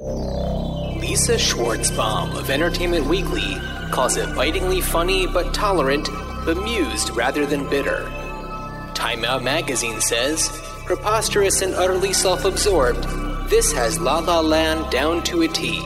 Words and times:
Lisa 0.00 1.34
Schwarzbaum 1.34 2.36
of 2.36 2.50
Entertainment 2.50 3.06
Weekly 3.06 3.54
calls 3.92 4.16
it 4.16 4.34
bitingly 4.34 4.80
funny 4.80 5.24
but 5.28 5.54
tolerant, 5.54 6.08
bemused 6.44 7.10
rather 7.10 7.46
than 7.46 7.70
bitter. 7.70 8.02
Time 8.94 9.24
Out 9.24 9.44
magazine 9.44 10.00
says, 10.00 10.48
preposterous 10.84 11.62
and 11.62 11.74
utterly 11.74 12.12
self 12.12 12.44
absorbed, 12.44 13.04
this 13.48 13.72
has 13.72 14.00
La 14.00 14.18
La 14.18 14.40
Land 14.40 14.90
down 14.90 15.22
to 15.22 15.42
a 15.42 15.48
T. 15.48 15.80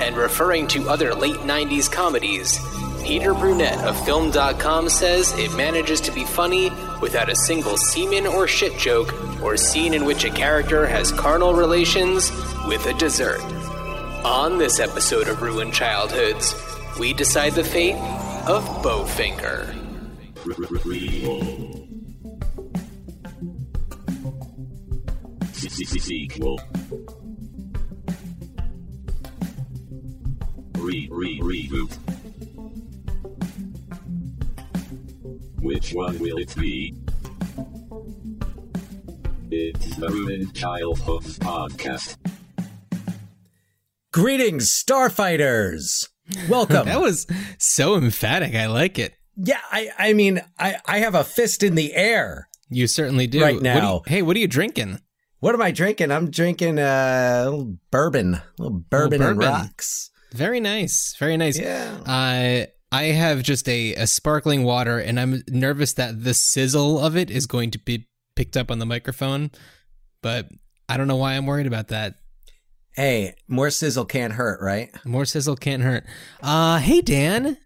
And 0.00 0.16
referring 0.16 0.68
to 0.68 0.88
other 0.88 1.12
late 1.12 1.40
90s 1.40 1.90
comedies, 1.90 2.60
Peter 3.02 3.34
Brunette 3.34 3.84
of 3.84 3.98
Film.com 4.04 4.88
says 4.88 5.36
it 5.36 5.52
manages 5.56 6.00
to 6.02 6.12
be 6.12 6.24
funny 6.24 6.70
without 7.00 7.28
a 7.28 7.34
single 7.34 7.76
semen 7.76 8.28
or 8.28 8.46
shit 8.46 8.78
joke 8.78 9.12
or 9.42 9.56
scene 9.56 9.94
in 9.94 10.04
which 10.04 10.24
a 10.24 10.30
character 10.30 10.86
has 10.86 11.10
carnal 11.10 11.54
relations 11.54 12.30
with 12.68 12.84
a 12.84 12.92
dessert. 12.92 13.40
On 14.26 14.58
this 14.58 14.78
episode 14.78 15.26
of 15.28 15.40
Ruined 15.40 15.72
Childhoods, 15.72 16.54
we 17.00 17.14
decide 17.14 17.54
the 17.54 17.64
fate 17.64 17.96
of 18.46 18.62
Bowfinger. 18.82 19.74
Re 30.76 31.08
re 31.10 31.40
reboot. 31.40 31.96
Which 35.62 35.94
one 35.94 36.18
will 36.18 36.36
it 36.36 36.54
be? 36.54 36.94
It's 39.50 39.96
the 39.96 40.10
Ruined 40.10 40.54
Childhoods 40.54 41.38
podcast. 41.38 42.18
Greetings, 44.22 44.68
Starfighters! 44.68 46.08
Welcome. 46.48 46.86
That 46.86 47.00
was 47.00 47.24
so 47.58 47.94
emphatic. 47.96 48.52
I 48.56 48.66
like 48.66 48.98
it. 48.98 49.14
yeah, 49.36 49.60
I, 49.70 49.90
I 49.96 50.12
mean, 50.12 50.40
I, 50.58 50.76
I 50.86 50.98
have 50.98 51.14
a 51.14 51.22
fist 51.22 51.62
in 51.62 51.76
the 51.76 51.94
air. 51.94 52.48
You 52.68 52.88
certainly 52.88 53.28
do. 53.28 53.40
Right 53.40 53.54
What 53.54 53.64
you- 53.64 53.70
now. 53.70 54.02
hey, 54.08 54.22
what 54.22 54.36
are 54.36 54.40
you 54.40 54.48
drinking? 54.48 54.98
What 55.38 55.54
am 55.54 55.62
I 55.62 55.70
drinking? 55.70 56.10
I'm 56.10 56.30
drinking 56.32 56.80
uh, 56.80 57.44
a 57.46 57.50
little 57.50 57.76
bourbon, 57.92 58.34
a 58.34 58.42
little 58.58 58.80
bourbon, 58.90 59.20
bourbon. 59.20 59.38
rocks. 59.38 60.10
Very 60.32 60.58
nice. 60.58 61.14
Very 61.20 61.36
nice. 61.36 61.56
Yeah. 61.56 61.98
Uh, 62.04 62.66
I 62.90 63.02
have 63.04 63.44
just 63.44 63.68
a, 63.68 63.94
a 63.94 64.08
sparkling 64.08 64.64
water, 64.64 64.98
and 64.98 65.20
I'm 65.20 65.44
nervous 65.46 65.92
that 65.92 66.24
the 66.24 66.34
sizzle 66.34 66.98
of 66.98 67.16
it 67.16 67.30
is 67.30 67.46
going 67.46 67.70
to 67.70 67.78
be 67.78 68.08
picked 68.34 68.56
up 68.56 68.72
on 68.72 68.80
the 68.80 68.86
microphone, 68.86 69.52
but 70.24 70.48
I 70.88 70.96
don't 70.96 71.06
know 71.06 71.16
why 71.16 71.34
I'm 71.34 71.46
worried 71.46 71.68
about 71.68 71.88
that. 71.88 72.16
Hey, 72.98 73.36
more 73.46 73.70
sizzle 73.70 74.06
can't 74.06 74.32
hurt, 74.32 74.60
right? 74.60 74.90
More 75.04 75.24
sizzle 75.24 75.54
can't 75.54 75.84
hurt. 75.84 76.04
Uh, 76.42 76.78
hey, 76.80 77.00
Dan. 77.00 77.56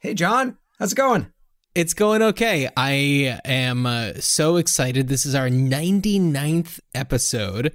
Hey, 0.00 0.14
Jon, 0.14 0.58
how's 0.80 0.90
it 0.90 0.96
going? 0.96 1.32
It's 1.76 1.94
going 1.94 2.22
okay. 2.22 2.68
I 2.76 3.38
am 3.44 3.86
uh, 3.86 4.14
so 4.14 4.56
excited. 4.56 5.06
This 5.06 5.24
is 5.24 5.36
our 5.36 5.48
99th 5.48 6.80
episode, 6.92 7.72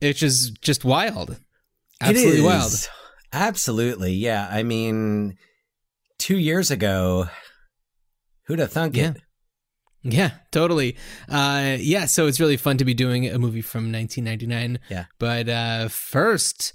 which 0.00 0.24
is 0.24 0.50
just 0.60 0.84
wild. 0.84 1.38
Absolutely 2.00 2.40
It 2.40 2.44
wild. 2.44 2.72
Absolutely, 3.32 4.14
yeah. 4.14 4.48
I 4.50 4.64
mean, 4.64 5.38
two 6.18 6.36
years 6.36 6.68
ago, 6.72 7.28
who'd 8.46 8.58
have 8.58 8.72
thunk 8.72 8.96
Yeah. 8.96 9.10
it? 9.10 9.22
Yeah, 10.04 10.32
totally. 10.50 10.96
Uh, 11.28 11.76
yeah, 11.80 12.04
so 12.04 12.26
it's 12.26 12.38
really 12.38 12.58
fun 12.58 12.76
to 12.76 12.84
be 12.84 12.94
doing 12.94 13.26
a 13.26 13.38
movie 13.38 13.62
from 13.62 13.90
1999. 13.90 14.78
Yeah. 14.90 15.06
But 15.18 15.48
uh, 15.48 15.88
first, 15.88 16.74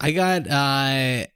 I 0.00 0.10
got 0.10 0.48
uh, 0.48 1.26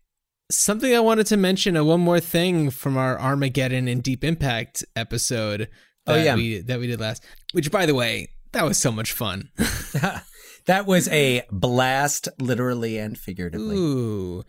something 0.50 0.94
I 0.94 1.00
wanted 1.00 1.26
to 1.28 1.36
mention. 1.36 1.76
Uh, 1.76 1.84
one 1.84 2.00
more 2.00 2.20
thing 2.20 2.70
from 2.70 2.96
our 2.96 3.18
Armageddon 3.20 3.86
and 3.86 4.02
Deep 4.02 4.24
Impact 4.24 4.84
episode. 4.96 5.68
Oh, 6.06 6.14
that 6.14 6.24
yeah. 6.24 6.34
we 6.34 6.60
that 6.60 6.80
we 6.80 6.88
did 6.88 7.00
last. 7.00 7.24
Which, 7.52 7.70
by 7.70 7.86
the 7.86 7.94
way, 7.94 8.28
that 8.52 8.64
was 8.64 8.78
so 8.78 8.90
much 8.90 9.12
fun. 9.12 9.50
that 10.66 10.86
was 10.86 11.08
a 11.08 11.42
blast, 11.50 12.28
literally 12.40 12.98
and 12.98 13.16
figuratively. 13.16 13.76
Ooh. 13.76 14.44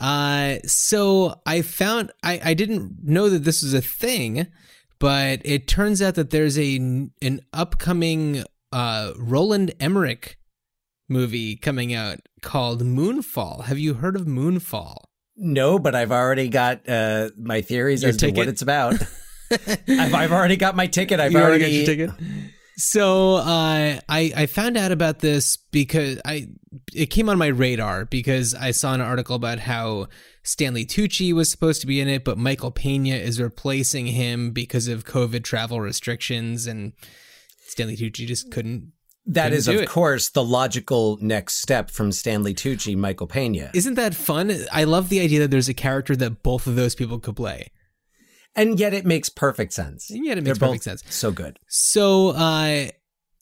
Uh, 0.00 0.56
so 0.66 1.40
I 1.46 1.62
found 1.62 2.10
I, 2.22 2.40
I 2.44 2.54
didn't 2.54 3.04
know 3.04 3.28
that 3.28 3.44
this 3.44 3.62
was 3.62 3.74
a 3.74 3.80
thing, 3.80 4.48
but 5.02 5.40
it 5.44 5.66
turns 5.66 6.00
out 6.00 6.14
that 6.14 6.30
there's 6.30 6.56
a 6.56 6.76
an 6.76 7.40
upcoming 7.52 8.44
uh 8.70 9.12
Roland 9.18 9.74
Emmerich 9.80 10.38
movie 11.08 11.56
coming 11.56 11.92
out 11.92 12.20
called 12.40 12.84
Moonfall. 12.84 13.64
Have 13.64 13.80
you 13.80 13.94
heard 13.94 14.14
of 14.14 14.26
Moonfall? 14.26 14.98
No, 15.36 15.80
but 15.80 15.96
I've 15.96 16.12
already 16.12 16.48
got 16.48 16.88
uh, 16.88 17.30
my 17.36 17.62
theories 17.62 18.02
Your 18.02 18.10
as 18.10 18.16
to 18.18 18.30
what 18.30 18.46
it's 18.46 18.62
about. 18.62 18.94
I've, 19.50 20.14
I've 20.14 20.32
already 20.32 20.56
got 20.56 20.76
my 20.76 20.86
ticket. 20.86 21.18
I've 21.18 21.32
You 21.32 21.38
already, 21.38 21.58
got 21.58 21.72
your 21.72 21.84
ticket? 21.84 22.10
So 22.76 23.36
uh, 23.36 23.98
I 24.08 24.32
I 24.36 24.46
found 24.46 24.76
out 24.76 24.92
about 24.92 25.18
this 25.18 25.56
because 25.56 26.20
I 26.24 26.48
it 26.94 27.06
came 27.06 27.28
on 27.28 27.38
my 27.38 27.48
radar 27.48 28.04
because 28.04 28.54
I 28.54 28.70
saw 28.70 28.94
an 28.94 29.00
article 29.00 29.34
about 29.34 29.58
how 29.58 30.06
Stanley 30.42 30.84
Tucci 30.84 31.32
was 31.32 31.50
supposed 31.50 31.80
to 31.82 31.86
be 31.86 32.00
in 32.00 32.08
it, 32.08 32.24
but 32.24 32.36
Michael 32.38 32.70
Pena 32.72 33.14
is 33.14 33.40
replacing 33.40 34.06
him 34.08 34.50
because 34.50 34.88
of 34.88 35.04
COVID 35.04 35.44
travel 35.44 35.80
restrictions, 35.80 36.66
and 36.66 36.92
Stanley 37.66 37.96
Tucci 37.96 38.26
just 38.26 38.50
couldn't. 38.50 38.92
That 39.24 39.44
Couldn't 39.44 39.58
is, 39.58 39.68
of 39.68 39.76
it. 39.76 39.88
course, 39.88 40.30
the 40.30 40.42
logical 40.42 41.16
next 41.20 41.62
step 41.62 41.90
from 41.90 42.10
Stanley 42.10 42.54
Tucci, 42.54 42.96
Michael 42.96 43.28
Pena. 43.28 43.70
Isn't 43.72 43.94
that 43.94 44.16
fun? 44.16 44.52
I 44.72 44.82
love 44.82 45.10
the 45.10 45.20
idea 45.20 45.38
that 45.40 45.52
there's 45.52 45.68
a 45.68 45.74
character 45.74 46.16
that 46.16 46.42
both 46.42 46.66
of 46.66 46.74
those 46.74 46.96
people 46.96 47.20
could 47.20 47.36
play. 47.36 47.68
and 48.56 48.80
yet 48.80 48.92
it 48.92 49.06
makes 49.06 49.28
perfect 49.28 49.72
sense. 49.72 50.10
And 50.10 50.26
yet 50.26 50.38
it 50.38 50.44
They're 50.44 50.54
makes 50.54 50.58
perfect 50.58 50.84
both 50.84 51.00
sense. 51.00 51.14
So 51.14 51.30
good. 51.30 51.60
So, 51.68 52.30
uh, 52.30 52.88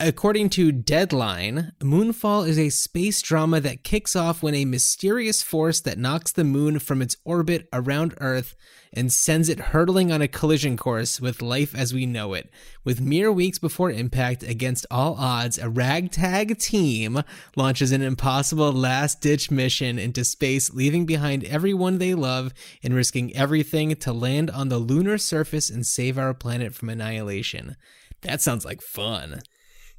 according 0.00 0.48
to 0.48 0.72
Deadline, 0.72 1.72
Moonfall 1.80 2.48
is 2.48 2.58
a 2.58 2.70
space 2.70 3.20
drama 3.20 3.60
that 3.60 3.84
kicks 3.84 4.16
off 4.16 4.42
when 4.42 4.54
a 4.54 4.64
mysterious 4.64 5.42
force 5.42 5.80
that 5.82 5.98
knocks 5.98 6.32
the 6.32 6.42
moon 6.42 6.78
from 6.78 7.02
its 7.02 7.16
orbit 7.24 7.68
around 7.72 8.14
Earth 8.18 8.56
and 8.92 9.12
sends 9.12 9.48
it 9.48 9.60
hurtling 9.60 10.10
on 10.10 10.22
a 10.22 10.26
collision 10.26 10.76
course 10.76 11.20
with 11.20 11.42
life 11.42 11.74
as 11.76 11.92
we 11.92 12.06
know 12.06 12.32
it. 12.32 12.50
With 12.82 13.00
mere 13.00 13.30
weeks 13.30 13.58
before 13.58 13.90
impact, 13.90 14.42
against 14.42 14.86
all 14.90 15.14
odds, 15.18 15.58
a 15.58 15.68
ragtag 15.68 16.58
team 16.58 17.22
launches 17.54 17.92
an 17.92 18.02
impossible 18.02 18.72
last 18.72 19.20
ditch 19.20 19.50
mission 19.50 19.98
into 19.98 20.24
space, 20.24 20.72
leaving 20.72 21.04
behind 21.04 21.44
everyone 21.44 21.98
they 21.98 22.14
love 22.14 22.54
and 22.82 22.94
risking 22.94 23.36
everything 23.36 23.94
to 23.96 24.12
land 24.12 24.50
on 24.50 24.70
the 24.70 24.78
lunar 24.78 25.18
surface 25.18 25.68
and 25.68 25.86
save 25.86 26.18
our 26.18 26.32
planet 26.32 26.74
from 26.74 26.88
annihilation. 26.88 27.76
That 28.22 28.40
sounds 28.40 28.64
like 28.64 28.80
fun. 28.80 29.42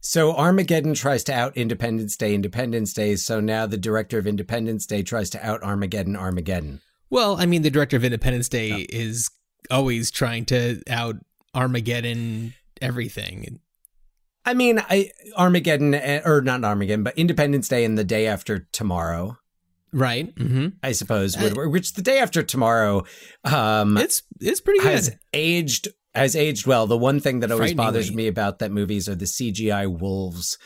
So 0.04 0.34
Armageddon 0.36 0.96
tries 0.96 1.24
to 1.26 1.34
out 1.34 1.56
Independence 1.56 2.18
Day, 2.18 2.34
Independence 2.34 2.92
Day. 2.94 3.16
So 3.16 3.40
now 3.40 3.66
the 3.68 3.78
director 3.78 4.18
of 4.18 4.26
Independence 4.26 4.86
Day 4.88 5.04
tries 5.04 5.30
to 5.32 5.46
out 5.46 5.62
Armageddon, 5.64 6.16
Armageddon. 6.16 6.82
Well, 7.10 7.36
I 7.40 7.46
mean, 7.46 7.62
the 7.62 7.70
director 7.70 7.98
of 7.98 8.04
Independence 8.04 8.50
Day 8.50 8.88
is 8.90 9.30
always 9.70 10.10
trying 10.10 10.46
to 10.46 10.82
out 10.90 11.18
Armageddon 11.54 12.54
everything. 12.82 13.60
I 14.44 14.56
mean, 14.56 14.80
I 14.80 15.12
Armageddon, 15.38 15.94
eh, 15.94 16.22
or 16.26 16.42
not 16.42 16.64
Armageddon, 16.64 17.04
but 17.04 17.16
Independence 17.18 17.68
Day 17.68 17.86
and 17.86 17.96
the 17.98 18.04
day 18.04 18.26
after 18.28 18.68
tomorrow, 18.72 19.38
Right? 19.94 20.34
Mm-hmm. 20.36 20.68
I 20.82 20.94
suppose, 20.94 21.38
would- 21.38 21.58
which 21.70 21.94
the 21.94 22.02
day 22.02 22.20
after 22.20 22.42
tomorrow 22.42 23.04
um, 23.44 23.98
It's 23.98 24.24
it's 24.40 24.62
pretty 24.62 24.80
good. 24.80 24.90
has 24.92 25.16
aged 25.34 25.90
has 26.14 26.36
aged 26.36 26.68
well. 26.68 26.88
The 26.88 26.98
one 26.98 27.20
thing 27.20 27.40
that 27.40 27.52
always 27.52 27.74
bothers 27.74 28.14
me 28.14 28.28
about 28.28 28.60
that 28.60 28.72
movies 28.72 29.08
are 29.08 29.16
the 29.16 29.26
CGI 29.26 29.88
wolves 29.88 30.58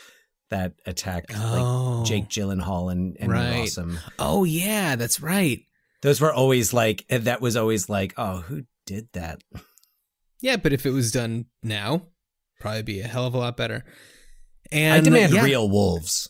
that 0.50 0.74
attack 0.86 1.26
Oh. 1.34 1.98
like 2.00 2.06
Jake 2.08 2.24
oh. 2.24 2.28
Gyllenhaal 2.28 2.92
and, 2.92 3.16
and 3.18 3.32
Right. 3.32 3.62
awesome. 3.62 3.98
oh 4.18 4.44
yeah, 4.44 4.96
that's 4.96 5.20
right. 5.20 5.60
Those 6.02 6.20
were 6.20 6.32
always 6.32 6.72
like 6.72 7.04
eh, 7.08 7.18
that 7.18 7.40
was 7.40 7.56
always 7.56 7.88
like, 7.88 8.14
oh, 8.16 8.38
who 8.42 8.64
did 8.86 9.08
that? 9.12 9.42
Yeah, 10.40 10.56
but 10.56 10.72
if 10.72 10.84
it 10.86 10.90
was 10.90 11.10
done 11.10 11.46
now, 11.62 12.02
probably 12.60 12.82
be 12.82 13.00
a 13.00 13.08
hell 13.08 13.26
of 13.26 13.34
a 13.34 13.38
lot 13.38 13.56
better. 13.56 13.84
And 14.70 14.94
I 14.94 15.00
demand 15.00 15.32
yeah, 15.32 15.42
real 15.44 15.68
wolves. 15.68 16.28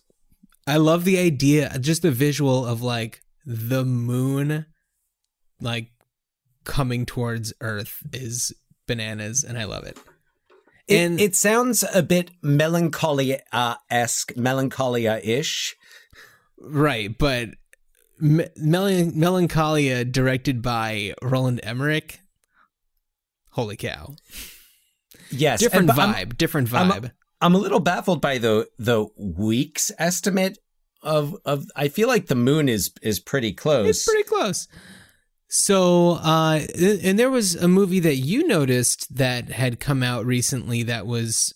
I 0.66 0.76
love 0.78 1.04
the 1.04 1.18
idea, 1.18 1.76
just 1.80 2.02
the 2.02 2.10
visual 2.10 2.64
of 2.66 2.82
like 2.82 3.20
the 3.44 3.84
moon, 3.84 4.66
like 5.60 5.90
coming 6.64 7.06
towards 7.06 7.52
Earth 7.60 8.02
is 8.12 8.52
bananas, 8.86 9.44
and 9.44 9.58
I 9.58 9.64
love 9.64 9.84
it. 9.84 9.98
It, 10.88 10.96
And 10.98 11.20
it 11.20 11.34
sounds 11.34 11.84
a 11.94 12.02
bit 12.02 12.30
melancholia 12.42 13.40
esque, 13.90 14.36
melancholia 14.36 15.20
ish. 15.22 15.74
right, 16.58 17.16
but 17.16 17.50
Me- 18.18 18.46
Melancholia, 18.56 20.04
directed 20.04 20.62
by 20.62 21.14
Roland 21.20 21.60
Emmerich. 21.62 22.20
Holy 23.50 23.76
cow! 23.76 24.14
Yes, 25.30 25.60
Different 25.60 25.90
and- 25.90 25.98
vibe, 25.98 26.14
I'm- 26.14 26.28
different 26.36 26.72
I'm- 26.72 26.90
vibe. 26.90 27.10
I'm 27.42 27.54
a 27.54 27.58
little 27.58 27.80
baffled 27.80 28.20
by 28.22 28.38
the 28.38 28.68
the 28.78 29.06
weeks 29.18 29.92
estimate 29.98 30.58
of 31.02 31.36
of 31.44 31.66
I 31.76 31.88
feel 31.88 32.08
like 32.08 32.26
the 32.28 32.34
moon 32.34 32.68
is 32.68 32.90
is 33.02 33.20
pretty 33.20 33.52
close. 33.52 33.88
It's 33.88 34.04
pretty 34.06 34.22
close. 34.22 34.68
So, 35.48 36.18
uh, 36.22 36.60
and 37.02 37.18
there 37.18 37.30
was 37.30 37.54
a 37.54 37.68
movie 37.68 38.00
that 38.00 38.16
you 38.16 38.46
noticed 38.46 39.14
that 39.14 39.50
had 39.50 39.78
come 39.78 40.02
out 40.02 40.26
recently 40.26 40.82
that 40.84 41.06
was 41.06 41.54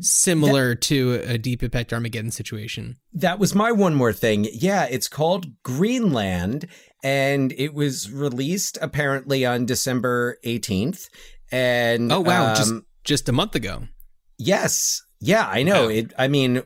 similar 0.00 0.74
to 0.74 1.22
a 1.26 1.38
Deep 1.38 1.62
Impact 1.62 1.92
Armageddon 1.92 2.30
situation. 2.30 2.96
That 3.12 3.38
was 3.38 3.54
my 3.54 3.72
one 3.72 3.94
more 3.94 4.12
thing. 4.12 4.46
Yeah, 4.52 4.86
it's 4.90 5.08
called 5.08 5.62
Greenland, 5.62 6.66
and 7.02 7.52
it 7.56 7.74
was 7.74 8.10
released 8.10 8.78
apparently 8.80 9.44
on 9.46 9.66
December 9.66 10.38
18th. 10.44 11.08
And 11.50 12.12
Oh 12.12 12.20
wow, 12.20 12.50
um, 12.50 12.56
just 12.56 12.74
just 13.04 13.28
a 13.28 13.32
month 13.32 13.54
ago. 13.54 13.84
yes, 14.38 15.02
yeah, 15.20 15.46
I 15.46 15.62
know. 15.62 15.84
Wow. 15.84 15.88
It. 15.88 16.12
I 16.18 16.28
mean, 16.28 16.62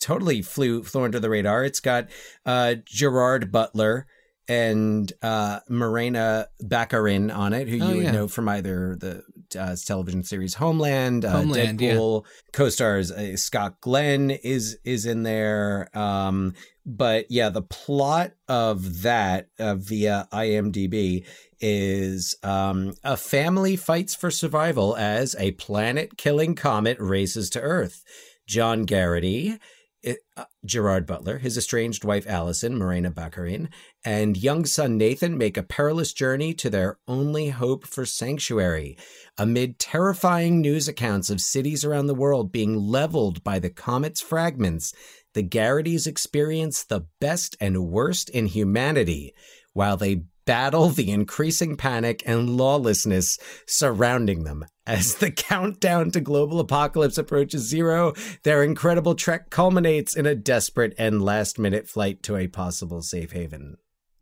totally 0.00 0.42
flew 0.42 0.82
flew 0.82 1.04
under 1.04 1.20
the 1.20 1.30
radar. 1.30 1.64
It's 1.64 1.80
got 1.80 2.08
uh, 2.46 2.76
Gerard 2.84 3.52
Butler 3.52 4.06
and 4.50 5.12
uh, 5.22 5.60
Morena 5.68 6.48
Baccarin 6.60 7.34
on 7.34 7.52
it, 7.52 7.68
who 7.68 7.78
Oh, 7.80 7.88
you 7.90 7.96
would 7.98 8.04
yeah. 8.04 8.10
know 8.10 8.26
from 8.28 8.48
either 8.48 8.96
the 8.96 9.22
uh, 9.58 9.76
television 9.84 10.24
series 10.24 10.54
Homeland, 10.54 11.24
uh, 11.24 11.30
Homeland, 11.30 11.80
yeah. 11.80 12.18
Co-stars 12.52 13.12
uh, 13.12 13.36
Scott 13.36 13.80
Glenn 13.80 14.30
is 14.30 14.78
is 14.84 15.06
in 15.06 15.22
there. 15.22 15.88
Um, 15.96 16.54
but 16.84 17.26
yeah, 17.30 17.48
the 17.50 17.62
plot 17.62 18.32
of 18.48 19.02
that 19.02 19.48
uh, 19.58 19.76
via 19.76 20.26
IMDb 20.32 21.24
is 21.60 22.34
um, 22.42 22.94
a 23.04 23.16
family 23.16 23.76
fights 23.76 24.14
for 24.16 24.30
survival 24.30 24.96
as 24.96 25.36
a 25.38 25.52
planet-killing 25.52 26.54
comet 26.56 26.98
races 26.98 27.50
to 27.50 27.60
Earth. 27.60 28.02
John 28.46 28.82
Garrity, 28.84 29.58
uh, 30.06 30.44
Gerard 30.64 31.06
Butler, 31.06 31.38
his 31.38 31.58
estranged 31.58 32.04
wife 32.04 32.26
Allison, 32.26 32.76
Morena 32.76 33.10
Baccarin, 33.10 33.68
and 34.04 34.36
young 34.36 34.64
son 34.64 34.96
Nathan 34.96 35.36
make 35.36 35.56
a 35.56 35.62
perilous 35.62 36.12
journey 36.12 36.54
to 36.54 36.70
their 36.70 36.98
only 37.06 37.50
hope 37.50 37.86
for 37.86 38.06
sanctuary. 38.06 38.96
Amid 39.36 39.78
terrifying 39.78 40.60
news 40.60 40.88
accounts 40.88 41.30
of 41.30 41.40
cities 41.40 41.84
around 41.84 42.06
the 42.06 42.14
world 42.14 42.52
being 42.52 42.76
leveled 42.76 43.44
by 43.44 43.58
the 43.58 43.70
comet's 43.70 44.20
fragments, 44.20 44.94
the 45.34 45.42
Garrity's 45.42 46.06
experience 46.06 46.82
the 46.84 47.06
best 47.20 47.56
and 47.60 47.88
worst 47.88 48.30
in 48.30 48.46
humanity 48.46 49.34
while 49.72 49.96
they 49.96 50.22
battle 50.50 50.88
the 50.88 51.12
increasing 51.12 51.76
panic 51.76 52.24
and 52.26 52.50
lawlessness 52.50 53.38
surrounding 53.68 54.42
them. 54.42 54.64
As 54.84 55.14
the 55.14 55.30
countdown 55.48 56.10
to 56.10 56.20
global 56.20 56.58
apocalypse 56.58 57.18
approaches 57.18 57.68
zero, 57.68 58.14
their 58.42 58.64
incredible 58.64 59.14
trek 59.14 59.50
culminates 59.50 60.16
in 60.16 60.26
a 60.26 60.34
desperate 60.34 60.92
and 60.98 61.22
last 61.22 61.60
minute 61.60 61.88
flight 61.88 62.24
to 62.24 62.34
a 62.34 62.48
possible 62.48 63.00
safe 63.00 63.30
haven. 63.30 63.76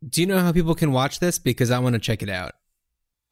Do 0.07 0.21
you 0.21 0.27
know 0.27 0.41
how 0.41 0.53
people 0.53 0.75
can 0.75 0.93
watch 0.93 1.19
this? 1.19 1.39
Because 1.39 1.71
I 1.71 1.79
want 1.79 1.95
to 1.95 1.99
check 1.99 2.23
it 2.23 2.29
out. 2.29 2.53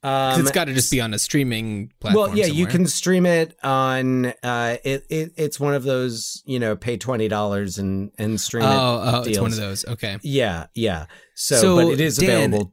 Um, 0.03 0.41
it's 0.41 0.53
got 0.53 0.67
to 0.67 0.73
just 0.73 0.91
be 0.91 1.01
on 1.01 1.13
a 1.13 1.19
streaming 1.19 1.91
platform. 2.01 2.29
well, 2.29 2.39
yeah, 2.39 2.47
you 2.47 2.67
can 2.67 2.87
stream 2.87 3.27
it 3.27 3.57
on. 3.63 4.27
Uh, 4.43 4.77
it, 4.85 5.05
it 5.11 5.33
it's 5.37 5.59
one 5.59 5.75
of 5.75 5.83
those 5.83 6.43
you 6.47 6.61
know 6.61 6.77
pay 6.77 6.97
twenty 6.97 7.29
dollars 7.29 7.79
and 7.79 8.13
and 8.17 8.41
stream 8.41 8.63
it. 8.63 8.69
Oh, 8.69 9.03
oh, 9.05 9.23
it's 9.27 9.41
one 9.41 9.51
of 9.51 9.57
those. 9.57 9.85
Okay. 9.85 10.19
Yeah, 10.23 10.67
yeah. 10.75 11.07
So, 11.35 11.57
So, 11.57 11.77
but 11.77 11.93
it 11.95 12.01
is 12.01 12.19
Dan, 12.19 12.53
available. 12.53 12.73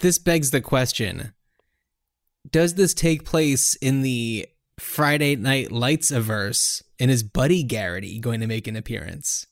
This 0.00 0.18
begs 0.18 0.50
the 0.50 0.60
question: 0.60 1.32
Does 2.50 2.74
this 2.74 2.94
take 2.94 3.24
place 3.24 3.74
in 3.76 4.02
the 4.02 4.46
Friday 4.78 5.36
Night 5.36 5.72
Lights 5.72 6.10
averse? 6.10 6.82
And 7.00 7.10
is 7.10 7.22
Buddy 7.22 7.62
Garrity 7.62 8.18
going 8.18 8.40
to 8.40 8.46
make 8.46 8.66
an 8.66 8.74
appearance? 8.76 9.46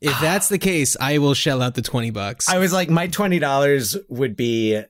If 0.00 0.12
ah. 0.12 0.18
that's 0.20 0.48
the 0.48 0.58
case, 0.58 0.98
I 1.00 1.18
will 1.18 1.34
shell 1.34 1.62
out 1.62 1.74
the 1.74 1.82
twenty 1.82 2.10
bucks. 2.10 2.48
I 2.48 2.58
was 2.58 2.72
like, 2.72 2.90
my 2.90 3.06
twenty 3.06 3.38
dollars 3.38 3.96
would 4.08 4.36
be 4.36 4.82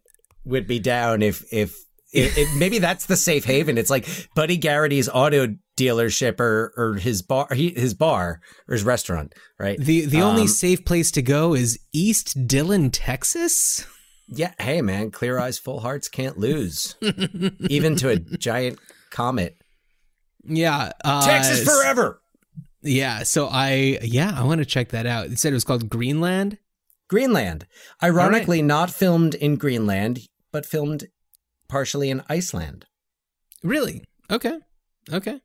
would 0.44 0.66
be 0.66 0.78
down 0.80 1.22
if 1.22 1.44
if. 1.52 1.76
It, 2.16 2.38
it, 2.38 2.48
maybe 2.56 2.78
that's 2.78 3.06
the 3.06 3.16
safe 3.16 3.44
haven. 3.44 3.76
It's 3.76 3.90
like 3.90 4.06
Buddy 4.36 4.56
Garrity's 4.56 5.08
auto 5.08 5.56
dealership 5.76 6.40
or, 6.40 6.72
or 6.76 6.94
his 6.94 7.22
bar, 7.22 7.48
he, 7.52 7.70
his 7.70 7.94
bar 7.94 8.40
or 8.68 8.72
his 8.72 8.84
restaurant, 8.84 9.34
right? 9.58 9.78
the 9.78 10.04
the 10.06 10.22
only 10.22 10.42
Um, 10.42 10.48
safe 10.48 10.84
place 10.84 11.10
to 11.12 11.22
go 11.22 11.54
is 11.54 11.78
East 11.92 12.46
Dillon, 12.46 12.90
Texas. 12.90 13.86
Yeah, 14.28 14.54
hey 14.58 14.80
man, 14.82 15.10
clear 15.10 15.38
eyes, 15.38 15.58
full 15.58 15.80
hearts 15.80 16.08
can't 16.08 16.38
lose, 16.38 16.96
even 17.68 17.96
to 17.96 18.08
a 18.08 18.16
giant 18.18 18.78
comet. 19.10 19.56
Yeah, 20.44 20.92
uh, 21.04 21.26
Texas 21.26 21.64
forever. 21.64 22.20
Yeah, 22.82 23.22
so 23.22 23.48
I 23.50 23.98
yeah 24.02 24.32
I 24.36 24.44
want 24.44 24.60
to 24.60 24.64
check 24.66 24.90
that 24.90 25.06
out. 25.06 25.26
It 25.26 25.38
said 25.38 25.52
it 25.52 25.54
was 25.54 25.64
called 25.64 25.88
Greenland. 25.88 26.58
Greenland, 27.08 27.66
ironically, 28.02 28.62
not 28.62 28.90
filmed 28.90 29.34
in 29.34 29.56
Greenland, 29.56 30.20
but 30.52 30.64
filmed 30.64 31.06
partially 31.68 32.08
in 32.10 32.22
Iceland. 32.30 32.86
Really? 33.62 34.04
Okay. 34.30 34.58
Okay. 35.12 35.40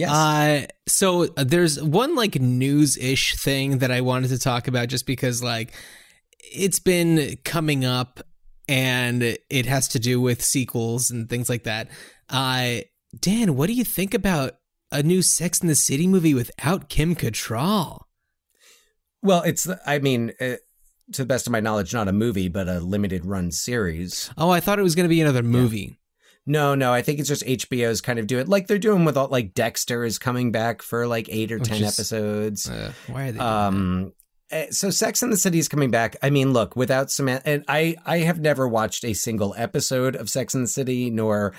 Yes. 0.00 0.10
Uh, 0.10 0.66
so 0.88 1.24
uh, 1.36 1.44
there's 1.44 1.82
one 1.82 2.14
like 2.14 2.40
news 2.40 2.96
ish 2.96 3.36
thing 3.36 3.78
that 3.78 3.90
I 3.90 4.00
wanted 4.00 4.28
to 4.28 4.38
talk 4.38 4.66
about 4.66 4.88
just 4.88 5.04
because 5.04 5.42
like 5.42 5.74
it's 6.38 6.78
been 6.78 7.36
coming 7.44 7.84
up 7.84 8.20
and 8.66 9.22
it 9.22 9.66
has 9.66 9.88
to 9.88 9.98
do 9.98 10.18
with 10.18 10.42
sequels 10.42 11.10
and 11.10 11.28
things 11.28 11.50
like 11.50 11.64
that. 11.64 11.88
Uh, 12.30 12.78
Dan, 13.20 13.56
what 13.56 13.66
do 13.66 13.74
you 13.74 13.84
think 13.84 14.14
about 14.14 14.56
a 14.90 15.02
new 15.02 15.20
Sex 15.20 15.60
in 15.60 15.68
the 15.68 15.74
City 15.74 16.06
movie 16.06 16.32
without 16.32 16.88
Kim 16.88 17.14
Cattrall? 17.14 18.04
well, 19.22 19.42
it's, 19.42 19.68
I 19.84 19.98
mean, 19.98 20.32
uh, 20.40 20.56
to 21.12 21.22
the 21.22 21.26
best 21.26 21.46
of 21.46 21.52
my 21.52 21.60
knowledge, 21.60 21.92
not 21.92 22.08
a 22.08 22.12
movie, 22.12 22.48
but 22.48 22.68
a 22.68 22.80
limited 22.80 23.26
run 23.26 23.50
series. 23.50 24.30
Oh, 24.38 24.48
I 24.48 24.60
thought 24.60 24.78
it 24.78 24.82
was 24.82 24.94
going 24.94 25.04
to 25.04 25.14
be 25.14 25.20
another 25.20 25.42
movie. 25.42 25.99
No, 26.46 26.74
no, 26.74 26.92
I 26.92 27.02
think 27.02 27.18
it's 27.20 27.28
just 27.28 27.44
HBO's 27.44 28.00
kind 28.00 28.18
of 28.18 28.26
doing 28.26 28.46
like 28.46 28.66
they're 28.66 28.78
doing 28.78 29.04
with 29.04 29.16
all 29.16 29.28
like 29.28 29.54
Dexter 29.54 30.04
is 30.04 30.18
coming 30.18 30.50
back 30.50 30.82
for 30.82 31.06
like 31.06 31.28
eight 31.30 31.52
or 31.52 31.58
Which 31.58 31.68
ten 31.68 31.82
is- 31.82 31.98
episodes. 31.98 32.68
Uh, 32.68 32.92
why 33.08 33.28
are 33.28 33.32
they? 33.32 33.38
Um, 33.38 34.12
eh, 34.50 34.66
so 34.70 34.90
Sex 34.90 35.22
and 35.22 35.32
the 35.32 35.36
City 35.36 35.58
is 35.58 35.68
coming 35.68 35.90
back. 35.90 36.16
I 36.22 36.30
mean, 36.30 36.52
look, 36.52 36.74
without 36.76 37.10
Samantha, 37.10 37.48
and 37.48 37.64
I, 37.68 37.96
I 38.06 38.18
have 38.18 38.40
never 38.40 38.66
watched 38.66 39.04
a 39.04 39.12
single 39.12 39.54
episode 39.56 40.16
of 40.16 40.30
Sex 40.30 40.54
and 40.54 40.64
the 40.64 40.68
City 40.68 41.10
nor 41.10 41.52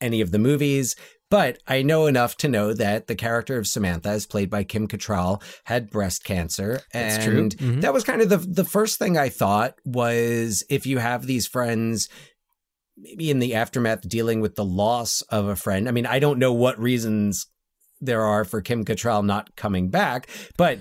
any 0.00 0.20
of 0.20 0.32
the 0.32 0.38
movies, 0.38 0.96
but 1.30 1.58
I 1.68 1.82
know 1.82 2.06
enough 2.06 2.36
to 2.38 2.48
know 2.48 2.72
that 2.74 3.06
the 3.06 3.14
character 3.14 3.58
of 3.58 3.66
Samantha, 3.68 4.08
as 4.08 4.26
played 4.26 4.50
by 4.50 4.64
Kim 4.64 4.88
Cattrall, 4.88 5.42
had 5.64 5.90
breast 5.90 6.24
cancer, 6.24 6.80
That's 6.92 7.24
and 7.26 7.56
true. 7.56 7.68
Mhm. 7.68 7.80
that 7.82 7.92
was 7.94 8.04
kind 8.04 8.20
of 8.22 8.28
the 8.30 8.38
the 8.38 8.64
first 8.64 8.98
thing 8.98 9.16
I 9.16 9.28
thought 9.28 9.78
was 9.84 10.64
if 10.70 10.86
you 10.86 10.98
have 10.98 11.26
these 11.26 11.46
friends. 11.46 12.08
Maybe 12.96 13.30
in 13.30 13.40
the 13.40 13.54
aftermath, 13.54 14.08
dealing 14.08 14.40
with 14.40 14.54
the 14.54 14.64
loss 14.64 15.20
of 15.22 15.46
a 15.46 15.56
friend. 15.56 15.88
I 15.88 15.92
mean, 15.92 16.06
I 16.06 16.18
don't 16.18 16.38
know 16.38 16.52
what 16.52 16.78
reasons 16.78 17.46
there 18.00 18.22
are 18.22 18.44
for 18.44 18.60
Kim 18.60 18.84
Cattrall 18.84 19.24
not 19.24 19.56
coming 19.56 19.88
back, 19.90 20.28
but 20.56 20.80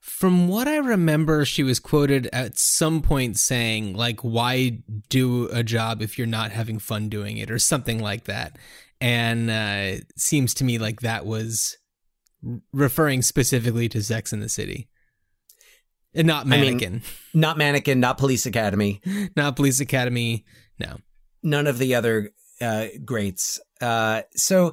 From 0.00 0.48
what 0.48 0.66
I 0.66 0.78
remember, 0.78 1.44
she 1.44 1.62
was 1.62 1.78
quoted 1.78 2.28
at 2.32 2.58
some 2.58 3.00
point 3.00 3.38
saying, 3.38 3.94
like, 3.94 4.20
why 4.22 4.82
do 5.08 5.48
a 5.52 5.62
job 5.62 6.02
if 6.02 6.18
you're 6.18 6.26
not 6.26 6.50
having 6.50 6.80
fun 6.80 7.08
doing 7.08 7.36
it, 7.38 7.48
or 7.50 7.60
something 7.60 8.00
like 8.00 8.24
that. 8.24 8.58
And 9.00 9.48
uh, 9.48 9.98
it 9.98 10.06
seems 10.16 10.52
to 10.54 10.64
me 10.64 10.78
like 10.78 11.00
that 11.02 11.24
was 11.26 11.76
referring 12.72 13.22
specifically 13.22 13.88
to 13.90 14.02
Sex 14.02 14.32
in 14.32 14.40
the 14.40 14.48
City. 14.48 14.88
And 16.12 16.26
not 16.26 16.46
mean- 16.46 16.60
Mannequin, 16.60 17.02
not 17.32 17.56
Mannequin, 17.56 18.00
not 18.00 18.18
Police 18.18 18.46
Academy, 18.46 19.00
not 19.36 19.54
Police 19.54 19.78
Academy. 19.78 20.44
No. 20.80 20.96
None 21.42 21.66
of 21.66 21.78
the 21.78 21.94
other 21.94 22.30
uh, 22.60 22.86
greats. 23.04 23.60
Uh, 23.80 24.22
so 24.32 24.72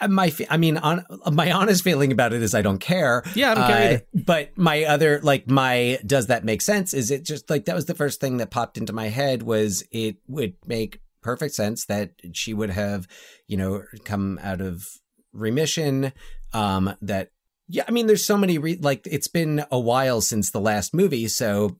uh, 0.00 0.08
my, 0.08 0.32
I 0.50 0.56
mean, 0.56 0.76
on, 0.76 1.04
my 1.32 1.52
honest 1.52 1.82
feeling 1.84 2.12
about 2.12 2.32
it 2.32 2.42
is 2.42 2.54
I 2.54 2.62
don't 2.62 2.80
care. 2.80 3.22
Yeah, 3.34 3.52
I 3.52 3.54
don't 3.54 3.66
care 3.66 3.76
Uh, 3.76 3.84
either. 3.84 4.04
But 4.14 4.58
my 4.58 4.84
other, 4.84 5.20
like, 5.22 5.48
my 5.48 5.98
does 6.04 6.26
that 6.26 6.44
make 6.44 6.62
sense? 6.62 6.92
Is 6.92 7.10
it 7.10 7.22
just 7.24 7.48
like 7.48 7.64
that 7.66 7.74
was 7.74 7.86
the 7.86 7.94
first 7.94 8.20
thing 8.20 8.36
that 8.38 8.50
popped 8.50 8.76
into 8.76 8.92
my 8.92 9.08
head 9.08 9.42
was 9.42 9.84
it 9.90 10.16
would 10.26 10.54
make 10.66 11.00
perfect 11.22 11.54
sense 11.54 11.86
that 11.86 12.12
she 12.32 12.52
would 12.52 12.70
have, 12.70 13.08
you 13.46 13.56
know, 13.56 13.84
come 14.04 14.38
out 14.42 14.60
of 14.60 14.86
remission. 15.32 16.12
Um, 16.52 16.94
that 17.02 17.30
yeah, 17.68 17.84
I 17.88 17.90
mean, 17.90 18.06
there's 18.06 18.24
so 18.24 18.38
many 18.38 18.58
re- 18.58 18.78
like 18.80 19.06
it's 19.10 19.28
been 19.28 19.64
a 19.70 19.78
while 19.78 20.20
since 20.20 20.50
the 20.50 20.60
last 20.60 20.94
movie, 20.94 21.26
so 21.26 21.78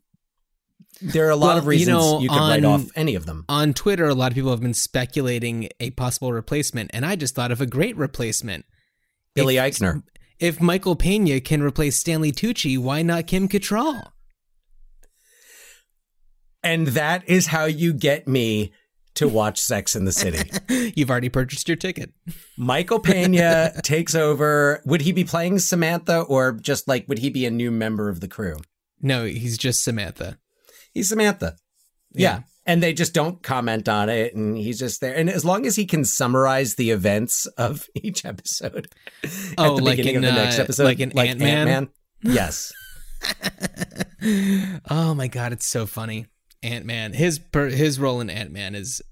there 1.02 1.26
are 1.26 1.30
a 1.30 1.36
lot 1.36 1.48
Well, 1.48 1.58
of 1.58 1.66
reasons 1.66 1.88
you, 2.22 2.28
know, 2.28 2.34
could 2.34 2.40
write 2.40 2.64
off 2.64 2.86
any 2.96 3.14
of 3.14 3.26
them. 3.26 3.44
On 3.48 3.74
Twitter, 3.74 4.06
a 4.06 4.14
lot 4.14 4.32
of 4.32 4.34
people 4.34 4.50
have 4.50 4.60
been 4.60 4.74
speculating 4.74 5.68
a 5.80 5.90
possible 5.90 6.32
replacement, 6.32 6.90
and 6.94 7.04
I 7.04 7.16
just 7.16 7.34
thought 7.34 7.52
of 7.52 7.60
a 7.60 7.66
great 7.66 7.96
replacement. 7.96 8.64
Billy 9.34 9.56
If- 9.58 9.64
Eichner. 9.78 10.02
If 10.38 10.60
Michael 10.60 10.96
Pena 10.96 11.40
can 11.40 11.62
replace 11.62 11.96
Stanley 11.96 12.30
Tucci, 12.30 12.76
why 12.76 13.00
not 13.00 13.26
Kim 13.26 13.48
Cattrall? 13.48 14.10
And 16.62 16.88
that 16.88 17.26
is 17.28 17.46
how 17.46 17.64
you 17.66 17.92
get 17.92 18.26
me 18.26 18.72
to 19.14 19.28
watch 19.28 19.58
Sex 19.58 19.96
in 19.96 20.04
the 20.04 20.12
City. 20.12 20.50
You've 20.96 21.10
already 21.10 21.28
purchased 21.30 21.68
your 21.68 21.76
ticket. 21.76 22.12
Michael 22.58 22.98
Pena 23.00 23.72
takes 23.82 24.14
over. 24.14 24.82
Would 24.84 25.00
he 25.02 25.12
be 25.12 25.24
playing 25.24 25.58
Samantha 25.60 26.20
or 26.20 26.52
just 26.52 26.86
like 26.86 27.08
would 27.08 27.18
he 27.18 27.30
be 27.30 27.46
a 27.46 27.50
new 27.50 27.70
member 27.70 28.08
of 28.08 28.20
the 28.20 28.28
crew? 28.28 28.56
No, 29.00 29.24
he's 29.24 29.56
just 29.56 29.82
Samantha. 29.82 30.38
He's 30.96 31.10
Samantha. 31.10 31.56
Yeah. 32.14 32.40
And 32.64 32.82
they 32.82 32.94
just 32.94 33.12
don't 33.12 33.42
comment 33.42 33.86
on 33.86 34.08
it 34.08 34.34
and 34.34 34.56
he's 34.56 34.78
just 34.78 35.02
there. 35.02 35.14
And 35.14 35.28
as 35.28 35.44
long 35.44 35.66
as 35.66 35.76
he 35.76 35.84
can 35.84 36.06
summarize 36.06 36.76
the 36.76 36.90
events 36.90 37.44
of 37.58 37.86
each 37.94 38.24
episode 38.24 38.88
Oh, 39.58 39.74
at 39.74 39.76
the 39.76 39.84
like 39.84 39.96
beginning 39.98 40.22
in, 40.22 40.24
of 40.24 40.34
the 40.34 40.42
next 40.42 40.58
uh, 40.58 40.62
episode, 40.62 40.84
like 40.84 40.98
in 40.98 41.16
Ant-Man? 41.16 41.68
Ant-Man. 41.68 41.88
Yes. 42.22 42.72
oh 44.90 45.12
my 45.14 45.28
god, 45.28 45.52
it's 45.52 45.66
so 45.66 45.84
funny. 45.84 46.28
Ant 46.62 46.86
Man. 46.86 47.12
His 47.12 47.38
per, 47.38 47.68
his 47.68 48.00
role 48.00 48.22
in 48.22 48.30
Ant 48.30 48.50
Man 48.50 48.74
is 48.74 49.02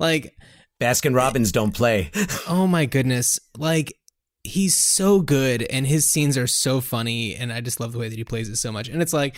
like, 0.00 0.34
Baskin 0.80 1.14
Robbins 1.14 1.52
don't 1.52 1.72
play. 1.72 2.10
oh 2.48 2.66
my 2.66 2.86
goodness, 2.86 3.38
like 3.56 3.94
he's 4.42 4.74
so 4.74 5.20
good, 5.20 5.62
and 5.62 5.86
his 5.86 6.10
scenes 6.10 6.36
are 6.36 6.48
so 6.48 6.80
funny, 6.80 7.36
and 7.36 7.52
I 7.52 7.60
just 7.60 7.78
love 7.78 7.92
the 7.92 7.98
way 7.98 8.08
that 8.08 8.16
he 8.16 8.24
plays 8.24 8.48
it 8.48 8.56
so 8.56 8.72
much. 8.72 8.88
And 8.88 9.00
it's 9.00 9.12
like, 9.12 9.36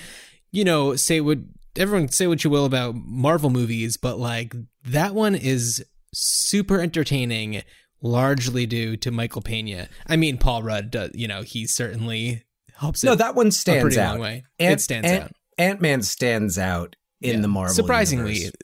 you 0.53 0.65
know, 0.65 0.97
say 0.97 1.21
what 1.21 1.39
everyone 1.77 2.09
say 2.09 2.27
what 2.27 2.45
you 2.45 2.51
will 2.51 2.65
about 2.65 2.95
Marvel 2.95 3.51
movies, 3.51 3.97
but 3.97 4.19
like 4.19 4.55
that 4.85 5.15
one 5.15 5.35
is 5.35 5.85
super 6.15 6.81
entertaining. 6.81 7.63
Largely 8.05 8.67
due 8.67 8.97
to 8.97 9.13
Michael 9.13 9.43
Pena. 9.43 9.89
I 10.09 10.17
mean, 10.17 10.37
Paul 10.37 10.65
Rudd. 10.65 10.91
Does, 10.91 11.13
you 11.15 11.29
know, 11.29 11.43
he 11.43 11.69
certainly 11.69 12.43
helps. 12.75 13.05
No, 13.05 13.15
that 13.15 13.37
one 13.37 13.53
stands 13.53 13.97
out. 13.97 14.21
Ant- 14.21 14.43
it 14.59 14.81
stands 14.81 15.09
Ant- 15.09 15.23
out. 15.23 15.33
Ant-Man 15.57 16.03
stands 16.03 16.59
out 16.59 16.97
in 17.21 17.37
Yeah. 17.37 17.41
the 17.43 17.47
Marvel 17.49 17.69
movies. 17.71 17.77
surprisingly 17.77 18.33
universe. 18.35 18.57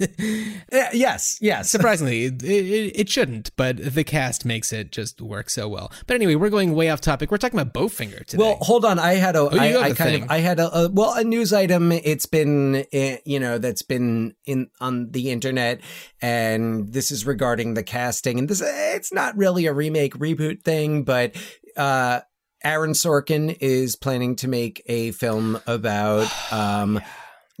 Yeah, 0.72 0.90
yes, 0.92 1.36
yes. 1.40 1.70
surprisingly 1.70 2.24
it, 2.26 2.42
it, 2.42 2.92
it 3.00 3.08
shouldn't 3.08 3.54
but 3.56 3.76
the 3.78 4.04
cast 4.04 4.44
makes 4.44 4.72
it 4.72 4.92
just 4.92 5.20
work 5.20 5.50
so 5.50 5.68
well 5.68 5.92
but 6.06 6.14
anyway 6.14 6.34
we're 6.36 6.48
going 6.50 6.74
way 6.74 6.88
off 6.90 7.00
topic 7.00 7.30
we're 7.30 7.36
talking 7.38 7.58
about 7.58 7.74
bowfinger 7.74 8.24
today 8.24 8.42
Well, 8.42 8.56
hold 8.60 8.84
on. 8.84 8.98
I 8.98 9.14
had 9.14 9.36
a, 9.36 9.40
Oh, 9.40 9.48
I, 9.58 9.66
have 9.68 9.82
I 9.82 9.88
a 9.88 9.94
kind 9.94 10.10
thing. 10.10 10.22
of, 10.24 10.30
I 10.30 10.38
had 10.38 10.60
a, 10.60 10.74
a, 10.84 10.88
well, 10.90 11.14
a 11.14 11.24
news 11.24 11.52
item. 11.52 11.90
It's 11.92 12.26
been, 12.26 12.84
eh, 12.92 13.18
you 13.24 13.40
know, 13.40 13.58
that's 13.58 13.82
been 13.82 14.34
in 14.44 14.68
on 14.80 15.10
the 15.10 15.30
internet, 15.30 15.80
and 16.22 16.92
this 16.92 17.10
is 17.10 17.26
regarding 17.26 17.74
the 17.74 17.82
casting. 17.82 18.38
And 18.38 18.48
this, 18.48 18.62
it's 18.64 19.12
not 19.12 19.36
really 19.36 19.66
a 19.66 19.72
remake 19.72 20.14
reboot 20.14 20.62
thing, 20.62 21.02
but 21.04 21.34
uh, 21.76 22.20
Aaron 22.62 22.92
Sorkin 22.92 23.56
is 23.60 23.96
planning 23.96 24.36
to 24.36 24.48
make 24.48 24.82
a 24.86 25.10
film 25.12 25.60
about 25.66 26.28
um, 26.52 27.00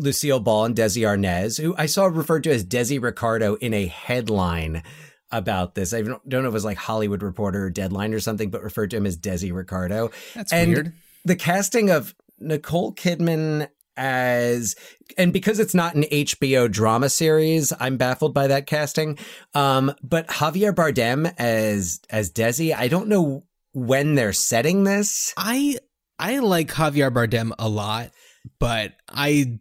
Lucille 0.00 0.40
Ball 0.40 0.66
and 0.66 0.76
Desi 0.76 1.02
Arnaz, 1.02 1.60
who 1.60 1.74
I 1.76 1.86
saw 1.86 2.06
referred 2.06 2.44
to 2.44 2.50
as 2.50 2.64
Desi 2.64 3.00
Ricardo 3.00 3.54
in 3.56 3.74
a 3.74 3.86
headline 3.86 4.82
about 5.30 5.74
this. 5.74 5.94
I 5.94 6.02
don't 6.02 6.26
know 6.26 6.40
if 6.40 6.44
it 6.46 6.52
was 6.52 6.64
like 6.64 6.78
Hollywood 6.78 7.22
Reporter 7.22 7.66
or 7.66 7.70
Deadline 7.70 8.14
or 8.14 8.20
something, 8.20 8.50
but 8.50 8.62
referred 8.62 8.90
to 8.90 8.96
him 8.96 9.06
as 9.06 9.16
Desi 9.16 9.54
Ricardo. 9.54 10.10
that's 10.34 10.52
and 10.52 10.70
weird 10.70 10.92
The 11.24 11.36
casting 11.36 11.90
of 11.90 12.14
Nicole 12.38 12.92
Kidman 12.94 13.68
as 13.96 14.74
and 15.18 15.32
because 15.32 15.58
it's 15.58 15.74
not 15.74 15.94
an 15.94 16.04
HBO 16.04 16.70
drama 16.70 17.10
series, 17.10 17.72
I'm 17.78 17.96
baffled 17.96 18.32
by 18.32 18.46
that 18.46 18.66
casting. 18.66 19.18
Um, 19.54 19.94
but 20.02 20.26
Javier 20.28 20.72
Bardem 20.74 21.32
as 21.38 22.00
as 22.08 22.32
Desi, 22.32 22.74
I 22.74 22.88
don't 22.88 23.08
know 23.08 23.44
when 23.72 24.14
they're 24.14 24.32
setting 24.32 24.84
this. 24.84 25.32
i 25.36 25.78
i 26.18 26.38
like 26.38 26.68
javier 26.68 27.10
bardem 27.10 27.52
a 27.58 27.68
lot 27.68 28.10
but 28.58 28.94
i 29.08 29.58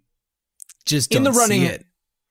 just 0.90 1.14
In 1.16 1.24
the 1.24 1.32
running- 1.32 1.84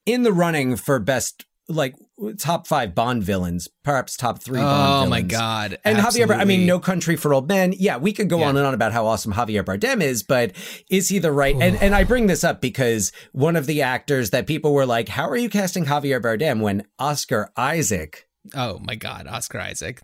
In 0.07 0.23
the 0.23 0.33
running 0.33 0.77
for 0.77 0.99
best 0.99 1.45
like 1.71 1.95
top 2.39 2.67
five 2.67 2.95
Bond 2.95 3.23
villains, 3.23 3.69
perhaps 3.85 4.17
top 4.17 4.43
three 4.43 4.59
Bond 4.59 5.07
oh 5.07 5.11
my 5.11 5.21
god 5.21 5.79
And 5.85 5.99
Javier, 5.99 6.27
Bar- 6.27 6.39
I 6.39 6.45
mean. 6.47 6.67
No 6.67 6.81
Country 6.81 7.15
for 7.15 7.35
Old 7.35 7.47
Men. 7.47 7.75
Yeah, 7.79 7.99
we 7.99 8.13
could 8.15 8.29
go 8.31 8.39
Yeah. 8.39 8.49
on 8.49 8.57
and 8.57 8.67
on 8.67 8.73
about 8.75 8.93
how 8.93 9.07
awesome 9.07 9.35
Javier 9.35 9.63
Bardem 9.63 10.03
is, 10.03 10.23
but 10.23 10.53
is 10.91 11.09
he 11.11 11.19
the 11.19 11.31
right? 11.31 11.55
And 11.61 11.77
and 11.83 11.95
I 11.95 12.05
bring 12.05 12.27
this 12.27 12.43
up 12.43 12.61
because 12.63 13.13
one 13.33 13.55
of 13.55 13.67
the 13.67 13.83
actors 13.83 14.31
that 14.31 14.47
people 14.47 14.73
were 14.73 14.87
like, 14.87 15.09
"How 15.11 15.29
are 15.29 15.37
you 15.37 15.51
casting 15.51 15.85
Javier 15.85 16.21
Bardem 16.23 16.61
when 16.61 16.85
Oscar 16.99 17.53
Isaac?" 17.57 18.27
oh 18.55 18.79
my 18.79 18.95
god 18.95 19.27
oscar 19.27 19.61
isaac 19.61 20.01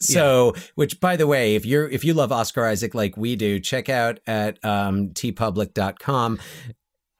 So, 0.00 0.54
which 0.76 1.00
by 1.00 1.16
the 1.16 1.26
way, 1.26 1.56
if 1.56 1.66
you're 1.66 1.88
if 1.88 2.04
you 2.04 2.14
love 2.14 2.30
Oscar 2.32 2.66
Isaac 2.66 2.94
like 2.94 3.16
we 3.16 3.34
do, 3.36 3.58
check 3.60 3.88
out 3.88 4.20
at 4.26 4.64
um, 4.64 5.10
teepublic.com 5.10 6.38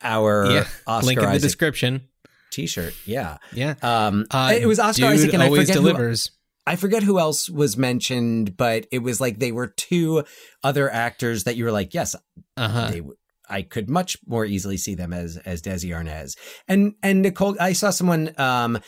our 0.02 0.50
yeah 0.50 0.66
Oscar 0.86 1.06
link 1.06 1.18
in 1.18 1.24
the 1.24 1.30
Isaac 1.30 1.42
description 1.42 2.08
t-shirt. 2.50 2.94
Yeah. 3.06 3.38
yeah 3.52 3.74
Um, 3.82 4.26
uh, 4.30 4.52
it 4.54 4.66
was 4.66 4.78
Oscar 4.78 5.06
Isaac, 5.06 5.32
and 5.32 5.42
I 5.42 5.46
always 5.46 5.62
forget 5.62 5.76
who, 5.76 5.88
delivers 5.88 6.30
I 6.66 6.76
forget 6.76 7.02
who 7.02 7.18
else 7.18 7.50
was 7.50 7.76
mentioned, 7.76 8.56
but 8.56 8.86
it 8.92 9.00
was 9.00 9.20
like 9.20 9.38
they 9.38 9.52
were 9.52 9.66
two 9.66 10.24
other 10.62 10.90
actors 10.90 11.44
that 11.44 11.56
you 11.56 11.64
were 11.64 11.72
like, 11.72 11.94
yes, 11.94 12.14
uh-huh 12.56 12.90
they 12.90 13.02
I 13.48 13.62
could 13.62 13.90
much 13.90 14.16
more 14.26 14.46
easily 14.46 14.76
see 14.76 14.94
them 14.94 15.12
as 15.12 15.36
as 15.38 15.62
Desi 15.62 15.90
Arnaz. 15.90 16.36
And 16.68 16.94
and 17.02 17.22
Nicole, 17.22 17.56
I 17.60 17.72
saw 17.72 17.90
someone 17.90 18.32
um 18.38 18.78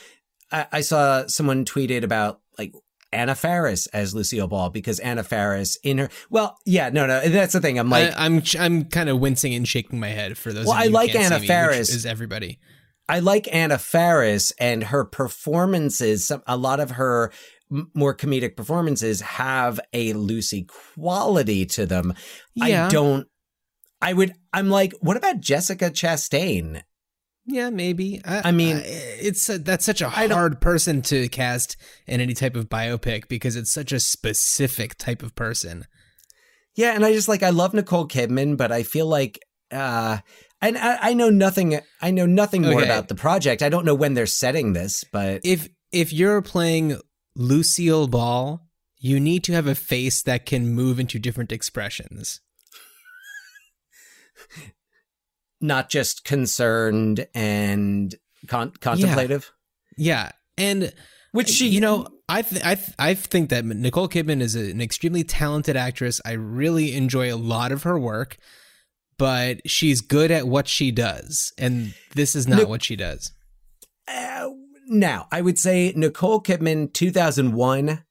I, 0.53 0.67
I 0.73 0.81
saw 0.81 1.27
someone 1.27 1.65
tweeted 1.65 2.05
about 2.05 2.41
like 2.59 2.73
Anna 3.15 3.35
Faris 3.35 3.87
as 3.89 4.15
Lucille 4.15 4.49
Ball 4.49 4.71
because 4.71 4.99
Anna 4.99 5.23
Faris 5.23 5.79
in 5.83 5.99
her 5.99 6.09
well, 6.31 6.59
yeah, 6.67 6.91
no, 6.91 7.07
no, 7.07 7.21
that's 7.29 7.53
the 7.53 7.61
thing. 7.61 7.79
I'm 7.79 7.91
like 7.91 8.13
I, 8.17 8.27
I'm 8.27 8.43
I'm 8.59 8.85
kind 8.85 9.09
of 9.09 9.21
wincing 9.21 9.55
and 9.55 9.67
shaking 9.67 10.01
my 10.01 10.09
head 10.09 10.37
for 10.37 10.53
those. 10.53 10.67
Well, 10.67 10.77
I 10.77 10.87
like 10.87 11.15
Anna 11.15 11.39
me, 11.39 11.47
Faris. 11.47 11.91
is 11.91 12.05
everybody. 12.05 12.59
I 13.09 13.21
like 13.21 13.53
Anna 13.55 13.79
Faris 13.79 14.53
and 14.59 14.85
her 14.85 15.05
performances. 15.05 16.27
Some, 16.27 16.43
a 16.47 16.57
lot 16.57 16.81
of 16.81 16.93
her 16.93 17.33
m- 17.71 17.91
more 17.95 18.17
comedic 18.17 18.57
performances 18.57 19.21
have 19.21 19.79
a 19.93 20.15
Lucy 20.15 20.67
quality 20.95 21.67
to 21.67 21.87
them. 21.87 22.15
Yeah. 22.55 22.87
I 22.87 22.91
don't. 22.91 23.29
I 24.01 24.13
would. 24.13 24.35
I'm 24.53 24.71
like, 24.71 24.95
what 25.01 25.17
about 25.17 25.41
Jessica 25.41 25.91
Chastain? 25.91 26.83
Yeah, 27.47 27.71
maybe. 27.71 28.21
I, 28.25 28.49
I 28.49 28.53
mean- 28.53 28.81
it's 28.85 29.49
a, 29.51 29.59
that's 29.59 29.85
such 29.85 30.01
a 30.01 30.07
I 30.07 30.29
hard 30.29 30.61
person 30.61 31.03
to 31.03 31.29
cast 31.29 31.77
in 32.07 32.21
any 32.21 32.35
type 32.35 32.57
of 32.57 32.69
biopic 32.71 33.29
because 33.29 33.55
it's 33.57 33.71
such 33.73 33.93
a 33.93 34.01
specific 34.01 34.97
type 34.97 35.23
of 35.23 35.35
person. 35.35 35.87
Yeah, 36.75 36.93
and 36.95 37.05
I 37.05 37.13
just 37.13 37.29
like 37.29 37.43
I 37.43 37.51
love 37.51 37.75
Nicole 37.75 38.09
Kidman, 38.09 38.57
but 38.57 38.73
I 38.73 38.83
feel 38.83 39.07
like. 39.07 39.39
uh 39.71 40.19
and 40.63 40.79
I, 40.79 41.11
I 41.11 41.15
know 41.15 41.29
nothing. 41.29 41.79
I 42.01 42.11
know 42.11 42.25
nothing 42.27 42.63
more 42.63 42.77
Okay. 42.81 42.85
about 42.85 43.09
the 43.09 43.15
project. 43.15 43.63
I 43.63 43.69
don't 43.69 43.85
know 43.85 43.95
when 43.95 44.15
they're 44.15 44.25
setting 44.27 44.73
this, 44.73 45.05
but 45.13 45.43
If 45.45 45.69
if 45.93 46.13
you're 46.13 46.41
playing 46.43 46.99
Lucille 47.37 48.09
Ball, 48.09 48.67
you 48.99 49.21
need 49.21 49.45
to 49.45 49.53
have 49.53 49.67
a 49.67 49.75
face 49.75 50.23
that 50.23 50.47
can 50.47 50.69
move 50.69 50.99
into 50.99 51.19
different 51.19 51.53
expressions. 51.53 52.41
Not 55.65 55.89
just 55.91 56.25
concerned 56.25 57.27
and 57.35 58.15
con- 58.47 58.73
contemplative. 58.81 59.51
Yeah, 59.97 60.31
and 60.57 60.93
Which 61.33 61.49
she, 61.49 61.69
you 61.69 61.81
know, 61.81 62.07
I 62.29 62.43
th- 62.43 62.65
I 62.65 62.75
th- 62.77 62.97
I 62.99 63.15
think 63.15 63.51
that 63.51 63.65
Nicole 63.65 64.09
Kidman 64.09 64.41
is 64.41 64.55
an 64.55 64.81
extremely 64.81 65.25
talented 65.25 65.77
actress. 65.77 66.21
I 66.25 66.33
really 66.33 66.95
enjoy 66.95 67.33
a 67.33 67.37
lot 67.37 67.73
of 67.73 67.83
her 67.83 67.99
work, 67.99 68.37
but 69.19 69.69
she's 69.69 70.01
good 70.01 70.31
at 70.31 70.47
what 70.47 70.69
she 70.69 70.91
does, 70.91 71.53
and 71.59 71.95
this 72.15 72.37
is 72.37 72.47
not 72.47 72.61
Nic- 72.61 72.69
what 72.69 72.85
she 72.85 72.95
does. 72.95 73.33
Uh, 74.07 74.51
now, 74.87 75.27
I 75.33 75.41
would 75.41 75.59
say 75.59 75.93
Nicole 75.97 76.43
Kidman, 76.43 76.93
2001, 76.93 78.04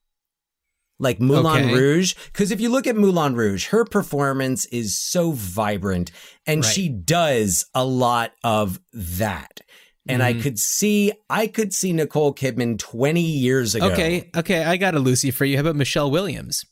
like 0.99 1.19
Moulin 1.19 1.63
Okay. 1.65 1.73
Rouge. 1.73 2.13
Because 2.31 2.51
if 2.51 2.61
you 2.61 2.69
look 2.69 2.87
at 2.87 2.95
Moulin 2.95 3.35
Rouge, 3.35 3.67
her 3.67 3.83
performance 3.85 4.65
is 4.67 4.97
so 4.99 5.31
vibrant 5.31 6.11
and 6.45 6.63
Right. 6.63 6.73
she 6.73 6.89
does 6.89 7.65
a 7.73 7.83
lot 7.83 8.33
of 8.43 8.79
that. 8.93 9.61
And 10.07 10.21
I 10.21 10.33
Mhm. 10.33 10.41
could 10.41 10.59
see, 10.59 11.13
I 11.29 11.47
could 11.47 11.73
see 11.73 11.93
Nicole 11.93 12.33
Kidman 12.33 12.77
20 12.77 13.21
years 13.21 13.73
ago. 13.73 13.91
Okay, 13.91 14.29
okay, 14.35 14.63
I 14.63 14.75
got 14.77 14.95
a 14.95 14.99
Lucy 14.99 15.31
for 15.31 15.45
you. 15.45 15.55
How 15.57 15.61
about 15.61 15.75
Michelle 15.77 16.11
Williams? 16.11 16.65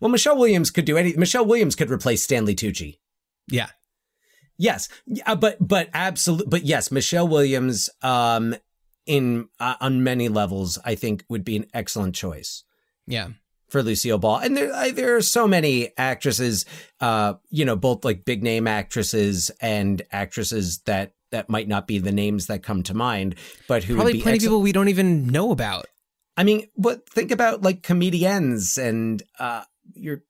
Well, 0.00 0.10
Michelle 0.10 0.36
Williams 0.36 0.70
could 0.70 0.84
do 0.84 0.96
anything. 0.96 1.18
Michelle 1.18 1.46
Williams 1.46 1.74
could 1.74 1.90
replace 1.90 2.22
Stanley 2.22 2.54
Tucci. 2.54 2.98
Yeah, 3.50 3.70
Yes, 4.60 4.88
yeah, 5.06 5.34
but 5.36 5.56
but 5.60 5.88
absolute, 5.94 6.50
but 6.50 6.64
yes, 6.64 6.90
Michelle 6.90 7.28
Williams, 7.28 7.88
um, 8.02 8.56
in 9.06 9.48
uh, 9.60 9.76
on 9.80 10.02
many 10.02 10.28
levels, 10.28 10.78
I 10.84 10.96
think 10.96 11.24
would 11.28 11.44
be 11.44 11.56
an 11.56 11.66
excellent 11.72 12.14
choice 12.14 12.64
yeah, 13.08 13.28
for 13.68 13.82
Lucille 13.82 14.18
Ball. 14.18 14.38
And 14.38 14.56
there 14.56 14.74
I, 14.74 14.90
there 14.90 15.16
are 15.16 15.22
so 15.22 15.46
many 15.46 15.90
actresses, 15.96 16.64
uh, 17.00 17.34
you 17.50 17.64
know, 17.64 17.76
both 17.76 18.04
like 18.04 18.24
big 18.24 18.42
name 18.42 18.66
actresses 18.66 19.50
and 19.60 20.02
actresses 20.12 20.78
that 20.80 21.12
that 21.30 21.50
might 21.50 21.68
not 21.68 21.86
be 21.86 21.98
the 21.98 22.12
names 22.12 22.46
that 22.46 22.62
come 22.62 22.82
to 22.84 22.94
mind, 22.94 23.34
but 23.66 23.84
who 23.84 23.94
would 23.94 23.98
probably 23.98 24.12
be 24.14 24.22
plenty 24.22 24.38
of 24.38 24.42
people 24.42 24.62
we 24.62 24.72
don't 24.72 24.88
even 24.88 25.26
know 25.26 25.50
about. 25.50 25.86
I 26.36 26.44
mean, 26.44 26.68
but 26.76 27.08
think 27.08 27.30
about 27.30 27.62
like 27.62 27.82
comedians 27.82 28.78
and 28.78 29.22
uh, 29.38 29.64
your 29.94 30.22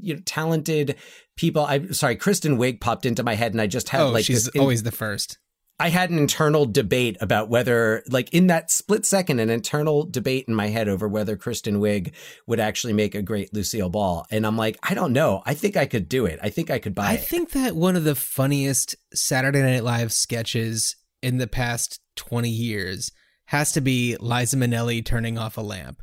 you 0.00 0.14
know 0.14 0.20
talented 0.24 0.96
people. 1.36 1.64
I'm 1.64 1.92
sorry, 1.92 2.16
Kristen 2.16 2.58
Wiig 2.58 2.80
popped 2.80 3.06
into 3.06 3.22
my 3.22 3.34
head, 3.34 3.52
and 3.52 3.60
I 3.60 3.66
just 3.66 3.88
had 3.88 4.02
oh, 4.02 4.10
like 4.10 4.24
she's 4.24 4.46
this 4.46 4.54
in- 4.54 4.60
always 4.60 4.82
the 4.82 4.92
first. 4.92 5.38
I 5.78 5.90
had 5.90 6.08
an 6.08 6.18
internal 6.18 6.64
debate 6.64 7.18
about 7.20 7.50
whether, 7.50 8.02
like, 8.08 8.32
in 8.32 8.46
that 8.46 8.70
split 8.70 9.04
second, 9.04 9.40
an 9.40 9.50
internal 9.50 10.04
debate 10.04 10.46
in 10.48 10.54
my 10.54 10.68
head 10.68 10.88
over 10.88 11.06
whether 11.06 11.36
Kristen 11.36 11.80
Wiig 11.80 12.12
would 12.46 12.60
actually 12.60 12.94
make 12.94 13.14
a 13.14 13.20
great 13.20 13.52
Lucille 13.52 13.90
Ball. 13.90 14.24
And 14.30 14.46
I'm 14.46 14.56
like, 14.56 14.78
I 14.82 14.94
don't 14.94 15.12
know. 15.12 15.42
I 15.44 15.52
think 15.52 15.76
I 15.76 15.84
could 15.84 16.08
do 16.08 16.24
it. 16.24 16.38
I 16.42 16.48
think 16.48 16.70
I 16.70 16.78
could 16.78 16.94
buy 16.94 17.08
I 17.08 17.14
it. 17.14 17.24
think 17.24 17.50
that 17.50 17.76
one 17.76 17.94
of 17.94 18.04
the 18.04 18.14
funniest 18.14 18.96
Saturday 19.12 19.60
Night 19.60 19.84
Live 19.84 20.12
sketches 20.12 20.96
in 21.22 21.36
the 21.36 21.46
past 21.46 22.00
20 22.16 22.48
years 22.48 23.12
has 23.46 23.72
to 23.72 23.82
be 23.82 24.16
Liza 24.18 24.56
Minnelli 24.56 25.04
turning 25.04 25.36
off 25.36 25.58
a 25.58 25.62
lamp. 25.62 26.00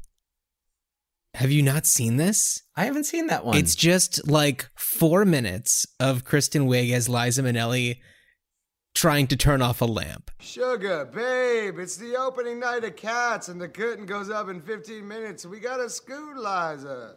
Have 1.33 1.51
you 1.51 1.63
not 1.63 1.87
seen 1.87 2.17
this? 2.17 2.61
I 2.75 2.85
haven't 2.85 3.05
seen 3.05 3.25
that 3.27 3.43
one. 3.43 3.57
It's 3.57 3.73
just 3.73 4.27
like 4.27 4.69
four 4.77 5.25
minutes 5.25 5.87
of 5.99 6.23
Kristen 6.23 6.67
Wiig 6.67 6.93
as 6.93 7.09
Liza 7.09 7.41
Minnelli 7.41 7.97
trying 8.93 9.27
to 9.27 9.35
turn 9.35 9.61
off 9.61 9.81
a 9.81 9.85
lamp. 9.85 10.31
Sugar, 10.39 11.05
babe, 11.05 11.79
it's 11.79 11.97
the 11.97 12.15
opening 12.15 12.59
night 12.59 12.83
of 12.83 12.95
Cats, 12.95 13.47
and 13.47 13.59
the 13.59 13.67
curtain 13.67 14.05
goes 14.05 14.29
up 14.29 14.49
in 14.49 14.61
15 14.61 15.07
minutes. 15.07 15.45
We 15.45 15.59
gotta 15.59 15.89
scoot, 15.89 16.37
Liza. 16.37 17.15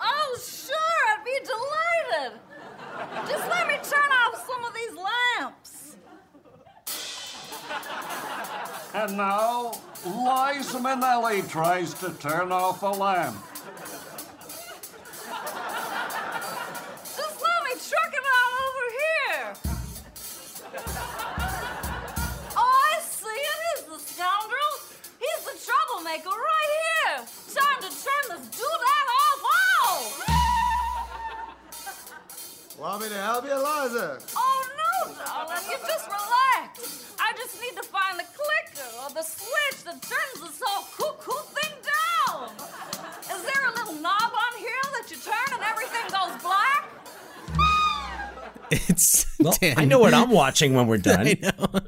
Oh, 0.00 0.38
sure, 0.40 0.76
I'd 0.76 1.24
be 1.24 1.38
delighted. 1.44 2.40
Just 3.28 3.48
let 3.48 3.68
me 3.68 3.74
turn 3.74 4.10
off 4.10 4.46
some 4.46 4.64
of 4.64 4.74
these 4.74 4.96
lamps. 5.40 5.96
And 8.94 9.16
now, 9.16 9.72
Liza 10.04 10.78
Minnelli 10.78 11.48
tries 11.48 11.94
to 11.94 12.10
turn 12.14 12.50
off 12.50 12.82
a 12.82 12.86
lamp. 12.86 13.36
Want 32.78 33.02
me 33.02 33.08
to 33.08 33.14
help 33.16 33.44
you, 33.44 33.50
Eliza? 33.50 34.22
Oh, 34.36 34.62
no, 34.78 35.12
darling, 35.18 35.66
you 35.66 35.76
just 35.82 36.06
relax. 36.06 37.10
I 37.18 37.32
just 37.34 37.60
need 37.60 37.74
to 37.74 37.82
find 37.82 38.16
the 38.20 38.24
clicker 38.30 38.86
or 39.02 39.10
the 39.10 39.22
switch 39.22 39.82
that 39.82 39.98
turns 40.00 40.38
this 40.46 40.62
whole 40.62 40.86
cuckoo 40.94 41.42
thing 41.58 41.74
down. 41.82 42.54
Is 43.34 43.42
there 43.42 43.66
a 43.66 43.74
little 43.74 43.98
knob 44.00 44.30
on 44.30 44.58
here 44.62 44.84
that 44.94 45.10
you 45.10 45.16
turn 45.18 45.58
and 45.58 45.62
everything 45.66 46.06
goes 46.06 46.40
black? 46.40 46.86
It's 48.70 49.26
well. 49.40 49.56
I 49.76 49.84
know 49.84 49.98
what 49.98 50.14
I'm 50.14 50.30
watching 50.30 50.74
when 50.74 50.86
we're 50.86 50.98
done. 51.12 51.26
I 51.26 51.38
know. 51.40 51.80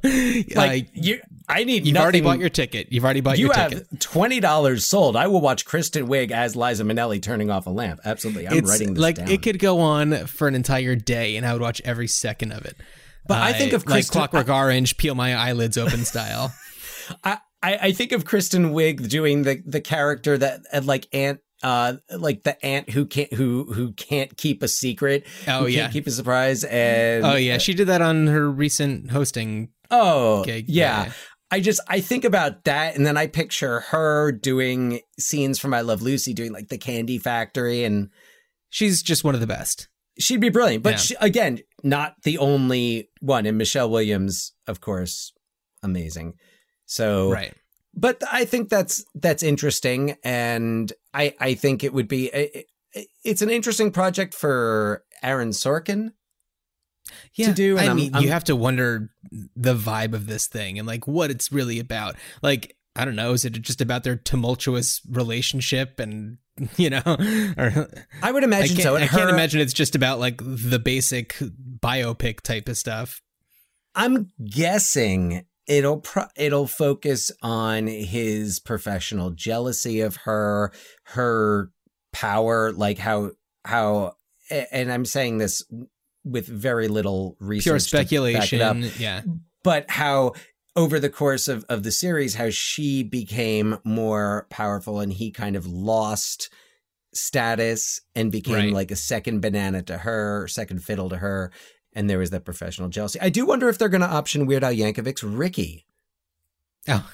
Like 0.56 0.84
Uh, 0.86 0.90
you, 0.94 1.20
I 1.48 1.64
need. 1.64 1.86
you've 1.86 1.96
already 1.96 2.20
bought 2.20 2.38
your 2.38 2.48
ticket. 2.48 2.92
You've 2.92 3.04
already 3.04 3.20
bought 3.20 3.38
You 3.38 3.46
your 3.46 3.54
have 3.54 3.70
ticket. 3.70 4.00
twenty 4.00 4.40
dollars 4.40 4.86
sold. 4.86 5.16
I 5.16 5.26
will 5.26 5.40
watch 5.40 5.64
Kristen 5.64 6.06
Wiig 6.06 6.30
as 6.30 6.54
Liza 6.56 6.84
Minnelli 6.84 7.20
turning 7.20 7.50
off 7.50 7.66
a 7.66 7.70
lamp. 7.70 8.00
Absolutely, 8.04 8.46
I'm 8.48 8.58
it's 8.58 8.68
writing 8.70 8.94
this 8.94 9.02
like 9.02 9.16
down. 9.16 9.28
it 9.30 9.42
could 9.42 9.58
go 9.58 9.80
on 9.80 10.26
for 10.26 10.46
an 10.48 10.54
entire 10.54 10.94
day, 10.96 11.36
and 11.36 11.44
I 11.46 11.52
would 11.52 11.62
watch 11.62 11.80
every 11.84 12.06
second 12.08 12.52
of 12.52 12.64
it. 12.64 12.76
But 13.26 13.38
I 13.38 13.52
think 13.52 13.72
of 13.72 13.82
like 13.86 13.92
Kristen- 14.06 14.12
Clockwork 14.12 14.48
Orange, 14.48 14.96
peel 14.96 15.14
my 15.14 15.34
eyelids 15.34 15.76
open 15.76 16.04
style. 16.04 16.52
I, 17.24 17.38
I 17.62 17.78
I 17.82 17.92
think 17.92 18.12
of 18.12 18.24
Kristen 18.24 18.72
Wiig 18.72 19.08
doing 19.08 19.42
the 19.42 19.62
the 19.66 19.80
character 19.80 20.38
that 20.38 20.60
uh, 20.72 20.80
like 20.84 21.08
Aunt 21.12 21.40
uh 21.62 21.94
like 22.16 22.42
the 22.42 22.62
aunt 22.64 22.90
who 22.90 23.04
can't 23.06 23.32
who 23.34 23.72
who 23.72 23.92
can't 23.92 24.36
keep 24.36 24.62
a 24.62 24.68
secret. 24.68 25.26
Oh, 25.46 25.66
yeah. 25.66 25.82
can't 25.82 25.92
keep 25.92 26.06
a 26.06 26.10
surprise. 26.10 26.64
And 26.64 27.24
oh 27.24 27.36
yeah, 27.36 27.58
she 27.58 27.74
did 27.74 27.88
that 27.88 28.00
on 28.02 28.26
her 28.28 28.50
recent 28.50 29.10
hosting. 29.10 29.70
oh 29.90 30.44
gig, 30.44 30.66
yeah. 30.68 31.04
yeah. 31.06 31.12
I 31.52 31.60
just 31.60 31.80
I 31.88 32.00
think 32.00 32.24
about 32.24 32.64
that 32.64 32.94
and 32.96 33.04
then 33.04 33.16
I 33.16 33.26
picture 33.26 33.80
her 33.90 34.30
doing 34.32 35.00
scenes 35.18 35.58
from 35.58 35.74
I 35.74 35.80
Love 35.80 36.00
Lucy 36.00 36.32
doing 36.32 36.52
like 36.52 36.68
the 36.68 36.78
candy 36.78 37.18
factory 37.18 37.84
and 37.84 38.08
She's 38.72 39.02
just 39.02 39.24
one 39.24 39.34
of 39.34 39.40
the 39.40 39.48
best. 39.48 39.88
she'd 40.18 40.40
be 40.40 40.48
brilliant. 40.48 40.84
But 40.84 40.90
Yeah. 40.92 40.96
she, 40.98 41.14
again, 41.20 41.58
not 41.82 42.14
the 42.22 42.38
only 42.38 43.10
one. 43.20 43.46
And 43.46 43.58
Michelle 43.58 43.90
Williams, 43.90 44.52
of 44.68 44.80
course, 44.80 45.32
amazing. 45.82 46.34
So 46.86 47.32
Right. 47.32 47.52
but 47.94 48.22
I 48.30 48.44
think 48.44 48.68
that's 48.68 49.04
that's 49.16 49.42
interesting, 49.42 50.14
and 50.22 50.92
I 51.14 51.34
I 51.40 51.54
think 51.54 51.84
it 51.84 51.92
would 51.92 52.08
be 52.08 52.26
it, 52.26 52.66
it- 52.94 53.06
it's 53.24 53.40
an 53.42 53.50
interesting 53.50 53.92
project 53.92 54.34
for 54.34 55.04
Aaron 55.22 55.50
Sorkin. 55.50 56.12
Yeah, 57.34 57.52
do, 57.52 57.72
and 57.76 57.80
I 57.80 57.86
I'm- 57.88 57.96
mean, 57.96 58.14
I'm- 58.14 58.24
you 58.24 58.30
have 58.30 58.44
to 58.44 58.56
wonder 58.56 59.10
the 59.56 59.74
vibe 59.76 60.12
of 60.12 60.26
this 60.26 60.46
thing 60.48 60.78
and 60.78 60.86
like 60.88 61.06
what 61.06 61.30
it's 61.30 61.52
really 61.52 61.78
about. 61.78 62.16
Like, 62.42 62.76
I 62.96 63.04
don't 63.04 63.14
know, 63.16 63.32
is 63.32 63.44
it 63.44 63.50
just 63.62 63.80
about 63.80 64.02
their 64.04 64.16
tumultuous 64.16 65.00
relationship 65.08 66.00
and 66.00 66.38
you 66.76 66.90
know, 66.90 67.02
or 67.06 67.88
I 68.22 68.32
would 68.32 68.42
imagine 68.44 68.76
can't, 68.76 68.82
so. 68.82 68.94
and 68.96 69.04
I 69.04 69.08
can't 69.08 69.30
imagine 69.30 69.60
it's 69.60 69.72
just 69.72 69.94
about 69.94 70.18
like 70.18 70.40
the 70.44 70.78
basic 70.78 71.36
biopic 71.80 72.40
type 72.40 72.68
of 72.68 72.76
stuff. 72.76 73.22
I'm 73.94 74.30
guessing 74.44 75.44
it'll 75.70 76.00
pro- 76.00 76.26
it'll 76.36 76.66
focus 76.66 77.30
on 77.42 77.86
his 77.86 78.58
professional 78.60 79.30
jealousy 79.30 80.00
of 80.02 80.16
her, 80.16 80.72
her 81.04 81.70
power, 82.12 82.72
like 82.72 82.98
how 82.98 83.30
how, 83.64 84.14
and 84.72 84.92
I'm 84.92 85.04
saying 85.06 85.38
this 85.38 85.62
with 86.24 86.46
very 86.46 86.88
little 86.88 87.36
research, 87.40 87.64
Pure 87.64 87.76
it 87.76 87.78
up. 87.78 87.82
speculation. 87.88 88.90
Yeah. 88.98 89.22
but 89.64 89.88
how 89.90 90.32
over 90.76 90.98
the 91.00 91.08
course 91.10 91.48
of, 91.48 91.64
of 91.68 91.82
the 91.82 91.90
series 91.92 92.34
how 92.34 92.48
she 92.50 93.02
became 93.02 93.78
more 93.84 94.46
powerful 94.50 95.00
and 95.00 95.12
he 95.12 95.30
kind 95.30 95.56
of 95.56 95.66
lost 95.66 96.48
status 97.14 98.00
and 98.14 98.30
became 98.30 98.54
Right. 98.54 98.72
like 98.72 98.90
a 98.90 98.96
second 98.96 99.40
banana 99.40 99.82
to 99.84 99.98
her 99.98 100.46
second 100.48 100.82
fiddle 100.84 101.08
to 101.10 101.16
her 101.16 101.50
and 101.94 102.08
there 102.08 102.18
was 102.18 102.30
that 102.30 102.44
professional 102.44 102.88
jealousy 102.88 103.18
i 103.20 103.28
do 103.28 103.44
wonder 103.46 103.68
if 103.68 103.78
they're 103.78 103.88
going 103.88 104.00
to 104.00 104.06
option 104.06 104.46
weird 104.46 104.64
al 104.64 104.72
yankovic's 104.72 105.22
ricky 105.22 105.86
Oh. 106.88 107.08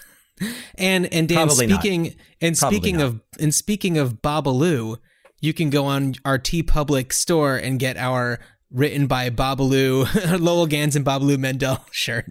And 0.77 1.13
and 1.13 1.29
Dan 1.29 1.47
Probably 1.49 1.67
not. 1.67 1.81
speaking 1.81 2.15
and 2.41 2.57
Probably 2.57 2.77
speaking 2.79 2.97
not. 2.99 3.07
of 3.07 3.21
and 3.41 3.55
speaking 3.55 3.99
of 3.99 4.23
Babalu, 4.23 4.99
you 5.41 5.53
can 5.55 5.71
go 5.71 5.87
on 5.87 6.15
our 6.25 6.39
TeePublic 6.39 7.13
store 7.13 7.57
and 7.57 7.79
get 7.81 7.97
our 7.97 8.39
written 8.71 9.07
by 9.07 9.31
Babalu 9.31 10.39
Lowell 10.41 10.67
Ganz 10.67 10.95
and 10.95 11.05
Babaloo 11.05 11.39
Mandel 11.39 11.85
shirt. 11.91 12.27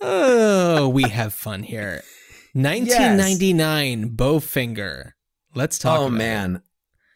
oh, 0.00 0.88
we 0.92 1.04
have 1.04 1.32
fun 1.32 1.62
here. 1.62 2.02
1999 2.54 4.10
Bowfinger. 4.16 5.12
Let's 5.54 5.78
talk 5.78 6.00
oh 6.00 6.06
about 6.08 6.50
it. 6.50 6.60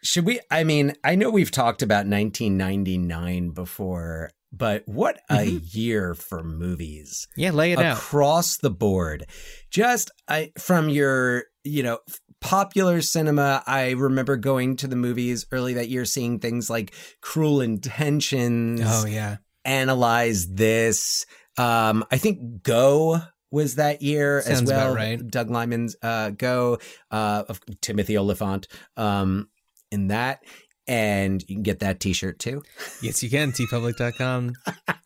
Should 0.04 0.26
we 0.26 0.40
i 0.50 0.64
mean 0.64 0.94
i 1.04 1.14
know 1.14 1.30
we've 1.30 1.50
talked 1.50 1.82
about 1.82 2.06
1999 2.06 3.50
before 3.50 4.30
but 4.52 4.82
what 4.86 5.20
a 5.30 5.36
Mm-hmm. 5.46 5.58
year 5.70 6.14
for 6.14 6.42
movies 6.42 7.26
Yeah, 7.36 7.52
lay 7.52 7.72
it 7.72 7.78
out. 7.78 7.96
across 7.96 8.58
the 8.58 8.70
board. 8.70 9.24
Just 9.70 10.10
I 10.28 10.52
from 10.58 10.90
your, 10.90 11.44
you 11.64 11.82
know, 11.82 12.00
popular 12.42 13.00
cinema, 13.00 13.62
I 13.66 13.92
remember 13.92 14.36
going 14.36 14.76
to 14.76 14.88
the 14.88 14.96
movies 14.96 15.46
early 15.52 15.72
that 15.74 15.88
year 15.88 16.04
seeing 16.04 16.38
things 16.38 16.68
like 16.68 16.92
Cruel 17.22 17.62
Intentions, 17.62 18.82
Oh 18.84 19.06
yeah. 19.06 19.36
Analyze 19.64 20.48
This. 20.48 21.24
Um 21.56 22.04
I 22.10 22.18
think 22.18 22.62
Go 22.62 23.20
was 23.50 23.76
that 23.76 24.02
year 24.02 24.38
as 24.38 24.44
Sounds 24.58 24.70
about 24.70 24.88
well. 24.88 24.94
right. 24.94 25.26
Doug 25.26 25.50
Liman's 25.50 25.96
uh 26.02 26.30
Go, 26.30 26.78
uh 27.10 27.44
of 27.48 27.58
Timothy 27.80 28.18
Olyphant 28.18 28.68
um 28.98 29.48
in 29.92 30.08
that 30.08 30.40
and 30.88 31.40
you 31.46 31.54
can 31.54 31.62
get 31.62 31.78
that 31.78 32.00
t-shirt 32.00 32.40
too. 32.40 32.60
Yes, 33.02 33.22
you 33.22 33.30
can. 33.30 33.52
teepublic.com 33.52 34.54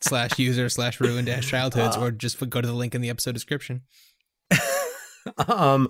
slash 0.01 0.39
user 0.39 0.69
slash 0.69 0.99
ruin 0.99 1.25
dash 1.25 1.47
childhoods, 1.49 1.95
or 1.95 2.09
just 2.09 2.39
go 2.49 2.61
to 2.61 2.67
the 2.67 2.73
link 2.73 2.95
in 2.95 3.01
the 3.01 3.09
episode 3.11 3.33
description. 3.33 3.81
um 5.47 5.87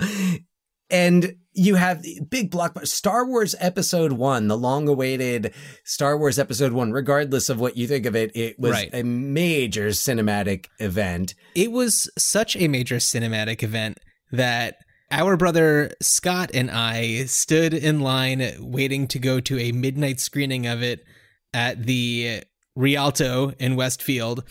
and 0.89 1.35
you 1.53 1.75
have 1.75 2.01
big 2.29 2.49
blockbuster 2.49 2.87
Star 2.87 3.25
Wars 3.27 3.53
episode 3.59 4.13
1 4.13 4.47
the 4.47 4.57
long 4.57 4.87
awaited 4.87 5.53
Star 5.83 6.17
Wars 6.17 6.39
episode 6.39 6.71
1 6.71 6.91
regardless 6.91 7.49
of 7.49 7.59
what 7.59 7.77
you 7.77 7.87
think 7.87 8.05
of 8.05 8.15
it 8.15 8.31
it 8.35 8.57
was 8.59 8.71
Right. 8.71 8.89
a 8.93 9.03
major 9.03 9.89
cinematic 9.89 10.65
event 10.79 11.35
It 11.55 11.71
was 11.71 12.09
such 12.17 12.55
a 12.55 12.67
major 12.67 12.95
cinematic 12.97 13.61
event 13.63 13.99
that 14.31 14.77
our 15.11 15.37
brother 15.37 15.91
Scott 16.01 16.51
and 16.53 16.69
I 16.69 17.25
stood 17.25 17.73
in 17.73 17.99
line 17.99 18.43
waiting 18.59 19.07
to 19.07 19.19
go 19.19 19.39
to 19.39 19.59
a 19.59 19.71
midnight 19.71 20.19
screening 20.19 20.67
of 20.67 20.83
it 20.83 21.05
at 21.53 21.85
the 21.85 22.43
Rialto 22.75 23.53
in 23.59 23.75
Westfield 23.75 24.43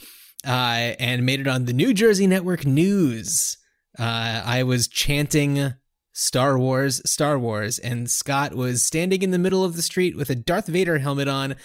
uh, 0.47 0.95
and 0.99 1.27
made 1.27 1.41
it 1.41 1.47
on 1.47 1.65
the 1.65 1.73
New 1.73 1.93
Jersey 1.93 2.27
Network 2.27 2.67
News. 2.67 3.59
Uh, 3.99 4.43
I 4.45 4.63
was 4.63 4.89
chanting 4.89 5.75
Star 6.13 6.59
Wars, 6.59 7.03
Star 7.09 7.39
Wars, 7.39 7.79
and 7.79 8.11
Scott 8.11 8.55
was 8.55 8.87
standing 8.87 9.23
in 9.23 9.31
the 9.31 9.39
middle 9.39 9.65
of 9.65 9.77
the 9.77 9.83
street 9.83 10.17
with 10.17 10.31
a 10.31 10.35
Darth 10.35 10.67
Vader 10.67 10.99
helmet 10.99 11.29
on, 11.29 11.57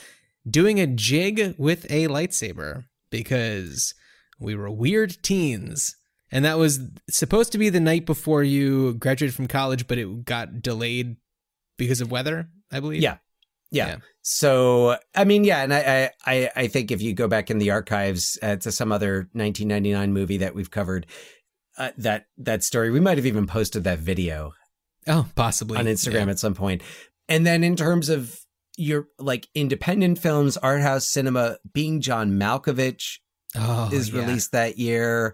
doing 0.50 0.80
a 0.80 0.88
jig 0.88 1.56
with 1.58 1.86
a 1.90 2.08
lightsaber. 2.08 2.86
because 3.10 3.94
we 4.40 4.56
were 4.56 4.72
weird 4.72 5.22
teens. 5.22 5.96
And 6.32 6.46
that 6.46 6.58
was 6.58 6.80
supposed 7.10 7.52
to 7.52 7.58
be 7.58 7.70
the 7.70 7.80
night 7.80 8.06
before 8.06 8.44
you 8.44 8.94
graduated 8.94 9.36
from 9.36 9.48
college, 9.48 9.88
but 9.88 9.98
it 9.98 10.24
got 10.26 10.62
delayed 10.62 11.18
because 11.78 12.00
of 12.02 12.10
weather, 12.12 12.48
I 12.72 12.80
believe. 12.80 13.02
Yeah. 13.02 13.18
Yeah. 13.72 13.88
Yeah. 13.88 13.96
So 14.22 14.98
I 15.16 15.24
mean, 15.26 15.44
yeah, 15.44 15.64
and 15.64 15.74
I, 15.74 16.12
I 16.26 16.50
I 16.56 16.68
think 16.68 16.92
if 16.92 17.02
you 17.02 17.14
go 17.14 17.28
back 17.28 17.50
in 17.50 17.58
the 17.58 17.72
archives 17.72 18.38
uh, 18.42 18.56
to 18.58 18.72
some 18.72 18.92
other 18.92 19.30
1999 19.34 20.14
movie 20.14 20.38
that 20.38 20.54
we've 20.56 20.70
covered, 20.72 21.06
uh, 21.78 21.92
that 21.98 22.26
that 22.38 22.64
story, 22.64 22.92
we 22.92 23.00
might 23.00 23.18
have 23.18 23.26
even 23.26 23.48
posted 23.48 23.84
that 23.86 24.00
video 24.00 24.52
Oh, 25.08 25.28
possibly. 25.36 25.78
on 25.80 25.86
Instagram 25.86 26.26
Yeah. 26.26 26.32
at 26.32 26.40
some 26.40 26.54
point. 26.54 26.82
And 27.28 27.46
then 27.48 27.64
in 27.64 27.76
terms 27.76 28.10
of 28.10 28.38
your 28.78 29.08
like 29.18 29.48
independent 29.56 30.20
films, 30.20 30.58
art 30.58 30.82
house 30.82 31.08
cinema, 31.08 31.58
being 31.74 32.02
John 32.02 32.32
Malkovich 32.34 33.20
Oh, 33.56 33.90
is 33.92 34.10
yeah. 34.12 34.22
released 34.22 34.52
that 34.52 34.78
year, 34.78 35.34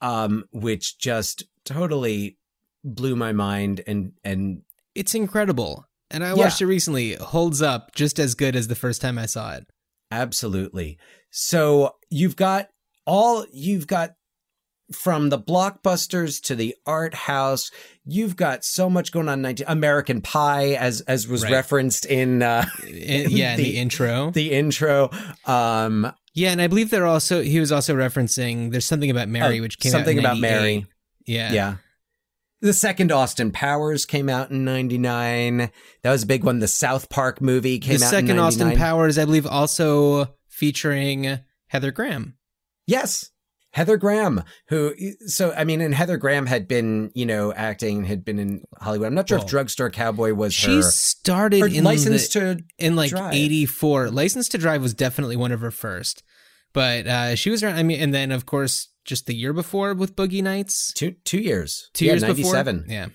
um, 0.00 0.44
which 0.52 0.98
just 0.98 1.44
totally 1.64 2.38
blew 2.84 3.14
my 3.16 3.32
mind 3.32 3.82
and 3.86 4.12
and 4.24 4.62
It's 4.94 5.14
incredible. 5.14 5.86
And 6.10 6.24
I 6.24 6.28
Yeah. 6.28 6.34
watched 6.34 6.60
it 6.60 6.66
recently. 6.66 7.14
Holds 7.14 7.62
up 7.62 7.94
just 7.94 8.18
as 8.18 8.34
good 8.34 8.56
as 8.56 8.66
the 8.68 8.74
first 8.74 9.00
time 9.00 9.18
I 9.18 9.26
saw 9.26 9.52
it. 9.54 9.66
Absolutely. 10.10 10.98
So 11.30 11.94
you've 12.10 12.36
got 12.36 12.68
all 13.06 13.46
you've 13.52 13.86
got 13.86 14.14
from 14.92 15.28
the 15.28 15.38
blockbusters 15.38 16.42
to 16.42 16.56
the 16.56 16.74
art 16.84 17.14
house. 17.14 17.70
You've 18.04 18.34
got 18.34 18.64
so 18.64 18.90
much 18.90 19.12
going 19.12 19.28
on. 19.28 19.38
in 19.38 19.42
19, 19.42 19.66
American 19.68 20.20
Pie, 20.20 20.70
as 20.74 21.00
as 21.02 21.28
was 21.28 21.44
Right. 21.44 21.52
referenced 21.52 22.06
in 22.06 22.42
uh, 22.42 22.66
In- 22.88 23.30
yeah, 23.30 23.52
in 23.52 23.56
the, 23.58 23.62
The- 23.62 23.76
intro. 23.78 24.30
the 24.32 24.50
intro. 24.52 25.10
Um, 25.46 26.12
yeah, 26.32 26.50
and 26.52 26.62
I 26.62 26.66
believe 26.66 26.90
they're 26.90 27.06
also 27.06 27.42
he 27.42 27.60
was 27.60 27.72
also 27.72 27.94
referencing 27.94 28.70
there's 28.70 28.84
something 28.84 29.10
about 29.10 29.28
Mary 29.28 29.58
oh, 29.58 29.62
which 29.62 29.78
came 29.78 29.92
something 29.92 30.18
out 30.18 30.20
in 30.20 30.24
about 30.24 30.38
Mary. 30.38 30.86
Yeah. 31.26 31.52
Yeah. 31.52 31.76
The 32.62 32.72
second 32.74 33.10
Austin 33.10 33.52
Powers 33.52 34.04
came 34.04 34.28
out 34.28 34.50
in 34.50 34.64
'99. 34.64 35.70
That 36.02 36.10
was 36.10 36.22
a 36.24 36.26
big 36.26 36.44
one. 36.44 36.58
The 36.58 36.68
South 36.68 37.08
Park 37.08 37.40
movie 37.40 37.78
came 37.78 37.98
the 37.98 38.04
out 38.04 38.10
second 38.10 38.38
Austin 38.38 38.76
Powers, 38.76 39.16
I 39.16 39.24
believe, 39.24 39.46
also 39.46 40.34
featuring 40.48 41.40
Heather 41.68 41.90
Graham. 41.90 42.36
Yes. 42.86 43.30
Heather 43.72 43.96
Graham, 43.96 44.42
who, 44.68 44.94
so, 45.26 45.52
I 45.52 45.64
mean, 45.64 45.80
and 45.80 45.94
Heather 45.94 46.16
Graham 46.16 46.46
had 46.46 46.66
been, 46.66 47.10
you 47.14 47.24
know, 47.24 47.52
acting, 47.52 48.04
had 48.04 48.24
been 48.24 48.38
in 48.38 48.64
Hollywood. 48.80 49.06
I'm 49.06 49.14
not 49.14 49.28
sure 49.28 49.38
Well, 49.38 49.44
if 49.44 49.50
Drugstore 49.50 49.90
Cowboy 49.90 50.34
was 50.34 50.52
She 50.52 50.76
her. 50.76 50.82
started 50.82 51.72
in 51.72 51.84
License 51.84 52.28
the, 52.28 52.40
to 52.56 52.64
in 52.78 52.96
like 52.96 53.10
Drive. 53.10 53.32
84 53.34 54.10
license 54.10 54.48
to 54.48 54.58
drive 54.58 54.82
was 54.82 54.92
definitely 54.94 55.36
one 55.36 55.52
of 55.52 55.60
her 55.60 55.70
first 55.70 56.22
but 56.72 57.06
uh 57.08 57.34
she 57.34 57.50
was 57.50 57.64
around 57.64 57.74
i 57.76 57.82
mean 57.82 58.00
and 58.00 58.14
then 58.14 58.30
of 58.30 58.46
course 58.46 58.92
just 59.04 59.26
the 59.26 59.34
year 59.34 59.52
before 59.52 59.92
with 59.92 60.14
boogie 60.14 60.40
nights 60.42 60.92
two 60.92 61.16
two 61.24 61.40
years. 61.40 61.90
two 61.94 62.04
Yeah, 62.04 62.12
years 62.12 62.22
97. 62.22 62.76
before 62.82 62.92
yeah 62.92 63.06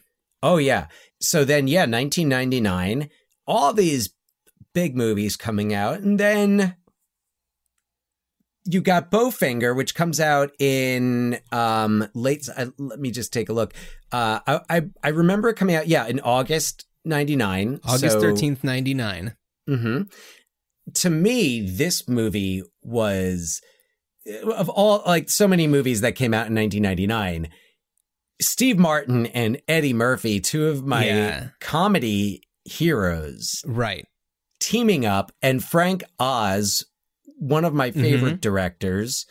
Oh, 0.43 0.57
yeah. 0.57 0.87
So 1.19 1.43
then, 1.43 1.67
yeah, 1.67 1.85
1999, 1.87 3.09
all 3.47 3.73
these 3.73 4.11
big 4.73 4.95
movies 4.95 5.35
coming 5.37 5.73
out. 5.73 5.99
And 6.01 6.19
then 6.19 6.75
you 8.65 8.81
got 8.81 9.11
Bowfinger, 9.11 9.75
which 9.75 9.93
comes 9.95 10.19
out 10.19 10.51
in 10.59 11.39
um 11.51 12.07
late. 12.13 12.47
Uh, 12.55 12.67
let 12.77 12.99
me 12.99 13.11
just 13.11 13.31
take 13.31 13.49
a 13.49 13.53
look. 13.53 13.73
Uh, 14.11 14.39
I, 14.47 14.59
I 14.69 14.81
I 15.03 15.07
remember 15.09 15.49
it 15.49 15.55
coming 15.55 15.75
out. 15.75 15.87
Yeah, 15.87 16.07
in 16.07 16.19
August 16.19 16.85
'99. 17.05 17.79
august 17.83 18.17
13th 18.17 18.63
99 18.63 19.35
hmm 19.67 20.01
To 20.95 21.09
me, 21.09 21.61
this 21.61 22.07
movie 22.07 22.63
was 22.81 23.61
of 24.55 24.69
all 24.69 25.03
like 25.05 25.29
so 25.29 25.47
many 25.47 25.67
movies 25.67 26.01
that 26.01 26.15
came 26.15 26.33
out 26.33 26.47
in 26.47 26.55
1999. 26.55 27.49
Steve 28.41 28.77
Martin 28.79 29.27
and 29.27 29.61
Eddie 29.67 29.93
Murphy, 29.93 30.39
two 30.39 30.67
of 30.67 30.83
my 30.85 31.05
Yeah. 31.05 31.47
comedy 31.61 32.41
heroes, 32.65 33.61
right 33.65 34.05
teaming 34.59 35.05
up, 35.05 35.31
and 35.43 35.63
Frank 35.63 36.03
Oz, 36.19 36.83
one 37.37 37.65
of 37.65 37.73
my 37.73 37.91
favorite 37.91 38.41
directors, 38.41 39.25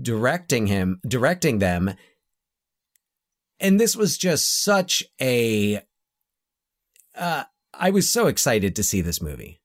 directing 0.00 0.66
him, 0.66 1.00
directing 1.06 1.58
them. 1.58 1.94
And 3.60 3.80
this 3.80 3.96
was 3.96 4.18
just 4.18 4.62
such 4.62 5.02
a. 5.20 5.80
Uh, 7.14 7.44
I 7.74 7.90
was 7.90 8.10
so 8.10 8.26
excited 8.26 8.76
to 8.76 8.82
see 8.82 9.00
this 9.00 9.22
movie. 9.22 9.60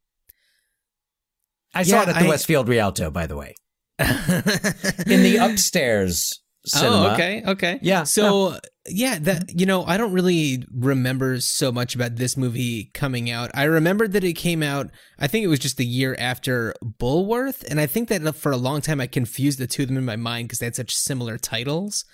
I 1.74 1.84
saw 1.84 2.04
it 2.04 2.10
at 2.10 2.16
the 2.16 2.26
I- 2.26 2.30
Westfield 2.30 2.68
Rialto, 2.68 3.12
by 3.12 3.28
the 3.28 3.36
way, 3.36 3.54
in 4.00 5.24
the 5.24 5.38
upstairs 5.40 6.42
cinema. 6.68 7.10
oh 7.10 7.14
okay 7.14 7.44
okay. 7.48 7.80
Yeah, 7.82 8.04
so 8.04 8.58
yeah 8.90 9.20
that 9.20 9.60
you 9.60 9.66
know 9.66 9.84
i 9.84 9.98
don't 9.98 10.14
really 10.14 10.64
remember 10.74 11.42
so 11.42 11.74
much 11.74 11.94
about 11.94 12.16
this 12.16 12.38
movie 12.38 12.90
coming 12.94 13.30
out. 13.30 13.52
I 13.54 13.64
remember 13.64 14.08
that 14.08 14.24
it 14.24 14.34
came 14.34 14.64
out 14.64 14.90
i 15.20 15.28
think 15.28 15.44
it 15.44 15.48
was 15.48 15.60
just 15.60 15.78
the 15.78 15.86
year 15.86 16.16
after 16.18 16.74
bulworth 16.82 17.64
and 17.70 17.80
i 17.82 17.86
think 17.86 18.08
that 18.10 18.26
uh, 18.26 18.32
for 18.32 18.52
a 18.52 18.58
long 18.58 18.80
time 18.82 19.02
i 19.02 19.08
confused 19.08 19.60
the 19.60 19.68
two 19.68 19.84
of 19.84 19.90
them 19.90 19.98
in 19.98 20.06
my 20.06 20.16
mind 20.16 20.48
because 20.48 20.60
they 20.60 20.68
had 20.68 20.76
such 20.76 20.96
similar 20.96 21.38
titles. 21.38 22.06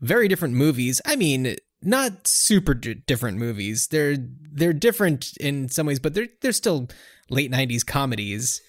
Very 0.00 0.28
different 0.28 0.54
movies. 0.54 1.00
I 1.04 1.16
mean 1.16 1.56
not 1.82 2.26
super 2.26 2.72
d- 2.72 3.02
different 3.06 3.36
movies. 3.36 3.88
They're 3.88 4.16
they're 4.18 4.72
different 4.72 5.36
in 5.38 5.68
some 5.68 5.86
ways 5.86 6.00
but 6.00 6.14
they're 6.14 6.28
they're 6.40 6.52
still 6.52 6.88
late 7.28 7.50
90s 7.50 7.84
comedies 7.84 8.60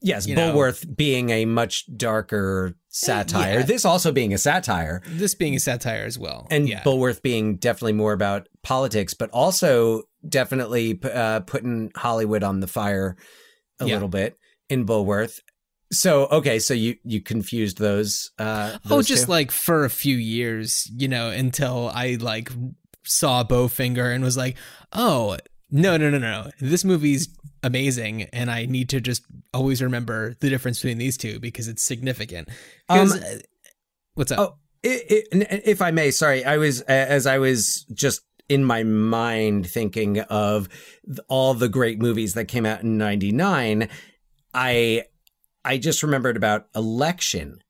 Yes, 0.00 0.26
you 0.26 0.36
know. 0.36 0.72
Being 0.96 1.30
a 1.30 1.44
much 1.44 1.84
darker 1.96 2.74
satire. 2.88 3.60
yeah. 3.60 3.62
This 3.66 3.84
also 3.84 4.12
being 4.12 4.32
a 4.34 4.38
satire. 4.38 5.02
this 5.06 5.34
being 5.34 5.54
a 5.54 5.60
satire 5.60 6.04
as 6.04 6.18
well 6.18 6.46
and 6.50 6.68
yeah 6.68 6.82
Bulworth 6.82 7.22
being 7.22 7.56
definitely 7.56 7.92
more 7.94 8.12
about 8.12 8.48
politics, 8.62 9.14
but 9.14 9.30
also 9.30 10.02
definitely 10.28 10.98
uh, 11.02 11.40
putting 11.40 11.90
Hollywood 11.96 12.42
on 12.42 12.60
the 12.60 12.66
fire 12.66 13.16
a 13.80 13.86
Yeah. 13.86 13.94
little 13.94 14.08
bit 14.08 14.36
in 14.68 14.84
Bulworth. 14.86 15.40
So 15.92 16.26
okay, 16.26 16.58
so 16.58 16.74
you 16.74 16.96
you 17.04 17.20
confused 17.22 17.78
those. 17.78 18.30
Uh, 18.38 18.76
Oh, 18.90 19.00
just 19.02 19.24
two? 19.24 19.30
like 19.30 19.50
for 19.50 19.84
a 19.84 19.90
few 19.90 20.16
years, 20.16 20.86
you 20.94 21.08
know, 21.08 21.30
until 21.30 21.88
I 21.94 22.18
like 22.20 22.50
saw 23.04 23.42
Bowfinger 23.42 24.14
and 24.14 24.22
was 24.22 24.36
like, 24.36 24.56
oh, 24.92 25.38
no, 25.70 25.96
no, 25.96 26.10
no, 26.10 26.18
no. 26.18 26.50
This 26.60 26.84
movie's 26.84 27.28
amazing. 27.62 28.22
And 28.32 28.50
I 28.50 28.66
need 28.66 28.88
to 28.90 29.00
just 29.00 29.24
always 29.52 29.82
remember 29.82 30.34
the 30.40 30.48
difference 30.48 30.78
between 30.78 30.98
these 30.98 31.16
two 31.16 31.38
because 31.40 31.68
it's 31.68 31.82
significant. 31.82 32.48
Um, 32.88 33.10
what's 34.14 34.32
up? 34.32 34.38
Oh, 34.38 34.54
i 34.84 34.88
i 35.32 35.46
if 35.64 35.82
I 35.82 35.90
may, 35.90 36.10
sorry, 36.10 36.44
I 36.44 36.56
was 36.56 36.82
as 36.82 37.26
I 37.26 37.38
was 37.38 37.84
just 37.92 38.22
in 38.48 38.64
my 38.64 38.82
mind 38.82 39.68
thinking 39.68 40.20
of 40.20 40.68
all 41.28 41.52
the 41.54 41.68
great 41.68 42.00
movies 42.00 42.34
that 42.34 42.46
came 42.46 42.64
out 42.64 42.82
in 42.82 42.96
'99. 42.96 43.88
I 44.54 45.04
I 45.64 45.78
just 45.78 46.02
remembered 46.02 46.36
about 46.36 46.68
Election, 46.74 47.62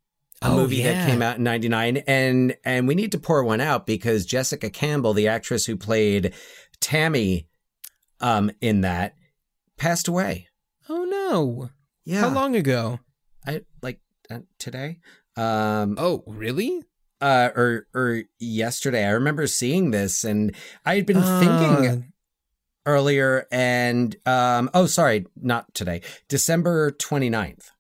a 0.43 0.49
Oh, 0.49 0.57
movie 0.57 0.77
yeah. 0.77 0.93
that 0.93 1.11
came 1.11 1.23
out 1.23 1.39
in 1.39 1.45
'99, 1.45 1.97
and 2.07 2.57
and 2.65 2.87
we 2.87 2.95
need 2.95 3.13
to 3.13 3.19
pour 3.19 3.43
one 3.43 3.61
out 3.61 3.87
because 3.87 4.27
Jessica 4.27 4.71
Campbell, 4.71 5.15
the 5.15 5.29
actress 5.29 5.67
who 5.67 5.77
played 5.77 6.35
Tammy, 6.81 7.49
um, 8.21 8.51
in 8.61 8.83
that, 8.83 9.17
passed 9.79 10.09
away. 10.09 10.49
Oh, 10.89 11.05
no. 11.05 11.71
Yeah, 12.05 12.21
How 12.21 12.29
long 12.35 12.57
ago? 12.57 13.01
I 13.47 13.63
like 13.83 14.01
uh, 14.31 14.41
today. 14.59 14.99
Um, 15.37 15.97
Oh, 15.99 16.25
really? 16.27 16.83
uh 17.21 17.51
or 17.57 17.89
or 17.95 18.23
yesterday 18.39 19.05
i 19.05 19.11
remember 19.11 19.45
seeing 19.49 19.91
this 19.91 20.23
and 20.23 20.55
i 20.87 20.95
had 20.95 21.05
been 21.05 21.21
thinking 21.41 21.85
Uh, 21.85 21.97
earlier 22.87 23.45
and 23.51 24.15
um 24.25 24.71
oh 24.73 24.87
sorry 24.87 25.27
not 25.35 25.75
today 25.75 26.01
december 26.29 26.93
29th 26.93 27.71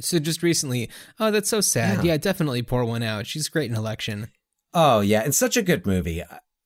so 0.00 0.18
just 0.20 0.42
recently. 0.44 0.88
Oh, 1.18 1.32
that's 1.32 1.50
so 1.50 1.60
sad. 1.60 2.04
Yeah. 2.04 2.12
Yeah, 2.12 2.16
definitely 2.18 2.62
pour 2.62 2.84
one 2.84 3.02
out. 3.02 3.26
She's 3.26 3.48
great 3.48 3.68
in 3.68 3.76
election. 3.76 4.28
oh 4.72 5.00
yeah 5.00 5.20
and 5.22 5.34
such 5.34 5.56
a 5.58 5.62
good 5.62 5.84
movie 5.86 6.22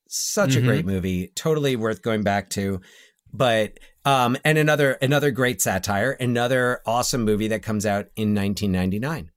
such 0.07 0.51
Mhm. 0.51 0.57
a 0.57 0.61
great 0.61 0.85
movie 0.85 1.31
totally 1.35 1.75
worth 1.75 2.01
going 2.03 2.23
back 2.23 2.49
to 2.51 2.79
but 3.33 3.79
um 4.05 4.37
and 4.45 4.57
another 4.57 4.93
another 5.01 5.31
great 5.31 5.61
satire 5.61 6.11
another 6.19 6.81
awesome 6.85 7.23
movie 7.23 7.47
that 7.47 7.63
comes 7.63 7.85
out 7.85 8.07
in 8.15 8.35
1999 8.35 9.31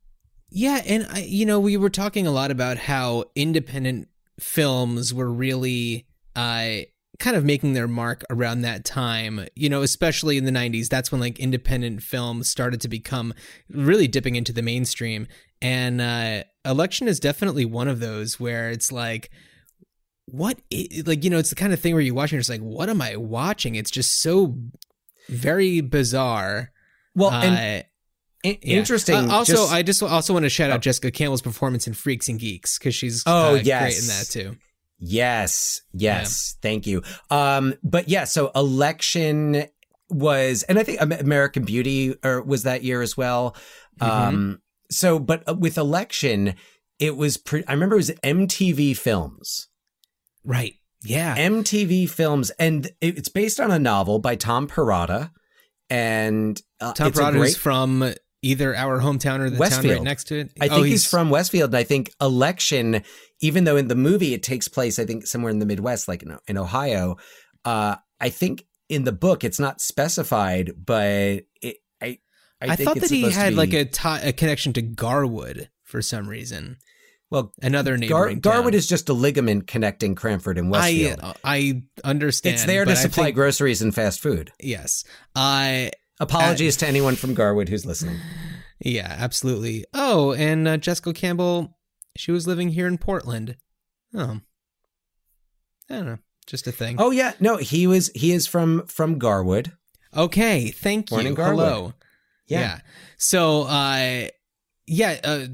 Yeah, 0.50 0.80
and 0.86 1.06
I, 1.10 1.20
you 1.20 1.44
know, 1.46 1.58
we 1.58 1.76
were 1.76 1.90
talking 1.90 2.26
a 2.26 2.30
lot 2.30 2.50
about 2.50 2.76
how 2.78 3.24
independent 3.34 4.08
films 4.38 5.12
were 5.12 5.30
really 5.30 6.06
uh 6.36 6.82
kind 7.18 7.34
of 7.34 7.44
making 7.44 7.72
their 7.72 7.88
mark 7.88 8.22
around 8.28 8.60
that 8.60 8.84
time. 8.84 9.46
You 9.54 9.70
know, 9.70 9.82
especially 9.82 10.36
in 10.36 10.44
the 10.44 10.50
90s, 10.50 10.88
that's 10.88 11.10
when 11.10 11.20
like 11.20 11.38
independent 11.38 12.02
films 12.02 12.48
started 12.48 12.80
to 12.82 12.88
become 12.88 13.32
really 13.70 14.06
dipping 14.06 14.36
into 14.36 14.52
the 14.52 14.62
mainstream. 14.62 15.26
And 15.62 16.00
uh 16.00 16.44
Election 16.64 17.08
is 17.08 17.20
definitely 17.20 17.64
one 17.64 17.88
of 17.88 18.00
those 18.00 18.38
where 18.40 18.70
it's 18.70 18.92
like 18.92 19.30
what 20.26 20.58
i- 20.72 20.88
like 21.06 21.24
you 21.24 21.30
know, 21.30 21.38
it's 21.38 21.50
the 21.50 21.56
kind 21.56 21.72
of 21.72 21.80
thing 21.80 21.94
where 21.94 22.02
you 22.02 22.14
watch 22.14 22.30
and 22.30 22.32
you're 22.32 22.40
just 22.40 22.50
like 22.50 22.60
what 22.60 22.88
am 22.88 23.00
I 23.00 23.16
watching? 23.16 23.74
It's 23.74 23.90
just 23.90 24.20
so 24.20 24.58
very 25.28 25.80
bizarre. 25.80 26.72
well 27.14 27.30
and 27.32 27.54
Uh, 27.54 27.58
I- 27.58 28.58
Yeah. 28.62 28.78
Interesting. 28.78 29.16
Uh, 29.16 29.28
also, 29.34 29.52
just- 29.54 29.72
I 29.72 29.82
just 29.82 30.02
also 30.02 30.32
want 30.32 30.44
to 30.44 30.48
shout 30.50 30.70
out 30.70 30.80
Jessica 30.82 31.10
Campbell's 31.10 31.42
performance 31.42 31.86
in 31.88 31.94
Freaks 31.94 32.28
and 32.28 32.38
Geeks 32.38 32.78
because 32.78 32.94
she's 32.94 33.22
Oh, 33.26 33.32
uh, 33.32 33.52
great 33.54 33.66
yes. 33.66 34.00
in 34.02 34.06
that 34.08 34.26
too. 34.30 34.56
Yes, 34.98 35.82
yes, 35.92 36.56
thank 36.62 36.86
you. 36.86 37.02
Um, 37.30 37.74
but 37.82 38.08
yeah, 38.08 38.24
so 38.24 38.50
election 38.54 39.64
was, 40.08 40.62
and 40.64 40.78
I 40.78 40.84
think 40.84 41.00
American 41.00 41.64
Beauty 41.64 42.14
or 42.24 42.40
was 42.42 42.62
that 42.62 42.82
year 42.84 43.02
as 43.02 43.16
well. 43.16 43.56
Um, 44.00 44.60
so, 44.90 45.18
but 45.18 45.42
uh, 45.48 45.54
with 45.54 45.76
election, 45.76 46.54
it 46.98 47.16
was. 47.16 47.36
Pre- 47.36 47.64
I 47.66 47.72
remember 47.72 47.96
it 47.96 47.98
was 47.98 48.10
MTV 48.22 48.96
Films. 48.96 49.68
Right. 50.46 50.74
Yeah. 51.04 51.36
MTV 51.36 52.08
Films, 52.08 52.50
and 52.58 52.88
it's 53.02 53.28
based 53.28 53.60
on 53.60 53.70
a 53.70 53.78
novel 53.78 54.18
by 54.18 54.36
Tom 54.36 54.66
Perrotta, 54.68 55.30
and 55.90 56.60
uh, 56.80 56.92
Tom 56.94 57.08
it's 57.08 57.18
a 57.18 57.22
Perrotta 57.22 57.32
great- 57.32 57.48
is 57.50 57.56
from 57.56 58.12
either 58.42 58.76
our 58.76 59.00
hometown 59.00 59.40
or 59.40 59.44
the 59.50 59.56
town 59.56 59.58
Westfield. 59.58 59.94
right 59.94 60.02
next 60.02 60.24
to 60.24 60.38
it. 60.40 60.52
I 60.60 60.66
Oh, 60.68 60.74
think 60.76 60.86
he's, 60.86 61.06
from 61.06 61.30
Westfield. 61.30 61.70
And 61.70 61.76
I 61.78 61.82
think 61.84 62.12
election, 62.20 63.02
even 63.40 63.64
though 63.64 63.76
in 63.76 63.88
the 63.88 63.94
movie 63.96 64.34
it 64.34 64.42
takes 64.42 64.68
place, 64.68 64.98
I 64.98 65.04
think 65.04 65.26
somewhere 65.26 65.50
in 65.50 65.58
the 65.58 65.66
Midwest, 65.66 66.06
like 66.06 66.22
in, 66.22 66.36
in 66.46 66.56
Ohio. 66.58 67.16
Uh, 67.64 67.96
I 68.20 68.28
think 68.28 68.64
in 68.88 69.02
the 69.04 69.12
book 69.12 69.42
it's 69.42 69.58
not 69.58 69.80
specified, 69.80 70.72
but 70.76 71.42
it, 71.60 71.76
I, 72.00 72.06
I, 72.06 72.18
I, 72.60 72.76
think 72.76 72.88
thought 72.88 73.00
that 73.00 73.10
he 73.10 73.30
had 73.30 73.50
be- 73.50 73.56
like 73.56 73.72
a 73.72 73.84
tie, 73.84 74.20
a 74.20 74.32
connection 74.32 74.72
to 74.74 74.82
Garwood 74.82 75.68
for 75.82 76.00
some 76.00 76.28
reason. 76.28 76.76
Well. 77.30 77.52
Another 77.62 77.96
Gar- 77.98 78.34
Garwood 78.34 78.74
is 78.74 78.86
just 78.86 79.08
a 79.08 79.12
ligament 79.12 79.66
connecting 79.66 80.14
Cranford 80.14 80.58
and 80.58 80.68
I 80.68 80.70
Westfield. 80.70 81.36
I 81.44 81.82
understand. 82.04 82.54
it's 82.54 82.64
there 82.64 82.84
to 82.84 82.90
I 82.92 82.94
supply 82.94 83.24
think- 83.24 83.36
groceries 83.36 83.82
and 83.82 83.94
fast 83.94 84.20
food. 84.20 84.52
Yes. 84.60 85.04
I 85.34 85.90
Apologies 86.18 86.76
to 86.78 86.86
anyone 86.86 87.14
from 87.16 87.34
Garwood 87.34 87.68
who's 87.68 87.84
listening. 87.84 88.16
yeah, 88.80 89.14
absolutely. 89.18 89.84
Oh, 89.92 90.32
and 90.32 90.66
uh, 90.66 90.76
Jessica 90.78 91.12
Campbell, 91.12 91.76
she 92.16 92.32
was 92.32 92.46
living 92.46 92.70
here 92.70 92.86
in 92.86 92.96
Portland. 92.96 93.56
Oh, 94.14 94.40
I 95.90 95.94
don't 95.94 96.06
know, 96.06 96.18
just 96.46 96.66
a 96.66 96.72
thing. 96.72 96.96
Oh 96.98 97.10
yeah, 97.10 97.32
no, 97.38 97.58
he 97.58 97.86
was 97.86 98.10
he 98.14 98.32
is 98.32 98.46
from 98.46 98.86
from 98.86 99.18
Garwood. 99.18 99.72
okay. 100.16 100.68
Thank 100.70 101.10
Born 101.10 101.26
you. 101.26 101.34
Hello. 101.34 101.92
Yeah. 102.46 102.78
So, 103.18 103.62
uh, 103.64 104.28
yeah, 104.86 105.20
uh, 105.22 105.46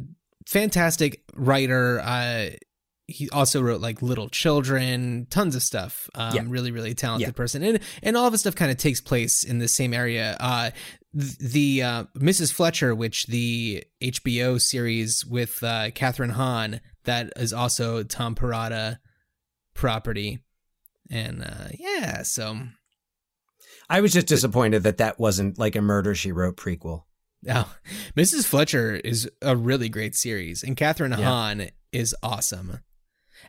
fantastic 0.46 1.22
writer. 1.34 2.00
Uh, 2.00 2.50
he 3.08 3.28
also 3.30 3.60
wrote 3.60 3.80
like 3.80 4.00
Little 4.00 4.28
Children, 4.28 5.26
tons 5.28 5.54
of 5.56 5.62
stuff. 5.62 6.08
Um, 6.14 6.34
Yeah. 6.34 6.42
Really, 6.46 6.70
really 6.70 6.94
talented 6.94 7.28
Yeah. 7.28 7.32
person, 7.32 7.62
and 7.62 7.80
and 8.02 8.16
all 8.16 8.26
of 8.26 8.32
his 8.32 8.40
stuff 8.40 8.54
kind 8.54 8.70
of 8.70 8.76
takes 8.76 9.00
place 9.00 9.44
in 9.44 9.58
the 9.58 9.68
same 9.68 9.92
area. 9.92 10.36
Uh, 10.40 10.70
the 11.14 11.82
uh, 11.82 12.04
Mrs. 12.16 12.52
Fletcher, 12.52 12.94
which 12.94 13.26
the 13.26 13.84
HBO 14.00 14.58
series 14.60 15.26
with 15.26 15.62
uh, 15.62 15.90
Kathryn 15.90 16.30
Hahn, 16.32 16.80
that 17.04 17.32
is 17.36 17.52
also 17.52 18.02
Tom 18.02 18.34
Perrotta 18.34 18.98
property, 19.74 20.38
and 21.10 21.42
uh, 21.42 21.68
yeah, 21.78 22.22
so 22.22 22.60
I 23.90 24.00
was 24.00 24.12
just 24.14 24.26
disappointed 24.26 24.84
that 24.84 24.98
that 24.98 25.18
wasn't 25.18 25.58
like 25.58 25.76
a 25.76 25.82
Murder 25.82 26.14
She 26.14 26.32
Wrote 26.32 26.56
prequel. 26.56 27.02
Oh, 27.48 27.72
Mrs. 28.16 28.46
Fletcher 28.46 28.96
is 28.96 29.30
a 29.40 29.56
really 29.56 29.88
great 29.88 30.14
series, 30.14 30.62
and 30.62 30.76
Kathryn 30.76 31.10
Yeah. 31.18 31.24
Hahn 31.24 31.68
is 31.92 32.14
awesome. 32.22 32.80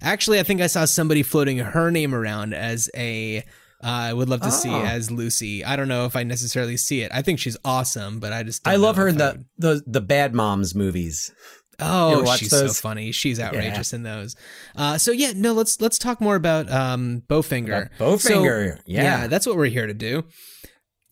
Actually, 0.01 0.39
I 0.39 0.43
think 0.43 0.59
I 0.61 0.67
saw 0.67 0.85
somebody 0.85 1.21
floating 1.23 1.59
her 1.59 1.91
name 1.91 2.15
around 2.15 2.53
as 2.53 2.89
a 2.95 3.43
I 3.85 4.11
Uh, 4.11 4.15
would 4.15 4.29
love 4.29 4.39
to 4.41 4.51
see 4.51 4.69
Oh. 4.69 4.81
as 4.81 5.11
Lucy. 5.11 5.63
I 5.65 5.75
don't 5.75 5.89
know 5.89 6.05
if 6.05 6.15
I 6.15 6.23
necessarily 6.23 6.77
see 6.77 7.01
it. 7.01 7.11
I 7.13 7.21
think 7.21 7.37
she's 7.37 7.57
awesome, 7.65 8.19
but 8.21 8.31
I 8.31 8.41
just 8.43 8.65
I 8.65 8.77
love 8.77 8.95
her 8.95 9.07
in 9.09 9.17
the, 9.17 9.33
would- 9.33 9.45
the 9.57 9.83
the 9.85 10.01
Bad 10.01 10.33
Moms 10.33 10.73
movies. 10.73 11.31
Oh, 11.79 12.23
she's 12.35 12.49
those? 12.51 12.77
so 12.77 12.81
funny. 12.81 13.11
She's 13.11 13.39
outrageous 13.41 13.91
in 13.93 14.03
those. 14.03 14.35
Uh, 14.75 14.97
so 14.97 15.11
yeah, 15.11 15.33
no, 15.35 15.51
let's 15.53 15.81
let's 15.81 15.97
talk 15.97 16.21
more 16.21 16.35
about 16.35 16.71
um, 16.71 17.23
Bowfinger. 17.27 17.87
About 17.87 17.97
Bowfinger, 17.99 18.77
So, 18.77 18.83
yeah. 18.85 19.27
that's 19.27 19.45
what 19.45 19.57
we're 19.57 19.65
here 19.65 19.87
to 19.87 19.93
do. 19.93 20.23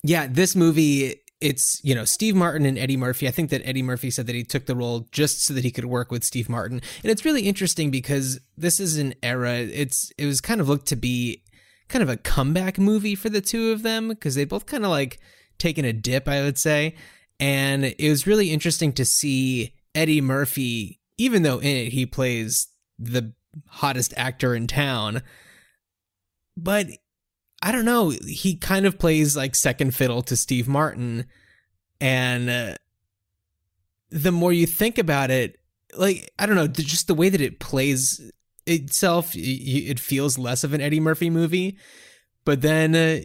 Yeah, 0.02 0.26
this 0.26 0.56
movie. 0.56 1.16
It's 1.42 1.80
you 1.84 1.94
know 1.94 2.04
Steve 2.04 2.34
Martin 2.34 2.64
and 2.64 2.78
Eddie 2.78 2.96
Murphy. 2.96 3.28
I 3.28 3.30
think 3.30 3.50
that 3.50 3.66
Eddie 3.66 3.82
Murphy 3.82 4.10
said 4.10 4.26
that 4.26 4.34
he 4.34 4.44
took 4.44 4.66
the 4.66 4.76
role 4.76 5.08
just 5.10 5.44
so 5.44 5.52
that 5.54 5.64
he 5.64 5.70
could 5.70 5.84
work 5.84 6.10
with 6.10 6.24
Steve 6.24 6.48
Martin, 6.48 6.80
and 7.02 7.10
it's 7.10 7.24
really 7.24 7.42
interesting 7.42 7.90
because 7.90 8.40
this 8.56 8.78
is 8.80 8.96
an 8.96 9.14
era. 9.22 9.54
It's 9.54 10.12
it 10.16 10.26
was 10.26 10.40
kind 10.40 10.60
of 10.60 10.68
looked 10.68 10.86
to 10.86 10.96
be 10.96 11.42
kind 11.88 12.02
of 12.02 12.08
a 12.08 12.16
comeback 12.16 12.78
movie 12.78 13.14
for 13.14 13.28
the 13.28 13.40
two 13.40 13.70
of 13.70 13.82
them 13.82 14.08
because 14.08 14.34
they 14.34 14.44
both 14.44 14.66
kind 14.66 14.84
of 14.84 14.90
like 14.90 15.18
taken 15.58 15.84
a 15.84 15.92
dip, 15.92 16.26
I 16.26 16.40
would 16.42 16.58
say. 16.58 16.94
And 17.38 17.84
it 17.84 18.08
was 18.08 18.26
really 18.26 18.50
interesting 18.50 18.92
to 18.94 19.04
see 19.04 19.74
Eddie 19.94 20.20
Murphy, 20.20 21.00
even 21.18 21.42
though 21.42 21.58
in 21.58 21.76
it 21.76 21.92
he 21.92 22.06
plays 22.06 22.68
the 22.98 23.32
hottest 23.66 24.14
actor 24.16 24.54
in 24.54 24.66
town, 24.66 25.22
but 26.56 26.86
I 27.62 27.70
don't 27.70 27.84
know, 27.84 28.10
he 28.10 28.56
kind 28.56 28.86
of 28.86 28.98
plays 28.98 29.36
like 29.36 29.54
second 29.54 29.94
fiddle 29.94 30.22
to 30.22 30.36
Steve 30.36 30.66
Martin. 30.66 31.26
And 32.00 32.50
uh, 32.50 32.74
the 34.10 34.32
more 34.32 34.52
you 34.52 34.66
think 34.66 34.98
about 34.98 35.30
it, 35.30 35.58
like, 35.94 36.32
I 36.38 36.46
don't 36.46 36.56
know, 36.56 36.66
just 36.66 37.06
the 37.06 37.14
way 37.14 37.28
that 37.28 37.40
it 37.40 37.60
plays 37.60 38.20
itself, 38.66 39.30
it 39.34 40.00
feels 40.00 40.38
less 40.38 40.64
of 40.64 40.74
an 40.74 40.80
Eddie 40.80 41.00
Murphy 41.00 41.30
movie. 41.30 41.78
But 42.44 42.62
then, 42.62 42.96
uh, 42.96 43.20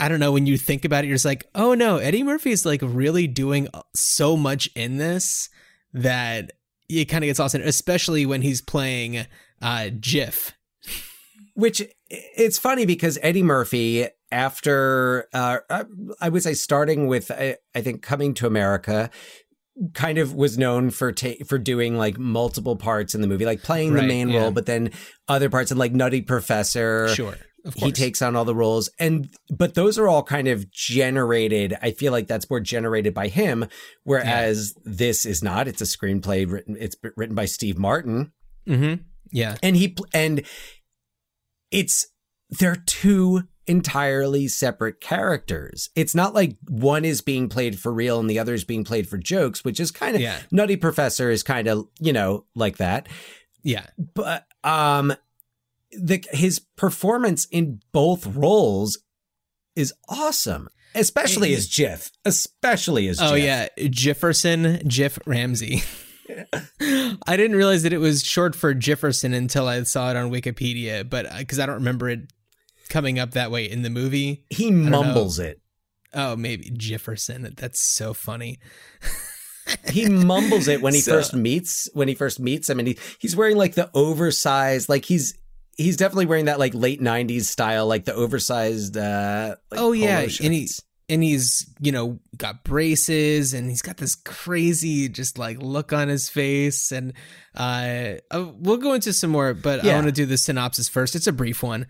I 0.00 0.08
don't 0.08 0.18
know, 0.18 0.32
when 0.32 0.46
you 0.46 0.56
think 0.56 0.84
about 0.84 1.04
it, 1.04 1.06
you're 1.08 1.14
just 1.14 1.24
like, 1.24 1.46
oh 1.54 1.74
no, 1.74 1.98
Eddie 1.98 2.24
Murphy 2.24 2.50
is 2.50 2.66
like 2.66 2.80
really 2.82 3.28
doing 3.28 3.68
so 3.94 4.36
much 4.36 4.68
in 4.74 4.96
this 4.96 5.48
that 5.92 6.52
it 6.88 7.04
kind 7.04 7.22
of 7.22 7.28
gets 7.28 7.38
lost 7.38 7.54
in 7.54 7.62
especially 7.62 8.26
when 8.26 8.42
he's 8.42 8.62
playing 8.62 9.26
uh, 9.62 9.90
Jiff. 9.90 10.52
Which 11.54 11.82
it's 12.10 12.58
funny 12.58 12.86
because 12.86 13.18
Eddie 13.22 13.42
Murphy, 13.42 14.08
after 14.32 15.26
uh, 15.32 15.58
I 16.20 16.28
would 16.28 16.42
say 16.42 16.54
starting 16.54 17.06
with 17.06 17.30
uh, 17.30 17.54
I 17.74 17.80
think 17.80 18.02
coming 18.02 18.34
to 18.34 18.46
America, 18.46 19.10
kind 19.94 20.18
of 20.18 20.34
was 20.34 20.58
known 20.58 20.90
for 20.90 21.12
ta- 21.12 21.44
for 21.46 21.58
doing 21.58 21.96
like 21.96 22.18
multiple 22.18 22.76
parts 22.76 23.14
in 23.14 23.20
the 23.20 23.26
movie, 23.26 23.46
like 23.46 23.62
playing 23.62 23.94
the 23.94 24.02
main 24.02 24.28
yeah. 24.28 24.40
role, 24.40 24.50
but 24.50 24.66
then 24.66 24.90
other 25.28 25.48
parts, 25.48 25.70
and 25.70 25.78
like 25.78 25.92
Nutty 25.92 26.22
Professor. 26.22 27.08
Sure. 27.08 27.36
He 27.76 27.92
takes 27.92 28.22
on 28.22 28.36
all 28.36 28.46
the 28.46 28.54
roles, 28.54 28.88
and 28.98 29.28
but 29.54 29.74
those 29.74 29.98
are 29.98 30.08
all 30.08 30.22
kind 30.22 30.48
of 30.48 30.70
generated. 30.70 31.76
I 31.82 31.90
feel 31.90 32.10
like 32.10 32.26
that's 32.26 32.48
more 32.48 32.58
generated 32.60 33.12
by 33.12 33.28
him, 33.28 33.66
whereas 34.02 34.72
this 34.86 35.26
is 35.26 35.42
not. 35.42 35.68
It's 35.68 35.82
a 35.82 35.84
screenplay 35.84 36.50
written. 36.50 36.74
It's 36.80 36.96
written 37.16 37.34
by 37.34 37.44
Steve 37.44 37.76
Martin 37.76 38.32
Mm-hmm. 38.66 39.02
Yeah. 39.32 39.56
and 39.62 39.76
he 39.76 39.96
and 40.12 40.42
it's 41.70 42.06
they're 42.50 42.76
two 42.86 43.42
entirely 43.66 44.48
separate 44.48 45.00
characters. 45.00 45.90
It's 45.94 46.14
not 46.14 46.34
like 46.34 46.56
one 46.68 47.04
is 47.04 47.20
being 47.20 47.48
played 47.48 47.78
for 47.78 47.92
real 47.92 48.18
and 48.18 48.28
the 48.28 48.38
other 48.40 48.54
is 48.54 48.64
being 48.64 48.82
played 48.82 49.08
for 49.08 49.16
jokes, 49.18 49.64
which 49.64 49.78
is 49.78 49.90
kind 49.92 50.16
of 50.16 50.20
Yeah. 50.22 50.40
Nutty 50.50 50.76
Professor 50.76 51.30
is 51.30 51.42
kind 51.44 51.68
of, 51.68 51.86
you 52.00 52.12
know, 52.12 52.46
like 52.56 52.78
that. 52.78 53.08
Yeah. 53.62 53.86
But 54.14 54.46
um 54.64 55.12
the 55.92 56.24
his 56.32 56.58
performance 56.76 57.46
in 57.50 57.80
both 57.92 58.26
roles 58.26 58.98
is 59.76 59.92
awesome. 60.08 60.68
Especially 60.94 61.52
It- 61.52 61.58
as 61.58 61.68
Jiff. 61.68 62.10
Especially 62.24 63.06
as 63.06 63.20
Oh 63.20 63.34
yeah, 63.34 63.68
Jefferson 63.90 64.82
Jiff 64.88 65.18
Ramsey. 65.26 65.82
I 66.80 67.36
didn't 67.36 67.56
realize 67.56 67.82
that 67.82 67.92
it 67.92 67.98
was 67.98 68.22
short 68.24 68.54
for 68.54 68.74
Jefferson 68.74 69.34
until 69.34 69.68
I 69.68 69.82
saw 69.84 70.10
it 70.10 70.16
on 70.16 70.30
Wikipedia, 70.30 71.08
but 71.08 71.26
because 71.38 71.58
I 71.58 71.66
don't 71.66 71.76
remember 71.76 72.08
it 72.08 72.32
coming 72.88 73.18
up 73.18 73.32
that 73.32 73.50
way 73.50 73.70
in 73.70 73.82
the 73.82 73.90
movie. 73.90 74.44
He 74.50 74.70
know. 74.70 75.02
mumbles 75.02 75.38
it. 75.38 75.60
Oh, 76.12 76.36
maybe 76.36 76.70
Jefferson. 76.70 77.54
That's 77.56 77.80
so 77.80 78.12
funny. 78.14 78.58
he 79.90 80.08
mumbles 80.08 80.66
it 80.68 80.82
when 80.82 80.94
he 80.94 81.00
So- 81.00 81.12
first 81.12 81.34
meets 81.34 81.88
when 81.94 82.08
he 82.08 82.14
first 82.14 82.40
meets 82.40 82.68
him 82.68 82.78
and 82.78 82.88
he, 82.88 82.98
he's 83.18 83.36
wearing 83.36 83.56
like 83.56 83.74
the 83.74 83.90
oversized 83.94 84.88
like 84.88 85.04
he's 85.04 85.38
he's 85.76 85.96
definitely 85.96 86.26
wearing 86.26 86.46
that 86.46 86.58
like 86.58 86.74
late 86.74 87.00
90s 87.00 87.42
style 87.44 87.86
like 87.86 88.04
the 88.04 88.14
oversized 88.14 88.96
uh 88.96 89.54
like, 89.70 89.80
oh 89.80 89.92
yeah, 89.92 90.20
and 90.20 90.52
he 90.52 90.66
shirts. 90.66 90.80
And 91.10 91.22
he's 91.22 91.68
you 91.80 91.92
know 91.92 92.18
got 92.36 92.64
braces 92.64 93.52
and 93.52 93.68
he's 93.68 93.82
got 93.82 93.96
this 93.96 94.14
crazy 94.14 95.08
just 95.08 95.38
like 95.38 95.60
look 95.60 95.92
on 95.92 96.08
his 96.08 96.28
face 96.28 96.92
and 96.92 97.12
uh, 97.56 98.12
uh 98.30 98.46
we'll 98.58 98.76
go 98.76 98.94
into 98.94 99.12
some 99.12 99.30
more 99.30 99.52
but 99.52 99.84
I 99.84 99.94
want 99.94 100.06
to 100.06 100.12
do 100.12 100.26
the 100.26 100.38
synopsis 100.38 100.88
first. 100.88 101.14
It's 101.14 101.26
a 101.26 101.32
brief 101.32 101.62
one. 101.62 101.86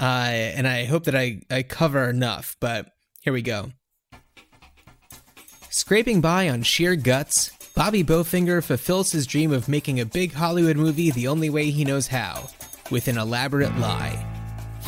Uh 0.00 0.54
and 0.56 0.66
I 0.66 0.86
hope 0.86 1.04
that 1.04 1.14
I 1.14 1.42
I 1.50 1.62
cover 1.62 2.08
enough, 2.08 2.56
but 2.60 2.86
here 3.20 3.32
we 3.32 3.42
go. 3.42 3.70
Scraping 5.68 6.20
by 6.20 6.48
on 6.48 6.62
sheer 6.62 6.96
guts, 6.96 7.50
Bobby 7.74 8.02
Bowfinger 8.02 8.62
fulfills 8.62 9.12
his 9.12 9.26
dream 9.26 9.52
of 9.52 9.68
making 9.68 10.00
a 10.00 10.04
big 10.04 10.32
Hollywood 10.32 10.76
movie 10.76 11.10
the 11.10 11.28
only 11.28 11.48
way 11.48 11.70
he 11.70 11.84
knows 11.84 12.08
how, 12.08 12.48
with 12.90 13.06
an 13.06 13.16
elaborate 13.16 13.76
lie. 13.78 14.29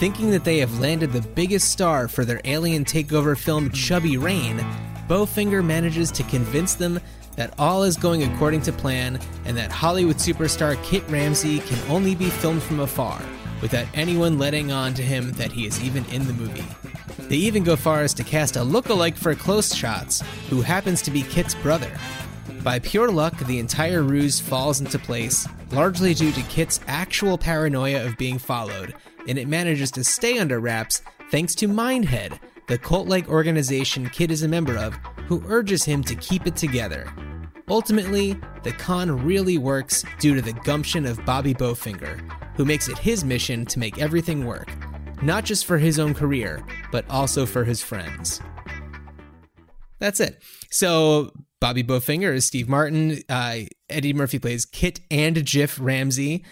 Thinking 0.03 0.33
that 0.33 0.43
they 0.43 0.59
have 0.59 0.81
landed 0.81 1.13
the 1.13 1.21
biggest 1.21 1.71
star 1.71 2.09
for 2.09 2.25
their 2.25 2.41
alien 2.45 2.85
takeover 2.85 3.39
film 3.39 3.71
Chubby 3.71 4.17
Rain, 4.17 4.59
Bowfinger 5.07 5.65
manages 5.65 6.11
to 6.11 6.25
convince 6.25 6.75
them 6.75 6.99
that 7.37 7.55
all 7.57 7.85
is 7.85 7.97
going 7.97 8.25
according 8.25 8.63
to 8.63 8.73
plan 8.73 9.21
and 9.45 9.57
that 9.57 9.71
Hollywood 9.71 10.17
superstar 10.17 10.83
Kit 10.83 11.09
Ramsey 11.09 11.61
can 11.61 11.79
only 11.89 12.17
be 12.17 12.31
filmed 12.31 12.65
from 12.65 12.81
afar 12.81 13.23
without 13.61 13.87
anyone 13.95 14.41
letting 14.41 14.73
on 14.73 14.93
to 14.95 15.03
him 15.03 15.31
that 15.35 15.53
he 15.53 15.67
is 15.67 15.81
even 15.85 16.05
in 16.07 16.27
the 16.27 16.33
movie. 16.33 16.67
They 17.29 17.37
even 17.37 17.63
go 17.63 17.77
far 17.77 18.01
as 18.01 18.13
to 18.15 18.25
cast 18.25 18.57
a 18.57 18.65
look-alike 18.65 19.17
for 19.17 19.37
close 19.37 19.73
shots, 19.73 20.21
who 20.51 20.63
happens 20.63 21.01
to 21.03 21.13
be 21.13 21.23
Kit's 21.23 21.55
brother. 21.55 21.97
By 22.65 22.81
pure 22.81 23.13
luck, 23.13 23.39
the 23.47 23.61
entire 23.61 24.03
ruse 24.03 24.41
falls 24.41 24.81
into 24.81 24.99
place, 24.99 25.47
largely 25.71 26.13
due 26.13 26.33
to 26.33 26.43
Kit's 26.43 26.81
actual 26.89 27.39
paranoia 27.39 28.05
of 28.05 28.19
being 28.19 28.39
followed, 28.39 28.95
and 29.29 29.39
it 29.39 29.49
manages 29.49 29.91
to 29.93 30.05
stay 30.05 30.39
under 30.39 30.61
wraps 30.61 31.03
thanks 31.31 31.55
to 31.57 31.69
Mindhead, 31.69 32.39
the 32.69 32.79
cult 32.79 33.09
like 33.09 33.29
organization 33.29 34.09
Kit 34.11 34.31
is 34.31 34.43
a 34.43 34.49
member 34.49 34.77
of, 34.77 34.95
who 35.27 35.43
urges 35.47 35.85
him 35.85 36.03
to 36.05 36.15
keep 36.17 36.47
it 36.47 36.57
together. 36.57 37.13
Ultimately, 37.69 38.37
the 38.65 38.73
con 38.73 39.25
really 39.25 39.59
works 39.59 40.05
due 40.19 40.35
to 40.35 40.43
the 40.43 40.53
gumption 40.53 41.07
of 41.07 41.25
Bobby 41.25 41.55
Bowfinger, 41.55 42.21
who 42.57 42.65
makes 42.65 42.89
it 42.89 42.99
his 42.99 43.25
mission 43.25 43.65
to 43.67 43.79
make 43.79 43.99
everything 43.99 44.45
work, 44.47 44.69
not 45.23 45.45
just 45.45 45.65
for 45.65 45.79
his 45.79 45.99
own 45.99 46.13
career, 46.13 46.65
but 46.91 47.09
also 47.09 47.47
for 47.47 47.65
his 47.65 47.83
friends. 47.83 48.41
That's 49.99 50.21
it. 50.21 50.43
So, 50.71 51.31
Bobby 51.61 51.85
Bowfinger 51.85 52.35
is 52.35 52.45
Steve 52.45 52.69
Martin. 52.69 53.21
Uh, 53.29 53.61
Eddie 53.89 54.13
Murphy 54.13 54.41
plays 54.41 54.67
Kit 54.67 54.99
and 55.11 55.45
Jiff 55.45 55.79
Ramsey. 55.81 56.45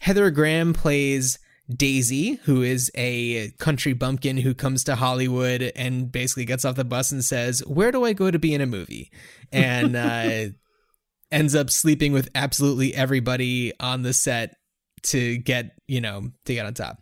Heather 0.00 0.30
Graham 0.30 0.72
plays 0.72 1.38
Daisy, 1.68 2.34
who 2.44 2.62
is 2.62 2.90
a 2.94 3.50
country 3.52 3.94
bumpkin 3.94 4.36
who 4.36 4.54
comes 4.54 4.84
to 4.84 4.96
Hollywood 4.96 5.72
and 5.74 6.12
basically 6.12 6.44
gets 6.44 6.64
off 6.64 6.76
the 6.76 6.84
bus 6.84 7.10
and 7.10 7.24
says, 7.24 7.60
Where 7.66 7.90
do 7.90 8.04
I 8.04 8.12
go 8.12 8.30
to 8.30 8.38
be 8.38 8.54
in 8.54 8.60
a 8.60 8.66
movie? 8.66 9.10
And 9.50 9.96
uh, 9.96 10.46
ends 11.32 11.54
up 11.54 11.70
sleeping 11.70 12.12
with 12.12 12.28
absolutely 12.34 12.94
everybody 12.94 13.72
on 13.80 14.02
the 14.02 14.12
set 14.12 14.56
to 15.04 15.38
get, 15.38 15.76
you 15.86 16.00
know, 16.00 16.30
to 16.44 16.54
get 16.54 16.66
on 16.66 16.74
top. 16.74 16.98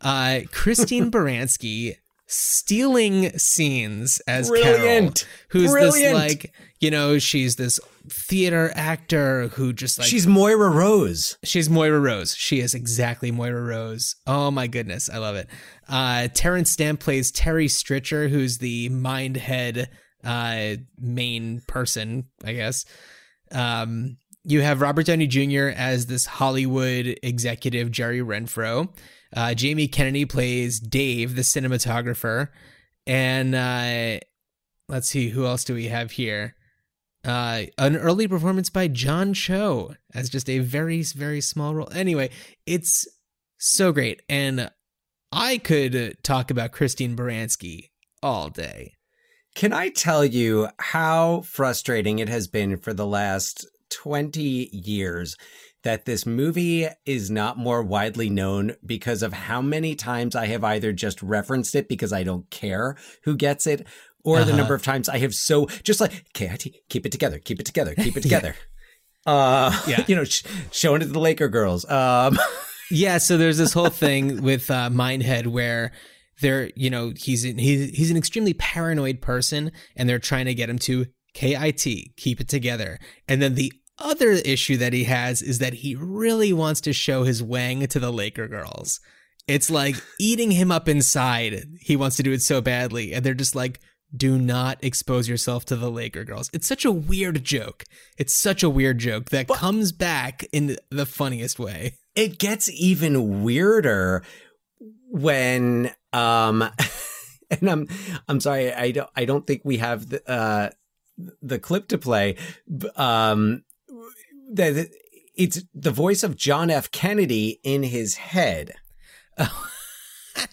Uh, 0.00 0.40
Christine 0.52 1.10
Baranski 1.12 1.96
stealing 2.26 3.36
scenes 3.38 4.20
as 4.26 4.48
Brilliant. 4.48 4.74
Carol, 4.80 5.12
who's 5.50 5.70
Brilliant. 5.70 5.94
this 5.94 6.12
like, 6.14 6.54
you 6.80 6.90
know, 6.90 7.18
she's 7.18 7.56
this 7.56 7.78
theater 8.10 8.72
actor 8.74 9.48
who 9.48 9.72
just 9.72 9.98
like 9.98 10.08
She's 10.08 10.26
Moira 10.26 10.70
Rose. 10.70 11.38
She's 11.44 11.70
Moira 11.70 12.00
Rose. 12.00 12.34
She 12.34 12.60
is 12.60 12.74
exactly 12.74 13.30
Moira 13.30 13.62
Rose. 13.62 14.16
Oh 14.26 14.50
my 14.50 14.66
goodness, 14.66 15.08
I 15.08 15.18
love 15.18 15.36
it. 15.36 15.48
Uh, 15.88 16.28
Terence 16.34 16.70
Stamp 16.70 17.00
plays 17.00 17.30
Terry 17.30 17.68
Stricter, 17.68 18.28
who's 18.28 18.58
the 18.58 18.88
mind 18.88 19.36
head 19.36 19.90
uh, 20.24 20.76
main 20.98 21.62
person, 21.66 22.26
I 22.44 22.52
guess. 22.52 22.84
Um, 23.52 24.16
you 24.44 24.62
have 24.62 24.80
Robert 24.80 25.06
Downey 25.06 25.26
Jr. 25.26 25.68
as 25.76 26.06
this 26.06 26.26
Hollywood 26.26 27.18
executive, 27.22 27.90
Jerry 27.90 28.20
Renfro. 28.20 28.88
Uh, 29.34 29.54
Jamie 29.54 29.88
Kennedy 29.88 30.24
plays 30.24 30.80
Dave, 30.80 31.36
the 31.36 31.42
cinematographer. 31.42 32.48
And 33.06 33.54
uh, 33.54 34.20
let's 34.88 35.08
see, 35.08 35.28
who 35.28 35.46
else 35.46 35.64
do 35.64 35.74
we 35.74 35.86
have 35.86 36.12
here? 36.12 36.56
Uh, 37.24 37.64
an 37.76 37.96
early 37.96 38.26
performance 38.26 38.70
by 38.70 38.88
John 38.88 39.34
Cho 39.34 39.94
as 40.14 40.30
just 40.30 40.48
a 40.48 40.60
very, 40.60 41.02
very 41.02 41.40
small 41.40 41.74
role. 41.74 41.90
Anyway, 41.92 42.30
it's 42.66 43.06
so 43.58 43.92
great. 43.92 44.22
And 44.28 44.70
I 45.30 45.58
could 45.58 46.16
talk 46.22 46.50
about 46.50 46.72
Christine 46.72 47.14
Baranski 47.14 47.90
all 48.22 48.48
day. 48.48 48.94
Can 49.54 49.72
I 49.72 49.90
tell 49.90 50.24
you 50.24 50.68
how 50.78 51.42
frustrating 51.42 52.20
it 52.20 52.28
has 52.28 52.46
been 52.48 52.76
for 52.76 52.94
the 52.94 53.06
last 53.06 53.66
20 53.90 54.70
years 54.72 55.36
that 55.82 56.04
this 56.04 56.26
movie 56.26 56.86
is 57.06 57.30
not 57.30 57.58
more 57.58 57.82
widely 57.82 58.28
known 58.28 58.74
because 58.84 59.22
of 59.22 59.32
how 59.32 59.62
many 59.62 59.94
times 59.94 60.36
I 60.36 60.46
have 60.46 60.62
either 60.62 60.92
just 60.92 61.22
referenced 61.22 61.74
it 61.74 61.88
because 61.88 62.12
I 62.12 62.22
don't 62.22 62.48
care 62.50 62.96
who 63.24 63.36
gets 63.36 63.66
it 63.66 63.86
or 64.24 64.38
the 64.38 64.44
Uh-huh. 64.48 64.56
number 64.56 64.74
of 64.74 64.82
times 64.82 65.08
I 65.08 65.18
have 65.18 65.34
so 65.34 65.66
just 65.82 66.00
like 66.00 66.24
KIT 66.34 66.66
keep 66.88 67.06
it 67.06 67.12
together 67.12 67.38
keep 67.38 67.60
it 67.60 67.66
together 67.66 67.94
keep 67.94 68.16
it 68.16 68.22
together 68.28 68.54
uh 69.26 69.78
Yeah. 69.86 70.04
you 70.08 70.16
know 70.16 70.24
sh- 70.24 70.44
showing 70.72 71.02
it 71.02 71.06
to 71.06 71.12
the 71.12 71.20
Laker 71.20 71.48
girls 71.48 71.88
um 71.90 72.38
Yeah, 72.92 73.18
so 73.18 73.38
there's 73.38 73.56
this 73.56 73.72
whole 73.72 73.88
thing 73.88 74.42
with 74.42 74.68
uh, 74.68 74.90
Mindhead 74.90 75.46
where 75.46 75.92
they're, 76.40 76.72
you 76.74 76.90
know, 76.90 77.12
he's 77.16 77.44
in, 77.44 77.56
he's 77.56 77.90
he's 77.96 78.10
an 78.10 78.16
extremely 78.16 78.52
paranoid 78.52 79.20
person, 79.22 79.70
and 79.94 80.08
they're 80.08 80.18
trying 80.18 80.46
to 80.46 80.54
get 80.54 80.68
him 80.68 80.78
to 80.80 81.06
KIT, 81.34 81.84
keep 82.16 82.40
it 82.40 82.48
together. 82.48 82.98
And 83.28 83.40
then 83.40 83.54
the 83.54 83.72
other 84.00 84.32
issue 84.32 84.76
that 84.78 84.92
he 84.92 85.04
has 85.04 85.40
is 85.40 85.60
that 85.60 85.74
he 85.74 85.94
really 85.94 86.52
wants 86.52 86.80
to 86.80 86.92
show 86.92 87.22
his 87.22 87.44
wang 87.44 87.86
to 87.86 88.00
the 88.00 88.12
Laker 88.12 88.48
girls. 88.48 88.98
It's 89.46 89.70
like 89.70 89.94
eating 90.18 90.50
him 90.50 90.72
up 90.72 90.88
inside. 90.88 91.64
He 91.80 91.94
wants 91.94 92.16
to 92.16 92.24
do 92.24 92.32
it 92.32 92.42
so 92.42 92.60
badly, 92.60 93.12
and 93.12 93.24
they're 93.24 93.34
just 93.34 93.54
like, 93.54 93.78
"Do 94.14 94.38
not 94.38 94.78
expose 94.82 95.28
yourself 95.28 95.64
to 95.66 95.76
the 95.76 95.90
Laker 95.90 96.24
girls." 96.24 96.50
It's 96.52 96.66
such 96.66 96.84
a 96.84 96.92
weird 96.92 97.44
joke. 97.44 97.84
It's 98.18 98.34
such 98.34 98.62
a 98.62 98.70
weird 98.70 98.98
joke 98.98 99.30
that 99.30 99.48
comes 99.48 99.92
back 99.92 100.44
in 100.52 100.76
the 100.90 101.06
funniest 101.06 101.58
way. 101.58 101.96
it 102.14 102.38
gets 102.38 102.68
even 102.70 103.42
weirder 103.42 104.22
when 105.10 105.90
um 106.12 106.62
and 107.50 107.70
I'm 107.70 107.88
I'm 108.28 108.40
sorry 108.40 108.72
I 108.72 108.90
don't 108.92 109.10
I 109.16 109.24
don't 109.24 109.46
think 109.46 109.62
we 109.64 109.78
have 109.78 110.08
the 110.08 110.30
uh 110.30 110.70
the 111.42 111.58
clip 111.58 111.88
to 111.88 111.98
play 111.98 112.36
um 112.96 113.64
that 114.52 114.88
it's 115.36 115.62
the 115.74 115.90
voice 115.90 116.22
of 116.22 116.36
John 116.36 116.70
F 116.70 116.90
Kennedy 116.90 117.60
in 117.62 117.82
his 117.82 118.16
head 118.16 118.74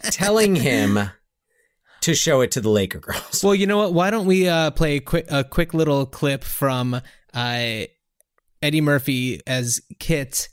telling 0.04 0.56
him 0.56 1.12
to 2.08 2.16
show 2.16 2.40
it 2.40 2.52
to 2.52 2.62
the 2.62 2.70
Laker 2.70 3.00
girls. 3.00 3.44
Well, 3.44 3.54
you 3.54 3.68
know 3.68 3.78
what? 3.78 3.94
Why 3.94 4.10
don't 4.10 4.26
we 4.26 4.48
uh, 4.48 4.72
play 4.72 4.96
a 4.96 5.00
quick 5.02 5.26
a 5.30 5.44
quick 5.44 5.74
little 5.74 6.06
clip 6.06 6.44
from 6.44 6.94
uh, 7.34 7.82
Eddie 8.62 8.82
Murphy 8.82 9.42
as 9.46 9.82
Kit 10.00 10.48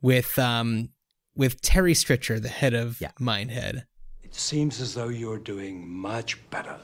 with 0.00 0.38
um 0.38 0.90
with 1.34 1.60
Terry 1.62 1.94
Stricter, 1.94 2.38
the 2.38 2.48
head 2.48 2.74
of 2.74 3.00
Yeah. 3.00 3.10
Mindhead. 3.18 3.86
It 4.22 4.34
seems 4.36 4.80
as 4.80 4.94
though 4.94 5.08
you're 5.08 5.38
doing 5.38 5.88
much 5.88 6.38
better. 6.50 6.78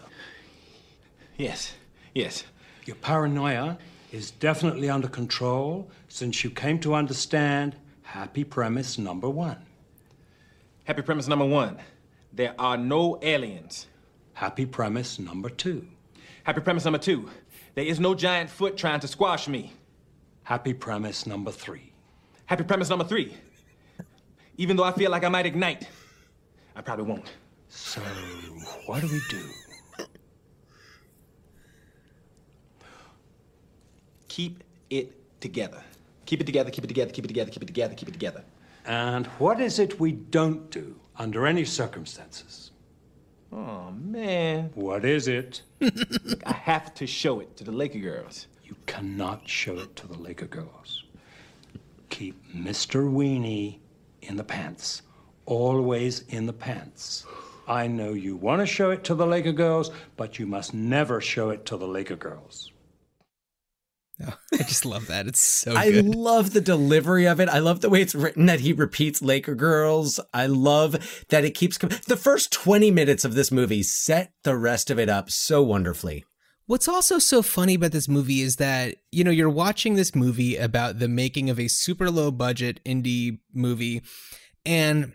Yes, 1.37 1.75
yes. 2.13 2.45
Your 2.85 2.97
paranoia 2.97 3.79
is 4.11 4.33
definitely 4.33 4.91
under 4.91 5.09
control 5.09 5.89
since 6.09 6.43
you 6.43 6.51
came 6.51 6.81
to 6.81 6.95
understand 6.95 7.77
happy 8.03 8.43
premise 8.43 8.99
number 8.99 9.31
one. 9.31 9.59
Happy 10.85 11.03
premise 11.03 11.29
number 11.29 11.45
one 11.47 11.79
there 12.33 12.55
are 12.59 12.77
no 12.77 13.19
aliens. 13.23 13.87
Happy 14.37 14.67
premise 14.67 15.19
number 15.19 15.49
two. 15.49 15.87
Happy 16.45 16.61
premise 16.61 16.85
number 16.85 16.99
two 16.99 17.31
there 17.75 17.87
is 17.87 17.99
no 17.99 18.15
giant 18.15 18.51
foot 18.51 18.77
trying 18.77 19.01
to 19.01 19.09
squash 19.09 19.49
me. 19.49 19.73
Happy 20.45 20.75
premise 20.75 21.27
number 21.27 21.51
three. 21.51 21.93
Happy 22.45 22.63
premise 22.63 22.91
number 22.91 23.05
three 23.05 23.35
even 24.59 24.77
though 24.77 24.85
I 24.85 24.93
feel 24.93 25.11
like 25.11 25.25
I 25.25 25.31
might 25.31 25.47
ignite, 25.47 25.89
I 26.75 26.83
probably 26.83 27.07
won't. 27.07 27.33
So, 27.69 28.03
what 28.85 29.01
do 29.01 29.09
we 29.09 29.21
do? 29.31 30.07
Keep 34.29 34.65
it 34.91 35.41
together. 35.41 35.83
Keep 36.27 36.43
it 36.43 36.45
together, 36.45 36.71
keep 36.71 36.85
it 36.85 36.89
together, 36.89 37.11
keep 37.11 37.25
it 37.25 37.29
together, 37.29 37.51
keep 37.51 37.63
it 37.63 37.67
together, 37.67 37.95
keep 37.95 38.09
it 38.09 38.13
together. 38.13 38.45
And 38.85 39.27
what 39.39 39.61
is 39.61 39.79
it 39.79 39.99
we 39.99 40.13
don't 40.13 40.71
do 40.71 40.95
under 41.17 41.47
any 41.47 41.65
circumstances? 41.65 42.73
Oh, 43.53 43.91
man. 43.93 44.71
What 44.75 45.05
is 45.05 45.29
it? 45.29 45.63
Look, 45.81 46.43
I 46.47 46.53
have 46.53 46.95
to 46.95 47.07
show 47.07 47.41
it 47.41 47.57
to 47.57 47.65
the 47.65 47.73
Laker 47.73 47.99
girls. 47.99 48.47
You 48.65 48.77
cannot 48.87 49.49
show 49.49 49.79
it 49.79 49.95
to 49.97 50.07
the 50.07 50.19
Laker 50.19 50.47
girls. 50.47 51.05
Keep 52.11 52.55
Mr. 52.55 53.11
Weenie 53.11 53.79
in 54.23 54.37
the 54.37 54.45
pants. 54.45 55.03
Always 55.45 56.21
in 56.29 56.47
the 56.47 56.53
pants. 56.53 57.25
I 57.69 57.87
know 57.87 58.13
you 58.13 58.37
want 58.37 58.61
to 58.61 58.67
show 58.67 58.91
it 58.91 59.05
to 59.05 59.15
the 59.15 59.27
Laker 59.27 59.53
girls, 59.53 59.91
but 60.17 60.39
you 60.39 60.47
must 60.47 60.75
never 60.75 61.21
show 61.21 61.51
it 61.51 61.65
to 61.67 61.77
the 61.77 61.87
Laker 61.87 62.17
girls. 62.17 62.73
I 64.53 64.57
just 64.59 64.87
love 64.87 65.09
that. 65.09 65.27
It's 65.27 65.43
so 65.43 65.77
I 65.77 65.91
good. 65.91 66.15
love 66.15 66.53
the 66.53 66.61
delivery 66.61 67.27
of 67.27 67.41
it. 67.41 67.49
I 67.49 67.59
love 67.59 67.81
the 67.81 67.91
way 67.91 68.01
it's 68.01 68.15
written 68.15 68.47
that 68.47 68.61
he 68.61 68.73
repeats 68.73 69.21
Laker 69.21 69.55
Girls. 69.55 70.19
I 70.33 70.47
love 70.47 71.25
that 71.29 71.45
it 71.45 71.55
keeps 71.55 71.77
com- 71.77 71.91
the 72.07 72.17
first 72.17 72.51
20 72.53 72.91
minutes 72.91 73.25
of 73.25 73.35
this 73.35 73.53
movie 73.53 73.83
set 73.83 74.33
the 74.43 74.57
rest 74.57 74.91
of 74.91 74.99
it 74.99 75.09
up 75.09 75.31
so 75.31 75.63
wonderfully. 75.63 76.25
What's 76.67 76.89
also 76.89 77.19
so 77.19 77.43
funny 77.43 77.75
about 77.75 77.93
this 77.93 78.09
movie 78.09 78.41
is 78.41 78.57
that, 78.57 78.97
you 79.13 79.23
know, 79.23 79.31
you're 79.31 79.49
watching 79.51 79.95
this 79.95 80.15
movie 80.15 80.57
about 80.57 80.99
the 80.99 81.09
making 81.09 81.49
of 81.49 81.61
a 81.61 81.69
super 81.69 82.11
low 82.11 82.31
budget 82.31 82.81
indie 82.85 83.39
movie 83.55 84.03
and 84.65 85.13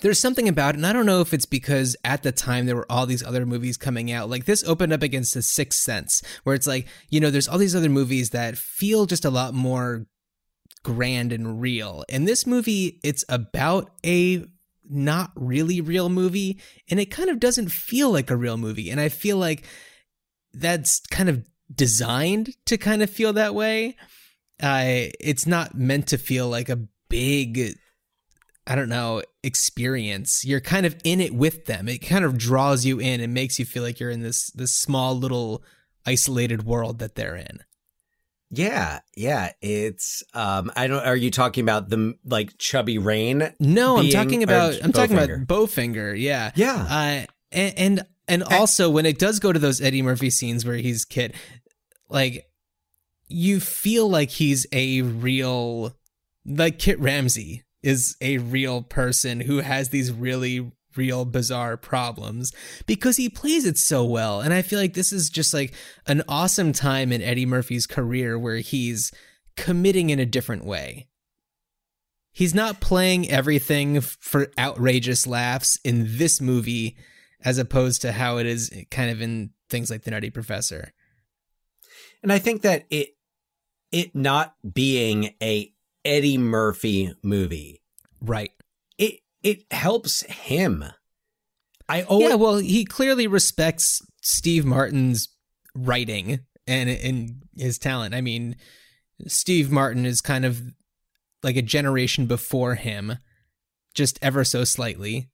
there's 0.00 0.20
something 0.20 0.48
about 0.48 0.74
it, 0.74 0.78
and 0.78 0.86
I 0.86 0.92
don't 0.92 1.06
know 1.06 1.20
if 1.20 1.32
it's 1.34 1.46
because 1.46 1.96
at 2.04 2.22
the 2.22 2.32
time 2.32 2.66
there 2.66 2.76
were 2.76 2.90
all 2.90 3.06
these 3.06 3.22
other 3.22 3.46
movies 3.46 3.76
coming 3.76 4.10
out. 4.10 4.30
Like 4.30 4.44
this 4.44 4.64
opened 4.64 4.92
up 4.92 5.02
against 5.02 5.34
The 5.34 5.42
Sixth 5.42 5.80
Sense, 5.80 6.22
where 6.44 6.54
it's 6.54 6.66
like, 6.66 6.86
you 7.08 7.20
know, 7.20 7.30
there's 7.30 7.48
all 7.48 7.58
these 7.58 7.76
other 7.76 7.88
movies 7.88 8.30
that 8.30 8.56
feel 8.56 9.06
just 9.06 9.24
a 9.24 9.30
lot 9.30 9.54
more 9.54 10.06
grand 10.82 11.32
and 11.32 11.60
real. 11.60 12.04
And 12.08 12.26
this 12.26 12.46
movie, 12.46 13.00
it's 13.04 13.24
about 13.28 13.90
a 14.04 14.44
not 14.88 15.30
really 15.34 15.80
real 15.80 16.08
movie, 16.08 16.58
and 16.88 16.98
it 16.98 17.10
kind 17.10 17.30
of 17.30 17.38
doesn't 17.38 17.70
feel 17.70 18.10
like 18.10 18.30
a 18.30 18.36
real 18.36 18.56
movie. 18.56 18.90
And 18.90 19.00
I 19.00 19.08
feel 19.08 19.36
like 19.36 19.64
that's 20.52 21.00
kind 21.10 21.28
of 21.28 21.46
designed 21.72 22.54
to 22.66 22.76
kind 22.76 23.02
of 23.02 23.10
feel 23.10 23.32
that 23.34 23.54
way. 23.54 23.96
Uh, 24.62 25.08
it's 25.20 25.46
not 25.46 25.74
meant 25.74 26.08
to 26.08 26.18
feel 26.18 26.48
like 26.48 26.68
a 26.68 26.80
big 27.08 27.76
I 28.66 28.74
don't 28.74 28.88
know, 28.88 29.22
experience. 29.42 30.44
You're 30.44 30.60
kind 30.60 30.86
of 30.86 30.96
in 31.02 31.20
it 31.20 31.34
with 31.34 31.66
them. 31.66 31.88
It 31.88 31.98
kind 31.98 32.24
of 32.24 32.38
draws 32.38 32.84
you 32.84 33.00
in 33.00 33.20
and 33.20 33.34
makes 33.34 33.58
you 33.58 33.64
feel 33.64 33.82
like 33.82 33.98
you're 33.98 34.10
in 34.10 34.20
this 34.20 34.50
this 34.50 34.72
small 34.72 35.16
little 35.16 35.62
isolated 36.06 36.64
world 36.64 36.98
that 37.00 37.14
they're 37.14 37.36
in. 37.36 37.60
Yeah, 38.50 39.00
yeah. 39.16 39.52
It's 39.60 40.22
um 40.34 40.72
I 40.76 40.88
don't 40.88 41.04
are 41.04 41.16
you 41.16 41.30
talking 41.30 41.62
about 41.62 41.88
the 41.88 42.14
like 42.24 42.58
chubby 42.58 42.98
rain? 42.98 43.52
No, 43.60 43.98
I'm 43.98 44.10
talking 44.10 44.42
about 44.42 44.82
I'm 44.82 44.92
talking 44.92 45.16
about 45.16 45.30
Bowfinger. 45.46 46.20
Yeah. 46.20 46.50
Yeah. 46.54 46.86
Uh, 46.88 47.26
and 47.52 47.74
and, 47.78 48.06
and 48.28 48.42
also 48.42 48.90
when 48.90 49.06
it 49.06 49.18
does 49.18 49.38
go 49.38 49.52
to 49.52 49.58
those 49.58 49.80
Eddie 49.80 50.02
Murphy 50.02 50.30
scenes 50.30 50.64
where 50.64 50.76
he's 50.76 51.04
Kit, 51.04 51.34
like 52.08 52.46
you 53.28 53.60
feel 53.60 54.08
like 54.08 54.30
he's 54.30 54.66
a 54.72 55.02
real 55.02 55.96
like 56.44 56.78
Kit 56.78 56.98
Ramsey 56.98 57.62
is 57.82 58.16
a 58.20 58.38
real 58.38 58.82
person 58.82 59.40
who 59.40 59.58
has 59.58 59.88
these 59.88 60.12
really 60.12 60.72
real 60.96 61.24
bizarre 61.24 61.76
problems 61.76 62.52
because 62.86 63.16
he 63.16 63.28
plays 63.28 63.64
it 63.64 63.78
so 63.78 64.04
well. 64.04 64.40
And 64.40 64.52
i 64.52 64.62
feel 64.62 64.78
like 64.78 64.94
this 64.94 65.12
is 65.12 65.30
just 65.30 65.54
like 65.54 65.72
an 66.06 66.22
awesome 66.28 66.72
time 66.72 67.12
in 67.12 67.22
eddie 67.22 67.46
murphy's 67.46 67.86
career 67.86 68.38
where 68.38 68.56
he's 68.56 69.12
committing 69.56 70.10
in 70.10 70.18
a 70.18 70.26
different 70.26 70.64
way. 70.64 71.08
He's 72.32 72.54
not 72.54 72.80
playing 72.80 73.30
everything 73.30 74.00
for 74.00 74.48
outrageous 74.58 75.26
laughs 75.26 75.78
in 75.84 76.18
this 76.18 76.40
movie 76.40 76.96
as 77.44 77.58
opposed 77.58 78.02
to 78.02 78.12
how 78.12 78.38
it 78.38 78.46
is 78.46 78.70
kind 78.90 79.10
of 79.10 79.20
in 79.20 79.50
things 79.68 79.90
like 79.90 80.02
the 80.02 80.10
nutty 80.10 80.30
professor. 80.30 80.92
And 82.22 82.32
I 82.32 82.38
think 82.38 82.62
that 82.62 82.84
it 82.90 83.16
it 83.90 84.14
not 84.14 84.54
being 84.72 85.34
a 85.42 85.72
Eddie 86.04 86.38
Murphy 86.38 87.14
movie, 87.22 87.82
right 88.20 88.52
it 88.98 89.20
it 89.42 89.64
helps 89.72 90.22
him. 90.22 90.84
I 91.88 92.02
always 92.02 92.28
yeah 92.28 92.34
well 92.36 92.58
he 92.58 92.84
clearly 92.84 93.26
respects 93.26 94.00
steve 94.22 94.64
martin's 94.64 95.28
writing 95.74 96.38
and 96.68 96.88
and 96.88 97.42
his 97.56 97.80
talent 97.80 98.14
i 98.14 98.20
mean 98.20 98.54
steve 99.26 99.72
martin 99.72 100.06
is 100.06 100.20
kind 100.20 100.44
of 100.44 100.62
like 101.42 101.56
a 101.56 101.62
generation 101.62 102.26
before 102.26 102.76
him 102.76 103.18
just 103.92 104.20
ever 104.22 104.44
so 104.44 104.62
slightly 104.62 105.30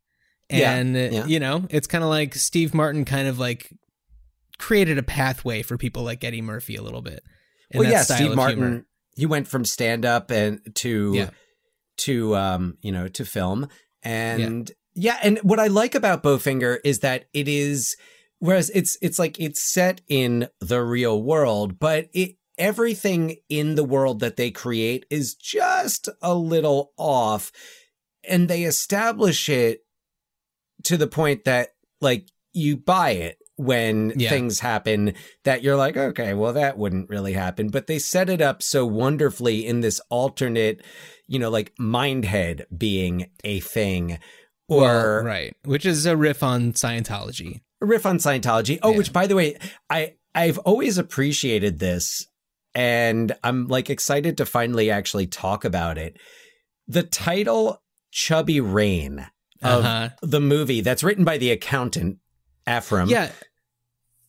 and 0.48 0.96
uh, 0.96 1.00
yeah. 1.00 1.26
you 1.26 1.38
know 1.38 1.66
it's 1.68 1.86
kind 1.86 2.02
of 2.02 2.08
like 2.08 2.34
steve 2.34 2.72
martin 2.72 3.04
kind 3.04 3.28
of 3.28 3.38
like 3.38 3.70
created 4.56 4.96
a 4.96 5.02
pathway 5.02 5.60
for 5.60 5.76
people 5.76 6.04
like 6.04 6.24
eddie 6.24 6.40
murphy 6.40 6.76
a 6.76 6.82
little 6.82 7.02
bit 7.02 7.22
well, 7.74 7.90
yeah, 7.90 8.02
Steve 8.02 8.34
Martin. 8.34 8.58
humor. 8.58 8.86
He 9.16 9.26
went 9.26 9.48
from 9.48 9.64
stand 9.64 10.04
up 10.04 10.30
and 10.30 10.60
to 10.76 11.12
Yeah. 11.14 11.30
to 11.98 12.36
um 12.36 12.78
you 12.82 12.92
know 12.92 13.08
to 13.08 13.24
film 13.24 13.68
and 14.02 14.70
yeah. 14.94 15.18
and 15.22 15.38
what 15.38 15.58
I 15.58 15.66
like 15.66 15.94
about 15.94 16.22
Bowfinger 16.22 16.78
is 16.84 17.00
that 17.00 17.26
it 17.32 17.48
is 17.48 17.96
whereas 18.38 18.70
it's 18.74 18.96
it's 19.02 19.18
like 19.18 19.40
it's 19.40 19.62
set 19.62 20.00
in 20.08 20.48
the 20.60 20.82
real 20.82 21.22
world, 21.22 21.78
but 21.78 22.08
it 22.12 22.36
everything 22.58 23.36
in 23.48 23.74
the 23.74 23.84
world 23.84 24.20
that 24.20 24.36
they 24.36 24.50
create 24.50 25.04
is 25.10 25.34
just 25.34 26.08
a 26.22 26.34
little 26.34 26.92
off 26.96 27.52
and 28.26 28.48
they 28.48 28.62
establish 28.62 29.48
it 29.48 29.80
to 30.82 30.96
the 30.96 31.06
point 31.06 31.44
that 31.44 31.70
like 32.00 32.28
you 32.52 32.76
buy 32.76 33.10
it 33.10 33.38
when 33.56 34.12
Yeah. 34.16 34.28
things 34.30 34.60
happen 34.60 35.14
that 35.44 35.62
you're 35.62 35.76
like 35.76 35.96
okay 35.96 36.34
well 36.34 36.52
that 36.52 36.76
wouldn't 36.76 37.08
really 37.08 37.32
happen 37.32 37.68
but 37.68 37.86
they 37.86 37.98
set 37.98 38.28
it 38.28 38.40
up 38.42 38.62
so 38.62 38.84
wonderfully 38.84 39.66
in 39.66 39.80
this 39.80 40.00
alternate 40.10 40.82
you 41.26 41.38
know 41.38 41.48
like 41.50 41.72
mindhead 41.80 42.66
being 42.76 43.30
a 43.44 43.60
thing 43.60 44.18
or 44.68 44.80
Well, 44.82 45.22
right 45.24 45.56
which 45.64 45.86
is 45.86 46.04
a 46.06 46.16
riff 46.16 46.42
on 46.42 46.72
scientology 46.72 47.60
a 47.82 47.86
riff 47.86 48.06
on 48.06 48.16
Scientology. 48.16 48.78
Oh, 48.82 48.90
Yeah. 48.92 48.96
which 48.96 49.12
by 49.12 49.26
the 49.26 49.36
way, 49.36 49.56
I 49.90 50.14
I've 50.34 50.56
always 50.58 50.96
appreciated 50.96 51.78
this 51.78 52.26
and 52.74 53.34
I'm 53.44 53.66
like 53.68 53.90
excited 53.90 54.38
to 54.38 54.46
finally 54.46 54.90
actually 54.90 55.26
talk 55.26 55.62
about 55.64 55.98
it. 55.98 56.16
The 56.88 57.02
title 57.02 57.82
Chubby 58.10 58.60
Rain 58.60 59.26
of 59.62 59.84
Uh-huh. 59.84 60.08
the 60.22 60.40
movie 60.40 60.80
that's 60.80 61.02
written 61.02 61.24
by 61.24 61.36
the 61.36 61.50
accountant 61.50 62.16
Ephraim. 62.68 63.08
Yeah. 63.08 63.30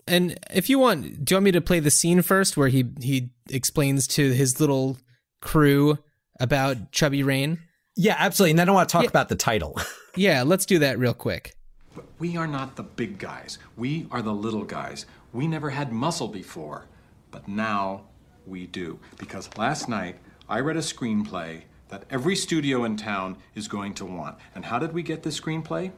And 0.07 0.37
if 0.53 0.69
you 0.69 0.79
want, 0.79 1.25
do 1.25 1.33
you 1.33 1.35
want 1.37 1.43
me 1.45 1.51
to 1.51 1.61
play 1.61 1.79
the 1.79 1.91
scene 1.91 2.21
first 2.21 2.55
where 2.55 2.69
he 2.69 2.85
he 3.01 3.29
explains 3.49 4.07
to 4.09 4.31
his 4.33 4.59
little 4.59 4.97
crew 5.41 5.97
about 6.39 6.91
Chubby 6.91 7.23
Rain? 7.23 7.59
Yeah, 7.95 8.15
absolutely. 8.17 8.51
And 8.51 8.59
then 8.59 8.69
I 8.69 8.71
want 8.73 8.87
to 8.89 8.93
talk 8.93 9.03
Yeah. 9.03 9.09
about 9.09 9.29
the 9.29 9.35
title. 9.35 9.79
Yeah, 10.19 10.41
let's 10.41 10.65
do 10.65 10.79
that 10.79 10.97
real 10.97 11.13
quick. 11.13 11.53
We 12.17 12.37
are 12.37 12.47
not 12.47 12.75
the 12.75 12.81
big 12.81 13.19
guys. 13.19 13.59
We 13.75 14.07
are 14.09 14.23
the 14.23 14.33
little 14.33 14.63
guys. 14.63 15.05
We 15.31 15.47
never 15.47 15.69
had 15.69 15.91
muscle 15.93 16.27
before, 16.27 16.87
but 17.29 17.47
now 17.47 18.05
we 18.47 18.65
do. 18.65 18.97
Because 19.19 19.47
last 19.59 19.87
night 19.87 20.15
I 20.49 20.59
read 20.61 20.75
a 20.75 20.79
screenplay 20.79 21.61
that 21.89 22.05
every 22.09 22.35
studio 22.35 22.83
in 22.85 22.97
town 22.97 23.37
is 23.53 23.67
going 23.67 23.93
to 23.93 24.05
want. 24.05 24.37
And 24.55 24.65
how 24.65 24.79
did 24.79 24.91
we 24.91 25.03
get 25.03 25.21
this 25.21 25.39
screenplay? 25.39 25.91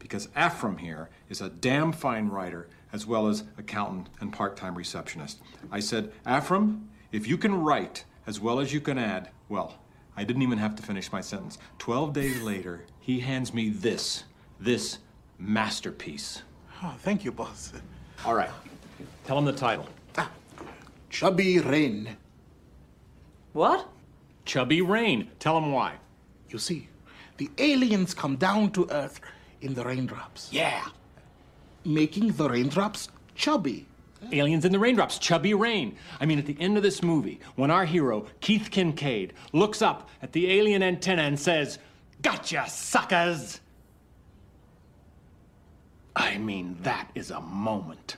Because 0.00 0.28
Ephraim 0.36 0.78
here 0.78 1.08
is 1.28 1.40
a 1.40 1.48
damn 1.48 1.92
fine 1.92 2.28
writer 2.28 2.66
as 2.92 3.06
well 3.06 3.28
as 3.28 3.44
accountant 3.56 4.08
and 4.18 4.32
part-time 4.32 4.74
receptionist. 4.74 5.38
I 5.70 5.78
said, 5.78 6.10
Ephraim, 6.28 6.88
if 7.12 7.28
you 7.28 7.38
can 7.38 7.54
write 7.54 8.04
as 8.26 8.40
well 8.40 8.58
as 8.58 8.72
you 8.72 8.80
can 8.80 8.98
add, 8.98 9.28
well, 9.48 9.78
I 10.16 10.24
didn't 10.24 10.42
even 10.42 10.58
have 10.58 10.74
to 10.76 10.82
finish 10.82 11.12
my 11.12 11.20
sentence. 11.20 11.58
Twelve 11.78 12.12
days 12.12 12.42
later, 12.42 12.82
he 12.98 13.20
hands 13.20 13.54
me 13.54 13.68
this, 13.68 14.24
this 14.58 14.98
masterpiece. 15.38 16.42
Oh, 16.82 16.94
thank 16.98 17.24
you, 17.24 17.30
boss. 17.30 17.72
All 18.24 18.34
right, 18.34 18.50
tell 19.24 19.38
him 19.38 19.44
the 19.44 19.52
title. 19.52 19.86
Ah, 20.18 20.30
Chubby 21.08 21.60
Rain. 21.60 22.16
What? 23.52 23.88
Chubby 24.44 24.82
Rain. 24.82 25.30
Tell 25.38 25.56
him 25.56 25.72
why. 25.72 25.94
You 26.48 26.58
see, 26.58 26.88
the 27.36 27.50
aliens 27.58 28.14
come 28.14 28.36
down 28.36 28.72
to 28.72 28.88
Earth 28.90 29.20
in 29.62 29.74
the 29.74 29.84
raindrops, 29.84 30.48
Yeah. 30.52 30.86
making 31.84 32.32
the 32.32 32.48
raindrops 32.48 33.08
chubby. 33.34 33.86
Aliens 34.32 34.66
in 34.66 34.72
the 34.72 34.78
Raindrops, 34.78 35.18
Chubby 35.18 35.54
Rain. 35.54 35.96
I 36.20 36.26
mean, 36.26 36.38
at 36.38 36.44
the 36.44 36.54
end 36.60 36.76
of 36.76 36.82
this 36.82 37.02
movie, 37.02 37.40
when 37.56 37.70
our 37.70 37.86
hero, 37.86 38.26
Keith 38.42 38.70
Kincaid, 38.70 39.32
looks 39.54 39.80
up 39.80 40.10
at 40.20 40.32
the 40.32 40.50
alien 40.52 40.82
antenna 40.82 41.22
and 41.22 41.40
says, 41.40 41.78
Gotcha, 42.20 42.66
suckers! 42.68 43.60
I 46.14 46.36
mean, 46.36 46.76
that 46.82 47.08
is 47.14 47.30
a 47.30 47.40
moment. 47.40 48.16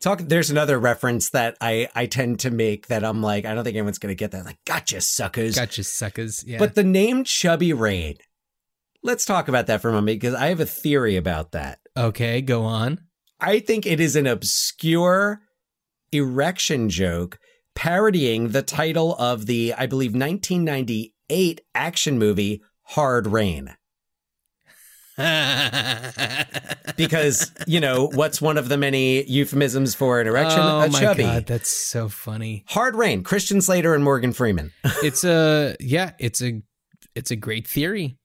Talk 0.00 0.20
there's 0.20 0.50
another 0.50 0.78
reference 0.78 1.30
that 1.30 1.56
I 1.62 1.88
I 1.94 2.04
tend 2.04 2.40
to 2.40 2.50
make 2.50 2.88
that 2.88 3.02
I'm 3.02 3.22
like, 3.22 3.46
I 3.46 3.54
don't 3.54 3.64
think 3.64 3.76
anyone's 3.76 3.98
gonna 3.98 4.14
get 4.14 4.32
that. 4.32 4.44
Like, 4.44 4.62
gotcha, 4.66 5.00
suckers. 5.00 5.54
Gotcha, 5.56 5.82
suckers. 5.84 6.44
Yeah. 6.46 6.58
But 6.58 6.74
the 6.74 6.84
name 6.84 7.24
Chubby 7.24 7.72
Rain. 7.72 8.16
Let's 9.04 9.24
talk 9.26 9.48
about 9.48 9.66
that 9.66 9.80
for 9.82 9.90
a 9.90 9.92
moment 9.92 10.18
because 10.20 10.34
I 10.34 10.46
have 10.48 10.60
a 10.60 10.66
theory 10.66 11.16
about 11.16 11.52
that. 11.52 11.78
okay, 11.96 12.40
go 12.40 12.64
on. 12.64 13.00
I 13.38 13.60
think 13.60 13.84
it 13.86 14.00
is 14.00 14.16
an 14.16 14.26
obscure 14.26 15.42
erection 16.10 16.88
joke 16.88 17.38
parodying 17.74 18.48
the 18.48 18.62
title 18.62 19.14
of 19.16 19.44
the, 19.46 19.74
I 19.76 19.86
believe, 19.86 20.12
1998 20.14 21.60
action 21.74 22.18
movie 22.18 22.62
Hard 22.82 23.26
Rain. 23.26 23.76
Because, 26.96 27.50
you 27.66 27.80
know, 27.80 28.06
what's 28.14 28.40
one 28.40 28.56
of 28.56 28.68
the 28.68 28.76
many 28.76 29.24
euphemisms 29.24 29.94
for 29.96 30.20
an 30.20 30.26
erection? 30.28 30.60
oh 30.60 30.80
a 30.82 30.88
my 30.90 31.00
chubby. 31.00 31.22
god, 31.24 31.46
that's 31.46 31.68
so 31.70 32.08
funny. 32.08 32.64
Hard 32.68 32.94
Rain, 32.94 33.24
Christian 33.24 33.60
Slater 33.60 33.94
and 33.94 34.04
Morgan 34.04 34.32
Freeman. 34.32 34.70
It's 35.02 35.24
a 35.24 35.74
yeah, 35.80 36.12
it's 36.20 36.40
a 36.42 36.62
it's 37.16 37.30
a 37.32 37.36
great 37.36 37.66
theory. 37.66 38.16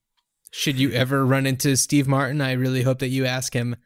Should 0.50 0.78
you 0.78 0.90
ever 0.92 1.24
run 1.24 1.46
into 1.46 1.76
Steve 1.76 2.08
Martin, 2.08 2.40
I 2.40 2.52
really 2.52 2.82
hope 2.82 2.98
that 3.00 3.08
you 3.08 3.24
ask 3.26 3.52
him. 3.54 3.76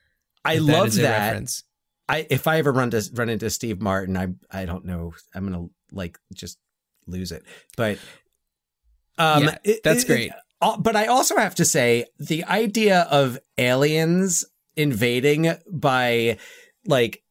I 0.44 0.56
love 0.58 0.94
that. 0.94 1.26
reference. 1.28 1.62
I 2.08 2.26
if 2.30 2.46
I 2.46 2.58
ever 2.58 2.72
run 2.72 2.90
to 2.90 3.02
run 3.14 3.28
into 3.28 3.48
Steve 3.50 3.80
Martin, 3.80 4.16
I 4.16 4.28
I 4.50 4.64
don't 4.66 4.84
know. 4.84 5.14
I'm 5.34 5.44
gonna 5.50 5.66
like 5.92 6.18
just 6.34 6.58
lose 7.06 7.32
it. 7.32 7.42
But 7.76 7.98
um, 9.18 9.44
Yeah, 9.44 9.58
it- 9.64 9.82
that's 9.82 10.04
it- 10.04 10.06
great. 10.06 10.32
uh, 10.60 10.76
but 10.76 10.96
I 10.96 11.06
also 11.06 11.36
have 11.36 11.54
to 11.56 11.64
say 11.64 12.06
the 12.18 12.44
idea 12.44 13.02
of 13.10 13.38
aliens 13.58 14.44
invading 14.76 15.54
by 15.70 16.38
like 16.86 17.22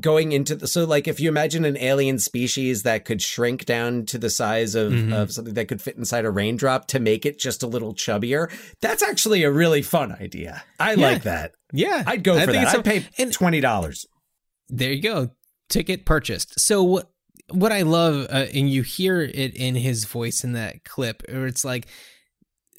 going 0.00 0.32
into 0.32 0.56
the 0.56 0.66
so 0.66 0.84
like 0.84 1.06
if 1.06 1.20
you 1.20 1.28
imagine 1.28 1.64
an 1.64 1.76
alien 1.76 2.18
species 2.18 2.82
that 2.82 3.04
could 3.04 3.22
shrink 3.22 3.64
down 3.64 4.04
to 4.06 4.18
the 4.18 4.28
size 4.30 4.74
of, 4.74 4.92
Mhm. 4.92 5.12
of 5.12 5.30
something 5.32 5.54
that 5.54 5.68
could 5.68 5.80
fit 5.80 5.96
inside 5.96 6.24
a 6.24 6.30
raindrop 6.30 6.88
to 6.88 6.98
make 6.98 7.24
it 7.24 7.38
just 7.38 7.62
a 7.62 7.66
little 7.68 7.94
chubbier 7.94 8.50
that's 8.80 9.02
actually 9.02 9.44
a 9.44 9.52
really 9.52 9.82
fun 9.82 10.10
idea. 10.12 10.64
I 10.80 10.94
Yeah. 10.94 11.06
like 11.06 11.22
that. 11.22 11.52
Yeah, 11.72 12.02
i'd 12.06 12.24
go 12.24 12.36
I 12.36 12.44
for 12.44 12.52
think 12.52 12.64
that. 12.64 12.74
it's 12.74 12.74
i'd 12.74 12.84
pay 12.84 13.24
$20 13.30 14.06
there 14.68 14.92
you 14.92 15.02
go. 15.02 15.30
Ticket 15.68 16.04
purchased. 16.04 16.58
So 16.58 16.82
what 16.82 17.10
what 17.50 17.70
i 17.72 17.82
love 17.82 18.26
uh, 18.30 18.46
and 18.54 18.70
you 18.70 18.82
hear 18.82 19.20
it 19.20 19.54
in 19.54 19.74
his 19.74 20.06
voice 20.06 20.42
in 20.44 20.52
that 20.54 20.82
clip 20.84 21.22
or 21.28 21.46
it's 21.46 21.64
like 21.64 21.86